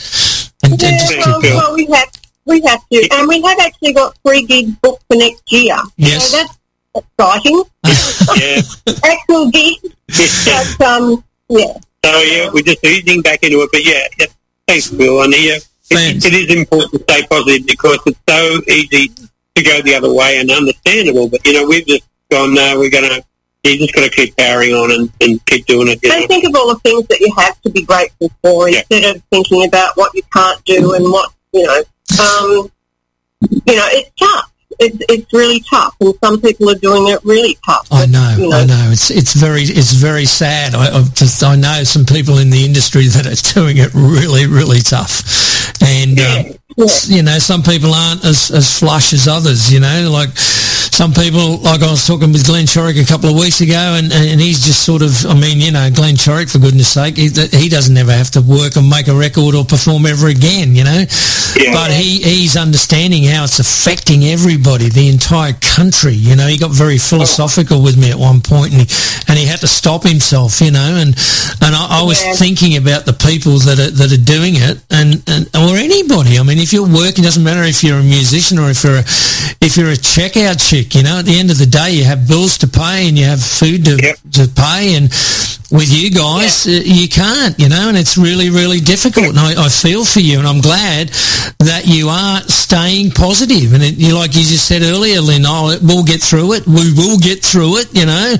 And, 0.64 0.72
and 0.72 0.82
Yeah, 0.82 0.98
just 0.98 1.14
keep 1.14 1.26
well, 1.26 1.40
going. 1.40 1.54
well, 1.54 1.74
we 1.76 1.86
have 1.86 2.10
we 2.46 2.60
have 2.62 2.88
to, 2.88 3.08
and 3.12 3.28
we 3.28 3.40
have 3.42 3.60
actually 3.60 3.92
got 3.92 4.18
three 4.26 4.42
gigs 4.44 4.72
booked 4.82 5.04
for 5.06 5.16
next 5.16 5.52
year. 5.52 5.76
Yes. 5.96 6.30
so 6.30 6.36
that's 6.38 6.58
exciting. 6.94 7.62
Yeah. 8.36 8.62
Actual 9.04 9.50
gigs, 9.50 9.82
but 10.06 10.86
um, 10.86 11.24
yeah. 11.48 11.74
So 12.04 12.20
yeah, 12.20 12.50
we're 12.52 12.62
just 12.62 12.84
easing 12.84 13.20
back 13.20 13.42
into 13.42 13.58
it. 13.58 13.68
But 13.72 13.84
yeah, 13.84 14.06
yeah 14.18 14.26
thanks, 14.66 14.90
Bill. 14.90 15.22
And 15.22 15.32
yeah, 15.32 15.58
it, 15.90 16.24
it 16.24 16.32
is 16.32 16.56
important 16.56 16.92
to 16.92 17.12
stay 17.12 17.26
positive 17.26 17.66
because 17.66 17.98
it's 18.06 18.18
so 18.28 18.60
easy 18.68 19.12
to 19.54 19.62
go 19.62 19.82
the 19.82 19.94
other 19.94 20.12
way 20.12 20.38
and 20.38 20.50
understandable. 20.50 21.28
But 21.28 21.46
you 21.46 21.52
know, 21.54 21.66
we've 21.66 21.86
just 21.86 22.04
gone. 22.30 22.54
No, 22.54 22.78
we're 22.78 22.90
gonna. 22.90 23.20
You're 23.64 23.76
just 23.76 23.94
got 23.94 24.02
to 24.02 24.10
keep 24.10 24.36
powering 24.36 24.72
on 24.72 24.90
and, 24.90 25.12
and 25.20 25.46
keep 25.46 25.66
doing 25.66 25.86
it. 25.86 26.04
So 26.04 26.08
know? 26.08 26.26
Think 26.26 26.44
of 26.48 26.56
all 26.56 26.74
the 26.74 26.80
things 26.80 27.06
that 27.06 27.20
you 27.20 27.32
have 27.38 27.60
to 27.62 27.70
be 27.70 27.82
grateful 27.84 28.28
for 28.42 28.68
Yeah. 28.68 28.78
instead 28.90 29.14
of 29.14 29.22
thinking 29.30 29.64
about 29.64 29.96
what 29.96 30.12
you 30.14 30.22
can't 30.32 30.64
do 30.64 30.94
and 30.94 31.04
what 31.04 31.30
you 31.52 31.62
know. 31.64 31.82
Um, 32.20 32.72
you 33.66 33.76
know, 33.76 33.86
it's 33.90 34.10
tough. 34.18 34.52
It's 34.78 34.98
it's 35.08 35.32
really 35.32 35.62
tough, 35.70 35.94
and 36.00 36.12
some 36.24 36.40
people 36.40 36.70
are 36.70 36.74
doing 36.74 37.06
it 37.08 37.20
really 37.24 37.56
tough. 37.64 37.86
I 37.92 38.06
know, 38.06 38.34
you 38.36 38.48
know. 38.48 38.56
I 38.56 38.64
know. 38.64 38.88
It's 38.90 39.10
it's 39.10 39.34
very 39.34 39.62
it's 39.62 39.92
very 39.92 40.24
sad. 40.24 40.74
I 40.74 40.96
I've 40.96 41.14
just, 41.14 41.42
I 41.44 41.54
know 41.54 41.84
some 41.84 42.04
people 42.04 42.38
in 42.38 42.50
the 42.50 42.64
industry 42.64 43.06
that 43.06 43.26
are 43.26 43.52
doing 43.54 43.76
it 43.76 43.90
really 43.94 44.46
really 44.46 44.80
tough, 44.80 45.22
and 45.82 46.18
um, 46.18 46.58
you 46.76 47.22
know 47.22 47.38
some 47.38 47.62
people 47.62 47.92
aren't 47.94 48.24
as 48.24 48.50
as 48.50 48.78
flush 48.78 49.12
as 49.12 49.28
others. 49.28 49.72
You 49.72 49.80
know, 49.80 50.10
like 50.10 50.30
some 50.92 51.14
people, 51.14 51.56
like 51.64 51.80
I 51.82 51.90
was 51.90 52.06
talking 52.06 52.32
with 52.32 52.44
Glenn 52.44 52.66
Shorrock 52.66 53.00
a 53.02 53.06
couple 53.06 53.30
of 53.30 53.34
weeks 53.36 53.62
ago, 53.62 53.96
and 53.96 54.12
and 54.12 54.38
he's 54.40 54.60
just 54.64 54.84
sort 54.84 55.00
of, 55.00 55.24
I 55.24 55.32
mean, 55.32 55.58
you 55.58 55.72
know, 55.72 55.88
Glenn 55.90 56.16
Shorrock 56.16 56.52
for 56.52 56.58
goodness 56.58 56.88
sake, 56.92 57.16
he, 57.16 57.28
he 57.28 57.68
doesn't 57.70 57.96
ever 57.96 58.12
have 58.12 58.30
to 58.32 58.42
work 58.42 58.76
and 58.76 58.90
make 58.90 59.08
a 59.08 59.14
record 59.14 59.54
or 59.54 59.64
perform 59.64 60.04
ever 60.04 60.28
again. 60.28 60.76
You 60.76 60.84
know, 60.84 61.04
Yeah. 61.56 61.72
but 61.72 61.90
he 61.92 62.20
he's 62.20 62.56
understanding 62.58 63.24
how 63.24 63.44
it's 63.44 63.58
affecting 63.58 64.24
everybody, 64.24 64.90
the 64.90 65.08
entire 65.08 65.54
country. 65.54 66.12
You 66.12 66.36
know, 66.36 66.46
he 66.46 66.58
got 66.58 66.70
very 66.72 66.98
philosophical 66.98 67.82
with 67.82 67.96
me 67.96 68.10
at 68.10 68.18
one 68.18 68.42
point, 68.42 68.72
and 68.76 68.82
he 68.82 68.88
and 69.28 69.38
he 69.38 69.46
had 69.46 69.60
to 69.60 69.68
stop 69.68 70.02
himself. 70.04 70.60
You 70.60 70.72
know, 70.72 71.00
and 71.00 71.16
and 71.64 71.72
I, 71.74 72.00
I 72.00 72.02
was 72.04 72.22
Yeah. 72.22 72.34
thinking 72.34 72.76
about 72.76 73.06
the 73.06 73.14
people 73.14 73.56
that 73.64 73.80
are 73.80 73.90
that 73.90 74.12
are 74.12 74.24
doing 74.24 74.56
it, 74.60 74.76
and, 74.90 75.22
and 75.26 75.48
or 75.56 75.74
anybody. 75.80 76.38
I 76.38 76.42
mean, 76.42 76.58
if 76.58 76.72
you're 76.74 76.84
working, 76.86 77.24
doesn't 77.24 77.42
matter 77.42 77.62
if 77.64 77.82
you're 77.82 77.98
a 77.98 78.02
musician 78.04 78.58
or 78.58 78.68
if 78.68 78.84
you're 78.84 78.98
a 79.00 79.04
if 79.64 79.76
you're 79.78 79.88
a 79.90 79.96
checkout 79.96 80.60
chick. 80.60 80.81
You 80.90 81.02
know, 81.02 81.18
at 81.18 81.24
the 81.24 81.38
end 81.38 81.50
of 81.50 81.58
the 81.58 81.66
day, 81.66 81.92
you 81.92 82.04
have 82.04 82.26
bills 82.28 82.58
to 82.58 82.66
pay 82.68 83.08
and 83.08 83.18
you 83.18 83.24
have 83.26 83.42
food 83.42 83.84
to 83.84 83.96
Yep. 84.02 84.16
to 84.32 84.48
pay, 84.48 84.94
and 84.96 85.10
with 85.72 85.88
you 85.88 86.10
guys, 86.10 86.66
uh, 86.66 86.84
you 86.84 87.08
can't. 87.08 87.58
You 87.58 87.68
know, 87.68 87.88
and 87.88 87.96
it's 87.96 88.16
really 88.16 88.50
really 88.50 88.78
difficult. 88.78 89.30
And 89.30 89.38
I, 89.38 89.66
I 89.66 89.68
feel 89.68 90.04
for 90.04 90.20
you, 90.20 90.38
and 90.38 90.46
I'm 90.46 90.60
glad 90.60 91.08
that 91.64 91.84
you 91.86 92.08
are 92.08 92.40
staying 92.42 93.12
positive. 93.12 93.72
And 93.72 93.82
it, 93.82 93.96
you 93.96 94.14
like 94.14 94.36
you 94.36 94.44
just 94.44 94.68
said 94.68 94.82
earlier, 94.82 95.20
Lynn, 95.20 95.42
oh, 95.46 95.76
we'll 95.82 96.04
get 96.04 96.20
through 96.20 96.52
it. 96.52 96.66
We 96.66 96.92
will 96.92 97.18
get 97.18 97.42
through 97.42 97.78
it. 97.78 97.88
You 97.96 98.06
know, 98.06 98.36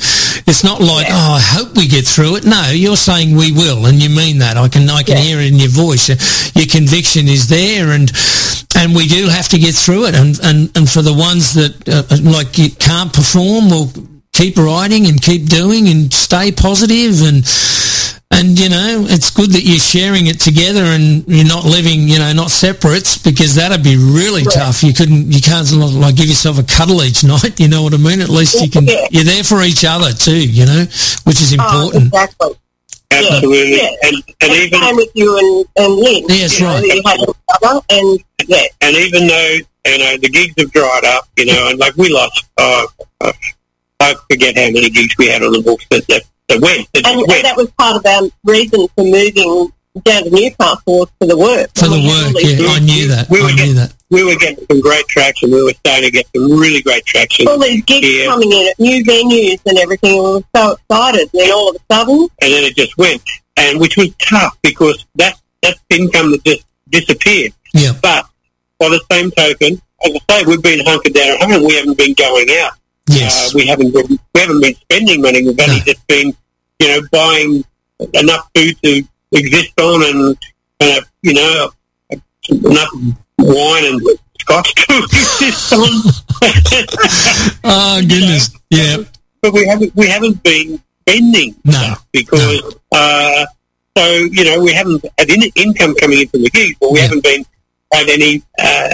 it's 0.46 0.62
not 0.62 0.80
like 0.80 1.06
oh, 1.08 1.40
I 1.40 1.42
hope 1.42 1.74
we 1.74 1.88
get 1.88 2.04
through 2.04 2.36
it. 2.36 2.44
No, 2.44 2.70
you're 2.70 3.00
saying 3.00 3.34
we 3.34 3.50
will, 3.50 3.86
and 3.86 4.00
you 4.00 4.10
mean 4.10 4.38
that. 4.38 4.56
I 4.56 4.68
can 4.68 4.88
I 4.90 5.02
can 5.02 5.16
hear 5.16 5.40
it 5.40 5.48
in 5.48 5.56
your 5.56 5.72
voice. 5.72 6.08
Your 6.54 6.68
conviction 6.68 7.26
is 7.28 7.48
there, 7.48 7.90
and 7.96 8.12
and 8.76 8.94
we 8.94 9.08
do 9.08 9.28
have 9.28 9.48
to 9.48 9.58
get 9.58 9.74
through 9.74 10.06
it. 10.06 10.14
And 10.14 10.38
and, 10.44 10.76
and 10.76 10.88
for 10.88 11.00
the 11.00 11.14
ones 11.14 11.54
that 11.54 11.72
uh, 11.88 12.04
like 12.20 12.58
you 12.58 12.70
can't 12.70 13.12
perform, 13.12 13.70
well, 13.70 13.90
keep 14.32 14.56
writing 14.56 15.06
and 15.06 15.20
keep 15.20 15.46
doing 15.46 15.88
and 15.88 16.12
stay 16.12 16.52
positive 16.52 17.22
and. 17.22 17.44
And 18.34 18.58
you 18.58 18.70
know, 18.70 19.04
it's 19.10 19.28
good 19.28 19.50
that 19.52 19.60
you're 19.62 19.78
sharing 19.78 20.26
it 20.26 20.40
together 20.40 20.80
and 20.82 21.22
you're 21.28 21.46
not 21.46 21.64
living, 21.66 22.08
you 22.08 22.18
know, 22.18 22.32
not 22.32 22.50
separates 22.50 23.18
because 23.18 23.54
that'd 23.56 23.84
be 23.84 23.98
really 23.98 24.42
tough. 24.44 24.82
You 24.82 24.94
couldn't, 24.94 25.30
you 25.30 25.38
can't 25.42 25.70
like 25.70 26.16
give 26.16 26.26
yourself 26.32 26.58
a 26.58 26.62
cuddle 26.62 27.02
each 27.04 27.22
night. 27.28 27.60
You 27.60 27.68
know 27.68 27.82
what 27.82 27.92
I 27.92 27.98
mean? 27.98 28.22
At 28.22 28.30
least 28.30 28.58
you 28.64 28.70
can. 28.70 28.86
Yeah. 28.86 29.06
You're 29.10 29.24
there 29.24 29.44
for 29.44 29.60
each 29.62 29.84
other 29.84 30.12
too. 30.16 30.48
You 30.48 30.64
know, 30.64 30.80
which 31.28 31.42
is 31.44 31.52
Oh, 31.52 31.60
important. 31.60 32.06
exactly. 32.06 32.50
Absolutely. 33.12 33.76
Yeah. 33.76 33.90
And 34.02 34.16
and 34.16 34.50
And 34.50 34.52
even 34.64 34.80
same 34.80 34.96
with 34.96 35.10
you 35.14 35.38
and, 35.38 35.84
and 35.84 35.94
Lynn. 35.94 36.24
Yes, 36.30 36.58
you 36.58 36.64
know, 36.64 36.72
right. 36.72 36.84
You 36.84 37.02
had 37.04 37.20
each 37.20 37.36
other, 37.62 37.80
and 37.90 38.18
yeah, 38.48 38.64
and 38.80 38.96
even 38.96 39.26
though 39.26 39.52
you 39.92 39.98
know 39.98 40.16
the 40.16 40.30
gigs 40.32 40.54
have 40.56 40.72
dried 40.72 41.04
up, 41.04 41.28
you 41.36 41.44
know, 41.44 41.68
and 41.68 41.78
like 41.78 41.94
we 41.96 42.08
lost, 42.08 42.46
oh, 42.56 42.86
uh, 43.20 43.32
I 44.02 44.14
forget 44.30 44.56
how 44.56 44.66
many 44.70 44.90
gigs 44.90 45.14
we 45.18 45.28
had 45.28 45.42
on 45.42 45.52
the 45.52 45.62
books 45.62 45.86
that 45.90 46.06
that, 46.08 46.22
that 46.48 46.60
went. 46.60 46.88
That 46.94 47.06
and, 47.06 47.16
went. 47.18 47.32
and 47.32 47.44
that 47.44 47.56
was 47.56 47.70
part 47.72 47.96
of 47.96 48.04
our 48.06 48.28
reason 48.44 48.86
for 48.96 49.04
moving 49.04 49.70
down 50.04 50.24
to 50.24 50.30
Newcastle 50.30 50.80
was 50.86 51.08
for 51.20 51.26
the 51.28 51.36
work. 51.36 51.68
For 51.76 51.84
the 51.86 52.00
We 52.00 52.08
work, 52.08 52.26
all 52.26 52.32
these- 52.40 52.60
yeah, 52.60 52.68
I 52.68 52.78
knew 52.80 53.08
that. 53.08 53.28
We 53.30 53.40
were 53.42 53.48
I 53.48 53.50
knew 53.50 53.56
getting, 53.56 53.74
that. 53.76 53.92
we 54.10 54.24
were 54.24 54.36
getting 54.36 54.64
some 54.70 54.80
great 54.80 55.06
traction. 55.06 55.50
We 55.50 55.62
were 55.62 55.74
starting 55.84 56.04
to 56.04 56.10
get 56.10 56.26
some 56.34 56.50
really 56.58 56.80
great 56.82 57.04
traction, 57.04 57.46
All 57.46 57.58
these 57.58 57.82
gigs 57.84 58.08
Yeah. 58.08 58.26
coming 58.26 58.50
in 58.52 58.68
at 58.68 58.78
new 58.80 59.04
venues 59.04 59.60
and 59.66 59.78
everything. 59.78 60.14
We 60.16 60.20
were 60.20 60.42
so 60.56 60.72
excited. 60.80 61.28
And 61.32 61.40
then 61.42 61.52
all 61.52 61.70
of 61.70 61.76
a 61.76 61.94
sudden, 61.94 62.28
and 62.40 62.52
then 62.52 62.64
it 62.64 62.74
just 62.74 62.96
went, 62.96 63.22
and 63.56 63.78
which 63.80 63.96
was 63.96 64.08
tough 64.18 64.56
because 64.62 65.04
that 65.16 65.34
that's 65.62 65.78
income 65.90 66.32
that 66.32 66.42
just 66.44 66.64
disappeared. 66.88 67.52
Yeah. 67.74 67.92
But 68.02 68.26
by 68.80 68.88
the 68.88 69.00
same 69.12 69.30
token, 69.32 69.80
as 70.04 70.12
I 70.28 70.38
say, 70.40 70.44
we've 70.46 70.62
been 70.62 70.84
hunkered 70.84 71.12
down 71.14 71.36
at 71.36 71.42
home. 71.42 71.64
We 71.66 71.74
haven't 71.76 71.98
been 71.98 72.14
going 72.14 72.48
out. 72.60 72.72
Yes. 73.10 73.48
Uh, 73.54 73.58
we 73.58 73.66
haven't 73.66 73.92
been 73.92 74.06
we 74.34 74.40
haven't 74.40 74.60
been 74.60 74.74
spending 74.74 75.22
money. 75.22 75.42
We've 75.44 75.58
only 75.60 75.78
No. 75.78 75.84
just 75.84 76.06
been, 76.06 76.34
you 76.80 76.88
know, 76.88 77.00
buying 77.10 77.64
enough 78.14 78.48
food 78.54 78.76
to 78.84 79.02
exist 79.32 79.80
on, 79.80 80.02
and 80.04 80.36
uh, 80.80 81.00
you 81.22 81.34
know, 81.34 81.70
enough 82.48 82.90
wine 83.38 83.84
and 83.86 84.00
scotch 84.40 84.74
to 84.74 84.98
exist 85.02 85.72
on. 85.72 85.88
oh 87.64 88.00
goodness. 88.02 88.50
Yeah. 88.70 88.96
but 89.40 89.52
we 89.52 89.66
haven't 89.66 89.94
we 89.96 90.08
haven't 90.08 90.42
been 90.42 90.80
spending 91.02 91.54
No. 91.64 91.94
because 92.12 92.74
uh, 92.92 93.46
so 93.96 94.04
you 94.06 94.44
know 94.44 94.60
we 94.62 94.72
haven't 94.72 95.04
had 95.18 95.28
any 95.30 95.50
income 95.56 95.94
coming 95.96 96.20
in 96.22 96.28
from 96.28 96.42
the 96.42 96.50
gigs, 96.50 96.76
but 96.80 96.92
we 96.92 96.98
Yeah. 96.98 97.04
haven't 97.06 97.24
been 97.24 97.44
had 97.92 98.08
any 98.08 98.42
uh, 98.58 98.88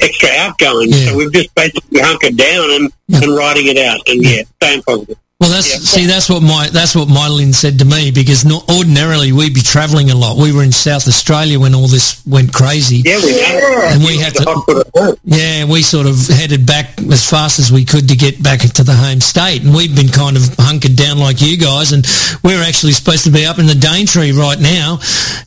extra 0.00 0.28
outgoing. 0.38 0.90
Yeah. 0.90 1.10
So 1.10 1.16
we've 1.16 1.32
just 1.32 1.54
basically 1.54 2.00
hunkered 2.00 2.36
down 2.36 2.70
and, 2.70 2.92
Yeah. 3.08 3.20
and 3.22 3.36
writing 3.36 3.66
it 3.66 3.78
out, 3.78 4.00
and 4.06 4.22
yeah, 4.22 4.42
staying 4.62 4.82
positive. 4.82 5.16
Well, 5.40 5.50
that's 5.50 5.68
Yeah. 5.72 5.78
see, 5.80 6.06
that's 6.06 6.28
what 6.30 6.40
my 6.40 6.68
that's 6.70 6.94
what 6.94 7.08
Mylin 7.08 7.52
said 7.52 7.80
to 7.80 7.84
me 7.84 8.12
because 8.12 8.44
not 8.44 8.62
ordinarily 8.70 9.32
we'd 9.32 9.52
be 9.54 9.60
travelling 9.60 10.08
a 10.08 10.14
lot. 10.14 10.36
We 10.36 10.52
were 10.52 10.62
in 10.62 10.70
South 10.70 11.08
Australia 11.08 11.58
when 11.58 11.74
all 11.74 11.88
this 11.88 12.18
went 12.24 12.52
crazy. 12.52 13.02
Yeah, 13.04 13.18
we 13.18 13.32
know. 13.32 13.80
And 13.86 14.04
we 14.04 14.18
had 14.18 14.36
to- 14.36 14.44
hospital 14.44 14.82
at 14.82 14.90
home. 14.94 15.16
Yeah, 15.24 15.64
we 15.64 15.82
sort 15.82 16.06
of 16.06 16.28
headed 16.28 16.64
back 16.64 17.00
as 17.10 17.24
fast 17.28 17.58
as 17.58 17.72
we 17.72 17.84
could 17.84 18.06
to 18.10 18.14
get 18.14 18.40
back 18.40 18.62
into 18.62 18.84
the 18.84 18.94
home 18.94 19.20
state, 19.20 19.62
and 19.62 19.74
we've 19.74 19.92
been 19.96 20.10
kind 20.10 20.36
of 20.36 20.54
hunkered 20.60 20.94
down 20.94 21.18
like 21.18 21.42
you 21.42 21.56
guys, 21.56 21.90
and 21.90 22.06
we're 22.44 22.62
actually 22.62 22.92
supposed 22.92 23.24
to 23.24 23.30
be 23.30 23.44
up 23.44 23.58
in 23.58 23.66
the 23.66 23.74
Daintree 23.74 24.30
right 24.30 24.60
now. 24.60 25.00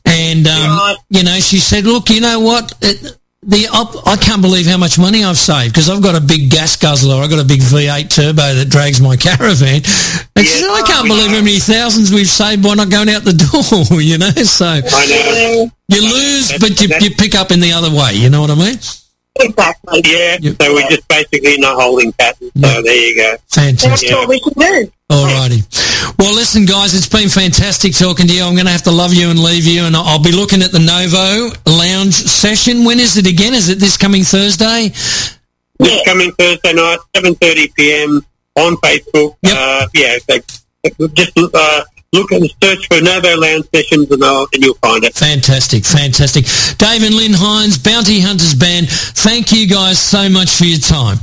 And 0.04 0.46
um, 0.46 0.72
Right. 0.78 0.98
you 1.10 1.24
know, 1.24 1.40
she 1.40 1.60
said, 1.60 1.86
"Look, 1.86 2.10
you 2.10 2.20
know 2.20 2.42
what? 2.42 2.74
It, 2.82 3.16
the 3.46 3.68
op- 3.72 4.08
I 4.08 4.16
can't 4.18 4.42
believe 4.42 4.66
how 4.66 4.78
much 4.78 4.98
money 4.98 5.24
I've 5.24 5.38
saved 5.38 5.74
because 5.74 5.90
I've 5.90 6.02
got 6.02 6.16
a 6.16 6.22
big 6.22 6.50
gas 6.50 6.76
guzzler. 6.76 7.22
I've 7.22 7.30
got 7.30 7.40
a 7.40 7.46
big 7.48 7.62
V8 7.62 8.10
turbo 8.10 8.42
that 8.56 8.70
drags 8.70 9.00
my 9.00 9.16
caravan. 9.22 9.86
And 10.36 10.46
she 10.46 10.52
said, 10.66 10.70
I 10.70 10.82
uh, 10.82 10.88
can't 10.88 11.08
believe 11.08 11.30
how 11.30 11.42
many 11.46 11.60
thousands 11.60 12.12
we've 12.12 12.28
saved 12.28 12.64
by 12.64 12.74
not 12.74 12.90
going 12.90 13.10
out 13.10 13.24
the 13.24 13.38
door, 13.38 14.02
you 14.02 14.18
know? 14.18 14.32
So 14.32 14.66
I 14.66 14.82
know. 14.82 15.70
you 15.90 16.02
lose, 16.02 16.50
That's- 16.50 16.60
but 16.60 16.82
you, 16.82 16.88
you 17.10 17.16
pick 17.16 17.36
up 17.36 17.52
in 17.52 17.60
the 17.60 17.72
other 17.74 17.90
way, 17.94 18.14
you 18.14 18.30
know 18.30 18.42
what 18.42 18.50
I 18.52 18.56
mean? 18.56 18.78
exactly. 19.38 20.02
Yeah, 20.06 20.38
Yep. 20.40 20.56
so 20.62 20.74
we're 20.74 20.88
just 20.90 21.08
basically 21.10 21.58
not 21.60 21.76
holding 21.80 22.14
patterns. 22.14 22.52
So 22.56 22.68
Yep. 22.68 22.84
there 22.86 22.96
you 22.96 23.16
go. 23.16 23.32
That's 23.32 23.56
Fantastic. 23.56 24.10
Yeah. 24.10 24.16
what 24.16 24.30
we 24.30 24.40
should 24.40 24.56
do. 24.56 24.92
Alrighty. 25.12 25.62
Well, 26.18 26.34
listen, 26.34 26.66
guys, 26.66 26.94
it's 26.96 27.08
been 27.10 27.30
fantastic 27.30 27.94
talking 27.94 28.28
to 28.28 28.34
you. 28.34 28.44
I'm 28.44 28.54
going 28.56 28.66
to 28.66 28.72
have 28.72 28.84
to 28.84 28.92
love 28.92 29.14
you 29.14 29.30
and 29.30 29.38
leave 29.42 29.66
you, 29.66 29.84
and 29.86 29.96
I'll 29.96 30.04
I'll 30.04 30.24
be 30.24 30.32
looking 30.32 30.62
at 30.62 30.72
the 30.72 30.80
Novo 30.80 31.54
Lounge 31.70 32.14
session. 32.14 32.86
When 32.86 33.00
is 33.00 33.18
it 33.18 33.28
again? 33.28 33.54
Is 33.54 33.70
it 33.70 33.80
this 33.80 33.98
coming 33.98 34.24
Thursday? 34.24 34.90
This 34.90 35.40
Yeah. 35.80 36.00
coming 36.06 36.32
Thursday 36.34 36.74
night, 36.74 37.00
7.30 37.16 37.76
p.m. 37.76 38.26
on 38.56 38.78
Facebook. 38.78 39.36
Yep. 39.44 39.54
Uh, 39.56 39.88
yeah, 39.94 40.18
so 40.28 41.08
just 41.14 41.38
uh, 41.38 41.84
look 42.14 42.32
and 42.32 42.50
search 42.64 42.88
for 42.88 43.02
Novo 43.02 43.36
Lounge 43.38 43.66
Sessions 43.74 44.10
and, 44.10 44.24
I'll, 44.24 44.48
and 44.54 44.64
you'll 44.64 44.76
find 44.76 45.04
it. 45.04 45.14
Fantastic, 45.16 45.84
fantastic. 45.86 46.46
Dave 46.78 47.04
and 47.04 47.14
Lynn 47.14 47.34
Hines, 47.36 47.78
Bounty 47.78 48.22
Hunters 48.22 48.56
Band, 48.56 48.88
thank 48.90 49.52
you 49.52 49.68
guys 49.68 50.00
so 50.00 50.30
much 50.30 50.50
for 50.56 50.64
your 50.66 50.80
time. 50.80 51.18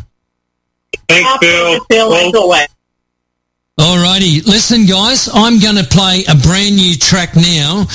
Thanks, 1.08 1.28
Our 1.28 1.38
Bill. 1.40 1.80
pleasure, 1.86 2.28
as 2.28 2.34
always. 2.34 2.66
Alrighty, 3.80 4.46
listen, 4.46 4.84
guys, 4.84 5.30
I'm 5.32 5.58
going 5.58 5.76
to 5.76 5.84
play 5.84 6.24
a 6.28 6.36
brand 6.36 6.76
new 6.76 6.94
track 6.94 7.34
now, 7.34 7.86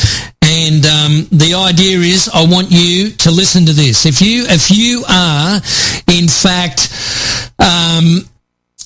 and 0.42 0.84
um, 0.86 1.28
the 1.32 1.54
idea 1.56 2.00
is 2.00 2.30
I 2.34 2.46
want 2.48 2.72
you 2.72 3.12
to 3.12 3.32
listen 3.32 3.66
to 3.68 3.74
this. 3.74 4.06
If 4.06 4.20
you, 4.20 4.46
if 4.48 4.72
you 4.72 5.06
are, 5.08 5.62
in 6.12 6.28
fact, 6.28 6.90
Um, 7.60 8.22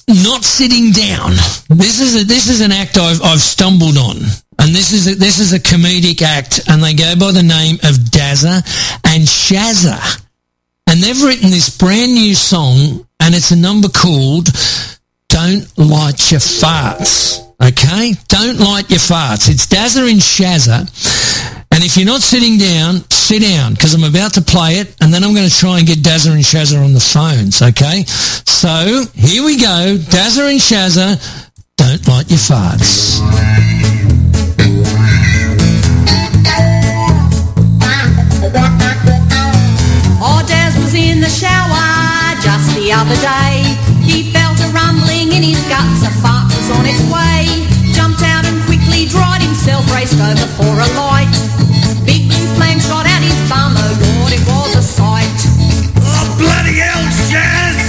not 0.07 0.43
sitting 0.43 0.91
down. 0.91 1.31
This 1.69 1.99
is 1.99 2.22
a, 2.22 2.26
this 2.26 2.47
is 2.49 2.61
an 2.61 2.72
act 2.72 2.97
I've, 2.97 3.22
I've 3.22 3.41
stumbled 3.41 3.97
on, 3.97 4.18
and 4.59 4.76
this 4.76 4.91
is 4.91 5.07
a, 5.07 5.15
this 5.15 5.39
is 5.39 5.53
a 5.53 5.59
comedic 5.59 6.22
act, 6.22 6.61
and 6.68 6.81
they 6.84 6.93
go 6.93 7.15
by 7.15 7.31
the 7.31 7.43
name 7.43 7.76
of 7.84 7.95
Dazza 8.11 8.63
and 9.05 9.23
Shazza, 9.23 9.99
and 10.88 11.01
they've 11.01 11.22
written 11.22 11.51
this 11.51 11.69
brand 11.77 12.13
new 12.13 12.34
song, 12.35 13.05
and 13.19 13.35
it's 13.35 13.51
a 13.51 13.55
number 13.55 13.89
called 13.89 14.47
"Don't 15.32 15.66
Light 15.78 16.32
Your 16.32 16.41
Farts." 16.41 17.41
Okay, 17.62 18.16
don't 18.28 18.60
light 18.60 18.90
your 18.90 18.99
farts. 18.99 19.48
It's 19.48 19.68
Dazza 19.68 20.10
and 20.10 20.20
Shazza, 20.20 20.80
and 21.72 21.84
if 21.84 21.95
you're 21.95 22.08
not 22.08 22.22
sitting 22.22 22.58
down, 22.58 23.03
sit 23.12 23.44
down 23.44 23.74
because 23.74 23.94
I'm 23.94 24.03
about 24.03 24.34
to 24.34 24.41
play 24.41 24.80
it, 24.82 24.95
and 24.99 25.14
then 25.14 25.24
I'm 25.24 25.36
going 25.36 25.48
to 25.48 25.56
try 25.56 25.78
and 25.78 25.86
get 25.86 25.99
Dazza 25.99 26.32
and 26.32 26.41
Shazza 26.41 26.84
on 26.84 26.94
the 26.94 26.99
phones. 26.99 27.62
Okay, 27.62 28.03
so 28.48 29.06
here 29.14 29.44
we 29.44 29.58
go, 29.58 29.95
Dazza 30.10 30.49
and 30.49 30.60
Shazza. 30.60 31.22
Don't 31.78 32.08
light 32.08 32.30
your 32.30 32.40
farts. 32.40 33.22
The 42.76 42.91
other 42.94 43.16
day. 43.22 43.60
His 45.52 45.64
guts, 45.68 46.07
a 46.07 46.11
fart 46.23 46.48
was 46.48 46.69
on 46.72 46.88
its 46.88 47.03
way. 47.11 47.44
Jumped 47.91 48.23
out 48.23 48.48
and 48.48 48.56
quickly 48.64 49.03
dried 49.11 49.44
himself, 49.44 49.84
raced 49.91 50.15
over 50.15 50.48
for 50.56 50.72
a 50.72 50.90
light. 50.95 51.28
Big 52.07 52.32
blue 52.32 52.48
flame 52.56 52.80
shot 52.80 53.03
out 53.03 53.19
his 53.19 53.36
bum, 53.52 53.76
oh 53.76 53.91
Lord, 53.99 54.32
it 54.32 54.44
was 54.48 54.80
a 54.80 54.84
sight. 54.84 55.40
Oh, 55.99 56.28
bloody 56.40 56.80
hell, 56.80 57.03
Shaz! 57.28 57.80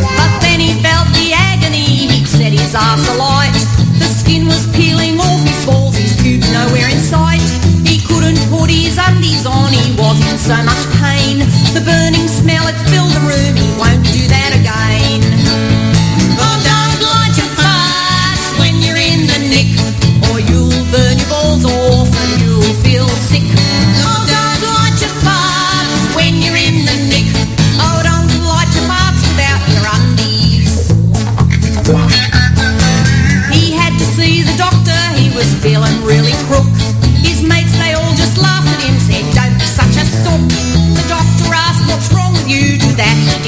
But 0.00 0.32
then 0.40 0.64
he 0.64 0.72
felt 0.80 1.08
the 1.12 1.36
agony, 1.36 2.08
he'd 2.08 2.26
set 2.26 2.56
his 2.56 2.72
ass 2.72 3.04
alight. 3.12 3.52
The 4.00 4.08
skin 4.08 4.48
was 4.48 4.64
peeling 4.72 5.20
off 5.20 5.44
his 5.44 5.60
balls, 5.68 5.96
his 5.96 6.16
pubes 6.16 6.48
nowhere 6.56 6.88
in 6.88 7.00
sight. 7.04 7.44
He 7.84 8.00
couldn't 8.00 8.40
put 8.48 8.72
his 8.72 8.96
undies 8.96 9.44
on, 9.44 9.76
he 9.76 9.92
was 10.00 10.16
in 10.24 10.38
so 10.40 10.56
much 10.64 10.82
pain. 11.04 11.44
The 11.76 11.84
burning 11.84 12.28
smell, 12.32 12.64
it 12.64 12.78
filled 12.88 13.12
the 13.12 13.24
room, 13.28 13.54
he 13.60 13.68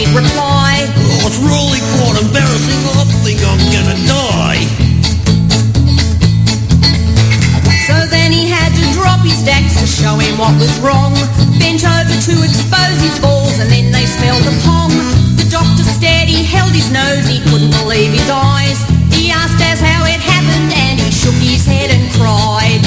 he 0.07 0.17
reply, 0.17 0.87
Oh, 0.95 1.27
it's 1.27 1.39
really 1.43 1.83
quite 1.99 2.17
embarrassing. 2.23 2.79
I 2.95 3.05
think 3.27 3.43
I'm 3.43 3.59
gonna 3.75 3.99
die. 4.07 4.63
So 7.87 7.95
then 8.11 8.31
he 8.31 8.47
had 8.47 8.71
to 8.75 8.85
drop 8.95 9.21
his 9.27 9.43
dax 9.43 9.79
to 9.83 9.87
show 9.87 10.19
him 10.19 10.39
what 10.39 10.55
was 10.59 10.71
wrong. 10.79 11.15
Bent 11.59 11.83
over 11.83 12.15
to 12.15 12.35
expose 12.47 12.99
his 13.03 13.19
balls 13.19 13.59
and 13.59 13.71
then 13.71 13.91
they 13.91 14.07
smelled 14.07 14.43
the 14.47 14.55
pong. 14.63 14.95
The 15.35 15.47
doctor 15.51 15.83
stared, 15.83 16.29
he 16.29 16.45
held 16.45 16.71
his 16.71 16.91
nose, 16.91 17.27
he 17.27 17.43
couldn't 17.51 17.75
believe 17.83 18.13
his 18.13 18.31
eyes. 18.31 18.79
He 19.11 19.31
asked 19.31 19.63
us 19.63 19.81
how 19.81 20.07
it 20.07 20.21
happened 20.23 20.71
and 20.71 21.01
he 21.01 21.11
shook 21.11 21.35
his 21.43 21.67
head 21.67 21.91
and 21.91 22.07
cried. 22.15 22.86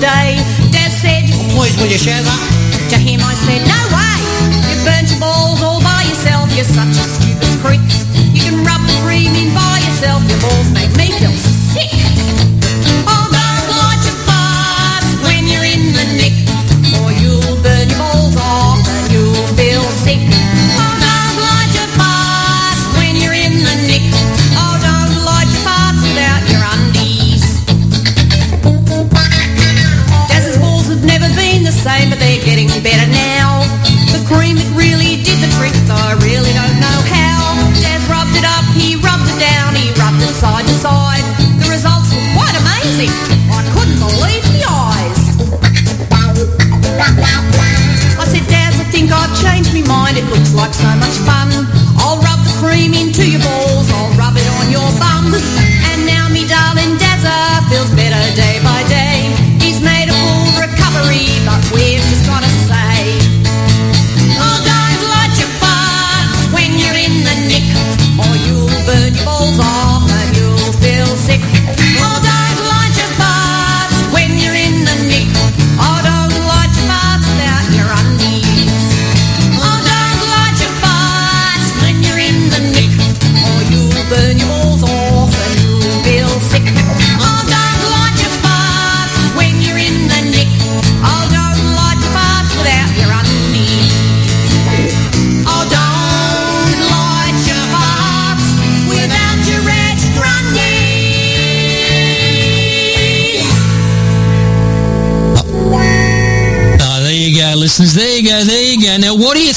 Day. 0.00 0.38
Dad 0.70 0.90
said, 0.90 1.26
Please, 1.54 1.76
will 1.76 1.90
you 1.90 1.98
share 1.98 2.22
that? 2.22 2.68
to 2.88 2.96
him 2.96 3.20
I 3.20 3.34
said, 3.44 3.60
no 3.68 3.80
way! 3.92 4.16
You 4.72 4.76
burnt 4.84 5.10
your 5.10 5.20
balls 5.20 5.60
all 5.62 5.80
by 5.82 6.02
yourself, 6.08 6.48
you're 6.56 6.64
such 6.64 6.96
a 6.96 7.04
stupid 7.04 7.52
prick. 7.60 7.84
You 8.32 8.40
can 8.40 8.64
rub 8.64 8.80
the 8.80 8.96
cream 9.04 9.34
in 9.34 9.52
by 9.52 9.76
yourself, 9.84 10.24
your 10.24 10.40
balls 10.40 10.72
make 10.72 10.96
me 10.96 11.12
feel 11.20 11.57
so 50.78 50.86
much 50.96 51.18
fun. 51.26 51.47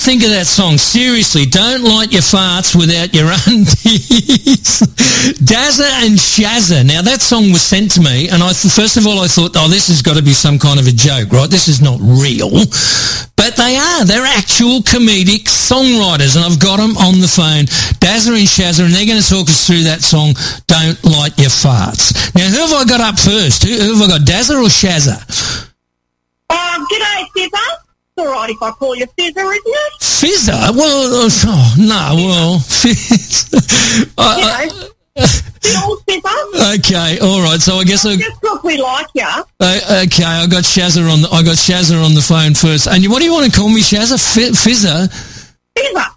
Think 0.02 0.23
of 0.23 0.34
that 0.34 0.49
song? 0.49 0.78
Seriously, 0.78 1.45
don't 1.45 1.86
light 1.86 2.11
your 2.11 2.26
farts 2.26 2.73
without 2.73 3.14
your 3.14 3.30
undies. 3.45 4.82
Dazza 5.45 5.86
and 6.02 6.18
Shazza. 6.18 6.82
Now, 6.82 7.06
that 7.06 7.22
song 7.22 7.53
was 7.53 7.61
sent 7.61 7.91
to 7.91 8.02
me, 8.02 8.28
and 8.30 8.41
I 8.41 8.49
first 8.53 8.98
of 8.98 9.06
all, 9.06 9.22
I 9.22 9.28
thought, 9.28 9.53
oh, 9.56 9.69
this 9.69 9.88
has 9.94 10.02
got 10.02 10.18
to 10.18 10.23
be 10.23 10.34
some 10.34 10.57
kind 10.57 10.80
of 10.80 10.88
a 10.88 10.91
joke, 10.91 11.30
right? 11.30 11.49
This 11.49 11.68
is 11.68 11.82
not 11.82 12.02
real. 12.02 12.49
But 13.38 13.53
they 13.57 13.78
are. 13.78 14.06
They're 14.06 14.26
actual 14.26 14.82
comedic 14.82 15.45
songwriters, 15.45 16.34
and 16.34 16.45
I've 16.45 16.57
got 16.57 16.82
them 16.82 16.98
on 16.98 17.22
the 17.22 17.30
phone, 17.30 17.69
Dazza 18.02 18.34
and 18.34 18.49
Shazza, 18.49 18.82
and 18.86 18.94
they're 18.94 19.06
going 19.06 19.22
to 19.22 19.30
talk 19.30 19.49
us 19.49 19.65
through 19.69 19.86
that 19.86 20.02
song, 20.02 20.34
Don't 20.65 20.98
Light 21.06 21.38
Your 21.38 21.53
Farts. 21.53 22.18
Now, 22.34 22.49
who 22.49 22.57
have 22.57 22.73
I 22.73 22.86
got 22.90 23.02
up 23.02 23.22
first? 23.22 23.64
Who, 23.64 23.78
who 23.78 24.02
have 24.02 24.10
I 24.10 24.18
got, 24.18 24.26
Dazza 24.26 24.57
or 24.57 24.69
Shazza? 24.69 25.22
Um, 26.49 26.86
g'day, 26.90 27.22
Fizzer. 27.38 27.80
It's 28.17 28.27
all 28.27 28.33
right 28.33 28.49
if 28.49 28.61
I 28.61 28.71
call 28.71 28.95
you 28.95 29.05
Fizzer, 29.17 29.38
isn't 29.38 29.63
it? 29.65 29.93
Fizzer? 30.01 30.75
Well, 30.75 31.25
uh, 31.25 31.29
oh, 31.45 31.75
no, 31.79 32.15
well, 32.15 32.59
Fizz. 32.59 33.51
You 35.13 35.73
know, 35.73 35.83
the 35.83 35.83
old 35.85 35.99
Fizzer. 36.05 36.79
Okay, 36.79 37.19
all 37.19 37.41
right. 37.41 37.59
So 37.59 37.75
I 37.75 37.83
guess 37.83 38.05
I, 38.05 38.15
Just 38.15 38.41
look, 38.43 38.63
we 38.63 38.75
we 38.75 38.81
like 38.81 39.05
you. 39.13 39.23
Uh, 39.59 40.03
okay, 40.05 40.23
I 40.23 40.47
got 40.47 40.63
Shazza 40.63 41.07
on. 41.11 41.21
The, 41.21 41.29
I 41.29 41.43
got 41.43 41.55
Shazza 41.57 42.03
on 42.03 42.15
the 42.15 42.21
phone 42.21 42.53
first. 42.55 42.88
And 42.88 43.03
you, 43.03 43.11
what 43.11 43.19
do 43.19 43.25
you 43.25 43.33
want 43.33 43.51
to 43.51 43.57
call 43.59 43.69
me, 43.69 43.81
Shazza? 43.81 44.13
F- 44.13 44.53
Fizzer. 44.55 45.07
Fizzer. 45.77 46.07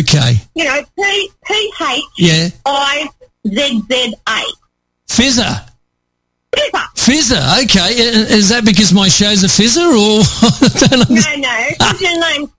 Okay. 0.00 0.34
You 0.54 0.64
know, 0.64 0.82
P 0.96 1.30
P 1.46 1.72
H 1.82 2.02
Yeah. 2.18 2.48
I 2.66 3.08
Z 3.48 3.82
Z 3.90 4.14
A. 4.28 4.42
Fizzer. 5.08 5.71
Fizzer. 6.54 6.86
Fizzer. 6.96 7.64
Okay. 7.64 7.94
Is 8.36 8.48
that 8.50 8.64
because 8.64 8.92
my 8.92 9.08
show's 9.08 9.42
a 9.44 9.46
fizzer, 9.48 9.88
or 9.88 10.20
I 10.82 10.86
don't 10.88 11.10
No, 11.10 11.16
no, 11.16 11.66
it's 11.70 12.00
your 12.00 12.20
name. 12.20 12.50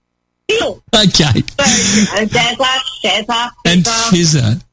Phil. 0.50 0.84
Okay. 0.96 1.42
So, 1.42 1.64
you 1.96 2.06
know, 2.06 2.26
Dazzler, 2.26 2.66
Shazza, 3.04 3.50
And 3.66 3.84
Fizzer. 3.86 4.10
Fizzer. 4.12 4.64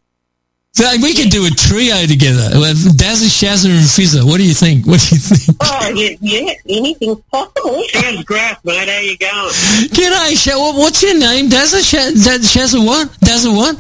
So 0.73 0.85
we 1.03 1.15
could 1.15 1.31
do 1.31 1.45
a 1.47 1.51
trio 1.51 2.07
together. 2.07 2.49
Dazza, 2.97 3.29
Shazza, 3.29 3.67
and 3.67 3.85
Fizzer. 3.87 4.25
What 4.25 4.39
do 4.39 4.45
you 4.47 4.55
think? 4.55 4.87
What 4.87 5.01
do 5.01 5.15
you 5.17 5.21
think? 5.21 5.57
Oh, 5.61 5.89
yeah, 5.95 6.17
yeah, 6.21 6.53
anything's 6.69 7.21
possible. 7.31 7.83
Sounds 7.89 8.25
great, 8.25 8.57
mate. 8.65 8.89
How 8.89 9.01
you 9.01 9.19
going? 9.19 9.53
G'day, 9.91 10.37
Sha- 10.39 10.59
what- 10.59 10.77
What's 10.77 11.03
your 11.03 11.19
name? 11.19 11.49
Dazza, 11.51 11.83
Sha- 11.85 12.11
Daz- 12.11 12.51
Shazza, 12.53 12.85
what? 12.85 13.09
Dazza, 13.21 13.55
what? 13.55 13.77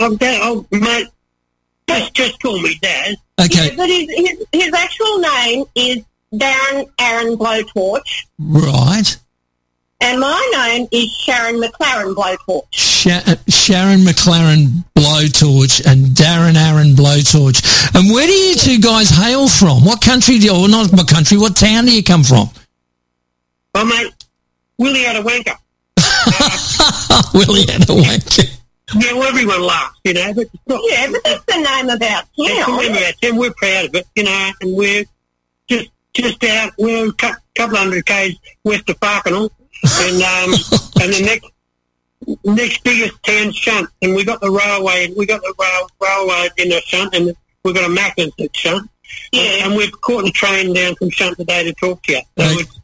I'm 0.00 0.16
Dad. 0.16 0.40
Oh, 0.42 0.66
mate. 0.72 1.08
Just, 1.88 2.14
just 2.14 2.42
call 2.42 2.60
me 2.60 2.76
Daz. 2.82 3.16
Okay. 3.40 3.68
Yeah, 3.70 3.76
but 3.76 3.88
his, 3.88 4.08
his, 4.10 4.46
his 4.52 4.72
actual 4.74 5.18
name 5.18 5.64
is 5.74 5.98
Darren 6.34 6.88
Aaron 6.98 7.36
Blowtorch, 7.36 8.26
Right. 8.38 9.16
and 10.00 10.20
my 10.20 10.50
name 10.68 10.86
is 10.92 11.10
Sharon 11.10 11.56
McLaren 11.60 12.14
Blowtorch. 12.14 12.64
Sha- 12.72 13.34
Sharon 13.48 14.00
McLaren 14.00 14.84
Blowtorch 14.94 15.84
and 15.90 16.08
Darren 16.08 16.54
Aaron 16.56 16.94
Blowtorch. 16.94 17.94
And 17.94 18.12
where 18.12 18.26
do 18.26 18.32
you 18.32 18.54
two 18.56 18.78
guys 18.78 19.10
hail 19.10 19.48
from? 19.48 19.84
What 19.84 20.00
country 20.02 20.38
do 20.38 20.44
you, 20.46 20.54
or 20.54 20.68
not 20.68 20.92
what 20.92 21.08
country, 21.08 21.38
what 21.38 21.56
town 21.56 21.86
do 21.86 21.92
you 21.92 22.02
come 22.04 22.22
from? 22.22 22.48
Oh, 23.74 23.84
mate. 23.84 24.12
Willie 24.78 25.02
had 25.02 25.16
a 25.16 25.22
wanker. 25.22 25.56
Willie 27.34 27.66
had 27.70 27.88
a 27.88 27.94
wank. 27.94 28.59
Yeah, 28.98 29.12
well, 29.12 29.28
everyone 29.28 29.62
laughs, 29.62 29.98
you 30.04 30.14
know, 30.14 30.32
but 30.34 30.46
not. 30.66 30.80
Yeah, 30.88 31.10
but 31.12 31.22
that's 31.24 31.44
the 31.44 31.56
name 31.56 31.88
of 31.88 32.02
our 32.02 32.22
It's 32.22 32.30
the 32.36 32.76
name 32.76 32.92
of 32.96 33.02
our 33.02 33.12
town. 33.22 33.36
We're 33.38 33.52
proud 33.52 33.84
of 33.86 33.94
it, 33.94 34.06
you 34.16 34.24
know, 34.24 34.50
and 34.60 34.76
we're 34.76 35.04
just 35.68 35.90
just 36.14 36.42
out. 36.44 36.72
We're 36.78 37.08
a 37.08 37.12
couple 37.12 37.76
hundred 37.76 38.04
k's 38.06 38.36
west 38.64 38.88
of 38.90 38.98
Farkenham, 39.00 39.48
and 39.84 40.22
um, 40.22 40.52
and 41.02 41.12
the 41.14 41.22
next 41.24 41.46
next 42.44 42.84
biggest 42.84 43.22
town's 43.22 43.56
Shunt, 43.56 43.88
and 44.02 44.14
we 44.14 44.24
got 44.24 44.40
the 44.40 44.50
railway. 44.50 45.12
We 45.16 45.26
got 45.26 45.40
the 45.42 45.54
rail, 45.58 45.88
railway 46.00 46.48
in 46.58 46.68
the 46.70 46.80
Shunt, 46.84 47.14
and 47.14 47.34
we've 47.64 47.74
got 47.74 47.84
a 47.90 47.94
Macca's 47.94 48.32
at 48.42 48.56
Shunt. 48.56 48.90
Yeah. 49.32 49.66
and 49.66 49.74
we've 49.76 49.92
caught 50.02 50.24
a 50.24 50.30
train 50.30 50.72
down 50.72 50.94
from 50.94 51.10
Shunt 51.10 51.36
today 51.36 51.64
to 51.64 51.72
talk 51.74 52.00
to 52.04 52.12
you. 52.12 52.20
So 52.38 52.44
Right. 52.44 52.60
it's 52.60 52.79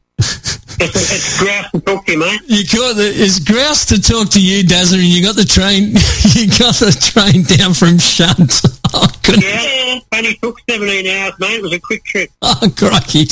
it's, 0.81 1.13
it's 1.13 1.39
grouse 1.39 1.71
to 1.73 1.81
talk 1.81 2.07
to 2.07 2.13
you, 2.13 2.19
mate. 2.19 2.41
You 2.47 2.65
got 2.65 2.97
the, 2.97 3.13
it's 3.15 3.39
grouse 3.39 3.85
to 3.87 4.01
talk 4.01 4.31
to 4.31 4.41
you, 4.41 4.63
Dazza, 4.65 4.95
and 4.95 5.03
you 5.03 5.23
got 5.23 5.37
the 5.37 5.45
train, 5.45 5.95
you 6.37 6.49
got 6.59 6.77
the 6.77 6.93
train 6.93 7.45
down 7.45 7.75
from 7.75 7.99
Shunt. 7.99 8.63
Oh, 8.95 9.07
goodness. 9.23 9.45
Yeah, 9.45 10.01
only 10.15 10.35
took 10.37 10.59
17 10.69 11.07
hours, 11.07 11.35
mate. 11.39 11.59
It 11.59 11.63
was 11.63 11.73
a 11.73 11.81
quick 11.81 12.05
trip. 12.05 12.31
Oh, 12.43 12.73
crikey. 12.77 13.25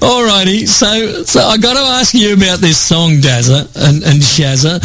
Alrighty, 0.00 0.66
so, 0.66 1.24
so 1.24 1.40
I 1.40 1.56
got 1.58 1.74
to 1.74 1.80
ask 1.80 2.14
you 2.14 2.34
about 2.34 2.60
this 2.60 2.78
song, 2.78 3.18
Dazza 3.20 3.66
and, 3.76 4.02
and 4.04 4.20
Shazza. 4.22 4.80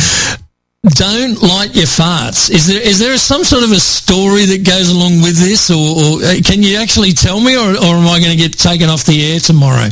Don't 0.83 1.39
light 1.43 1.75
your 1.75 1.85
farts. 1.85 2.49
Is 2.49 2.65
there 2.65 2.81
is 2.81 2.97
there 2.97 3.15
some 3.17 3.43
sort 3.43 3.63
of 3.63 3.71
a 3.71 3.79
story 3.79 4.45
that 4.47 4.65
goes 4.65 4.89
along 4.89 5.21
with 5.21 5.37
this, 5.37 5.69
or, 5.69 5.77
or 5.77 6.25
uh, 6.25 6.41
can 6.43 6.63
you 6.63 6.79
actually 6.79 7.11
tell 7.11 7.39
me, 7.39 7.55
or, 7.55 7.69
or 7.77 8.01
am 8.01 8.07
I 8.07 8.17
going 8.19 8.31
to 8.31 8.35
get 8.35 8.57
taken 8.57 8.89
off 8.89 9.05
the 9.05 9.21
air 9.21 9.39
tomorrow? 9.39 9.89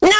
No, 0.00 0.19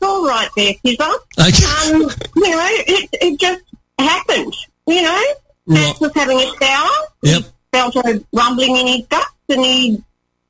no, 0.00 0.08
it's 0.08 0.20
all 0.20 0.26
right 0.28 0.48
there, 0.56 0.74
Fizzer. 0.84 1.14
Okay. 1.40 1.94
Um, 1.94 2.02
you 2.36 2.50
know, 2.50 2.68
it, 2.70 3.08
it 3.12 3.40
just 3.40 3.62
happened, 3.98 4.54
you 4.86 5.02
know. 5.02 5.24
Matt 5.66 5.92
Right. 5.92 6.00
was 6.00 6.12
having 6.14 6.38
a 6.38 6.52
shower. 6.62 6.90
Yep. 7.22 7.42
Felt 7.72 7.96
a 7.96 8.24
rumbling 8.32 8.76
in 8.76 8.86
his 8.86 9.06
guts, 9.06 9.30
and 9.48 9.64
he, 9.64 10.02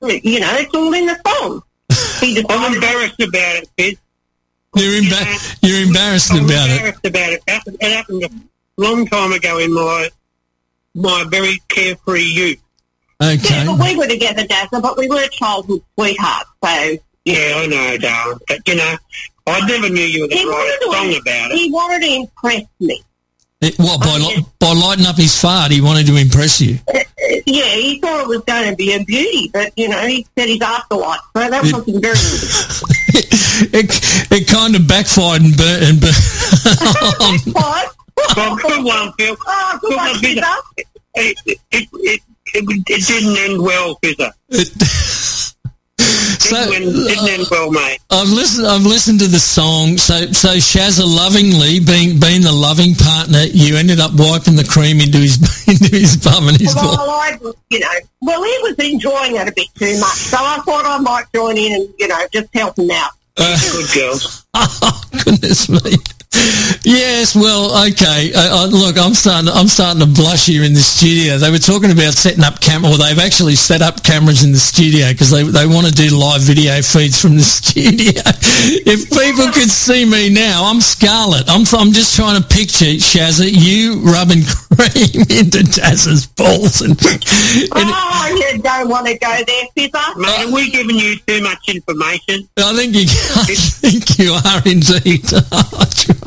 you 0.02 0.40
know, 0.40 0.50
it's 0.56 0.74
all 0.74 0.92
in 0.92 1.06
the 1.06 1.18
song. 1.26 1.62
I'm 2.50 2.74
embarrassed 2.74 3.20
about 3.20 3.56
it, 3.62 3.68
Fizz. 3.78 3.96
You're 4.76 5.02
emba- 5.02 5.58
you're 5.62 5.86
embarrassed 5.86 6.32
I'm 6.32 6.44
about 6.46 6.68
it. 6.68 6.72
embarrassed 6.72 7.06
about 7.06 7.32
it. 7.32 7.42
It 7.46 7.92
happened, 7.92 8.24
a 8.24 8.30
long 8.82 9.06
time 9.06 9.32
ago 9.32 9.58
in 9.58 9.72
my 9.72 10.08
my 10.96 11.24
very 11.30 11.60
carefree 11.68 12.22
youth. 12.22 12.58
Yeah, 13.20 13.28
Okay. 13.34 13.64
but 13.66 13.78
we 13.78 13.96
were 13.96 14.08
together, 14.08 14.44
Dazzler, 14.46 14.80
but 14.80 14.98
we 14.98 15.08
were 15.08 15.22
a 15.22 15.28
childhood 15.28 15.80
sweethearts, 15.96 16.50
so 16.64 16.96
Yeah, 17.24 17.54
I 17.56 17.66
know, 17.66 17.96
darling. 17.98 18.38
But, 18.48 18.66
you 18.66 18.74
know, 18.76 18.96
I 19.46 19.66
never 19.66 19.88
knew 19.90 20.02
you 20.02 20.22
were 20.22 20.28
the 20.28 20.34
he 20.36 20.44
right 20.48 20.54
wanted 20.54 20.96
song 20.96 21.10
to, 21.12 21.16
about 21.20 21.50
it. 21.50 21.58
he 21.58 21.70
wanted 21.70 22.02
to 22.06 22.14
impress 22.14 22.62
me. 22.80 23.02
It- 23.60 23.78
what 23.78 24.00
by 24.00 24.18
Oh, 24.20 24.28
li- 24.36 24.46
by 24.58 24.72
lighting 24.72 25.06
up 25.06 25.16
his 25.16 25.38
fart, 25.40 25.70
he 25.70 25.80
wanted 25.80 26.06
to 26.06 26.16
impress 26.16 26.60
you. 26.60 26.78
Uh, 26.88 26.98
uh, 26.98 27.02
yeah, 27.46 27.74
he 27.76 27.98
thought 28.00 28.20
it 28.22 28.28
was 28.28 28.42
going 28.46 28.68
to 28.70 28.76
be 28.76 28.92
a 28.94 29.04
beauty, 29.04 29.50
but, 29.52 29.72
you 29.76 29.88
know, 29.88 30.06
he 30.06 30.26
said 30.36 30.48
his 30.48 30.60
afterlife, 30.60 31.20
so 31.36 31.48
that 31.48 31.64
It- 31.64 31.72
wasn't 31.72 32.02
very 32.02 32.14
good. 33.12 33.24
it 33.74 34.32
it 34.32 34.48
kind 34.48 34.74
of 34.76 34.86
backfired 34.88 35.42
and 35.42 35.56
burnt 35.56 35.82
and 35.84 36.00
burnt. 36.00 36.14
Five. 37.54 37.88
Well, 38.36 38.56
good 38.56 38.84
one, 38.84 39.12
Phil. 39.18 39.36
Oh, 39.46 39.78
good 39.80 39.90
Good 39.90 39.96
one, 39.96 40.06
one, 40.08 40.16
Fizzer. 40.20 40.40
Fizzer. 40.42 40.56
It, 41.16 41.36
it, 41.46 41.58
it, 41.70 41.88
it, 41.92 42.20
it, 42.54 42.84
it 42.88 43.06
didn't 43.06 43.36
end 43.50 43.62
well, 43.62 43.98
Fizzer. 44.02 44.32
So 46.40 46.56
Didn't, 46.70 47.28
end, 47.28 47.42
uh, 47.42 47.46
well, 47.50 47.70
mate. 47.70 47.98
I've 48.10 48.30
listened. 48.30 48.66
I've 48.66 48.86
listened 48.86 49.20
to 49.20 49.28
the 49.28 49.38
song. 49.38 49.98
So 49.98 50.32
so 50.32 50.56
Shazza 50.56 51.04
lovingly 51.04 51.80
being 51.80 52.18
being 52.20 52.42
the 52.42 52.52
loving 52.52 52.94
partner, 52.94 53.42
you 53.50 53.76
ended 53.76 54.00
up 54.00 54.12
wiping 54.14 54.56
the 54.56 54.64
cream 54.64 55.00
into 55.00 55.18
his 55.18 55.36
into 55.68 55.96
his 55.96 56.16
bum 56.16 56.48
and 56.48 56.56
his 56.56 56.74
Well. 56.74 57.10
I, 57.10 57.38
you 57.70 57.80
know, 57.80 57.88
well, 58.22 58.42
he 58.42 58.58
was 58.62 58.74
enjoying 58.78 59.36
it 59.36 59.48
a 59.48 59.52
bit 59.52 59.68
too 59.78 59.98
much, 60.00 60.16
so 60.16 60.38
I 60.38 60.58
thought 60.64 60.84
I 60.84 60.98
might 60.98 61.24
join 61.34 61.56
in 61.56 61.72
and, 61.72 61.94
you 61.98 62.08
know, 62.08 62.26
just 62.32 62.52
help 62.54 62.78
him 62.78 62.90
out. 62.90 63.12
Uh, 63.36 63.58
Good 63.72 63.94
girl. 63.94 64.18
Oh, 64.56 65.02
goodness 65.24 65.68
me. 65.68 65.96
Yes, 66.84 67.34
well, 67.34 67.72
okay. 67.88 68.32
Uh, 68.34 68.64
uh, 68.64 68.68
look, 68.68 68.98
I'm 68.98 69.14
starting. 69.14 69.48
I'm 69.48 69.68
starting 69.68 70.00
to 70.00 70.06
blush 70.06 70.46
here 70.46 70.64
in 70.64 70.74
the 70.74 70.80
studio. 70.84 71.38
They 71.38 71.50
were 71.50 71.58
talking 71.62 71.90
about 71.90 72.12
setting 72.12 72.44
up 72.44 72.60
camera. 72.60 72.90
Well, 72.90 72.98
they've 72.98 73.18
actually 73.18 73.56
set 73.56 73.80
up 73.80 74.02
cameras 74.02 74.44
in 74.44 74.52
the 74.52 74.58
studio 74.58 75.08
because 75.12 75.30
they 75.30 75.42
they 75.44 75.66
want 75.66 75.86
to 75.86 75.92
do 75.92 76.12
live 76.16 76.42
video 76.42 76.80
feeds 76.82 77.20
from 77.20 77.36
the 77.36 77.42
studio. 77.58 78.20
if 78.84 79.08
people 79.08 79.48
could 79.52 79.70
see 79.70 80.04
me 80.04 80.28
now, 80.28 80.64
I'm 80.68 80.80
scarlet. 80.80 81.48
I'm 81.48 81.64
I'm 81.72 81.92
just 81.92 82.14
trying 82.16 82.40
to 82.40 82.46
picture 82.46 82.92
Shazza, 83.00 83.48
you 83.48 84.00
rubbing 84.04 84.44
cream 84.76 85.24
into 85.32 85.64
Taz's 85.64 86.26
balls, 86.26 86.82
and, 86.82 86.92
and 87.00 87.88
Oh, 87.88 88.52
you 88.52 88.60
don't 88.60 88.88
want 88.88 89.06
to 89.06 89.16
go 89.18 89.32
there, 89.46 89.64
Fizzer. 89.76 90.16
Mate, 90.16 90.48
are 90.48 90.52
we 90.52 90.70
giving 90.70 90.96
you 90.96 91.16
too 91.26 91.40
much 91.40 91.68
information? 91.68 92.48
I 92.58 92.76
think 92.76 92.94
you. 92.94 93.06
I 93.08 93.54
think 93.56 94.18
you 94.18 94.32
are 94.36 94.60
indeed. 94.68 95.24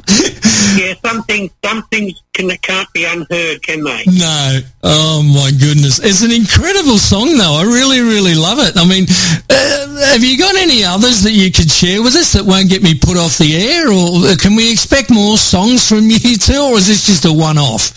Yeah, 0.77 0.93
some 1.03 1.23
things, 1.23 1.49
some 1.63 1.81
things 1.87 2.21
can, 2.33 2.49
can't 2.57 2.91
be 2.93 3.05
unheard, 3.05 3.63
can 3.63 3.83
they? 3.83 4.03
No. 4.05 4.59
Oh 4.83 5.23
my 5.23 5.49
goodness. 5.57 5.97
It's 6.03 6.21
an 6.21 6.31
incredible 6.31 6.97
song 6.99 7.35
though. 7.37 7.55
I 7.55 7.63
really, 7.63 8.01
really 8.01 8.35
love 8.35 8.59
it. 8.59 8.77
I 8.77 8.85
mean, 8.87 9.05
uh, 9.49 10.05
have 10.11 10.23
you 10.23 10.37
got 10.37 10.55
any 10.55 10.83
others 10.83 11.23
that 11.23 11.31
you 11.31 11.51
could 11.51 11.71
share 11.71 12.03
with 12.03 12.15
us 12.15 12.33
that 12.33 12.43
won't 12.45 12.69
get 12.69 12.83
me 12.83 12.93
put 12.99 13.17
off 13.17 13.37
the 13.39 13.55
air 13.55 13.87
or 13.89 14.35
can 14.37 14.55
we 14.55 14.71
expect 14.71 15.09
more 15.09 15.37
songs 15.37 15.87
from 15.87 16.03
you 16.09 16.37
too, 16.37 16.59
or 16.61 16.77
is 16.77 16.87
this 16.87 17.05
just 17.07 17.25
a 17.25 17.33
one-off? 17.33 17.91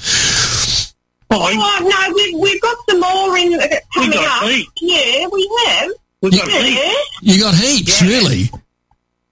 Oh, 1.33 1.51
Oh, 1.53 1.79
no, 1.83 2.15
we've, 2.15 2.39
we've 2.39 2.61
got 2.63 2.77
some 2.89 3.01
more 3.01 3.37
in 3.37 3.55
uh, 3.61 3.67
coming 3.95 4.11
got 4.13 4.43
up. 4.45 4.49
heaps. 4.49 4.71
Yeah, 4.81 5.27
we 5.31 5.51
have. 5.67 5.91
we 6.23 6.31
got 6.31 6.49
Yeah. 6.49 6.63
heaps. 6.63 7.19
You 7.23 7.41
got 7.41 7.55
heaps, 7.57 8.01
Yeah. 8.03 8.09
really? 8.09 8.51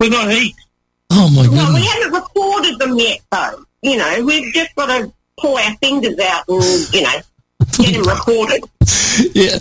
We 0.00 0.10
got 0.10 0.30
heaps. 0.30 0.64
Oh 1.10 1.28
my 1.30 1.48
Well, 1.48 1.74
we 1.74 1.84
haven't 1.84 2.12
recorded 2.12 2.78
them 2.78 2.98
yet, 2.98 3.20
though. 3.30 3.64
You 3.82 3.96
know, 3.96 4.24
we've 4.24 4.52
just 4.52 4.74
got 4.74 4.86
to 4.86 5.12
pull 5.40 5.56
our 5.56 5.74
fingers 5.76 6.18
out 6.18 6.44
and, 6.48 6.94
you 6.94 7.02
know, 7.02 7.20
get 7.78 7.94
them 7.94 8.02
recorded. 8.02 8.64
Yeah. 9.34 9.58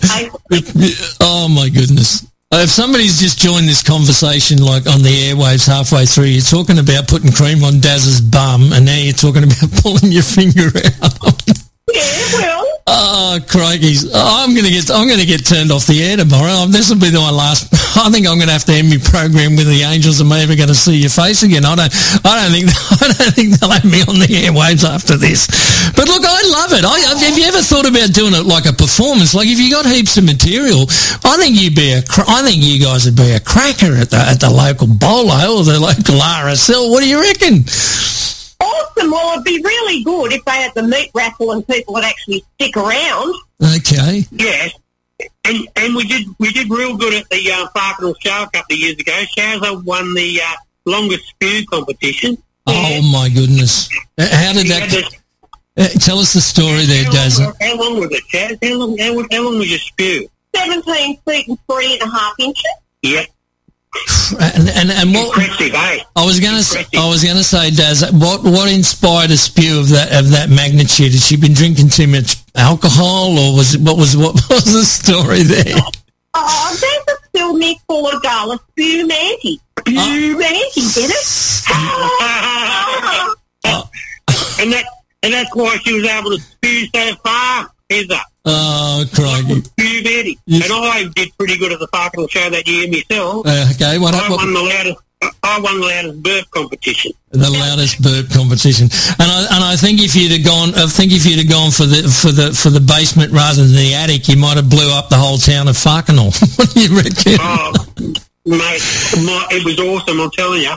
basically. 0.48 0.90
Oh 1.20 1.48
my 1.48 1.68
goodness. 1.68 2.26
If 2.50 2.70
somebody's 2.70 3.20
just 3.20 3.38
joined 3.38 3.68
this 3.68 3.82
conversation 3.82 4.58
like 4.58 4.86
on 4.86 5.02
the 5.02 5.30
airwaves 5.30 5.66
halfway 5.66 6.06
through, 6.06 6.24
you're 6.24 6.40
talking 6.40 6.78
about 6.78 7.06
putting 7.06 7.30
cream 7.30 7.62
on 7.62 7.78
Daz's 7.80 8.22
bum 8.22 8.72
and 8.72 8.86
now 8.86 8.96
you're 8.96 9.12
talking 9.12 9.44
about 9.44 9.70
pulling 9.82 10.10
your 10.10 10.22
finger 10.22 10.70
out. 11.02 11.42
Yeah, 11.94 12.04
well. 12.36 12.64
Oh, 12.86 13.38
crikeys! 13.44 14.08
I'm 14.12 14.54
gonna 14.54 14.70
get 14.70 14.90
I'm 14.90 15.08
gonna 15.08 15.24
get 15.24 15.44
turned 15.44 15.70
off 15.70 15.86
the 15.86 16.02
air 16.02 16.16
tomorrow. 16.16 16.66
This 16.66 16.88
will 16.88 17.00
be 17.00 17.12
my 17.12 17.30
last. 17.30 17.68
I 17.96 18.08
think 18.10 18.26
I'm 18.26 18.38
gonna 18.38 18.52
have 18.52 18.64
to 18.64 18.72
end 18.72 18.88
my 18.88 18.96
program 18.96 19.56
with 19.56 19.68
the 19.68 19.84
Angels. 19.84 20.20
I'm 20.20 20.28
never 20.28 20.56
going 20.56 20.68
to 20.68 20.74
see 20.74 20.96
your 20.96 21.10
face 21.10 21.42
again. 21.42 21.64
I 21.64 21.76
don't. 21.76 21.92
I 22.24 22.32
don't 22.36 22.52
think. 22.52 22.68
I 23.02 23.04
don't 23.12 23.32
think 23.36 23.48
they'll 23.56 23.72
have 23.72 23.84
me 23.84 24.00
on 24.04 24.20
the 24.20 24.28
airwaves 24.28 24.84
after 24.84 25.16
this. 25.16 25.48
But 25.96 26.08
look, 26.08 26.24
I 26.24 26.40
love 26.48 26.72
it. 26.72 26.84
I, 26.84 26.96
have 27.24 27.36
you 27.36 27.44
ever 27.44 27.60
thought 27.60 27.88
about 27.88 28.12
doing 28.12 28.32
it 28.32 28.44
like 28.44 28.66
a 28.66 28.72
performance? 28.72 29.34
Like 29.34 29.48
if 29.48 29.58
you 29.58 29.72
got 29.72 29.86
heaps 29.86 30.16
of 30.16 30.24
material, 30.24 30.88
I 31.24 31.36
think 31.40 31.56
you'd 31.56 31.76
be 31.76 31.92
a. 31.92 32.00
I 32.28 32.40
think 32.44 32.64
you 32.64 32.80
guys 32.80 33.04
would 33.04 33.16
be 33.16 33.32
a 33.32 33.40
cracker 33.40 33.96
at 33.96 34.10
the 34.10 34.20
at 34.20 34.40
the 34.40 34.50
local 34.50 34.88
bolo 34.88 35.60
or 35.60 35.64
the 35.64 35.80
local 35.80 36.20
RSL. 36.20 36.88
What 36.90 37.02
do 37.02 37.08
you 37.08 37.20
reckon? 37.20 37.64
Awesome. 38.80 39.10
Well, 39.10 39.32
it'd 39.34 39.44
be 39.44 39.60
really 39.62 40.02
good 40.04 40.32
if 40.32 40.44
they 40.44 40.52
had 40.62 40.72
the 40.74 40.82
meat 40.82 41.10
raffle 41.14 41.52
and 41.52 41.66
people 41.66 41.94
would 41.94 42.04
actually 42.04 42.44
stick 42.54 42.76
around. 42.76 43.34
Okay. 43.76 44.24
Yes. 44.32 44.72
And 45.44 45.68
and 45.76 45.94
we 45.96 46.04
did 46.06 46.26
we 46.38 46.52
did 46.52 46.70
real 46.70 46.96
good 46.96 47.14
at 47.14 47.28
the 47.30 47.50
uh, 47.50 47.66
Farkle 47.76 48.14
Show 48.20 48.44
a 48.44 48.50
couple 48.50 48.74
of 48.74 48.78
years 48.78 48.96
ago. 48.98 49.12
Shazza 49.36 49.82
won 49.84 50.14
the 50.14 50.40
uh, 50.44 50.52
longest 50.86 51.26
spew 51.28 51.64
competition. 51.66 52.38
Oh 52.66 53.00
my 53.12 53.28
goodness! 53.34 53.88
Uh, 54.18 54.28
How 54.30 54.52
did 54.52 54.66
that? 54.68 54.90
this- 54.90 55.14
Uh, 55.78 55.86
tell 56.00 56.18
us 56.18 56.32
the 56.34 56.40
story 56.40 56.84
there, 56.86 57.04
how, 57.04 57.10
Daz. 57.12 57.38
long, 57.40 57.54
how 57.60 57.76
long 57.76 58.00
was 58.00 58.10
it, 58.10 58.24
Chaz? 58.32 58.58
How 58.68 58.76
long, 58.76 58.98
how, 58.98 59.14
how 59.30 59.42
long 59.44 59.58
was 59.58 59.70
your 59.70 59.78
spew? 59.78 60.28
17 60.54 61.16
feet 61.26 61.46
and 61.48 61.56
three 61.70 61.92
and 61.94 62.02
a 62.02 62.10
half 62.12 62.34
inches. 62.40 62.64
Yep. 63.02 63.26
And 64.40 64.68
and, 64.68 64.90
and 64.90 65.14
what? 65.14 65.38
Impressive, 65.38 65.74
eh? 65.74 65.98
I 66.14 66.26
was 66.26 66.38
gonna 66.40 66.62
say, 66.62 66.84
I 66.96 67.08
was 67.08 67.24
gonna 67.24 67.42
say, 67.42 67.70
Daz, 67.70 68.04
what 68.12 68.42
what 68.44 68.70
inspired 68.70 69.30
a 69.30 69.36
spew 69.36 69.80
of 69.80 69.88
that 69.88 70.12
of 70.12 70.30
that 70.30 70.50
magnitude? 70.50 71.12
Had 71.12 71.20
she 71.22 71.36
been 71.36 71.54
drinking 71.54 71.88
too 71.88 72.06
much 72.06 72.36
alcohol, 72.54 73.38
or 73.38 73.56
was 73.56 73.74
it 73.74 73.80
what 73.80 73.96
was 73.96 74.16
what 74.16 74.34
was 74.50 74.64
the 74.64 74.84
story 74.84 75.42
there? 75.42 75.80
Oh, 76.34 76.76
there's 76.78 77.16
a 77.16 77.28
still 77.28 77.54
me 77.56 77.80
full 77.86 78.06
of 78.06 78.22
gala 78.22 78.58
spew 78.70 79.06
manty. 79.06 79.60
Spew 79.80 80.36
manty, 80.36 80.94
Dennis. 80.94 81.64
and 84.60 84.72
that 84.72 84.84
and 85.22 85.32
that's 85.32 85.54
why 85.54 85.76
she 85.84 85.94
was 85.94 86.04
able 86.04 86.36
to 86.36 86.40
spew 86.40 86.86
so 86.94 87.14
far, 87.24 87.70
Heather. 87.90 88.20
Oh, 88.48 89.04
crikey! 89.14 89.62
Spew 89.62 90.02
Betty. 90.02 90.38
Yes. 90.46 90.64
And 90.64 90.72
I 90.72 91.04
did 91.14 91.36
pretty 91.36 91.58
good 91.58 91.72
at 91.72 91.78
the 91.78 91.88
Farkle 91.88 92.28
Show 92.30 92.48
that 92.50 92.66
year 92.66 92.88
myself. 92.88 93.46
Uh, 93.46 93.68
okay, 93.74 93.98
what, 93.98 94.14
I 94.14 94.28
what 94.28 94.38
won 94.38 94.54
the 94.54 94.62
loudest. 94.62 94.98
I 95.42 95.58
won 95.60 95.80
the 95.80 95.86
loudest 95.86 96.22
burp 96.22 96.50
competition. 96.50 97.12
the 97.30 97.50
loudest 97.50 98.00
burp 98.00 98.30
competition? 98.30 98.88
And 99.18 99.28
I 99.28 99.46
and 99.50 99.64
I 99.64 99.76
think 99.76 100.00
if 100.00 100.14
you'd 100.14 100.32
have 100.32 100.44
gone, 100.44 100.74
I 100.74 100.86
think 100.86 101.12
if 101.12 101.26
you'd 101.26 101.38
have 101.38 101.50
gone 101.50 101.70
for 101.70 101.84
the 101.84 102.08
for 102.08 102.30
the 102.30 102.52
for 102.54 102.70
the 102.70 102.80
basement 102.80 103.32
rather 103.32 103.64
than 103.64 103.74
the 103.74 103.94
attic, 103.94 104.28
you 104.28 104.36
might 104.36 104.56
have 104.56 104.70
blew 104.70 104.90
up 104.92 105.08
the 105.08 105.16
whole 105.18 105.38
town 105.38 105.68
of 105.68 105.76
Farkenall. 105.76 106.30
what 106.58 106.72
do 106.72 106.80
you 106.80 106.96
reckon? 106.96 107.36
Oh, 107.42 107.72
mate, 108.46 108.80
my, 109.26 109.46
it 109.50 109.64
was 109.64 109.78
awesome. 109.78 110.20
I'm 110.20 110.30
telling 110.30 110.62
you. 110.62 110.76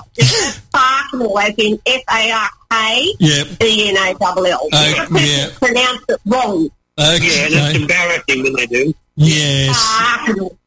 Farkle, 0.74 1.42
as 1.42 1.54
in 1.58 1.80
F-A-R-K. 1.86 3.16
Yep. 3.20 3.48
E-N-A-L-L. 3.62 4.70
Oh, 4.74 5.08
yeah. 5.20 5.50
Pronounced 5.60 6.06
it 6.10 6.20
wrong. 6.26 6.70
Okay. 7.00 7.50
Yeah, 7.52 7.60
that's 7.62 7.78
embarrassing 7.78 8.44
when 8.44 8.54
they 8.54 8.66
do. 8.68 8.94
Yes. 9.16 9.78
Farkle. 9.78 10.58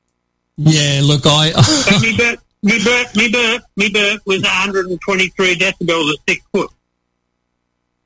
Yeah. 0.56 1.00
Look, 1.04 1.22
I. 1.24 1.52
But 1.86 2.00
me 2.02 2.16
burp, 2.16 2.40
me 2.62 2.82
burp, 2.82 3.14
me 3.14 3.28
burp, 3.30 3.62
me 3.76 3.90
burp 3.90 4.22
was 4.24 4.42
123 4.42 5.56
decibels 5.56 6.12
at 6.14 6.18
six 6.28 6.42
foot. 6.52 6.70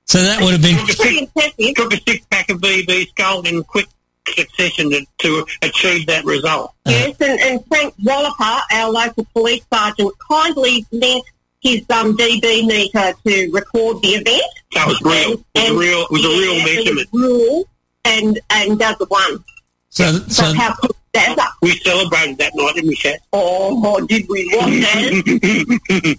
So 0.07 0.21
that 0.23 0.41
would 0.43 0.53
have 0.55 0.63
been. 0.63 0.77
Took 0.79 0.89
a 0.89 0.93
six, 0.95 1.75
took 1.77 1.93
a 1.93 2.01
six 2.11 2.27
pack 2.27 2.51
of 2.51 2.61
VB 2.61 3.09
skull 3.11 3.43
in 3.47 3.63
quick 3.63 3.87
succession 4.27 4.91
to, 4.91 5.07
to 5.19 5.47
achieve 5.63 6.07
that 6.07 6.25
result. 6.25 6.75
Yes, 6.87 7.17
and, 7.21 7.39
and 7.41 7.65
Frank 7.67 7.95
Walloper, 8.05 8.61
our 8.73 8.91
local 8.91 9.27
police 9.33 9.65
sergeant, 9.73 10.13
kindly 10.29 10.85
lent 10.93 11.25
his 11.61 11.81
um, 11.91 12.17
DB 12.17 12.67
meter 12.67 13.13
to 13.27 13.51
record 13.53 14.03
the 14.03 14.09
event. 14.09 14.43
That 14.75 14.87
was 14.89 15.01
real. 15.03 15.41
It 15.55 15.71
was 15.71 15.71
a 15.71 15.79
real. 15.79 16.01
It 16.03 16.11
was 16.11 16.25
a 16.25 16.29
real 16.29 16.55
Yeah, 16.55 16.65
it 16.67 16.77
measurement. 16.79 17.09
was 17.13 17.23
real, 17.23 17.65
and 18.09 18.41
and 18.51 18.79
does 18.79 18.97
the 18.99 19.07
one. 19.07 19.45
So, 19.91 20.13
So 20.13 20.29
so 20.29 20.53
how 20.55 20.75
cool 20.75 20.91
is 20.91 21.37
that? 21.37 21.53
We 21.63 21.71
celebrated 21.79 22.39
that 22.39 22.53
night, 22.55 22.75
didn't 22.75 22.89
we, 22.89 22.95
Shat? 22.97 23.21
Oh, 23.33 24.07
did 24.07 24.27
we 24.29 24.47
want 24.55 24.73
that? 24.83 26.19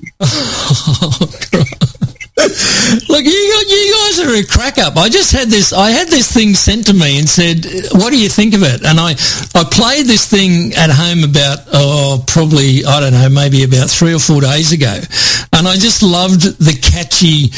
Look, 3.07 3.23
you 3.23 3.53
got 3.53 3.69
you 3.69 3.95
guys 4.01 4.19
are 4.19 4.35
a 4.35 4.43
crack 4.45 4.77
up. 4.79 4.97
I 4.97 5.09
just 5.09 5.31
had 5.31 5.47
this. 5.49 5.73
I 5.73 5.91
had 5.91 6.07
this 6.07 6.31
thing 6.31 6.53
sent 6.55 6.87
to 6.87 6.93
me 6.93 7.19
and 7.19 7.29
said, 7.29 7.65
"What 7.93 8.09
do 8.11 8.19
you 8.19 8.29
think 8.29 8.53
of 8.55 8.63
it?" 8.63 8.81
And 8.83 8.99
I 8.99 9.11
I 9.55 9.63
played 9.69 10.07
this 10.07 10.25
thing 10.27 10.73
at 10.73 10.89
home 10.89 11.23
about 11.23 11.59
oh 11.73 12.23
probably 12.27 12.83
I 12.85 12.99
don't 12.99 13.13
know 13.13 13.29
maybe 13.29 13.63
about 13.63 13.89
three 13.89 14.13
or 14.13 14.19
four 14.19 14.41
days 14.41 14.71
ago, 14.71 14.99
and 15.53 15.67
I 15.67 15.75
just 15.75 16.01
loved 16.01 16.41
the 16.59 16.73
catchy. 16.81 17.51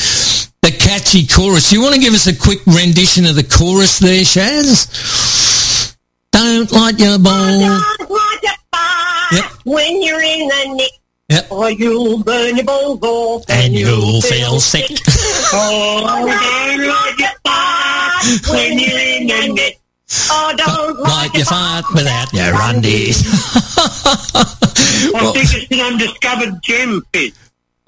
The 0.62 0.72
catchy 0.72 1.26
chorus. 1.26 1.72
You 1.72 1.82
want 1.82 1.96
to 1.96 2.00
give 2.02 2.14
us 2.14 2.28
a 2.28 2.36
quick 2.36 2.60
rendition 2.68 3.26
of 3.26 3.36
the 3.36 3.44
chorus 3.44 3.98
there, 3.98 4.22
Shaz? 4.22 5.96
Don't 6.32 6.72
light 6.72 7.00
your 7.00 7.18
ball. 7.18 7.60
Don't 7.60 8.10
light 8.12 8.40
your 8.44 8.54
fire 8.72 9.28
Yep. 9.42 9.52
when 9.66 10.04
you're 10.04 10.22
in 10.22 10.48
the 10.48 10.74
nick. 10.76 10.92
Yep. 11.32 11.52
Or 11.52 11.72
you'll 11.72 12.24
burn 12.24 12.58
your 12.58 12.66
balls 12.66 13.00
off 13.02 13.46
And 13.48 13.74
you'll 13.74 14.22
feel 14.22 14.60
sick. 14.60 14.92
Oh, 15.54 16.04
don't 16.06 16.88
light 16.88 17.16
your 17.18 17.30
fire 17.44 18.54
when 18.54 18.80
you're 18.80 19.00
in 19.00 19.28
the 19.28 19.54
nick. 19.54 19.80
Oh, 20.30 20.54
don't 20.58 21.00
Like 21.00 21.34
you 21.34 21.40
your 21.40 21.46
fight 21.46 21.84
without 21.94 22.34
your 22.34 22.54
undies. 22.54 23.24
I 25.16 25.32
think 25.34 25.48
it's 25.56 25.72
an 25.72 25.80
undiscovered 25.80 26.62
gem. 26.62 27.02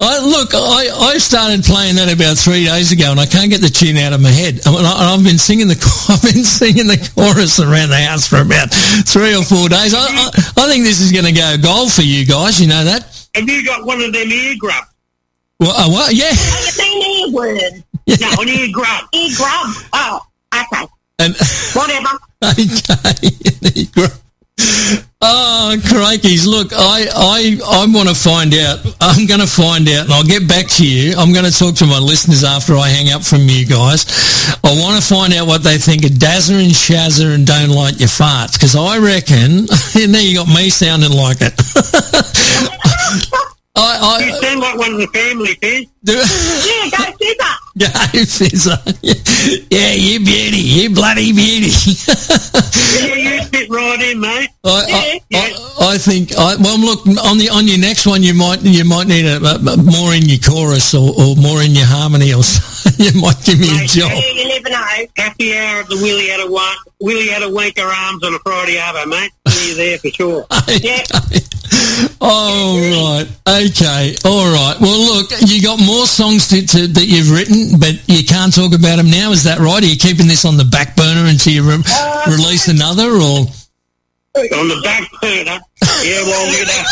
I, 0.00 0.18
look, 0.24 0.50
I, 0.52 1.12
I 1.14 1.18
started 1.18 1.64
playing 1.64 1.96
that 1.96 2.12
about 2.12 2.36
three 2.36 2.64
days 2.64 2.92
ago, 2.92 3.10
and 3.10 3.20
I 3.20 3.26
can't 3.26 3.48
get 3.48 3.60
the 3.60 3.68
tune 3.68 3.96
out 3.96 4.12
of 4.12 4.20
my 4.20 4.30
head. 4.30 4.60
And 4.66 4.76
I, 4.76 5.14
I've 5.14 5.24
been 5.24 5.38
singing 5.38 5.68
the 5.68 5.76
I've 6.08 6.22
been 6.22 6.44
singing 6.44 6.86
the 6.86 7.00
chorus 7.14 7.60
around 7.60 7.90
the 7.90 8.00
house 8.00 8.26
for 8.26 8.40
about 8.40 8.72
three 9.04 9.36
or 9.36 9.44
four 9.44 9.68
days. 9.68 9.92
I, 9.94 10.00
I, 10.00 10.28
I 10.56 10.68
think 10.68 10.84
this 10.84 11.00
is 11.00 11.12
going 11.12 11.26
to 11.26 11.32
go 11.32 11.56
gold 11.62 11.92
for 11.92 12.02
you 12.02 12.26
guys. 12.26 12.60
You 12.60 12.68
know 12.68 12.84
that? 12.84 13.23
Have 13.34 13.48
you 13.48 13.64
got 13.64 13.84
one 13.84 14.00
of 14.00 14.12
them 14.12 14.30
ear 14.30 14.54
grubs? 14.58 14.88
Well, 15.60 15.72
uh, 15.72 15.88
well 15.88 16.12
yeah. 16.12 16.30
You 16.30 16.72
mean 16.78 17.34
earworm? 17.34 17.84
No, 18.20 18.42
an 18.42 18.48
ear 18.48 18.68
grub. 18.72 19.04
Ear 19.12 19.30
grub. 19.36 19.66
Oh, 19.92 20.20
okay. 20.54 20.86
And 21.18 21.34
Whatever. 21.74 22.18
okay. 22.44 24.14
Oh, 25.26 25.74
crikeys. 25.80 26.46
Look, 26.46 26.72
I, 26.74 27.08
I, 27.08 27.56
I 27.64 27.86
want 27.88 28.10
to 28.10 28.14
find 28.14 28.52
out. 28.52 28.84
I'm 29.00 29.24
going 29.24 29.40
to 29.40 29.46
find 29.46 29.88
out, 29.88 30.04
and 30.04 30.12
I'll 30.12 30.22
get 30.22 30.46
back 30.46 30.66
to 30.76 30.86
you. 30.86 31.14
I'm 31.16 31.32
going 31.32 31.46
to 31.46 31.50
talk 31.50 31.76
to 31.76 31.86
my 31.86 31.98
listeners 31.98 32.44
after 32.44 32.76
I 32.76 32.88
hang 32.88 33.10
up 33.10 33.24
from 33.24 33.48
you 33.48 33.64
guys. 33.64 34.04
I 34.62 34.76
want 34.76 35.00
to 35.00 35.08
find 35.08 35.32
out 35.32 35.46
what 35.46 35.62
they 35.62 35.78
think 35.78 36.04
of 36.04 36.10
Dazza 36.10 36.60
and 36.60 36.70
Shazza 36.70 37.34
and 37.34 37.46
Don't 37.46 37.70
Light 37.70 37.98
Your 37.98 38.12
Farts, 38.12 38.52
because 38.52 38.76
I 38.76 38.98
reckon, 38.98 39.64
and 39.96 40.12
there 40.12 40.20
you 40.20 40.44
got 40.44 40.48
me 40.48 40.68
sounding 40.68 41.16
like 41.16 41.38
it. 41.40 41.56
I, 43.76 44.20
You 44.20 44.34
I, 44.34 44.40
sound 44.40 44.60
like 44.60 44.78
one 44.78 44.92
of 44.92 44.98
the 44.98 45.08
family, 45.08 45.54
Fizz. 45.54 45.86
Do, 46.04 46.12
Yeah, 46.12 46.90
go 46.90 47.04
Fizzer. 47.18 47.54
Go, 47.78 47.86
Fizzer. 48.28 49.66
Yeah, 49.70 49.92
you 49.92 50.20
beauty. 50.20 50.58
You 50.58 50.90
bloody 50.90 51.32
beauty. 51.32 51.70
Yeah, 52.94 53.14
you 53.16 53.44
fit 53.46 53.68
right 53.70 54.00
in, 54.02 54.20
mate. 54.20 54.50
I, 54.62 54.70
I, 54.70 55.20
I, 55.34 55.94
I 55.94 55.98
think. 55.98 56.32
I, 56.38 56.54
well, 56.56 56.78
look 56.78 57.04
on 57.06 57.38
the 57.38 57.50
on 57.50 57.66
your 57.66 57.78
next 57.78 58.06
one, 58.06 58.22
you 58.22 58.34
might 58.34 58.62
you 58.62 58.84
might 58.84 59.08
need 59.08 59.26
a, 59.26 59.42
a, 59.42 59.76
more 59.76 60.14
in 60.14 60.22
your 60.22 60.38
chorus 60.38 60.94
or, 60.94 61.10
or 61.18 61.34
more 61.34 61.60
in 61.60 61.72
your 61.72 61.86
harmony, 61.86 62.32
or 62.32 62.42
something. 62.46 63.04
you 63.04 63.20
might 63.20 63.42
give 63.44 63.58
me 63.58 63.66
a 63.66 63.86
job. 63.86 64.12
Yeah, 64.14 64.30
you 64.30 64.48
never 64.48 64.70
know. 64.70 65.06
Happy 65.16 65.56
hour 65.56 65.80
of 65.80 65.88
the 65.88 65.96
Willie 65.96 66.28
had 66.28 66.40
a 66.40 66.50
one, 66.50 66.76
Willie 67.00 67.28
had 67.28 67.42
a 67.42 67.50
wanker 67.50 67.90
arms 67.90 68.22
on 68.22 68.34
a 68.34 68.38
Friday 68.40 68.76
arvo, 68.76 69.08
mate. 69.08 69.32
See 69.48 69.70
you 69.70 69.74
there 69.74 69.98
for 69.98 70.08
sure. 70.10 70.46
Yeah. 70.80 71.02
Oh 72.20 72.78
right, 72.78 73.26
okay, 73.46 74.14
all 74.24 74.50
right. 74.52 74.76
Well, 74.80 74.98
look, 75.14 75.30
you 75.46 75.62
got 75.62 75.78
more 75.78 75.93
songs 76.02 76.48
to, 76.48 76.66
to, 76.66 76.86
that 76.90 77.06
you've 77.06 77.30
written, 77.30 77.78
but 77.78 77.94
you 78.10 78.26
can't 78.26 78.50
talk 78.50 78.74
about 78.74 78.96
them 78.96 79.10
now. 79.10 79.30
Is 79.30 79.44
that 79.44 79.62
right? 79.62 79.78
Are 79.82 79.86
you 79.86 79.96
keeping 79.96 80.26
this 80.26 80.44
on 80.44 80.56
the 80.56 80.66
back 80.66 80.96
burner 80.96 81.30
until 81.30 81.52
you 81.54 81.62
re- 81.62 81.78
uh, 81.86 82.26
release 82.26 82.66
another, 82.66 83.14
or? 83.14 83.46
On 84.34 84.66
the 84.66 84.80
back 84.82 85.06
burner. 85.22 85.62
Yeah, 86.02 86.26
well, 86.26 86.46
you 86.50 86.66
know. 86.66 86.82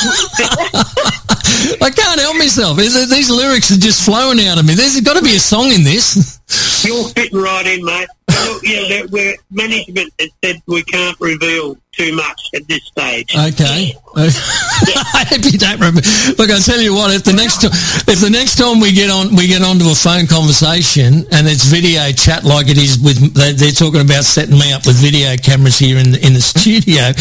I 1.82 1.90
can't 1.90 2.20
help 2.20 2.36
myself. 2.38 2.78
These 2.78 3.30
lyrics 3.30 3.70
are 3.72 3.82
just 3.82 4.04
flowing 4.04 4.38
out 4.46 4.58
of 4.58 4.64
me. 4.64 4.74
There's 4.74 5.00
got 5.00 5.16
to 5.18 5.22
be 5.22 5.36
a 5.36 5.42
song 5.42 5.72
in 5.72 5.82
this. 5.82 6.38
You're 6.86 7.08
fitting 7.10 7.38
right 7.38 7.66
in, 7.66 7.84
mate. 7.84 8.08
Look, 8.46 8.62
yeah, 8.62 8.88
that 8.88 9.10
we're, 9.10 9.36
management 9.50 10.12
has 10.18 10.30
said 10.44 10.62
we 10.66 10.82
can't 10.84 11.18
reveal 11.20 11.76
too 11.92 12.16
much 12.16 12.40
at 12.54 12.66
this 12.68 12.84
stage. 12.84 13.36
Okay. 13.36 13.94
I 14.16 15.24
hope 15.28 15.44
you 15.44 15.58
don't 15.58 15.76
remember. 15.76 16.00
Look, 16.38 16.50
I 16.50 16.58
tell 16.60 16.80
you 16.80 16.94
what. 16.94 17.12
If 17.12 17.24
the 17.24 17.36
next 17.36 17.64
if 17.64 18.20
the 18.20 18.30
next 18.30 18.56
time 18.56 18.80
we 18.80 18.92
get 18.92 19.10
on 19.10 19.36
we 19.36 19.46
get 19.46 19.60
onto 19.62 19.88
a 19.88 19.94
phone 19.94 20.26
conversation 20.26 21.28
and 21.32 21.44
it's 21.48 21.64
video 21.64 22.08
chat 22.12 22.44
like 22.44 22.68
it 22.68 22.78
is 22.78 22.98
with 22.98 23.20
they, 23.34 23.52
they're 23.52 23.76
talking 23.76 24.00
about 24.00 24.24
setting 24.24 24.56
me 24.56 24.72
up 24.72 24.86
with 24.86 24.96
video 24.96 25.36
cameras 25.36 25.78
here 25.78 25.98
in 25.98 26.12
the, 26.12 26.20
in 26.24 26.32
the 26.32 26.40
studio. 26.54 27.12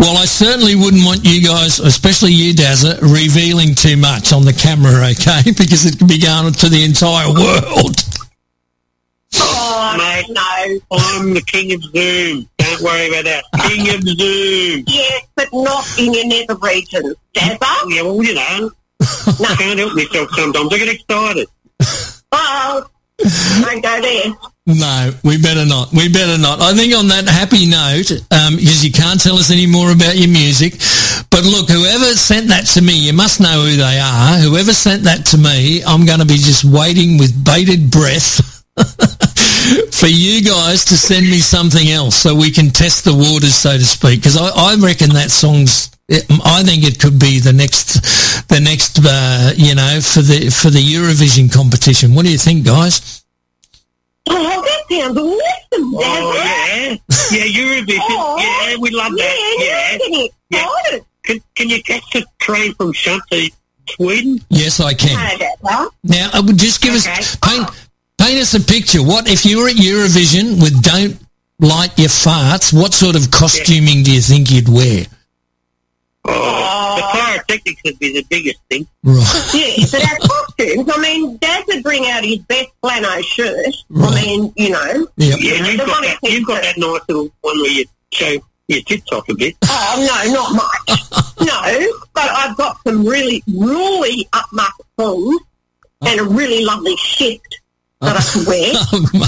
Well, 0.00 0.16
I 0.16 0.24
certainly 0.24 0.74
wouldn't 0.74 1.04
want 1.04 1.24
you 1.24 1.44
guys, 1.44 1.78
especially 1.80 2.32
you, 2.32 2.54
Dazza, 2.54 3.00
revealing 3.00 3.74
too 3.74 3.96
much 3.96 4.32
on 4.32 4.44
the 4.44 4.56
camera. 4.56 5.12
Okay, 5.12 5.52
because 5.56 5.84
it 5.84 5.98
could 5.98 6.08
be 6.08 6.18
going 6.18 6.52
to 6.52 6.68
the 6.68 6.84
entire 6.84 7.28
world. 7.28 8.00
Mate, 9.96 10.26
no. 10.30 10.78
I'm 10.92 11.34
the 11.34 11.42
king 11.46 11.72
of 11.72 11.82
Zoom. 11.82 12.48
Don't 12.58 12.80
worry 12.82 13.08
about 13.08 13.24
that. 13.24 13.44
King 13.68 13.94
of 13.94 14.02
Zoom. 14.02 14.84
Yes, 14.86 15.26
but 15.36 15.48
not 15.52 15.86
in 15.98 16.14
your 16.14 16.26
nether 16.26 16.56
regions, 16.56 17.14
Dazza. 17.34 17.58
Yeah, 17.88 18.02
well, 18.02 18.22
you 18.22 18.34
know, 18.34 18.70
I 19.00 19.54
can't 19.58 19.78
help 19.78 19.94
myself 19.94 20.30
sometimes. 20.30 20.72
I 20.72 20.78
get 20.78 20.94
excited. 20.94 21.48
Oh, 22.32 22.86
don't 23.60 23.82
go 23.82 24.02
there. 24.02 24.32
No, 24.66 25.12
we 25.22 25.36
better 25.36 25.66
not. 25.66 25.92
We 25.92 26.08
better 26.08 26.38
not. 26.40 26.60
I 26.62 26.72
think 26.72 26.94
on 26.94 27.08
that 27.08 27.28
happy 27.28 27.66
note, 27.68 28.10
um, 28.32 28.56
because 28.56 28.84
you 28.84 28.90
can't 28.90 29.22
tell 29.22 29.36
us 29.36 29.50
any 29.50 29.66
more 29.66 29.92
about 29.92 30.16
your 30.16 30.28
music, 30.30 30.80
but 31.30 31.44
look, 31.44 31.68
whoever 31.68 32.06
sent 32.16 32.48
that 32.48 32.64
to 32.74 32.82
me, 32.82 32.96
you 33.06 33.12
must 33.12 33.40
know 33.40 33.60
who 33.60 33.76
they 33.76 34.00
are. 34.00 34.38
Whoever 34.38 34.72
sent 34.72 35.02
that 35.04 35.26
to 35.26 35.38
me, 35.38 35.84
I'm 35.84 36.06
going 36.06 36.20
to 36.20 36.24
be 36.24 36.40
just 36.40 36.64
waiting 36.64 37.18
with 37.18 37.44
bated 37.44 37.90
breath 37.90 38.64
for 39.90 40.06
you 40.06 40.42
guys 40.42 40.84
to 40.86 40.96
send 40.96 41.26
me 41.26 41.38
something 41.38 41.88
else 41.88 42.16
so 42.16 42.34
we 42.34 42.50
can 42.50 42.70
test 42.70 43.04
the 43.04 43.14
waters, 43.14 43.54
so 43.54 43.72
to 43.76 43.84
speak. 43.84 44.20
Because 44.20 44.36
I, 44.36 44.48
I 44.48 44.76
reckon 44.76 45.10
that 45.10 45.30
song's. 45.30 45.90
It, 46.08 46.24
I 46.44 46.62
think 46.62 46.84
it 46.84 47.00
could 47.00 47.18
be 47.18 47.38
the 47.40 47.52
next, 47.54 47.94
the 48.48 48.60
next, 48.60 49.00
uh, 49.02 49.52
you 49.56 49.74
know, 49.74 50.00
for 50.02 50.20
the 50.20 50.50
for 50.50 50.68
the 50.68 50.78
Eurovision 50.80 51.50
competition. 51.52 52.14
What 52.14 52.26
do 52.26 52.32
you 52.32 52.36
think, 52.38 52.66
guys? 52.66 53.24
Oh, 54.28 54.62
that 54.62 54.84
sounds 54.90 55.18
awesome, 55.18 55.94
Oh, 55.96 56.32
yeah. 56.34 56.96
Yeah, 57.30 57.44
Eurovision. 57.62 57.98
Oh, 58.00 58.36
yeah, 58.38 58.76
we 58.80 58.90
love 58.90 59.12
that. 59.12 59.56
Yeah, 59.58 59.64
Yeah. 59.66 59.90
you're 59.90 59.98
getting 59.98 60.30
excited. 60.50 61.04
Can, 61.24 61.40
can 61.54 61.68
you 61.70 61.82
catch 61.82 62.02
the 62.12 62.24
train 62.38 62.74
from 62.74 62.92
Shunt 62.92 63.22
to 63.32 63.50
Sweden? 63.90 64.40
Yes, 64.50 64.80
I 64.80 64.92
can. 64.94 65.12
No, 65.14 65.46
Dazza. 65.46 65.90
Now, 66.04 66.30
uh, 66.34 66.42
would 66.46 66.58
just 66.58 66.80
give 66.82 66.94
Okay. 66.94 67.12
us 67.12 67.36
paint 67.36 67.68
paint 68.24 68.40
us 68.40 68.54
a 68.54 68.60
picture. 68.60 69.02
What 69.02 69.28
if 69.28 69.44
you 69.44 69.60
were 69.60 69.68
at 69.68 69.76
Eurovision 69.76 70.60
with 70.60 70.82
"Don't 70.82 71.20
Light 71.60 71.98
Your 71.98 72.08
Farts"? 72.08 72.72
What 72.72 72.94
sort 72.94 73.16
of 73.16 73.30
costuming 73.30 74.02
do 74.02 74.12
you 74.12 74.20
think 74.20 74.50
you'd 74.50 74.68
wear? 74.68 75.04
Oh, 76.24 76.96
the 76.96 77.18
pyrotechnics 77.18 77.82
would 77.84 77.98
be 77.98 78.14
the 78.14 78.24
biggest 78.30 78.60
thing. 78.70 78.86
Right. 79.02 79.50
Yeah, 79.52 79.84
but 79.92 80.10
our 80.10 80.18
costumes, 80.28 80.90
I 80.90 81.00
mean, 81.00 81.36
Dad 81.36 81.64
would 81.68 81.82
bring 81.82 82.06
out 82.06 82.24
his 82.24 82.38
best 82.38 82.70
flannel 82.80 83.22
shirt. 83.22 83.74
Right. 83.90 84.10
I 84.10 84.22
mean, 84.22 84.52
you 84.56 84.70
know. 84.70 85.06
Yep. 85.16 85.38
Yeah, 85.40 85.60
know, 85.60 85.68
you've 85.68 85.80
the 85.80 85.84
got, 85.84 85.88
one 85.88 86.02
that, 86.02 86.18
that 86.22 86.30
you've 86.32 86.46
got 86.46 86.62
that 86.62 86.78
nice 86.78 87.00
little 87.08 87.30
one 87.42 87.58
where 87.60 87.72
you 87.72 87.84
show 88.10 88.36
your 88.68 88.80
tits 88.82 89.12
off 89.12 89.28
a 89.28 89.34
bit. 89.34 89.54
Oh, 89.64 90.24
no, 90.26 90.32
not 90.32 90.54
much. 90.54 91.00
no, 91.40 91.92
but 92.14 92.30
I've 92.30 92.56
got 92.56 92.78
some 92.86 93.04
really, 93.04 93.42
really 93.46 94.26
upmarket 94.32 94.86
thongs 94.96 95.40
and 96.00 96.20
a 96.20 96.24
really 96.24 96.64
lovely 96.64 96.96
shift 96.96 97.60
that 98.04 98.16
I 98.16 98.22
can 98.22 98.44
wear. 98.46 98.72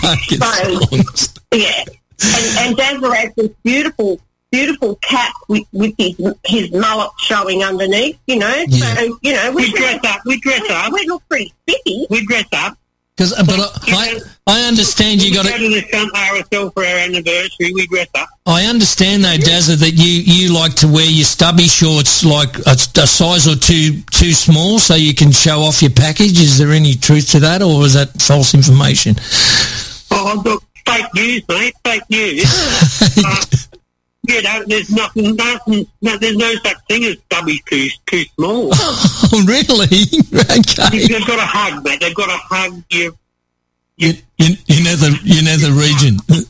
Market 0.00 0.42
So- 0.42 0.86
songs. 0.86 1.34
Yeah. 1.52 1.84
And, 2.22 2.58
and 2.68 2.76
Dazza 2.76 3.14
has 3.14 3.34
this 3.34 3.50
beautiful, 3.62 4.20
beautiful 4.50 4.96
cap 4.96 5.32
with, 5.48 5.64
with 5.72 5.94
his 5.98 6.14
his 6.46 6.72
mullet 6.72 7.10
showing 7.18 7.62
underneath, 7.62 8.18
you 8.26 8.38
know. 8.38 8.64
Yeah. 8.68 8.94
So, 8.94 9.18
you 9.22 9.34
know, 9.34 9.52
We 9.52 9.70
dress 9.72 10.00
up. 10.04 10.20
We 10.24 10.40
dress 10.40 10.62
up. 10.70 10.92
we 10.92 11.06
look 11.06 11.22
pretty 11.28 11.52
spiffy. 11.68 12.06
We 12.10 12.24
dress 12.26 12.46
up. 12.52 12.78
Because, 13.16 13.32
but 13.46 13.58
I, 13.58 14.20
I, 14.46 14.58
I 14.58 14.68
understand 14.68 15.22
you 15.22 15.32
got 15.32 15.46
go 15.46 15.52
to. 15.52 15.58
to 15.58 15.68
the 15.70 15.82
RSL 16.14 16.72
for 16.74 16.84
our 16.84 16.98
anniversary. 16.98 17.72
We 17.72 17.86
dress 17.86 18.08
up. 18.14 18.28
I 18.44 18.64
understand 18.64 19.24
though, 19.24 19.38
Dazza, 19.38 19.76
that 19.76 19.92
you, 19.92 20.22
you 20.22 20.52
like 20.52 20.74
to 20.76 20.86
wear 20.86 21.06
your 21.06 21.24
stubby 21.24 21.66
shorts 21.66 22.24
like 22.26 22.58
a, 22.66 22.72
a 22.72 23.06
size 23.06 23.48
or 23.48 23.56
two 23.56 24.02
too 24.10 24.32
small, 24.32 24.78
so 24.78 24.94
you 24.94 25.14
can 25.14 25.32
show 25.32 25.60
off 25.60 25.80
your 25.80 25.92
package. 25.92 26.38
Is 26.38 26.58
there 26.58 26.72
any 26.72 26.92
truth 26.92 27.30
to 27.30 27.40
that, 27.40 27.62
or 27.62 27.86
is 27.86 27.94
that 27.94 28.20
false 28.20 28.52
information? 28.52 29.16
Oh, 30.10 30.42
look, 30.44 30.62
fake 30.86 31.06
news, 31.14 31.42
mate. 31.48 31.74
Fake 31.84 32.10
news. 32.10 32.44
uh, 33.24 33.44
you 34.28 34.42
know, 34.42 34.64
there's 34.66 34.90
nothing, 34.90 35.36
nothing, 35.36 35.86
no, 36.02 36.16
there's 36.18 36.36
no 36.36 36.52
such 36.54 36.76
thing 36.88 37.04
as 37.04 37.16
stubby 37.26 37.60
too, 37.68 37.88
too 38.06 38.24
small. 38.36 38.70
Oh, 38.72 39.44
really? 39.46 39.84
okay. 40.34 41.06
They've 41.06 41.26
got 41.26 41.38
a 41.38 41.46
hug, 41.46 41.84
mate. 41.84 42.00
They've 42.00 42.14
got 42.14 42.28
a 42.28 42.38
hug 42.38 42.82
you. 42.90 43.16
You, 43.96 44.12
you, 44.38 44.56
you 44.66 44.84
know 44.84 44.94
the 44.96 45.18
you 45.24 45.42
know 45.42 45.56
the 45.56 45.72
region. 45.72 46.18
They've 46.28 46.46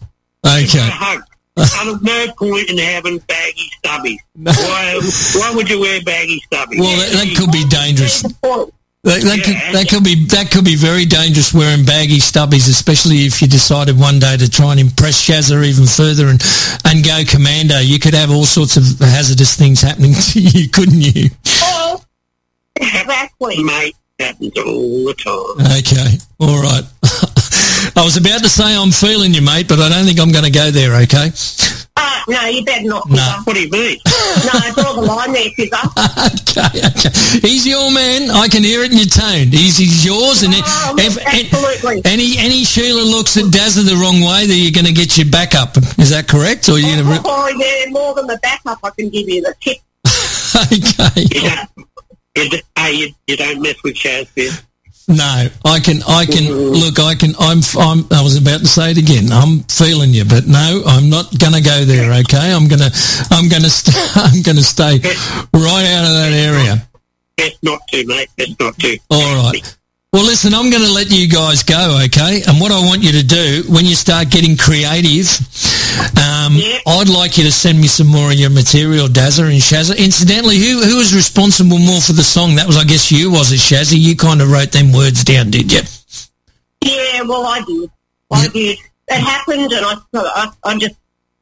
got 0.72 0.74
Okay. 0.78 0.90
hug. 0.90 1.22
There's 1.54 2.02
no 2.02 2.26
point 2.36 2.68
in 2.68 2.76
having 2.78 3.18
baggy 3.18 3.70
stubbies. 3.82 4.18
Why, 4.34 5.00
why 5.40 5.52
would 5.54 5.70
you 5.70 5.80
wear 5.80 6.02
baggy 6.02 6.38
stubbies? 6.52 6.78
Well, 6.78 6.94
that, 6.98 7.12
that 7.12 7.34
could 7.36 7.50
be 7.50 7.64
dangerous. 7.64 8.20
That's 8.22 8.34
the 8.34 8.40
point. 8.46 8.74
That, 9.06 9.22
that, 9.22 9.36
Yeah. 9.38 9.44
could, 9.44 9.74
that 9.74 9.88
could 9.88 10.02
be 10.04 10.26
that 10.34 10.50
could 10.50 10.64
be 10.64 10.74
very 10.74 11.04
dangerous 11.06 11.54
wearing 11.54 11.84
baggy 11.84 12.18
stubbies, 12.18 12.68
especially 12.68 13.18
if 13.24 13.40
you 13.40 13.46
decided 13.46 13.96
one 13.96 14.18
day 14.18 14.36
to 14.36 14.50
try 14.50 14.72
and 14.72 14.80
impress 14.80 15.22
Shazza 15.22 15.62
even 15.64 15.86
further 15.86 16.26
and, 16.26 16.42
and 16.84 17.04
go 17.04 17.22
commando. 17.28 17.78
You 17.78 18.00
could 18.00 18.14
have 18.14 18.32
all 18.32 18.44
sorts 18.44 18.76
of 18.76 18.82
hazardous 18.98 19.54
things 19.54 19.80
happening 19.80 20.12
to 20.34 20.40
you, 20.40 20.68
couldn't 20.68 21.00
you? 21.00 21.30
Oh, 21.62 22.02
exactly. 22.74 23.62
Mate, 23.62 23.94
happens 24.18 24.52
all 24.58 25.04
the 25.06 25.14
time. 25.14 25.78
Okay, 25.78 26.18
all 26.40 26.60
right. 26.62 26.82
I 27.96 28.02
was 28.04 28.16
about 28.16 28.42
to 28.42 28.48
say 28.48 28.74
I'm 28.76 28.90
feeling 28.90 29.32
you, 29.34 29.40
mate, 29.42 29.68
but 29.68 29.78
I 29.78 29.88
don't 29.88 30.04
think 30.04 30.18
I'm 30.18 30.32
going 30.32 30.44
to 30.44 30.50
go 30.50 30.72
there. 30.72 30.96
Okay. 31.02 31.30
No, 32.28 32.44
you 32.46 32.64
better 32.64 32.84
not. 32.84 33.08
No. 33.08 33.16
Fizzer. 33.16 33.46
What 33.46 33.54
do 33.54 33.62
you 33.62 33.70
mean? 33.70 33.98
No, 34.04 34.52
draw 34.74 34.92
the 34.94 35.02
line 35.02 35.32
there, 35.32 35.50
Fizzer. 35.50 35.78
okay, 36.58 36.78
okay. 36.88 37.46
He's 37.46 37.66
your 37.66 37.92
man. 37.92 38.30
I 38.30 38.48
can 38.48 38.64
hear 38.64 38.82
it 38.82 38.90
in 38.90 38.98
your 38.98 39.06
tone. 39.06 39.48
He's, 39.48 39.76
he's 39.76 40.04
yours, 40.04 40.42
and 40.42 40.54
Oh, 40.56 40.94
if, 40.98 41.18
absolutely. 41.18 42.02
any 42.04 42.36
any 42.38 42.64
Sheila 42.64 43.02
looks 43.02 43.36
at 43.36 43.44
Dazza 43.44 43.84
the 43.84 43.96
wrong 43.96 44.20
way, 44.22 44.46
then 44.46 44.58
you're 44.58 44.72
going 44.72 44.86
to 44.86 44.92
get 44.92 45.16
your 45.16 45.30
back 45.30 45.54
up. 45.54 45.76
Is 45.98 46.10
that 46.10 46.26
correct? 46.28 46.68
Or 46.68 46.78
you're 46.78 46.96
going 46.96 47.06
oh, 47.06 47.22
to? 47.22 47.22
Oh, 47.24 47.48
yeah, 47.58 47.90
more 47.90 48.14
than 48.14 48.26
the 48.26 48.38
backup, 48.42 48.78
I 48.82 48.90
can 48.90 49.08
give 49.10 49.28
you 49.28 49.42
the 49.42 49.54
tip. 49.60 49.78
okay. 50.72 51.22
You 51.30 51.48
don't, 51.48 52.52
you, 52.52 52.58
hey, 52.76 52.92
you, 52.92 53.08
you 53.26 53.36
don't 53.36 53.62
mess 53.62 53.76
with 53.84 53.94
Shaz, 53.94 54.32
Bill. 54.34 54.52
No, 55.08 55.46
I 55.64 55.78
can, 55.78 56.02
I 56.08 56.26
can, 56.26 56.50
look, 56.52 56.98
I 56.98 57.14
can, 57.14 57.34
I'm, 57.38 57.60
I'm, 57.78 58.06
I 58.10 58.22
was 58.22 58.36
about 58.36 58.58
to 58.60 58.66
say 58.66 58.90
it 58.90 58.98
again. 58.98 59.30
I'm 59.30 59.60
feeling 59.70 60.10
you, 60.10 60.24
but 60.24 60.48
no, 60.48 60.82
I'm 60.84 61.08
not 61.08 61.30
going 61.38 61.52
to 61.52 61.60
go 61.60 61.84
there, 61.84 62.12
okay? 62.26 62.52
I'm 62.52 62.66
going 62.66 62.80
to, 62.80 62.90
I'm 63.30 63.48
going 63.48 63.62
to, 63.62 63.70
st- 63.70 63.94
I'm 64.16 64.42
going 64.42 64.56
to 64.56 64.64
stay 64.64 64.98
right 65.54 65.86
out 65.94 66.04
of 66.10 66.14
that 66.18 66.32
area. 66.34 66.88
Best 67.36 67.62
not 67.62 67.86
to, 67.88 68.04
mate. 68.06 68.28
Best 68.36 68.58
not 68.58 68.76
to. 68.80 68.98
All 69.10 69.44
right. 69.52 69.76
Well, 70.16 70.24
listen, 70.24 70.54
I'm 70.54 70.70
going 70.70 70.82
to 70.82 70.90
let 70.92 71.10
you 71.10 71.28
guys 71.28 71.62
go, 71.62 72.00
okay? 72.06 72.40
And 72.48 72.58
what 72.58 72.72
I 72.72 72.80
want 72.80 73.02
you 73.02 73.12
to 73.12 73.22
do 73.22 73.64
when 73.68 73.84
you 73.84 73.94
start 73.94 74.30
getting 74.30 74.56
creative, 74.56 75.28
um, 76.16 76.56
Yeah. 76.56 76.78
I'd 76.86 77.10
like 77.10 77.36
you 77.36 77.44
to 77.44 77.52
send 77.52 77.78
me 77.78 77.86
some 77.86 78.06
more 78.06 78.32
of 78.32 78.38
your 78.38 78.48
material, 78.48 79.08
Dazza 79.08 79.44
and 79.44 79.60
Shazza. 79.60 79.94
Incidentally, 79.98 80.56
who 80.56 80.80
who 80.82 80.96
was 80.96 81.14
responsible 81.14 81.78
more 81.78 82.00
for 82.00 82.14
the 82.14 82.22
song? 82.24 82.54
That 82.54 82.66
was, 82.66 82.78
I 82.78 82.84
guess, 82.84 83.12
you, 83.12 83.30
was 83.30 83.52
it, 83.52 83.56
Shazza? 83.60 83.92
You 83.98 84.16
kind 84.16 84.40
of 84.40 84.50
wrote 84.50 84.72
them 84.72 84.90
words 84.90 85.22
down, 85.22 85.50
did 85.50 85.70
you? 85.70 85.82
Yeah, 86.80 87.20
well, 87.28 87.44
I 87.44 87.60
did. 87.66 87.90
I 88.30 88.42
Yep. 88.44 88.52
did. 88.54 88.78
It 89.08 89.20
happened, 89.20 89.70
and 89.70 89.84
I, 89.84 89.96
I, 90.14 90.50
I 90.64 90.78
just 90.78 90.94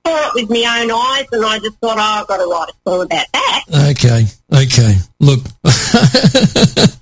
saw 0.04 0.28
it 0.30 0.34
with 0.34 0.50
my 0.50 0.80
own 0.82 0.90
eyes, 0.90 1.26
and 1.30 1.46
I 1.46 1.60
just 1.60 1.78
thought, 1.78 1.96
oh, 1.96 2.00
I've 2.00 2.26
got 2.26 2.38
to 2.38 2.46
write 2.50 2.70
a 2.70 2.90
song 2.90 3.02
about 3.02 3.26
that. 3.34 3.62
Okay, 3.94 4.26
okay. 4.52 4.96
Look. 5.20 5.40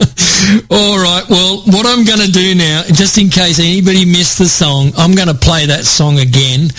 All 0.71 0.99
right. 0.99 1.25
Well, 1.29 1.62
what 1.67 1.87
I'm 1.87 2.05
going 2.05 2.21
to 2.21 2.31
do 2.31 2.55
now, 2.55 2.83
just 2.89 3.19
in 3.19 3.29
case 3.29 3.59
anybody 3.59 4.05
missed 4.05 4.39
the 4.39 4.47
song, 4.47 4.93
I'm 4.97 5.15
going 5.15 5.29
to 5.29 5.39
play 5.39 5.67
that 5.67 5.85
song 5.85 6.19
again 6.19 6.71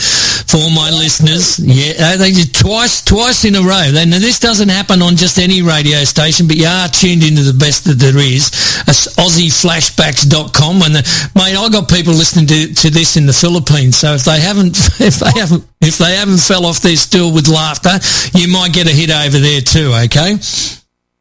for 0.49 0.69
my 0.69 0.91
listeners. 0.91 1.59
Yeah, 1.59 1.93
uh, 1.99 2.17
they 2.17 2.31
did 2.31 2.53
twice, 2.53 3.01
twice 3.03 3.45
in 3.45 3.55
a 3.55 3.61
row. 3.61 3.89
Now, 3.93 4.19
this 4.19 4.39
doesn't 4.39 4.69
happen 4.69 5.01
on 5.01 5.15
just 5.15 5.39
any 5.39 5.61
radio 5.61 6.03
station, 6.03 6.47
but 6.47 6.57
you 6.57 6.67
are 6.67 6.87
tuned 6.87 7.23
into 7.23 7.41
the 7.41 7.57
best 7.57 7.85
that 7.85 7.97
there 7.97 8.17
is. 8.17 8.51
That's 8.85 9.07
AussieFlashbacks.com. 9.15 10.81
And 10.83 10.95
the, 10.95 11.03
mate, 11.35 11.55
I 11.55 11.69
got 11.69 11.89
people 11.89 12.13
listening 12.13 12.47
to, 12.47 12.73
to 12.73 12.89
this 12.89 13.17
in 13.17 13.25
the 13.25 13.33
Philippines. 13.33 13.97
So 13.97 14.13
if 14.13 14.25
they 14.25 14.39
haven't, 14.39 14.77
if 14.99 15.19
they 15.19 15.31
haven't, 15.39 15.65
if 15.81 15.97
they 15.97 16.15
haven't 16.15 16.39
fell 16.39 16.65
off 16.65 16.81
their 16.81 16.97
stool 16.97 17.33
with 17.33 17.47
laughter, 17.47 17.97
you 18.37 18.47
might 18.51 18.73
get 18.73 18.87
a 18.87 18.93
hit 18.93 19.09
over 19.09 19.39
there 19.39 19.61
too. 19.61 19.93
Okay. 20.05 20.37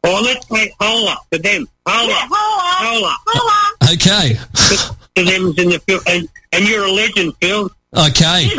Oh, 0.05 0.21
let's 0.25 0.45
play 0.47 0.75
Hola 0.81 1.17
for 1.31 1.39
them. 1.39 1.67
Hola. 1.87 2.09
Yeah, 2.09 2.29
holla, 2.31 2.99
Hola. 3.01 3.17
holla. 3.27 3.93
Okay. 3.95 4.35
to 5.15 5.25
them's 5.25 5.59
in 5.59 5.69
the 5.71 5.79
Phil. 5.87 6.01
And, 6.07 6.29
and 6.53 6.69
you're 6.69 6.85
a 6.85 6.91
legend, 6.93 7.35
Phil. 7.41 7.71
Okay. 7.97 8.51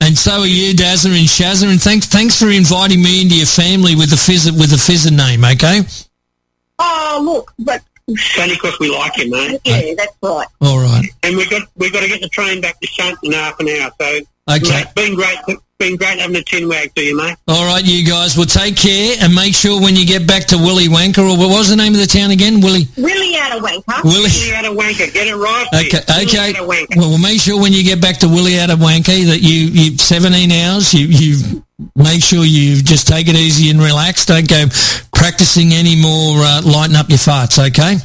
And 0.00 0.16
so 0.18 0.40
are 0.40 0.46
you, 0.46 0.74
Dazza 0.74 1.06
and 1.06 1.28
Shazza, 1.28 1.70
and 1.70 1.80
thanks 1.80 2.06
thanks 2.06 2.38
for 2.38 2.50
inviting 2.50 3.02
me 3.02 3.22
into 3.22 3.36
your 3.36 3.46
family 3.46 3.94
with 3.94 4.10
the 4.10 4.16
fizz 4.16 4.50
with 4.52 4.70
the 4.70 4.76
fizzer 4.76 5.14
name, 5.16 5.44
okay? 5.44 5.82
Oh, 6.78 7.20
look, 7.22 7.52
but 7.60 7.82
It's 8.08 8.38
only 8.38 8.54
because 8.56 8.76
we 8.80 8.90
like 8.90 9.16
him, 9.16 9.30
mate. 9.30 9.60
yeah, 9.64 9.94
that's 9.96 10.16
right. 10.22 10.46
All 10.60 10.78
right. 10.82 11.04
And 11.22 11.36
we 11.36 11.48
got 11.48 11.62
we 11.76 11.88
got 11.90 12.00
to 12.00 12.08
get 12.08 12.20
the 12.20 12.28
train 12.28 12.60
back 12.60 12.80
to 12.80 12.86
Shunt 12.88 13.16
in 13.22 13.32
half 13.32 13.58
an 13.60 13.68
hour. 13.68 13.90
So 14.00 14.06
Okay. 14.50 14.70
mate, 14.70 14.82
it's 14.82 14.92
been 14.94 15.14
great. 15.14 15.38
Been 15.82 15.96
great 15.96 16.20
having 16.20 16.36
a 16.36 16.44
tin 16.44 16.68
wag 16.68 16.94
to 16.94 17.02
you, 17.02 17.16
mate. 17.16 17.34
All 17.48 17.66
right, 17.66 17.82
you 17.84 18.06
guys. 18.06 18.36
Well, 18.36 18.46
take 18.46 18.76
care 18.76 19.16
and 19.20 19.34
make 19.34 19.52
sure 19.52 19.82
when 19.82 19.96
you 19.96 20.06
get 20.06 20.28
back 20.28 20.46
to 20.54 20.56
Willy 20.56 20.86
Wanker, 20.86 21.26
or 21.26 21.36
what 21.36 21.50
was 21.50 21.70
the 21.70 21.74
name 21.74 21.92
of 21.92 21.98
the 21.98 22.06
town 22.06 22.30
again? 22.30 22.60
Willy. 22.60 22.86
Willie 22.96 23.34
out 23.34 23.58
of 23.58 23.64
wanker. 23.64 24.04
Willie. 24.04 24.30
Willie 24.30 24.54
out 24.54 24.64
of 24.64 24.76
wanker. 24.76 25.12
Get 25.12 25.26
it 25.26 25.34
right. 25.34 25.66
Okay. 25.74 25.98
Willie 26.06 26.22
okay. 26.28 26.50
out 26.54 26.62
of 26.62 26.68
wanker. 26.70 26.96
Well, 26.96 27.08
we'll 27.10 27.18
make 27.18 27.40
sure 27.40 27.60
when 27.60 27.72
you 27.72 27.82
get 27.82 28.00
back 28.00 28.18
to 28.18 28.28
Willie 28.28 28.60
out 28.60 28.70
of 28.70 28.78
Wanky 28.78 29.26
that 29.26 29.40
you, 29.42 29.74
you 29.74 29.98
17 29.98 30.52
hours, 30.52 30.94
you, 30.94 31.06
you 31.08 31.64
make 31.96 32.22
sure 32.22 32.44
you 32.44 32.80
just 32.80 33.08
take 33.08 33.26
it 33.26 33.34
easy 33.34 33.68
and 33.68 33.80
relax. 33.80 34.24
Don't 34.24 34.48
go 34.48 34.66
practicing 35.12 35.72
any 35.72 36.00
more 36.00 36.46
uh, 36.46 36.62
lighting 36.62 36.94
up 36.94 37.08
your 37.08 37.18
farts, 37.18 37.58
okay? 37.58 37.98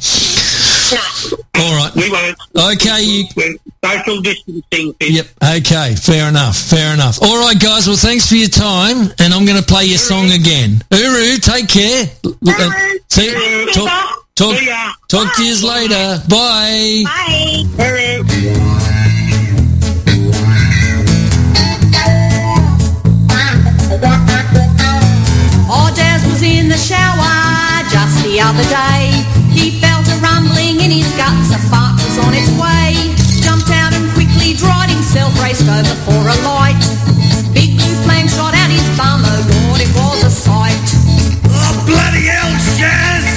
All 0.92 1.74
right. 1.76 1.92
We 1.94 2.10
won't. 2.10 2.36
Okay, 2.56 3.02
you, 3.02 3.24
We're 3.36 3.54
social 3.84 4.20
distancing. 4.22 4.94
Sid. 5.00 5.10
Yep. 5.14 5.26
Okay. 5.58 5.94
Fair 5.96 6.28
enough. 6.28 6.56
Fair 6.56 6.94
enough. 6.94 7.20
All 7.22 7.38
right, 7.38 7.58
guys. 7.58 7.86
Well, 7.86 7.96
thanks 7.96 8.28
for 8.28 8.36
your 8.36 8.48
time, 8.48 9.12
and 9.18 9.34
I'm 9.34 9.44
going 9.44 9.58
to 9.60 9.66
play 9.66 9.84
your 9.84 9.98
song 9.98 10.30
again. 10.30 10.82
Uru, 10.92 11.36
take 11.38 11.68
care. 11.68 12.04
Look, 12.24 12.58
uh, 12.58 12.70
see, 13.08 13.66
talk, 13.72 14.26
talk, 14.34 14.56
See 14.56 14.66
ya. 14.66 14.92
talk 15.08 15.34
to 15.36 15.44
you 15.44 15.66
later. 15.66 16.22
Bye. 16.28 17.04
Bye. 17.04 17.64
Uru. 17.84 19.28
Oh, 25.70 25.92
Daz 25.94 26.24
was 26.24 26.42
in 26.42 26.68
the 26.68 26.76
shower 26.76 27.84
just 27.90 28.24
the 28.24 28.40
other 28.40 28.64
day. 28.68 29.07
In 30.88 31.04
his 31.04 31.12
guts, 31.20 31.52
a 31.52 31.60
fart 31.68 32.00
was 32.00 32.16
on 32.24 32.32
its 32.32 32.48
way. 32.56 32.96
Jumped 33.44 33.68
out 33.68 33.92
and 33.92 34.08
quickly 34.16 34.56
dried 34.56 34.88
himself, 34.88 35.36
raced 35.36 35.68
over 35.68 35.96
for 36.08 36.20
a 36.24 36.36
light. 36.48 36.80
Big 37.52 37.76
blue 37.76 37.96
flame 38.08 38.28
shot 38.28 38.56
out 38.56 38.70
his 38.72 38.84
bum, 38.96 39.20
oh 39.20 39.40
Lord, 39.52 39.80
it 39.84 39.92
was 39.92 40.24
a 40.24 40.32
sight. 40.32 40.88
Oh, 41.44 41.76
bloody 41.84 42.32
hell, 42.32 42.52
Shaz! 42.72 43.28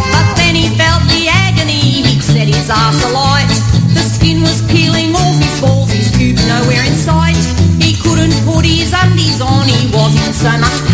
But 0.00 0.26
then 0.40 0.56
he 0.56 0.72
felt 0.80 1.04
the 1.12 1.28
agony, 1.28 2.08
he'd 2.08 2.24
set 2.24 2.48
his 2.48 2.70
ass 2.72 2.96
alight. 3.04 3.52
The 3.92 4.04
skin 4.08 4.40
was 4.40 4.64
peeling 4.72 5.12
off 5.12 5.36
his 5.36 5.60
balls, 5.60 5.92
his 5.92 6.08
pubes 6.16 6.44
nowhere 6.48 6.84
in 6.88 6.96
sight. 6.96 7.36
He 7.84 8.00
couldn't 8.00 8.32
put 8.48 8.64
his 8.64 8.94
undies 8.96 9.40
on, 9.44 9.68
he 9.68 9.92
was 9.92 10.16
in 10.16 10.32
so 10.32 10.56
much 10.56 10.87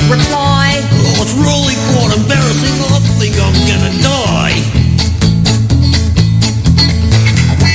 he 0.00 0.08
reply, 0.08 0.80
Oh, 0.96 1.20
it's 1.20 1.36
really 1.36 1.76
quite 1.92 2.12
embarrassing. 2.16 2.76
I 2.88 3.00
think 3.20 3.36
I'm 3.36 3.56
gonna 3.68 3.94
die. 4.00 4.56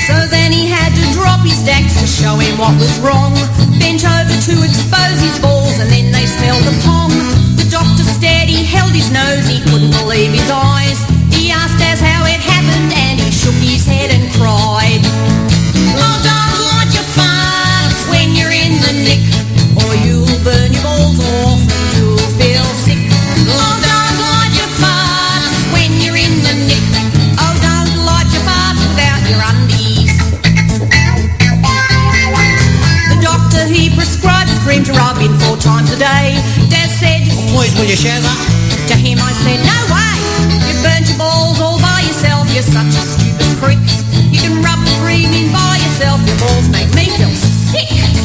So 0.10 0.16
then 0.30 0.52
he 0.52 0.66
had 0.66 0.94
to 0.94 1.06
drop 1.14 1.42
his 1.46 1.62
decks 1.66 2.02
to 2.02 2.08
show 2.08 2.38
him 2.38 2.58
what 2.58 2.74
was 2.82 2.94
wrong. 3.00 3.34
Bent 3.78 4.06
over 4.06 4.34
to 4.34 4.54
expose 4.66 5.20
his 5.22 5.38
balls 5.40 5.78
and 5.80 5.90
then 5.90 6.12
they 6.12 6.26
smelled 6.26 6.66
the 6.66 6.76
pong. 6.86 7.14
The 7.58 7.68
doctor 7.70 8.06
stared, 8.06 8.50
he 8.50 8.66
held 8.66 8.94
his 8.94 9.12
nose, 9.12 9.46
he 9.46 9.62
couldn't 9.70 9.94
believe 9.94 10.34
his 10.34 10.50
eyes. 10.50 11.02
He 11.34 11.52
asked 11.52 11.82
as 11.82 12.00
how 12.02 12.26
it 12.26 12.42
happened 12.42 12.94
and 12.94 13.22
he 13.22 13.30
shook 13.30 13.58
his 13.62 13.86
head 13.86 14.05
Please, 37.54 37.76
will 37.78 37.86
you 37.86 37.96
share 37.96 38.20
that? 38.20 38.66
to 38.88 38.96
him 38.96 39.18
I 39.18 39.34
said, 39.42 39.60
no 39.66 39.80
way! 39.90 40.16
You 40.70 40.78
burnt 40.86 41.10
your 41.10 41.18
balls 41.18 41.60
all 41.60 41.80
by 41.82 42.02
yourself, 42.06 42.46
you're 42.54 42.62
such 42.62 42.94
a 42.94 43.02
stupid 43.02 43.58
prick. 43.58 43.82
You 44.30 44.40
can 44.40 44.62
rub 44.62 44.80
the 44.86 44.94
cream 45.02 45.34
in 45.34 45.52
by 45.52 45.78
yourself, 45.82 46.22
your 46.28 46.38
balls 46.38 46.70
make 46.70 46.94
me 46.94 47.10
feel 47.18 47.34
sick. 47.34 48.25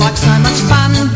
Like 0.00 0.16
so 0.16 0.30
much 0.40 0.60
fun. 0.62 1.09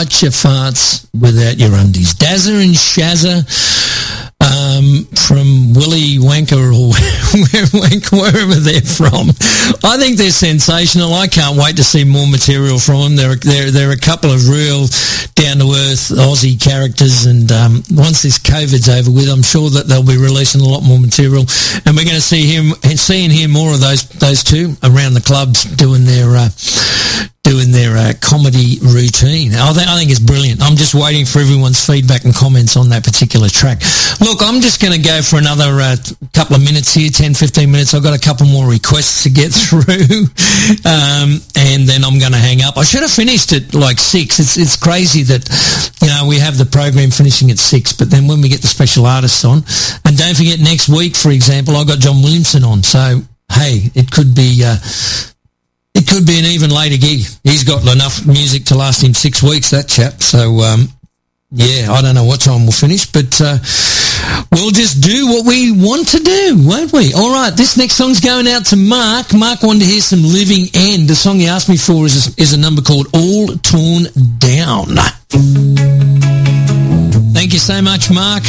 Light 0.00 0.22
your 0.22 0.30
farts 0.30 1.04
without 1.12 1.58
your 1.58 1.74
undies. 1.74 2.14
Dazza 2.14 2.56
and 2.56 2.72
Shazza 2.72 3.44
um, 4.40 5.04
from 5.12 5.74
Willy 5.76 6.16
Wanker 6.16 6.72
or 6.72 6.96
wherever 8.16 8.56
they're 8.56 8.80
from. 8.80 9.28
I 9.84 9.98
think 10.00 10.16
they're 10.16 10.30
sensational. 10.30 11.12
I 11.12 11.26
can't 11.26 11.58
wait 11.58 11.76
to 11.76 11.84
see 11.84 12.04
more 12.04 12.26
material 12.26 12.78
from 12.78 13.12
them. 13.12 13.16
They're 13.16 13.36
they're, 13.36 13.70
they're 13.70 13.92
a 13.92 14.00
couple 14.00 14.32
of 14.32 14.48
real 14.48 14.88
down 15.36 15.60
to 15.60 15.68
earth 15.68 16.16
Aussie 16.16 16.56
characters, 16.56 17.26
and 17.26 17.52
um, 17.52 17.82
once 17.92 18.22
this 18.22 18.38
COVID's 18.38 18.88
over 18.88 19.10
with, 19.10 19.28
I'm 19.28 19.42
sure 19.42 19.68
that 19.68 19.84
they'll 19.84 20.00
be 20.00 20.16
releasing 20.16 20.62
a 20.62 20.68
lot 20.68 20.80
more 20.80 20.98
material, 20.98 21.44
and 21.84 21.92
we're 21.92 22.08
going 22.08 22.16
to 22.16 22.24
see 22.24 22.48
him 22.48 22.72
and 22.88 22.98
see 22.98 23.24
and 23.24 23.32
hear 23.32 23.52
more 23.52 23.74
of 23.74 23.80
those 23.80 24.08
those 24.16 24.42
two 24.42 24.80
around 24.82 25.12
the 25.12 25.20
clubs 25.20 25.64
doing 25.76 26.06
their. 26.06 26.40
Uh, 26.40 26.48
doing 27.50 27.72
their 27.72 27.98
uh, 27.98 28.14
comedy 28.22 28.78
routine. 28.78 29.50
I 29.58 29.74
think, 29.74 29.88
I 29.90 29.98
think 29.98 30.10
it's 30.14 30.22
brilliant. 30.22 30.62
I'm 30.62 30.78
just 30.78 30.94
waiting 30.94 31.26
for 31.26 31.40
everyone's 31.42 31.82
feedback 31.84 32.22
and 32.22 32.30
comments 32.32 32.76
on 32.76 32.90
that 32.94 33.02
particular 33.02 33.48
track. 33.50 33.82
Look, 34.22 34.38
I'm 34.38 34.62
just 34.62 34.78
going 34.78 34.94
to 34.94 35.02
go 35.02 35.18
for 35.18 35.34
another 35.34 35.82
uh, 35.82 35.98
couple 36.30 36.54
of 36.54 36.62
minutes 36.62 36.94
here, 36.94 37.10
10, 37.10 37.34
15 37.34 37.66
minutes. 37.66 37.90
I've 37.92 38.06
got 38.06 38.14
a 38.14 38.22
couple 38.22 38.46
more 38.46 38.70
requests 38.70 39.26
to 39.26 39.30
get 39.34 39.50
through, 39.66 40.30
um, 40.86 41.42
and 41.58 41.90
then 41.90 42.06
I'm 42.06 42.22
going 42.22 42.30
to 42.30 42.38
hang 42.38 42.62
up. 42.62 42.78
I 42.78 42.86
should 42.86 43.02
have 43.02 43.10
finished 43.10 43.50
at 43.50 43.74
like 43.74 43.98
six. 43.98 44.38
It's 44.38 44.54
it's 44.56 44.76
crazy 44.78 45.26
that 45.26 45.42
you 45.98 46.06
know 46.06 46.30
we 46.30 46.38
have 46.38 46.54
the 46.54 46.70
program 46.70 47.10
finishing 47.10 47.50
at 47.50 47.58
six, 47.58 47.92
but 47.92 48.14
then 48.14 48.30
when 48.30 48.40
we 48.40 48.48
get 48.48 48.62
the 48.62 48.70
special 48.70 49.06
artists 49.06 49.42
on, 49.44 49.66
and 50.06 50.14
don't 50.14 50.38
forget 50.38 50.62
next 50.62 50.88
week, 50.88 51.16
for 51.16 51.34
example, 51.34 51.74
I 51.74 51.82
got 51.82 51.98
John 51.98 52.22
Williamson 52.22 52.62
on. 52.62 52.84
So 52.84 53.26
hey, 53.50 53.90
it 53.98 54.10
could 54.14 54.38
be. 54.38 54.62
Uh, 54.62 54.78
it 55.94 56.06
could 56.08 56.26
be 56.26 56.38
an 56.38 56.44
even 56.44 56.70
later 56.70 56.96
gig. 56.96 57.26
He's 57.44 57.64
got 57.64 57.82
enough 57.90 58.26
music 58.26 58.64
to 58.66 58.76
last 58.76 59.02
him 59.02 59.14
six 59.14 59.42
weeks, 59.42 59.70
that 59.70 59.88
chap. 59.88 60.22
So, 60.22 60.60
um, 60.60 60.88
yeah, 61.50 61.90
I 61.90 62.00
don't 62.00 62.14
know 62.14 62.24
what 62.24 62.40
time 62.40 62.62
we'll 62.62 62.72
finish, 62.72 63.06
but 63.06 63.40
uh, 63.40 63.58
we'll 64.52 64.70
just 64.70 65.02
do 65.02 65.26
what 65.26 65.46
we 65.46 65.72
want 65.72 66.08
to 66.08 66.20
do, 66.20 66.56
won't 66.60 66.92
we? 66.92 67.12
All 67.12 67.32
right, 67.32 67.50
this 67.50 67.76
next 67.76 67.94
song's 67.94 68.20
going 68.20 68.46
out 68.46 68.66
to 68.66 68.76
Mark. 68.76 69.34
Mark 69.34 69.62
wanted 69.62 69.80
to 69.80 69.86
hear 69.86 70.00
some 70.00 70.22
Living 70.22 70.66
End. 70.74 71.08
The 71.08 71.16
song 71.16 71.36
he 71.38 71.46
asked 71.48 71.68
me 71.68 71.76
for 71.76 72.06
is 72.06 72.28
a, 72.28 72.40
is 72.40 72.52
a 72.52 72.58
number 72.58 72.82
called 72.82 73.08
All 73.12 73.48
Torn 73.58 74.04
Down. 74.38 74.94
Thank 77.34 77.52
you 77.52 77.58
so 77.58 77.82
much, 77.82 78.10
Mark. 78.10 78.44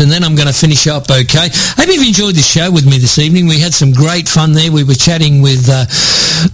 And 0.00 0.10
then 0.10 0.24
I'm 0.24 0.34
going 0.34 0.48
to 0.48 0.54
finish 0.54 0.86
up, 0.86 1.10
okay? 1.10 1.48
Hope 1.52 1.88
you've 1.88 2.06
enjoyed 2.06 2.34
the 2.34 2.42
show 2.42 2.70
with 2.70 2.84
me 2.84 2.98
this 2.98 3.18
evening. 3.18 3.46
We 3.46 3.58
had 3.58 3.74
some 3.74 3.92
great 3.92 4.28
fun 4.28 4.52
there. 4.52 4.70
We 4.70 4.84
were 4.84 4.94
chatting 4.94 5.42
with 5.42 5.68
uh, 5.68 5.84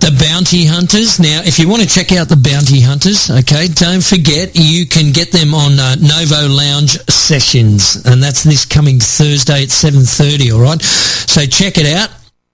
the 0.00 0.16
Bounty 0.18 0.66
Hunters. 0.66 1.20
Now, 1.20 1.42
if 1.44 1.58
you 1.58 1.68
want 1.68 1.82
to 1.82 1.88
check 1.88 2.12
out 2.12 2.28
the 2.28 2.36
Bounty 2.36 2.80
Hunters, 2.80 3.30
okay, 3.30 3.68
don't 3.68 4.02
forget 4.02 4.52
you 4.54 4.86
can 4.86 5.12
get 5.12 5.32
them 5.32 5.54
on 5.54 5.78
uh, 5.78 5.96
Novo 5.96 6.48
Lounge 6.48 6.98
Sessions 7.10 7.96
and 8.06 8.22
that's 8.22 8.44
this 8.44 8.64
coming 8.64 9.00
Thursday 9.00 9.62
at 9.62 9.68
7.30, 9.68 10.52
alright? 10.52 10.82
So 10.82 11.44
check 11.46 11.78
it 11.78 11.86
out 11.86 12.10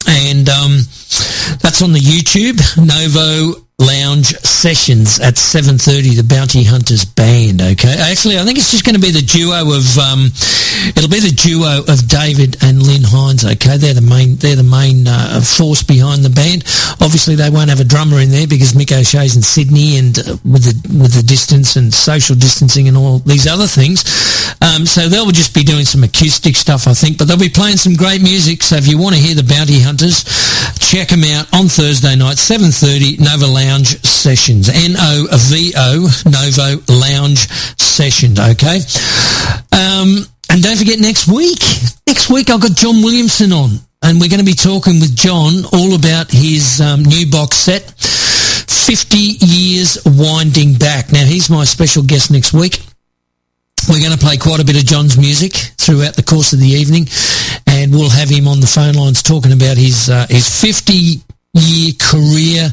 and 0.07 0.49
um, 0.49 0.73
that's 1.60 1.83
on 1.83 1.93
the 1.93 2.01
YouTube, 2.01 2.59
Novo 2.78 3.67
Lounge 3.78 4.35
Sessions 4.60 5.18
at 5.20 5.40
7.30, 5.40 6.20
the 6.20 6.22
Bounty 6.22 6.64
Hunters 6.64 7.06
Band, 7.06 7.62
okay? 7.62 7.97
Actually, 7.97 8.36
I 8.36 8.44
think 8.44 8.58
it's 8.58 8.70
just 8.70 8.84
going 8.84 8.94
to 8.94 9.00
be 9.00 9.10
the 9.10 9.24
duo 9.24 9.72
of, 9.72 9.89
um, 9.97 10.28
it'll 10.92 11.08
be 11.08 11.24
the 11.24 11.32
duo 11.32 11.80
of 11.89 12.05
David 12.05 12.60
and 12.60 12.84
Lynn 12.84 13.00
Hines, 13.00 13.40
okay? 13.40 13.80
They're 13.80 13.97
the 13.97 14.05
main, 14.05 14.36
they're 14.36 14.60
the 14.60 14.68
main 14.68 15.08
uh, 15.08 15.40
force 15.40 15.82
behind 15.82 16.28
the 16.28 16.34
band. 16.36 16.68
Obviously, 17.00 17.40
they 17.40 17.48
won't 17.48 17.72
have 17.72 17.80
a 17.80 17.89
drummer 17.89 18.20
in 18.20 18.28
there 18.28 18.44
because 18.44 18.76
Mick 18.76 18.92
O'Shea's 18.92 19.32
in 19.32 19.40
Sydney 19.40 19.97
and 19.97 20.12
uh, 20.20 20.36
with 20.44 20.68
the 20.68 20.76
with 20.92 21.16
the 21.16 21.24
distance 21.24 21.80
and 21.80 21.89
social 21.89 22.36
distancing 22.36 22.84
and 22.84 23.00
all 23.00 23.24
these 23.24 23.48
other 23.48 23.66
things. 23.66 24.05
Um, 24.60 24.84
so 24.84 25.08
they'll 25.08 25.32
just 25.32 25.55
be 25.55 25.64
doing 25.64 25.89
some 25.89 26.05
acoustic 26.05 26.52
stuff, 26.52 26.84
I 26.84 26.92
think, 26.92 27.16
but 27.16 27.28
they'll 27.28 27.40
be 27.40 27.48
playing 27.48 27.80
some 27.80 27.97
great 27.97 28.20
music. 28.20 28.60
So 28.60 28.76
if 28.76 28.84
you 28.86 29.00
want 29.00 29.16
to 29.16 29.22
hear 29.22 29.34
the 29.34 29.48
Bounty 29.48 29.80
Hunters, 29.80 30.20
check 30.76 31.08
them 31.08 31.24
out 31.24 31.48
on 31.56 31.72
Thursday 31.72 32.16
night, 32.16 32.36
7.30, 32.36 33.20
Nova 33.20 33.47
Lounge 33.47 33.97
Sessions. 34.50 34.68
N-O-V-O, 34.68 36.08
Novo 36.26 36.82
Lounge 36.92 37.46
Sessions, 37.78 38.40
okay? 38.40 38.80
Um, 39.70 40.26
and 40.50 40.62
don't 40.62 40.76
forget 40.76 40.98
next 40.98 41.28
week. 41.28 41.60
Next 42.06 42.28
week 42.30 42.50
I've 42.50 42.60
got 42.60 42.72
John 42.72 43.02
Williamson 43.02 43.52
on. 43.52 43.78
And 44.02 44.18
we're 44.18 44.28
going 44.30 44.40
to 44.40 44.46
be 44.46 44.54
talking 44.54 44.98
with 44.98 45.14
John 45.14 45.64
all 45.72 45.94
about 45.94 46.32
his 46.32 46.80
um, 46.80 47.04
new 47.04 47.30
box 47.30 47.58
set, 47.58 47.82
50 47.82 49.16
Years 49.16 49.98
Winding 50.04 50.74
Back. 50.74 51.12
Now, 51.12 51.24
he's 51.24 51.48
my 51.50 51.64
special 51.64 52.02
guest 52.02 52.30
next 52.30 52.52
week. 52.52 52.80
We're 53.88 54.00
going 54.00 54.16
to 54.16 54.18
play 54.18 54.36
quite 54.36 54.60
a 54.60 54.64
bit 54.64 54.76
of 54.76 54.84
John's 54.84 55.16
music 55.18 55.52
throughout 55.78 56.16
the 56.16 56.22
course 56.22 56.52
of 56.52 56.60
the 56.60 56.68
evening, 56.68 57.06
and 57.66 57.92
we'll 57.92 58.10
have 58.10 58.28
him 58.28 58.48
on 58.48 58.60
the 58.60 58.66
phone 58.66 58.94
lines 58.94 59.22
talking 59.22 59.52
about 59.52 59.76
his 59.76 60.08
uh, 60.08 60.26
his 60.28 60.48
50 60.60 61.22
year 61.54 61.92
career. 61.98 62.70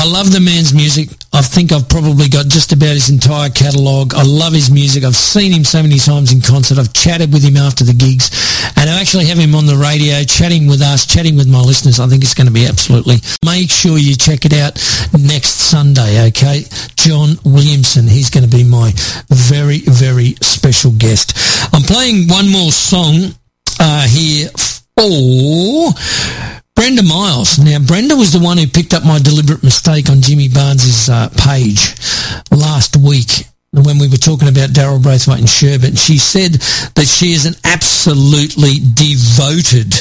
I 0.00 0.08
love 0.08 0.32
the 0.32 0.40
man's 0.40 0.72
music. 0.72 1.10
I 1.30 1.42
think 1.42 1.72
I've 1.72 1.86
probably 1.86 2.26
got 2.26 2.48
just 2.48 2.72
about 2.72 2.96
his 2.96 3.10
entire 3.10 3.50
catalogue. 3.50 4.14
I 4.14 4.22
love 4.24 4.54
his 4.54 4.70
music. 4.70 5.04
I've 5.04 5.14
seen 5.14 5.52
him 5.52 5.62
so 5.62 5.82
many 5.82 5.98
times 5.98 6.32
in 6.32 6.40
concert. 6.40 6.78
I've 6.78 6.94
chatted 6.94 7.34
with 7.34 7.44
him 7.44 7.58
after 7.58 7.84
the 7.84 7.92
gigs, 7.92 8.32
and 8.80 8.88
I 8.88 8.98
actually 8.98 9.26
have 9.26 9.36
him 9.36 9.54
on 9.54 9.66
the 9.66 9.76
radio 9.76 10.24
chatting 10.24 10.66
with 10.66 10.80
us, 10.80 11.04
chatting 11.04 11.36
with 11.36 11.52
my 11.52 11.60
listeners. 11.60 12.00
I 12.00 12.06
think 12.06 12.24
it's 12.24 12.32
going 12.32 12.46
to 12.46 12.52
be 12.52 12.64
absolutely. 12.64 13.16
Make 13.44 13.68
sure 13.68 13.98
you 13.98 14.16
check 14.16 14.46
it 14.46 14.56
out 14.56 14.80
next 15.12 15.68
Sunday, 15.68 16.28
okay? 16.32 16.64
John 16.96 17.36
Williamson. 17.44 18.08
He's 18.08 18.30
going 18.30 18.48
to 18.48 18.56
be 18.56 18.64
my 18.64 18.92
very, 19.28 19.80
very 19.84 20.32
special 20.40 20.92
guest. 20.96 21.36
I'm 21.74 21.84
playing 21.84 22.26
one 22.26 22.48
more 22.48 22.72
song 22.72 23.36
uh, 23.78 24.08
here 24.08 24.48
for 24.96 25.92
Brenda 26.80 27.02
Miles. 27.02 27.58
Now, 27.58 27.78
Brenda 27.78 28.16
was 28.16 28.32
the 28.32 28.38
one 28.38 28.56
who 28.56 28.66
picked 28.66 28.94
up 28.94 29.04
my 29.04 29.18
deliberate 29.18 29.62
mistake 29.62 30.08
on 30.08 30.22
Jimmy 30.22 30.48
Barnes's 30.48 31.10
uh, 31.10 31.28
page 31.36 31.92
last 32.50 32.96
week 32.96 33.44
when 33.70 33.98
we 33.98 34.08
were 34.08 34.16
talking 34.16 34.48
about 34.48 34.70
Daryl 34.70 34.96
Braithwaite 34.96 35.40
and 35.40 35.46
Sherbet. 35.46 35.98
She 35.98 36.16
said 36.16 36.52
that 36.96 37.04
she 37.04 37.32
is 37.32 37.44
an 37.44 37.52
absolutely 37.64 38.80
devoted 38.94 39.92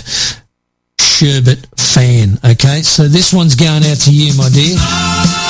Sherbet 1.02 1.68
fan. 1.76 2.40
Okay, 2.50 2.82
so 2.82 3.10
this 3.10 3.34
one's 3.34 3.56
going 3.56 3.84
out 3.84 3.98
to 4.08 4.14
you, 4.14 4.34
my 4.38 4.48
dear. 4.48 5.49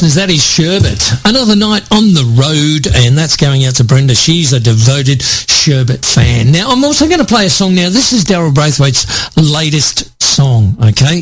Listeners. 0.00 0.14
That 0.14 0.30
is 0.32 0.40
Sherbet. 0.40 1.28
Another 1.28 1.56
night 1.56 1.84
on 1.92 2.14
the 2.14 2.24
road, 2.32 2.88
and 3.04 3.16
that's 3.16 3.36
going 3.36 3.64
out 3.64 3.74
to 3.76 3.84
Brenda. 3.84 4.14
She's 4.14 4.52
a 4.52 4.60
devoted 4.60 5.20
Sherbet 5.20 6.04
fan. 6.04 6.52
Now, 6.52 6.70
I'm 6.70 6.84
also 6.84 7.06
going 7.06 7.20
to 7.20 7.26
play 7.26 7.46
a 7.46 7.50
song 7.50 7.74
now. 7.74 7.90
This 7.90 8.12
is 8.12 8.24
Daryl 8.24 8.54
Braithwaite's 8.54 9.04
latest 9.36 10.22
song, 10.22 10.76
okay? 10.80 11.20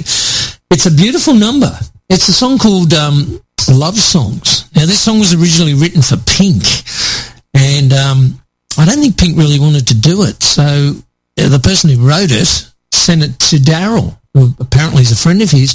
It's 0.70 0.86
a 0.86 0.94
beautiful 0.94 1.34
number. 1.34 1.70
It's 2.08 2.28
a 2.28 2.32
song 2.32 2.58
called 2.58 2.94
um, 2.94 3.40
Love 3.68 3.96
Songs. 3.96 4.70
Now, 4.76 4.86
this 4.86 5.00
song 5.00 5.18
was 5.18 5.34
originally 5.34 5.74
written 5.74 6.02
for 6.02 6.16
Pink, 6.18 6.62
and 7.54 7.92
um, 7.92 8.40
I 8.78 8.84
don't 8.86 9.00
think 9.00 9.18
Pink 9.18 9.36
really 9.36 9.58
wanted 9.58 9.88
to 9.88 9.98
do 9.98 10.22
it. 10.22 10.42
So 10.42 10.62
uh, 10.62 11.48
the 11.48 11.60
person 11.60 11.90
who 11.90 12.06
wrote 12.06 12.30
it 12.30 12.46
sent 12.92 13.24
it 13.24 13.38
to 13.50 13.56
Daryl, 13.56 14.16
who 14.34 14.54
apparently 14.60 15.02
is 15.02 15.10
a 15.10 15.16
friend 15.16 15.42
of 15.42 15.50
his, 15.50 15.74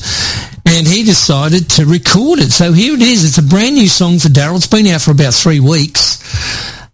and 0.73 0.87
he 0.87 1.03
decided 1.03 1.69
to 1.69 1.85
record 1.85 2.39
it. 2.39 2.51
So 2.51 2.73
here 2.73 2.95
it 2.95 3.01
is. 3.01 3.25
It's 3.25 3.37
a 3.37 3.43
brand 3.43 3.75
new 3.75 3.87
song 3.87 4.17
for 4.17 4.29
Daryl. 4.29 4.55
It's 4.55 4.67
been 4.67 4.87
out 4.87 5.01
for 5.01 5.11
about 5.11 5.33
three 5.33 5.59
weeks. 5.59 6.17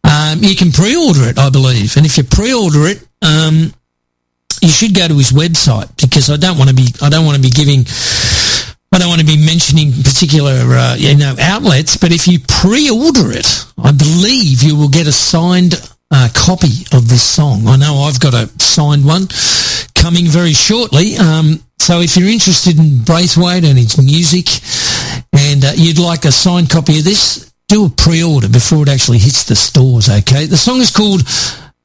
Um, 0.03 0.43
you 0.43 0.56
can 0.56 0.72
pre-order 0.72 1.24
it, 1.30 1.40
I 1.40 1.49
believe, 1.49 1.95
and 1.95 2.06
if 2.06 2.17
you 2.17 2.24
pre-order 2.24 2.88
it, 2.88 3.08
um, 3.22 3.74
you 4.61 4.67
should 4.69 4.93
go 4.93 5.08
to 5.08 5.16
his 5.16 5.32
website 5.32 5.90
because 6.01 6.30
I 6.30 6.35
don't 6.35 6.58
want 6.58 6.69
to 6.69 6.75
be 6.75 6.88
I 7.01 7.09
don't 7.09 7.25
want 7.25 7.38
to 7.38 7.41
be 7.41 7.49
giving 7.49 7.85
I 8.91 8.99
don't 8.99 9.08
want 9.08 9.22
to 9.22 9.25
be 9.25 9.38
mentioning 9.38 9.91
particular 9.93 10.59
uh, 10.75 10.95
you 10.98 11.16
know 11.16 11.35
outlets, 11.40 11.95
but 11.95 12.11
if 12.11 12.27
you 12.27 12.40
pre-order 12.40 13.32
it, 13.32 13.48
I 13.77 13.91
believe 13.91 14.61
you 14.61 14.75
will 14.75 14.90
get 14.90 15.08
a 15.08 15.14
signed 15.14 15.75
uh, 16.11 16.27
copy 16.33 16.83
of 16.91 17.08
this 17.08 17.24
song. 17.24 17.67
I 17.67 17.77
know 17.77 18.03
I've 18.03 18.19
got 18.19 18.33
a 18.33 18.48
signed 18.59 19.06
one 19.06 19.27
coming 19.95 20.25
very 20.25 20.53
shortly. 20.53 21.16
Um, 21.16 21.64
so 21.80 22.01
if 22.01 22.16
you're 22.16 22.30
interested 22.30 22.77
in 22.77 23.03
Braithwaite 23.03 23.64
and 23.64 23.77
his 23.77 23.98
music, 23.98 24.48
and 25.33 25.64
uh, 25.64 25.72
you'd 25.75 25.99
like 25.99 26.25
a 26.25 26.32
signed 26.32 26.69
copy 26.69 26.99
of 26.99 27.03
this, 27.03 27.51
do 27.67 27.85
a 27.85 27.90
pre-order 27.90 28.49
before 28.49 28.83
it 28.83 28.90
actually 28.90 29.19
hits 29.19 29.45
the 29.45 29.56
stores. 29.56 30.09
Okay, 30.09 30.45
the 30.45 30.58
song 30.58 30.80
is 30.82 30.91
called 30.91 31.22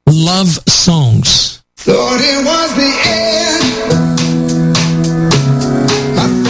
Love 0.07 0.49
Songs. 0.67 1.63
Thought 1.77 2.21
it 2.21 2.45
was 2.45 2.75
the 2.75 2.91
end. 3.09 4.15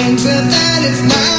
Friend 0.05 0.19
said 0.19 0.45
that 0.49 0.81
it's 0.85 1.01
not 1.01 1.34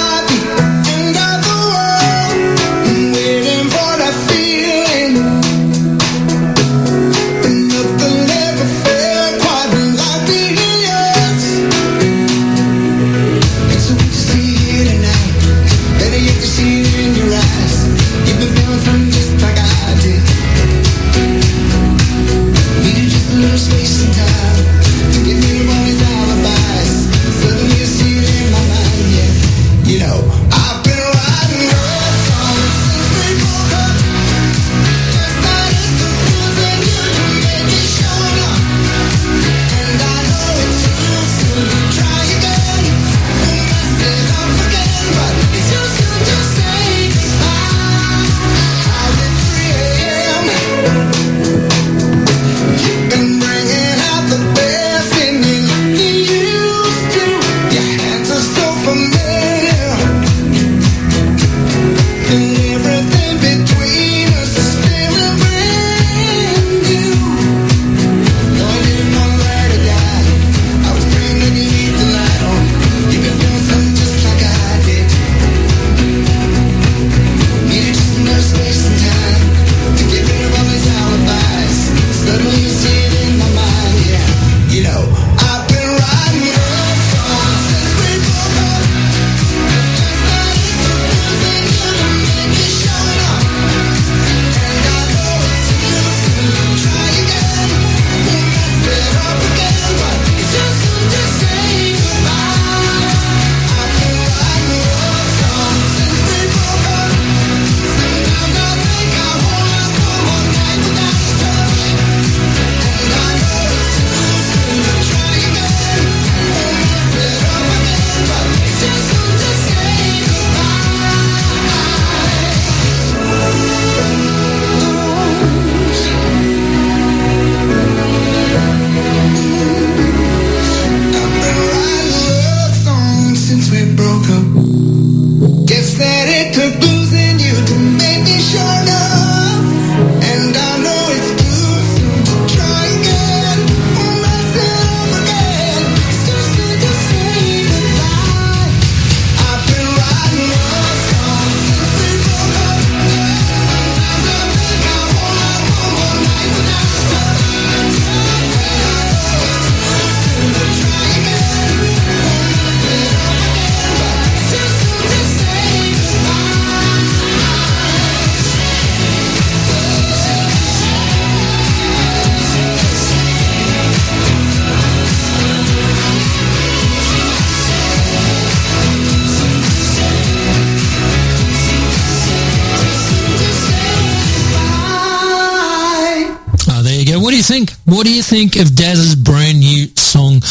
think 188.37 188.57
of 188.57 188.77
Daz's 188.77 189.17
brand 189.17 189.61
new 189.61 189.87
song, 189.97 190.43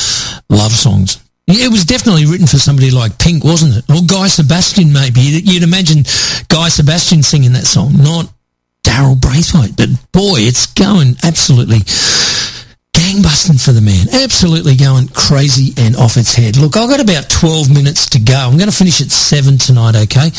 Love 0.49 0.71
Songs? 0.71 1.21
It 1.45 1.69
was 1.69 1.85
definitely 1.85 2.25
written 2.25 2.47
for 2.47 2.57
somebody 2.57 2.89
like 2.89 3.19
Pink, 3.19 3.43
wasn't 3.43 3.77
it? 3.77 3.85
Or 3.93 4.01
Guy 4.01 4.25
Sebastian, 4.25 4.91
maybe. 4.91 5.21
You'd 5.21 5.61
imagine 5.61 6.01
Guy 6.49 6.69
Sebastian 6.69 7.21
singing 7.21 7.53
that 7.53 7.69
song, 7.69 7.93
not 7.93 8.25
Daryl 8.81 9.21
Braithwaite. 9.21 9.77
But 9.77 9.89
boy, 10.11 10.41
it's 10.41 10.65
going 10.73 11.13
absolutely 11.21 11.85
gangbusting 12.97 13.63
for 13.63 13.71
the 13.71 13.85
man. 13.85 14.09
Absolutely 14.23 14.75
going 14.75 15.07
crazy 15.09 15.77
and 15.77 15.95
off 15.95 16.17
its 16.17 16.33
head. 16.33 16.57
Look, 16.57 16.77
I've 16.77 16.89
got 16.89 16.99
about 16.99 17.29
12 17.29 17.69
minutes 17.71 18.09
to 18.17 18.19
go. 18.19 18.33
I'm 18.33 18.57
going 18.57 18.71
to 18.71 18.75
finish 18.75 18.99
at 19.01 19.11
7 19.11 19.59
tonight, 19.59 19.95
okay? 20.09 20.33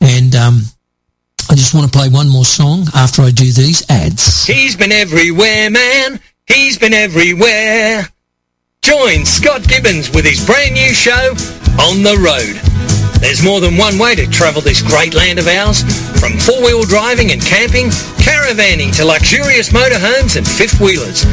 And 0.00 0.30
um, 0.36 0.62
I 1.50 1.56
just 1.56 1.74
want 1.74 1.90
to 1.90 1.98
play 1.98 2.08
one 2.08 2.28
more 2.28 2.44
song 2.44 2.86
after 2.94 3.22
I 3.22 3.32
do 3.32 3.50
these 3.50 3.82
ads. 3.90 4.46
He's 4.46 4.76
been 4.76 4.92
everywhere, 4.92 5.70
man. 5.70 6.20
He's 6.46 6.78
been 6.78 6.92
everywhere. 6.92 8.08
Join 8.82 9.24
Scott 9.24 9.66
Gibbons 9.66 10.10
with 10.10 10.24
his 10.24 10.44
brand 10.44 10.74
new 10.74 10.92
show, 10.92 11.32
On 11.80 12.04
the 12.04 12.20
Road. 12.20 12.60
There's 13.20 13.42
more 13.42 13.60
than 13.60 13.78
one 13.78 13.96
way 13.96 14.14
to 14.14 14.28
travel 14.28 14.60
this 14.60 14.82
great 14.82 15.14
land 15.14 15.38
of 15.38 15.48
ours, 15.48 15.80
from 16.20 16.36
four-wheel 16.36 16.84
driving 16.84 17.32
and 17.32 17.40
camping, 17.40 17.88
caravanning 18.20 18.94
to 18.96 19.04
luxurious 19.04 19.70
motorhomes 19.70 20.36
and 20.36 20.46
fifth-wheelers. 20.46 21.24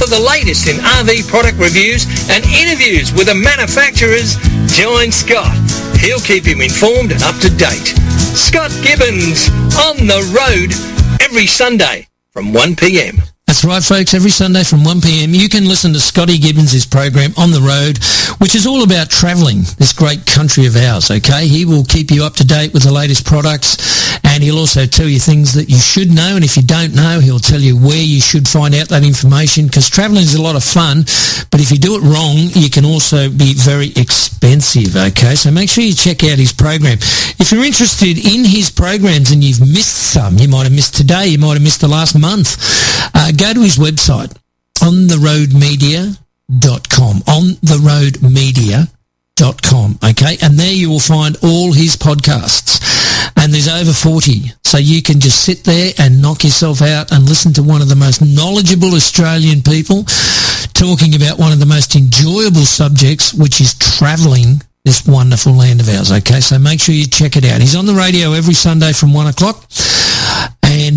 For 0.00 0.08
the 0.08 0.20
latest 0.20 0.68
in 0.68 0.76
RV 0.76 1.28
product 1.28 1.58
reviews 1.58 2.08
and 2.30 2.44
interviews 2.46 3.12
with 3.12 3.26
the 3.26 3.34
manufacturers, 3.34 4.40
join 4.72 5.12
Scott. 5.12 5.52
He'll 6.00 6.24
keep 6.24 6.46
you 6.46 6.56
informed 6.60 7.12
and 7.12 7.22
up 7.22 7.36
to 7.44 7.50
date. 7.50 7.92
Scott 8.32 8.72
Gibbons 8.80 9.50
on 9.84 10.08
the 10.08 10.24
road 10.32 10.72
every 11.20 11.46
Sunday 11.46 12.08
from 12.32 12.52
1pm. 12.52 13.33
That's 13.54 13.64
right, 13.64 13.84
folks. 13.84 14.14
Every 14.14 14.32
Sunday 14.32 14.64
from 14.64 14.80
1pm, 14.80 15.32
you 15.32 15.48
can 15.48 15.68
listen 15.68 15.92
to 15.92 16.00
Scotty 16.00 16.38
Gibbons' 16.38 16.84
program 16.84 17.30
On 17.38 17.52
the 17.52 17.60
Road, 17.62 18.02
which 18.42 18.56
is 18.56 18.66
all 18.66 18.82
about 18.82 19.10
travelling 19.10 19.62
this 19.78 19.92
great 19.92 20.26
country 20.26 20.66
of 20.66 20.74
ours, 20.74 21.08
okay? 21.08 21.46
He 21.46 21.64
will 21.64 21.84
keep 21.84 22.10
you 22.10 22.24
up 22.24 22.34
to 22.42 22.44
date 22.44 22.74
with 22.74 22.82
the 22.82 22.92
latest 22.92 23.24
products 23.24 23.78
and 24.24 24.42
he'll 24.42 24.58
also 24.58 24.86
tell 24.86 25.06
you 25.06 25.20
things 25.20 25.54
that 25.54 25.68
you 25.68 25.78
should 25.78 26.10
know. 26.10 26.34
And 26.34 26.44
if 26.44 26.56
you 26.56 26.64
don't 26.64 26.94
know, 26.94 27.20
he'll 27.20 27.38
tell 27.38 27.60
you 27.60 27.76
where 27.76 28.02
you 28.02 28.20
should 28.20 28.48
find 28.48 28.74
out 28.74 28.88
that 28.88 29.04
information 29.04 29.66
because 29.66 29.88
travelling 29.88 30.24
is 30.24 30.34
a 30.34 30.42
lot 30.42 30.56
of 30.56 30.64
fun. 30.64 31.04
But 31.50 31.60
if 31.60 31.70
you 31.70 31.78
do 31.78 31.94
it 31.94 32.02
wrong, 32.02 32.50
you 32.58 32.70
can 32.70 32.84
also 32.84 33.30
be 33.30 33.54
very 33.54 33.92
expensive, 33.94 34.96
okay? 34.96 35.36
So 35.36 35.52
make 35.52 35.68
sure 35.68 35.84
you 35.84 35.94
check 35.94 36.24
out 36.24 36.38
his 36.38 36.52
program. 36.52 36.98
If 37.38 37.52
you're 37.52 37.64
interested 37.64 38.18
in 38.18 38.44
his 38.44 38.70
programs 38.70 39.30
and 39.30 39.44
you've 39.44 39.60
missed 39.60 40.10
some, 40.10 40.38
you 40.38 40.48
might 40.48 40.64
have 40.64 40.72
missed 40.72 40.96
today, 40.96 41.28
you 41.28 41.38
might 41.38 41.54
have 41.54 41.62
missed 41.62 41.82
the 41.82 41.88
last 41.88 42.18
month, 42.18 42.56
uh, 43.14 43.30
go 43.36 43.43
to 43.52 43.60
his 43.60 43.76
website, 43.76 44.34
ontheroadmedia.com, 44.78 47.20
ontheroadmedia.com, 47.20 49.98
okay? 50.04 50.38
And 50.42 50.58
there 50.58 50.72
you 50.72 50.88
will 50.88 51.00
find 51.00 51.36
all 51.42 51.72
his 51.72 51.96
podcasts. 51.96 52.80
And 53.36 53.52
there's 53.52 53.68
over 53.68 53.92
40. 53.92 54.52
So 54.64 54.78
you 54.78 55.02
can 55.02 55.20
just 55.20 55.44
sit 55.44 55.64
there 55.64 55.92
and 55.98 56.22
knock 56.22 56.44
yourself 56.44 56.80
out 56.80 57.12
and 57.12 57.28
listen 57.28 57.52
to 57.54 57.62
one 57.62 57.82
of 57.82 57.88
the 57.88 57.96
most 57.96 58.22
knowledgeable 58.22 58.94
Australian 58.94 59.62
people 59.62 60.04
talking 60.72 61.14
about 61.14 61.38
one 61.38 61.52
of 61.52 61.60
the 61.60 61.66
most 61.66 61.94
enjoyable 61.96 62.64
subjects, 62.64 63.34
which 63.34 63.60
is 63.60 63.74
travelling 63.74 64.62
this 64.84 65.04
wonderful 65.06 65.52
land 65.52 65.80
of 65.80 65.88
ours. 65.88 66.10
Okay, 66.12 66.40
so 66.40 66.58
make 66.58 66.80
sure 66.80 66.94
you 66.94 67.06
check 67.06 67.36
it 67.36 67.44
out. 67.44 67.60
He's 67.60 67.76
on 67.76 67.86
the 67.86 67.94
radio 67.94 68.32
every 68.32 68.54
Sunday 68.54 68.92
from 68.92 69.14
one 69.14 69.26
o'clock. 69.26 69.64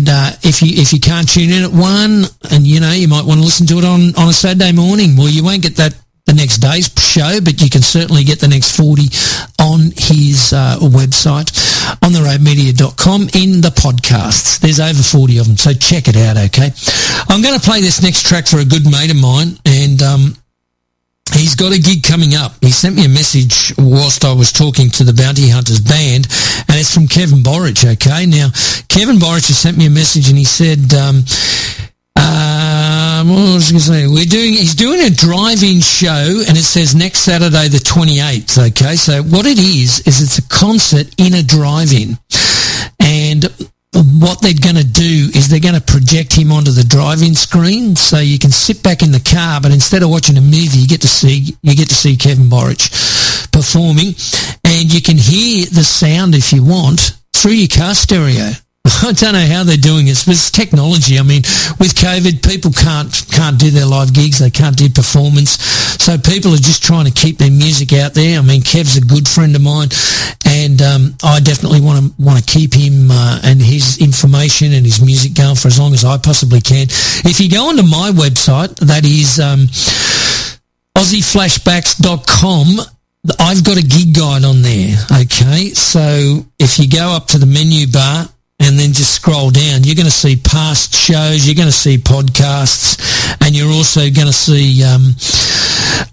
And 0.08 0.16
uh, 0.16 0.36
if 0.42 0.62
you 0.62 0.80
if 0.80 0.92
you 0.92 1.00
can't 1.00 1.28
tune 1.28 1.50
in 1.50 1.64
at 1.64 1.70
one, 1.70 2.24
and 2.50 2.66
you 2.66 2.80
know 2.80 2.92
you 2.92 3.08
might 3.08 3.26
want 3.26 3.40
to 3.40 3.44
listen 3.44 3.66
to 3.66 3.78
it 3.78 3.84
on 3.84 4.16
on 4.16 4.28
a 4.28 4.32
Saturday 4.32 4.72
morning, 4.72 5.16
well, 5.16 5.28
you 5.28 5.44
won't 5.44 5.62
get 5.62 5.76
that 5.76 5.94
the 6.24 6.32
next 6.32 6.58
day's 6.58 6.88
show, 6.96 7.40
but 7.42 7.60
you 7.60 7.68
can 7.68 7.82
certainly 7.82 8.24
get 8.24 8.38
the 8.38 8.48
next 8.48 8.76
40 8.76 9.02
on 9.60 9.92
his 9.96 10.52
uh, 10.52 10.76
website, 10.80 11.48
ontheroadmedia.com, 12.00 13.22
in 13.34 13.60
the 13.60 13.72
podcasts. 13.72 14.60
There's 14.60 14.80
over 14.80 15.02
40 15.02 15.38
of 15.38 15.46
them, 15.46 15.56
so 15.56 15.72
check 15.72 16.04
it 16.08 16.16
out, 16.16 16.36
okay? 16.36 16.68
I'm 17.28 17.40
going 17.40 17.58
to 17.58 17.64
play 17.64 17.80
this 17.80 18.02
next 18.02 18.26
track 18.26 18.46
for 18.46 18.58
a 18.58 18.64
good 18.64 18.84
mate 18.84 19.10
of 19.10 19.20
mine, 19.20 19.58
and 19.64 20.02
um, 20.02 20.36
He's 21.34 21.54
got 21.54 21.72
a 21.72 21.78
gig 21.78 22.02
coming 22.02 22.34
up. 22.34 22.52
He 22.60 22.70
sent 22.70 22.96
me 22.96 23.04
a 23.04 23.08
message 23.08 23.72
whilst 23.78 24.24
I 24.24 24.32
was 24.32 24.52
talking 24.52 24.90
to 24.90 25.04
the 25.04 25.12
Bounty 25.12 25.48
Hunters 25.48 25.80
band, 25.80 26.26
and 26.68 26.78
it's 26.78 26.92
from 26.92 27.06
Kevin 27.06 27.42
Borich, 27.42 27.84
okay? 27.84 28.26
Now, 28.26 28.50
Kevin 28.88 29.16
Borich 29.16 29.48
has 29.48 29.58
sent 29.58 29.76
me 29.76 29.86
a 29.86 29.90
message 29.90 30.28
and 30.28 30.38
he 30.38 30.44
said, 30.44 30.92
um, 30.94 31.24
uh, 32.16 33.24
what 33.24 33.54
was 33.54 33.68
I 33.68 33.72
going 33.72 33.80
to 33.80 33.80
say? 33.80 34.06
We're 34.06 34.24
doing, 34.24 34.52
he's 34.54 34.74
doing 34.74 35.00
a 35.00 35.10
drive-in 35.10 35.80
show 35.80 36.42
and 36.48 36.56
it 36.56 36.64
says 36.64 36.94
next 36.94 37.20
Saturday 37.20 37.68
the 37.68 37.78
28th, 37.78 38.68
okay? 38.70 38.96
So 38.96 39.22
what 39.22 39.46
it 39.46 39.58
is, 39.58 40.00
is 40.06 40.20
it's 40.22 40.38
a 40.38 40.48
concert 40.48 41.14
in 41.18 41.34
a 41.34 41.42
drive-in. 41.42 42.18
And 43.00 43.44
what 43.92 44.42
they're 44.42 44.52
going 44.52 44.76
to 44.76 44.86
do 44.86 45.30
is 45.34 45.48
they're 45.48 45.60
going 45.60 45.74
to 45.74 45.80
project 45.80 46.34
him 46.34 46.52
onto 46.52 46.70
the 46.70 46.84
drive-in 46.84 47.34
screen, 47.34 47.96
so 47.96 48.18
you 48.18 48.38
can 48.38 48.50
sit 48.50 48.82
back 48.82 49.02
in 49.02 49.12
the 49.12 49.20
car, 49.20 49.60
but 49.60 49.72
instead 49.72 50.02
of 50.02 50.10
watching 50.10 50.36
a 50.36 50.40
movie, 50.40 50.78
you 50.78 50.86
get 50.86 51.00
to 51.00 51.08
see 51.08 51.56
you 51.62 51.74
get 51.74 51.88
to 51.88 51.94
see 51.94 52.16
Kevin 52.16 52.50
Borich 52.50 52.90
performing, 53.50 54.14
and 54.64 54.92
you 54.92 55.00
can 55.00 55.16
hear 55.16 55.66
the 55.66 55.84
sound 55.84 56.34
if 56.34 56.52
you 56.52 56.62
want 56.62 57.18
through 57.32 57.52
your 57.52 57.68
car 57.68 57.94
stereo. 57.94 58.52
I 59.02 59.12
don't 59.12 59.34
know 59.34 59.46
how 59.46 59.64
they're 59.64 59.76
doing 59.76 60.08
it, 60.08 60.26
it's 60.26 60.50
technology. 60.50 61.18
I 61.18 61.22
mean, 61.22 61.42
with 61.78 61.94
COVID, 61.94 62.46
people 62.46 62.72
can't 62.72 63.12
can't 63.30 63.58
do 63.58 63.70
their 63.70 63.86
live 63.86 64.14
gigs. 64.14 64.38
They 64.38 64.50
can't 64.50 64.76
do 64.76 64.88
performance. 64.88 65.60
So 66.00 66.16
people 66.16 66.54
are 66.54 66.62
just 66.62 66.82
trying 66.82 67.04
to 67.04 67.12
keep 67.12 67.38
their 67.38 67.50
music 67.50 67.92
out 67.92 68.14
there. 68.14 68.38
I 68.38 68.42
mean, 68.42 68.62
Kev's 68.62 68.96
a 68.96 69.00
good 69.00 69.28
friend 69.28 69.54
of 69.56 69.62
mine, 69.62 69.88
and 70.46 70.80
um, 70.80 71.14
I 71.22 71.40
definitely 71.40 71.80
want 71.80 72.04
to 72.04 72.22
want 72.22 72.38
to 72.38 72.46
keep 72.46 72.72
him 72.74 73.10
uh, 73.10 73.40
and 73.44 73.60
his 73.60 73.98
information 73.98 74.72
and 74.72 74.86
his 74.86 75.04
music 75.04 75.34
going 75.34 75.56
for 75.56 75.68
as 75.68 75.78
long 75.78 75.92
as 75.92 76.04
I 76.04 76.16
possibly 76.16 76.60
can. 76.60 76.86
If 77.28 77.40
you 77.40 77.50
go 77.50 77.68
onto 77.68 77.82
my 77.82 78.10
website, 78.10 78.74
that 78.86 79.04
is 79.04 79.38
um, 79.40 79.68
AussieFlashbacks.com. 80.96 82.80
I've 83.38 83.64
got 83.64 83.76
a 83.76 83.82
gig 83.82 84.14
guide 84.14 84.44
on 84.44 84.62
there. 84.62 84.96
Okay, 85.20 85.70
so 85.74 86.46
if 86.58 86.78
you 86.78 86.88
go 86.88 87.10
up 87.10 87.26
to 87.28 87.38
the 87.38 87.46
menu 87.46 87.86
bar 87.90 88.28
and 88.60 88.78
then 88.78 88.92
just 88.92 89.14
scroll 89.14 89.50
down, 89.50 89.84
you're 89.84 89.94
going 89.94 90.06
to 90.06 90.10
see 90.10 90.36
past 90.36 90.94
shows, 90.94 91.46
you're 91.46 91.54
going 91.54 91.68
to 91.68 91.72
see 91.72 91.96
podcasts, 91.96 92.98
and 93.44 93.56
you're 93.56 93.70
also 93.70 94.00
going 94.10 94.26
to 94.26 94.32
see 94.32 94.82
um, 94.82 95.14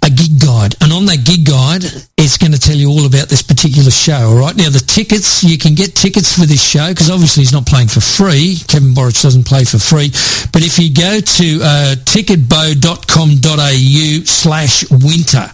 a 0.06 0.10
gig 0.10 0.40
guide. 0.40 0.76
And 0.82 0.94
on 0.94 1.06
that 1.08 1.26
gig 1.26 1.46
guide, 1.46 1.84
it's 2.18 2.38
going 2.38 2.54
to 2.54 2.60
tell 2.60 2.76
you 2.76 2.90
all 2.90 3.06
about 3.06 3.30
this 3.30 3.42
particular 3.42 3.90
show. 3.90 4.30
All 4.30 4.38
right. 4.40 4.56
Now 4.56 4.70
the 4.70 4.80
tickets, 4.80 5.44
you 5.44 5.58
can 5.58 5.74
get 5.74 5.96
tickets 5.96 6.38
for 6.38 6.46
this 6.46 6.62
show 6.62 6.90
because 6.90 7.10
obviously 7.10 7.42
he's 7.42 7.54
not 7.54 7.66
playing 7.66 7.88
for 7.88 8.02
free. 8.02 8.58
Kevin 8.68 8.94
Borich 8.94 9.20
doesn't 9.22 9.46
play 9.46 9.66
for 9.66 9.80
free. 9.80 10.12
But 10.54 10.62
if 10.62 10.78
you 10.78 10.94
go 10.94 11.20
to 11.20 11.60
uh, 11.62 11.96
ticketebo.com.au 12.06 14.24
slash 14.26 14.86
winter, 14.92 15.50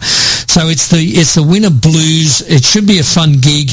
so 0.52 0.68
it's 0.68 0.88
the 0.88 1.00
it's 1.16 1.34
the 1.34 1.42
winter 1.42 1.70
blues. 1.70 2.42
It 2.42 2.62
should 2.62 2.86
be 2.86 2.98
a 2.98 3.04
fun 3.04 3.40
gig. 3.40 3.70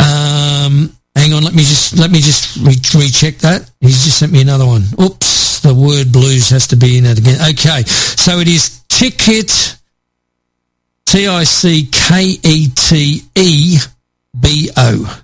Um, 0.00 0.96
Hang 1.16 1.32
on, 1.32 1.42
let 1.42 1.54
me 1.54 1.62
just 1.62 1.98
let 1.98 2.10
me 2.10 2.20
just 2.20 2.56
re- 2.58 3.00
recheck 3.00 3.38
that. 3.38 3.70
He's 3.80 4.04
just 4.04 4.18
sent 4.18 4.32
me 4.32 4.42
another 4.42 4.66
one. 4.66 4.82
Oops, 5.00 5.60
the 5.60 5.74
word 5.74 6.12
blues 6.12 6.50
has 6.50 6.66
to 6.68 6.76
be 6.76 6.98
in 6.98 7.06
it 7.06 7.18
again. 7.18 7.40
Okay, 7.40 7.82
so 7.84 8.38
it 8.38 8.48
is 8.48 8.82
ticket 8.88 9.78
T 11.06 11.26
I 11.26 11.44
C 11.44 11.88
K 11.90 12.36
E 12.42 12.68
T 12.68 13.22
E 13.34 13.78
B 14.38 14.70
O 14.76 15.22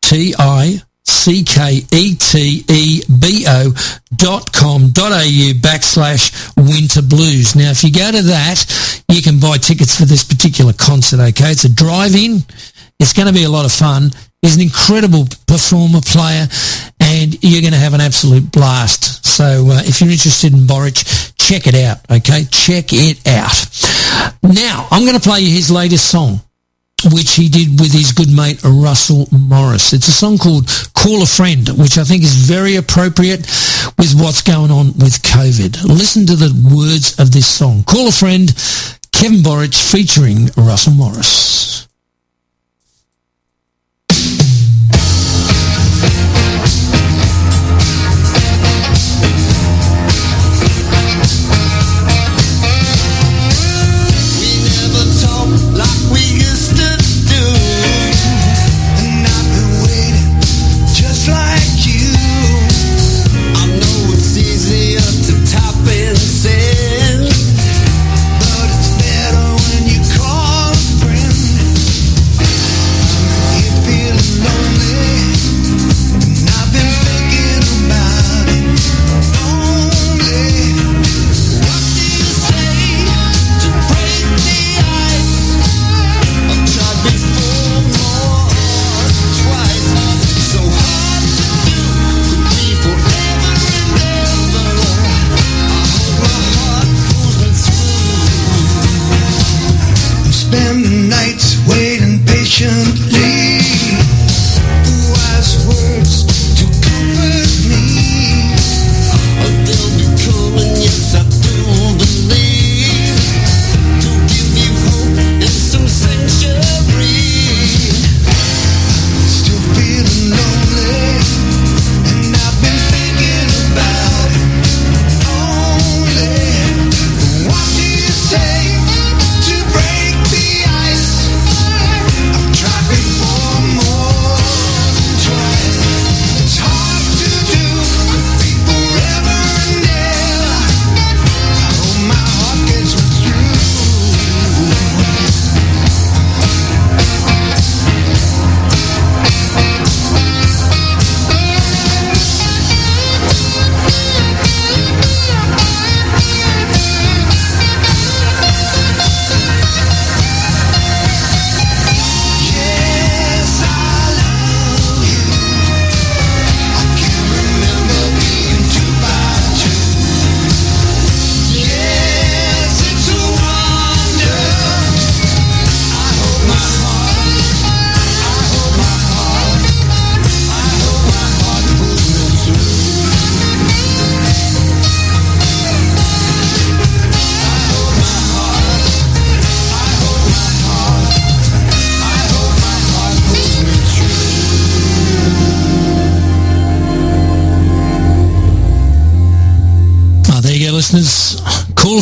T 0.00 0.34
I 0.38 0.80
C 1.04 1.44
K 1.44 1.82
E 1.92 2.14
T 2.14 2.64
E 2.66 3.02
B 3.20 3.44
O 3.46 3.72
dot 4.16 4.52
com 4.52 4.88
dot 4.88 5.12
au 5.12 5.52
backslash 5.60 6.32
winter 6.56 7.02
blues. 7.02 7.54
Now, 7.54 7.72
if 7.72 7.84
you 7.84 7.92
go 7.92 8.10
to 8.10 8.22
that, 8.22 9.04
you 9.10 9.20
can 9.20 9.38
buy 9.38 9.58
tickets 9.58 9.98
for 9.98 10.06
this 10.06 10.24
particular 10.24 10.72
concert. 10.72 11.20
Okay, 11.20 11.50
it's 11.50 11.64
a 11.64 11.72
drive-in. 11.72 12.42
It's 12.98 13.12
going 13.12 13.28
to 13.28 13.34
be 13.34 13.44
a 13.44 13.50
lot 13.50 13.66
of 13.66 13.72
fun. 13.72 14.10
He's 14.44 14.56
an 14.56 14.60
incredible 14.60 15.24
performer, 15.46 16.02
player, 16.02 16.46
and 17.00 17.42
you're 17.42 17.62
going 17.62 17.72
to 17.72 17.78
have 17.78 17.94
an 17.94 18.02
absolute 18.02 18.52
blast. 18.52 19.24
So 19.24 19.42
uh, 19.70 19.80
if 19.86 20.02
you're 20.02 20.10
interested 20.10 20.52
in 20.52 20.66
Borich, 20.66 21.32
check 21.38 21.66
it 21.66 21.74
out, 21.74 22.04
okay? 22.10 22.44
Check 22.50 22.92
it 22.92 23.26
out. 23.26 23.56
Now, 24.42 24.86
I'm 24.90 25.06
going 25.06 25.18
to 25.18 25.26
play 25.26 25.40
you 25.40 25.50
his 25.50 25.70
latest 25.70 26.10
song, 26.10 26.42
which 27.10 27.36
he 27.36 27.48
did 27.48 27.80
with 27.80 27.90
his 27.90 28.12
good 28.12 28.28
mate 28.28 28.62
Russell 28.62 29.28
Morris. 29.32 29.94
It's 29.94 30.08
a 30.08 30.12
song 30.12 30.36
called 30.36 30.68
Call 30.92 31.22
a 31.22 31.26
Friend, 31.26 31.66
which 31.78 31.96
I 31.96 32.04
think 32.04 32.22
is 32.22 32.34
very 32.34 32.76
appropriate 32.76 33.48
with 33.96 34.12
what's 34.14 34.42
going 34.42 34.70
on 34.70 34.88
with 34.98 35.22
COVID. 35.22 35.84
Listen 35.84 36.26
to 36.26 36.36
the 36.36 36.52
words 36.70 37.18
of 37.18 37.32
this 37.32 37.46
song. 37.46 37.82
Call 37.84 38.08
a 38.08 38.12
Friend, 38.12 38.46
Kevin 39.10 39.38
Borich 39.38 39.90
featuring 39.90 40.50
Russell 40.54 40.92
Morris. 40.92 41.83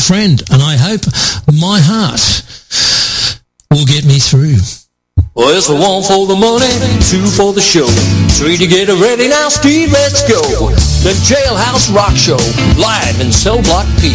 Friend, 0.02 0.42
and 0.50 0.60
I 0.62 0.74
hope 0.76 1.06
my 1.46 1.78
heart 1.78 2.42
will 3.70 3.86
get 3.86 4.04
me 4.04 4.18
through. 4.18 4.58
Well, 5.34 5.54
it's 5.54 5.70
a 5.70 5.76
one 5.78 6.02
for 6.02 6.26
the 6.26 6.34
money, 6.34 6.68
two 7.06 7.22
for 7.30 7.54
the 7.54 7.62
show. 7.62 7.86
Three 8.34 8.56
to 8.58 8.66
get 8.66 8.88
it 8.90 8.98
ready 8.98 9.28
now, 9.28 9.48
Steve, 9.48 9.92
let's 9.92 10.26
go. 10.26 10.42
The 11.06 11.14
Jailhouse 11.22 11.94
Rock 11.94 12.16
Show, 12.18 12.40
live 12.76 13.20
in 13.22 13.30
Cell 13.30 13.62
Block 13.62 13.86
P. 14.02 14.12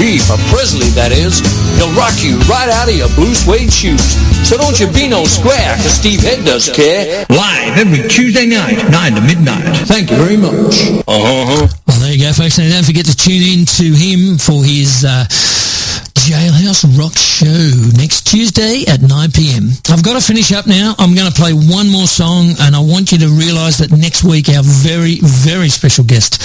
P 0.00 0.18
for 0.18 0.40
Presley, 0.50 0.88
that 0.98 1.12
is. 1.12 1.44
He'll 1.78 1.92
rock 1.92 2.16
you 2.24 2.40
right 2.50 2.68
out 2.72 2.88
of 2.88 2.96
your 2.96 3.12
blue 3.14 3.36
suede 3.36 3.72
shoes. 3.72 4.02
So 4.48 4.56
don't 4.56 4.80
you 4.80 4.88
be 4.90 5.06
no 5.06 5.24
square, 5.28 5.76
cause 5.80 5.94
Steve 5.94 6.20
Head 6.20 6.44
does 6.44 6.68
care. 6.72 7.24
Live 7.30 7.78
every 7.78 8.08
Tuesday 8.08 8.48
night, 8.48 8.80
9 8.90 9.14
to 9.14 9.22
midnight. 9.22 9.64
Thank 9.86 10.10
you 10.10 10.16
very 10.16 10.36
much. 10.40 11.04
Uh-huh. 11.06 11.68
Well, 11.86 12.00
there 12.00 12.12
you 12.12 12.20
go, 12.26 12.32
folks. 12.32 12.58
And 12.58 12.72
don't 12.72 12.84
forget 12.84 13.06
to 13.06 13.16
tune 13.16 13.44
in 13.44 13.68
to 13.78 13.86
him 13.92 14.36
for 14.40 14.64
his 14.64 14.89
uh, 15.04 15.24
Jailhouse 16.20 16.84
Rock 16.98 17.16
Show 17.16 17.70
next 17.96 18.26
Tuesday 18.26 18.84
at 18.86 19.00
9 19.00 19.32
p.m. 19.32 19.70
I've 19.88 20.04
got 20.04 20.12
to 20.14 20.20
finish 20.20 20.52
up 20.52 20.66
now. 20.66 20.94
I'm 20.98 21.14
going 21.14 21.30
to 21.30 21.34
play 21.34 21.52
one 21.52 21.88
more 21.90 22.06
song, 22.06 22.54
and 22.60 22.76
I 22.76 22.80
want 22.80 23.10
you 23.12 23.18
to 23.18 23.28
realise 23.28 23.78
that 23.78 23.90
next 23.90 24.22
week 24.22 24.48
our 24.48 24.62
very, 24.62 25.18
very 25.22 25.68
special 25.70 26.04
guest 26.04 26.38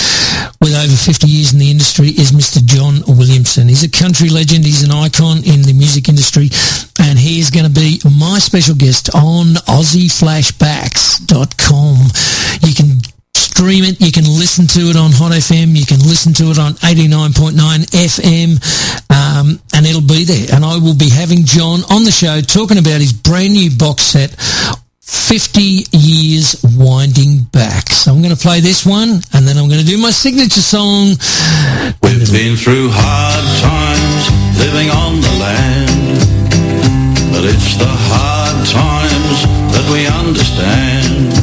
with 0.62 0.74
over 0.74 0.96
50 0.96 1.28
years 1.28 1.52
in 1.54 1.60
the 1.60 1.70
industry 1.70 2.08
is 2.08 2.32
Mr. 2.32 2.64
John 2.64 3.04
Williamson. 3.08 3.68
He's 3.68 3.84
a 3.84 3.90
country 3.92 4.30
legend. 4.30 4.66
He's 4.66 4.82
an 4.84 4.92
icon 4.92 5.44
in 5.44 5.62
the 5.62 5.74
music 5.74 6.08
industry, 6.10 6.50
and 7.00 7.20
he 7.20 7.40
is 7.40 7.52
going 7.52 7.66
to 7.68 7.74
be 7.74 8.00
my 8.08 8.40
special 8.40 8.76
guest 8.76 9.14
on 9.14 9.56
AussieFlashbacks.com. 9.68 11.98
You 12.64 12.74
can 12.74 12.95
stream 13.56 13.86
it. 13.86 14.02
You 14.04 14.12
can 14.12 14.28
listen 14.28 14.68
to 14.76 14.92
it 14.92 14.98
on 15.00 15.16
Hot 15.16 15.32
FM. 15.32 15.80
You 15.80 15.88
can 15.88 16.04
listen 16.04 16.36
to 16.44 16.52
it 16.52 16.60
on 16.60 16.76
89.9 16.84 17.56
FM. 17.88 18.60
Um, 19.08 19.64
and 19.72 19.88
it'll 19.88 20.04
be 20.04 20.28
there. 20.28 20.52
And 20.52 20.66
I 20.68 20.76
will 20.76 20.96
be 20.96 21.08
having 21.08 21.48
John 21.48 21.80
on 21.88 22.04
the 22.04 22.12
show 22.12 22.44
talking 22.44 22.78
about 22.78 23.00
his 23.00 23.14
brand 23.16 23.56
new 23.56 23.72
box 23.72 24.12
set, 24.12 24.36
50 25.00 25.88
Years 25.96 26.60
Winding 26.76 27.48
Back. 27.56 27.88
So 27.96 28.12
I'm 28.12 28.20
going 28.20 28.36
to 28.36 28.42
play 28.42 28.60
this 28.60 28.84
one 28.86 29.24
and 29.32 29.48
then 29.48 29.56
I'm 29.56 29.72
going 29.72 29.80
to 29.80 29.88
do 29.88 29.98
my 30.04 30.12
signature 30.12 30.60
song. 30.60 31.16
We've 32.04 32.28
been 32.28 32.60
through 32.60 32.92
hard 32.92 33.48
times 33.64 34.24
living 34.60 34.92
on 34.92 35.24
the 35.24 35.34
land, 35.40 36.20
but 37.32 37.48
it's 37.48 37.80
the 37.80 37.88
hard 37.88 38.68
times 38.68 39.48
that 39.72 39.88
we 39.88 40.04
understand. 40.12 41.35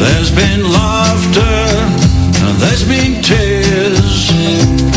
There's 0.00 0.30
been 0.30 0.62
laughter 0.64 1.56
and 2.44 2.56
there's 2.58 2.84
been 2.88 3.20
tears, 3.22 4.32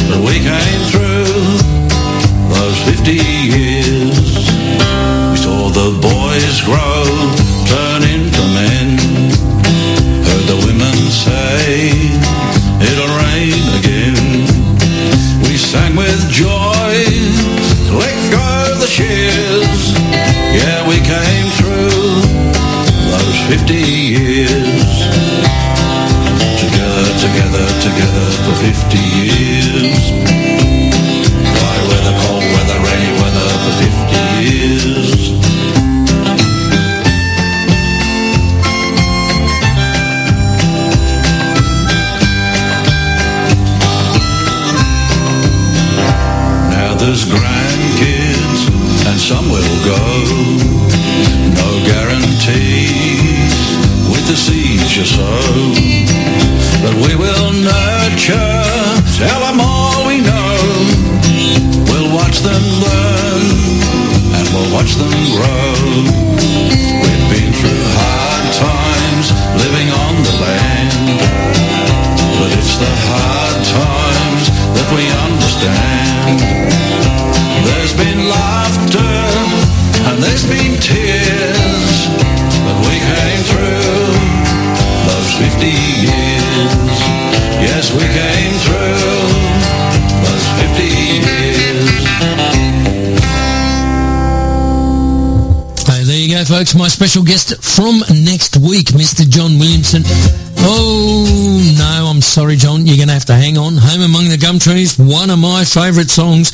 but 0.08 0.20
we 0.24 0.40
came 0.40 0.82
through 0.92 1.28
those 2.56 2.80
50 2.88 3.12
years. 3.12 4.48
We 5.32 5.38
saw 5.44 5.68
the 5.70 5.92
boys 6.00 6.62
grow, 6.62 7.04
Together, 27.54 27.82
together, 27.82 28.28
for 28.46 28.56
50 28.66 28.98
years. 28.98 30.10
Dry 31.60 31.78
weather, 31.88 32.16
cold 32.26 32.42
weather, 32.42 32.80
rainy 32.82 33.14
weather 33.22 33.48
for 33.62 33.74
50 33.78 34.18
years. 34.50 35.10
Now 46.72 46.92
there's 46.98 47.24
grandkids 47.26 48.62
and 49.06 49.20
some 49.20 49.48
will 49.52 49.78
go. 49.86 50.02
No 51.54 51.70
guarantees 51.86 53.54
with 54.10 54.26
the 54.28 54.36
seeds 54.36 54.98
you 54.98 55.06
sow. 55.06 55.83
Them 62.44 62.66
learn 62.84 63.48
and 64.36 64.46
we'll 64.52 64.72
watch 64.76 65.00
them 65.00 65.16
grow. 65.32 65.80
We've 67.00 67.28
been 67.32 67.52
through 67.56 67.84
hard 67.96 68.46
times 68.52 69.32
living 69.64 69.88
on 69.88 70.14
the 70.28 70.36
land. 70.44 71.24
But 72.36 72.52
it's 72.60 72.76
the 72.76 72.94
hard 73.08 73.60
times 73.64 74.46
that 74.76 74.88
we 74.92 75.08
understand. 75.24 76.44
There's 77.64 77.96
been 77.96 78.28
laughter 78.28 79.16
and 80.12 80.20
there's 80.20 80.44
been 80.44 80.76
tears, 80.84 82.12
but 82.68 82.76
we 82.84 82.96
came 83.00 83.42
through 83.48 84.12
those 85.08 85.32
50 85.40 85.72
years. 86.12 87.00
Yes, 87.64 87.96
we 87.96 88.04
came 88.04 88.53
Folks. 96.48 96.76
My 96.76 96.88
special 96.88 97.24
guest 97.24 97.64
from 97.64 98.00
next 98.24 98.58
week, 98.58 98.88
Mr. 98.88 99.28
John 99.30 99.60
Williamson. 99.60 100.04
Oh, 100.60 101.76
no, 101.78 102.10
I'm 102.10 102.22
sorry, 102.22 102.56
John. 102.56 102.86
You're 102.86 102.98
going 102.98 103.08
to 103.08 103.14
have 103.14 103.26
to 103.26 103.36
hang 103.36 103.58
on. 103.58 103.76
Home 103.78 104.02
Among 104.02 104.30
the 104.30 104.38
Gum 104.38 104.60
Trees, 104.60 104.98
one 105.00 105.30
of 105.30 105.40
my 105.40 105.64
favourite 105.64 106.10
songs. 106.10 106.52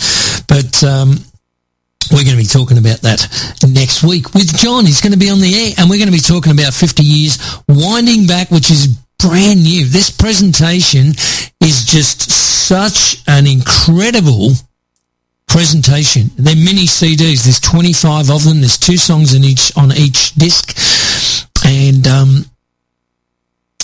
But 0.48 0.84
um, 0.84 1.18
we're 2.11 2.24
going 2.24 2.38
to 2.38 2.43
be 2.43 2.45
talking 2.45 2.77
about 2.77 3.01
that 3.01 3.26
next 3.66 4.03
week 4.03 4.34
with 4.34 4.56
John. 4.58 4.85
He's 4.85 5.01
going 5.01 5.14
to 5.14 5.19
be 5.19 5.30
on 5.30 5.40
the 5.40 5.56
air 5.56 5.74
and 5.77 5.90
we're 5.90 5.98
going 5.98 6.11
to 6.11 6.18
be 6.18 6.19
talking 6.19 6.51
about 6.51 6.74
50 6.74 7.01
years 7.01 7.40
winding 7.68 8.27
back, 8.27 8.51
which 8.51 8.69
is 8.69 8.88
brand 9.18 9.64
new. 9.64 9.85
This 9.85 10.11
presentation 10.11 11.18
is 11.61 11.85
just 11.85 12.30
such 12.30 13.24
an 13.27 13.48
incredible 13.48 14.53
presentation. 15.49 16.29
They're 16.37 16.55
mini 16.55 16.85
CDs. 16.85 17.43
There's 17.43 17.59
25 17.59 18.29
of 18.29 18.43
them. 18.43 18.61
There's 18.61 18.77
two 18.77 18.97
songs 18.97 19.33
in 19.33 19.43
each 19.43 19.75
on 19.75 19.91
each 19.91 20.33
disc, 20.35 20.77
and 21.65 22.07
um, 22.07 22.45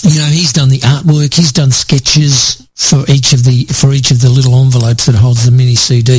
you 0.02 0.20
know 0.20 0.30
he's 0.30 0.52
done 0.52 0.70
the 0.70 0.80
artwork. 0.80 1.34
He's 1.34 1.52
done 1.52 1.72
sketches 1.72 2.66
for 2.74 3.04
each 3.08 3.32
of 3.32 3.44
the 3.44 3.64
for 3.64 3.92
each 3.92 4.10
of 4.10 4.20
the 4.20 4.30
little 4.30 4.54
envelopes 4.54 5.06
that 5.06 5.16
holds 5.16 5.44
the 5.44 5.50
mini 5.50 5.74
CD. 5.74 6.18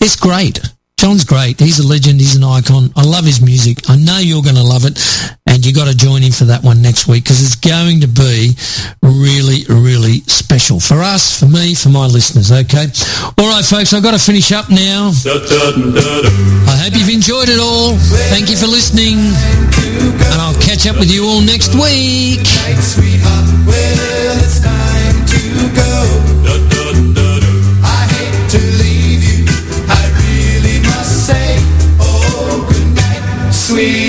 It's 0.00 0.16
great. 0.16 0.60
John's 0.98 1.24
great. 1.24 1.60
He's 1.60 1.78
a 1.78 1.86
legend. 1.86 2.18
He's 2.18 2.34
an 2.34 2.42
icon. 2.42 2.90
I 2.96 3.04
love 3.06 3.24
his 3.24 3.40
music. 3.40 3.88
I 3.88 3.94
know 3.94 4.18
you're 4.18 4.42
going 4.42 4.58
to 4.58 4.66
love 4.66 4.82
it, 4.84 4.98
and 5.46 5.64
you 5.64 5.72
got 5.72 5.86
to 5.86 5.96
join 5.96 6.22
him 6.22 6.32
for 6.32 6.44
that 6.50 6.64
one 6.64 6.82
next 6.82 7.06
week 7.06 7.22
because 7.22 7.38
it's 7.38 7.54
going 7.54 8.02
to 8.02 8.10
be 8.10 8.58
really, 9.00 9.62
really 9.70 10.26
special 10.26 10.80
for 10.80 10.98
us, 10.98 11.38
for 11.38 11.46
me, 11.46 11.78
for 11.78 11.90
my 11.90 12.06
listeners. 12.10 12.50
Okay. 12.50 12.90
All 13.38 13.46
right, 13.46 13.64
folks. 13.64 13.94
I've 13.94 14.02
got 14.02 14.18
to 14.18 14.18
finish 14.18 14.50
up 14.50 14.70
now. 14.74 15.14
I 16.66 16.74
hope 16.82 16.98
you've 16.98 17.14
enjoyed 17.14 17.46
it 17.48 17.62
all. 17.62 17.94
Thank 18.34 18.50
you 18.50 18.58
for 18.58 18.66
listening, 18.66 19.22
and 19.22 20.38
I'll 20.42 20.58
catch 20.58 20.90
up 20.90 20.98
with 20.98 21.14
you 21.14 21.22
all 21.22 21.40
next 21.40 21.78
week. 21.78 22.42
Night, 33.70 34.07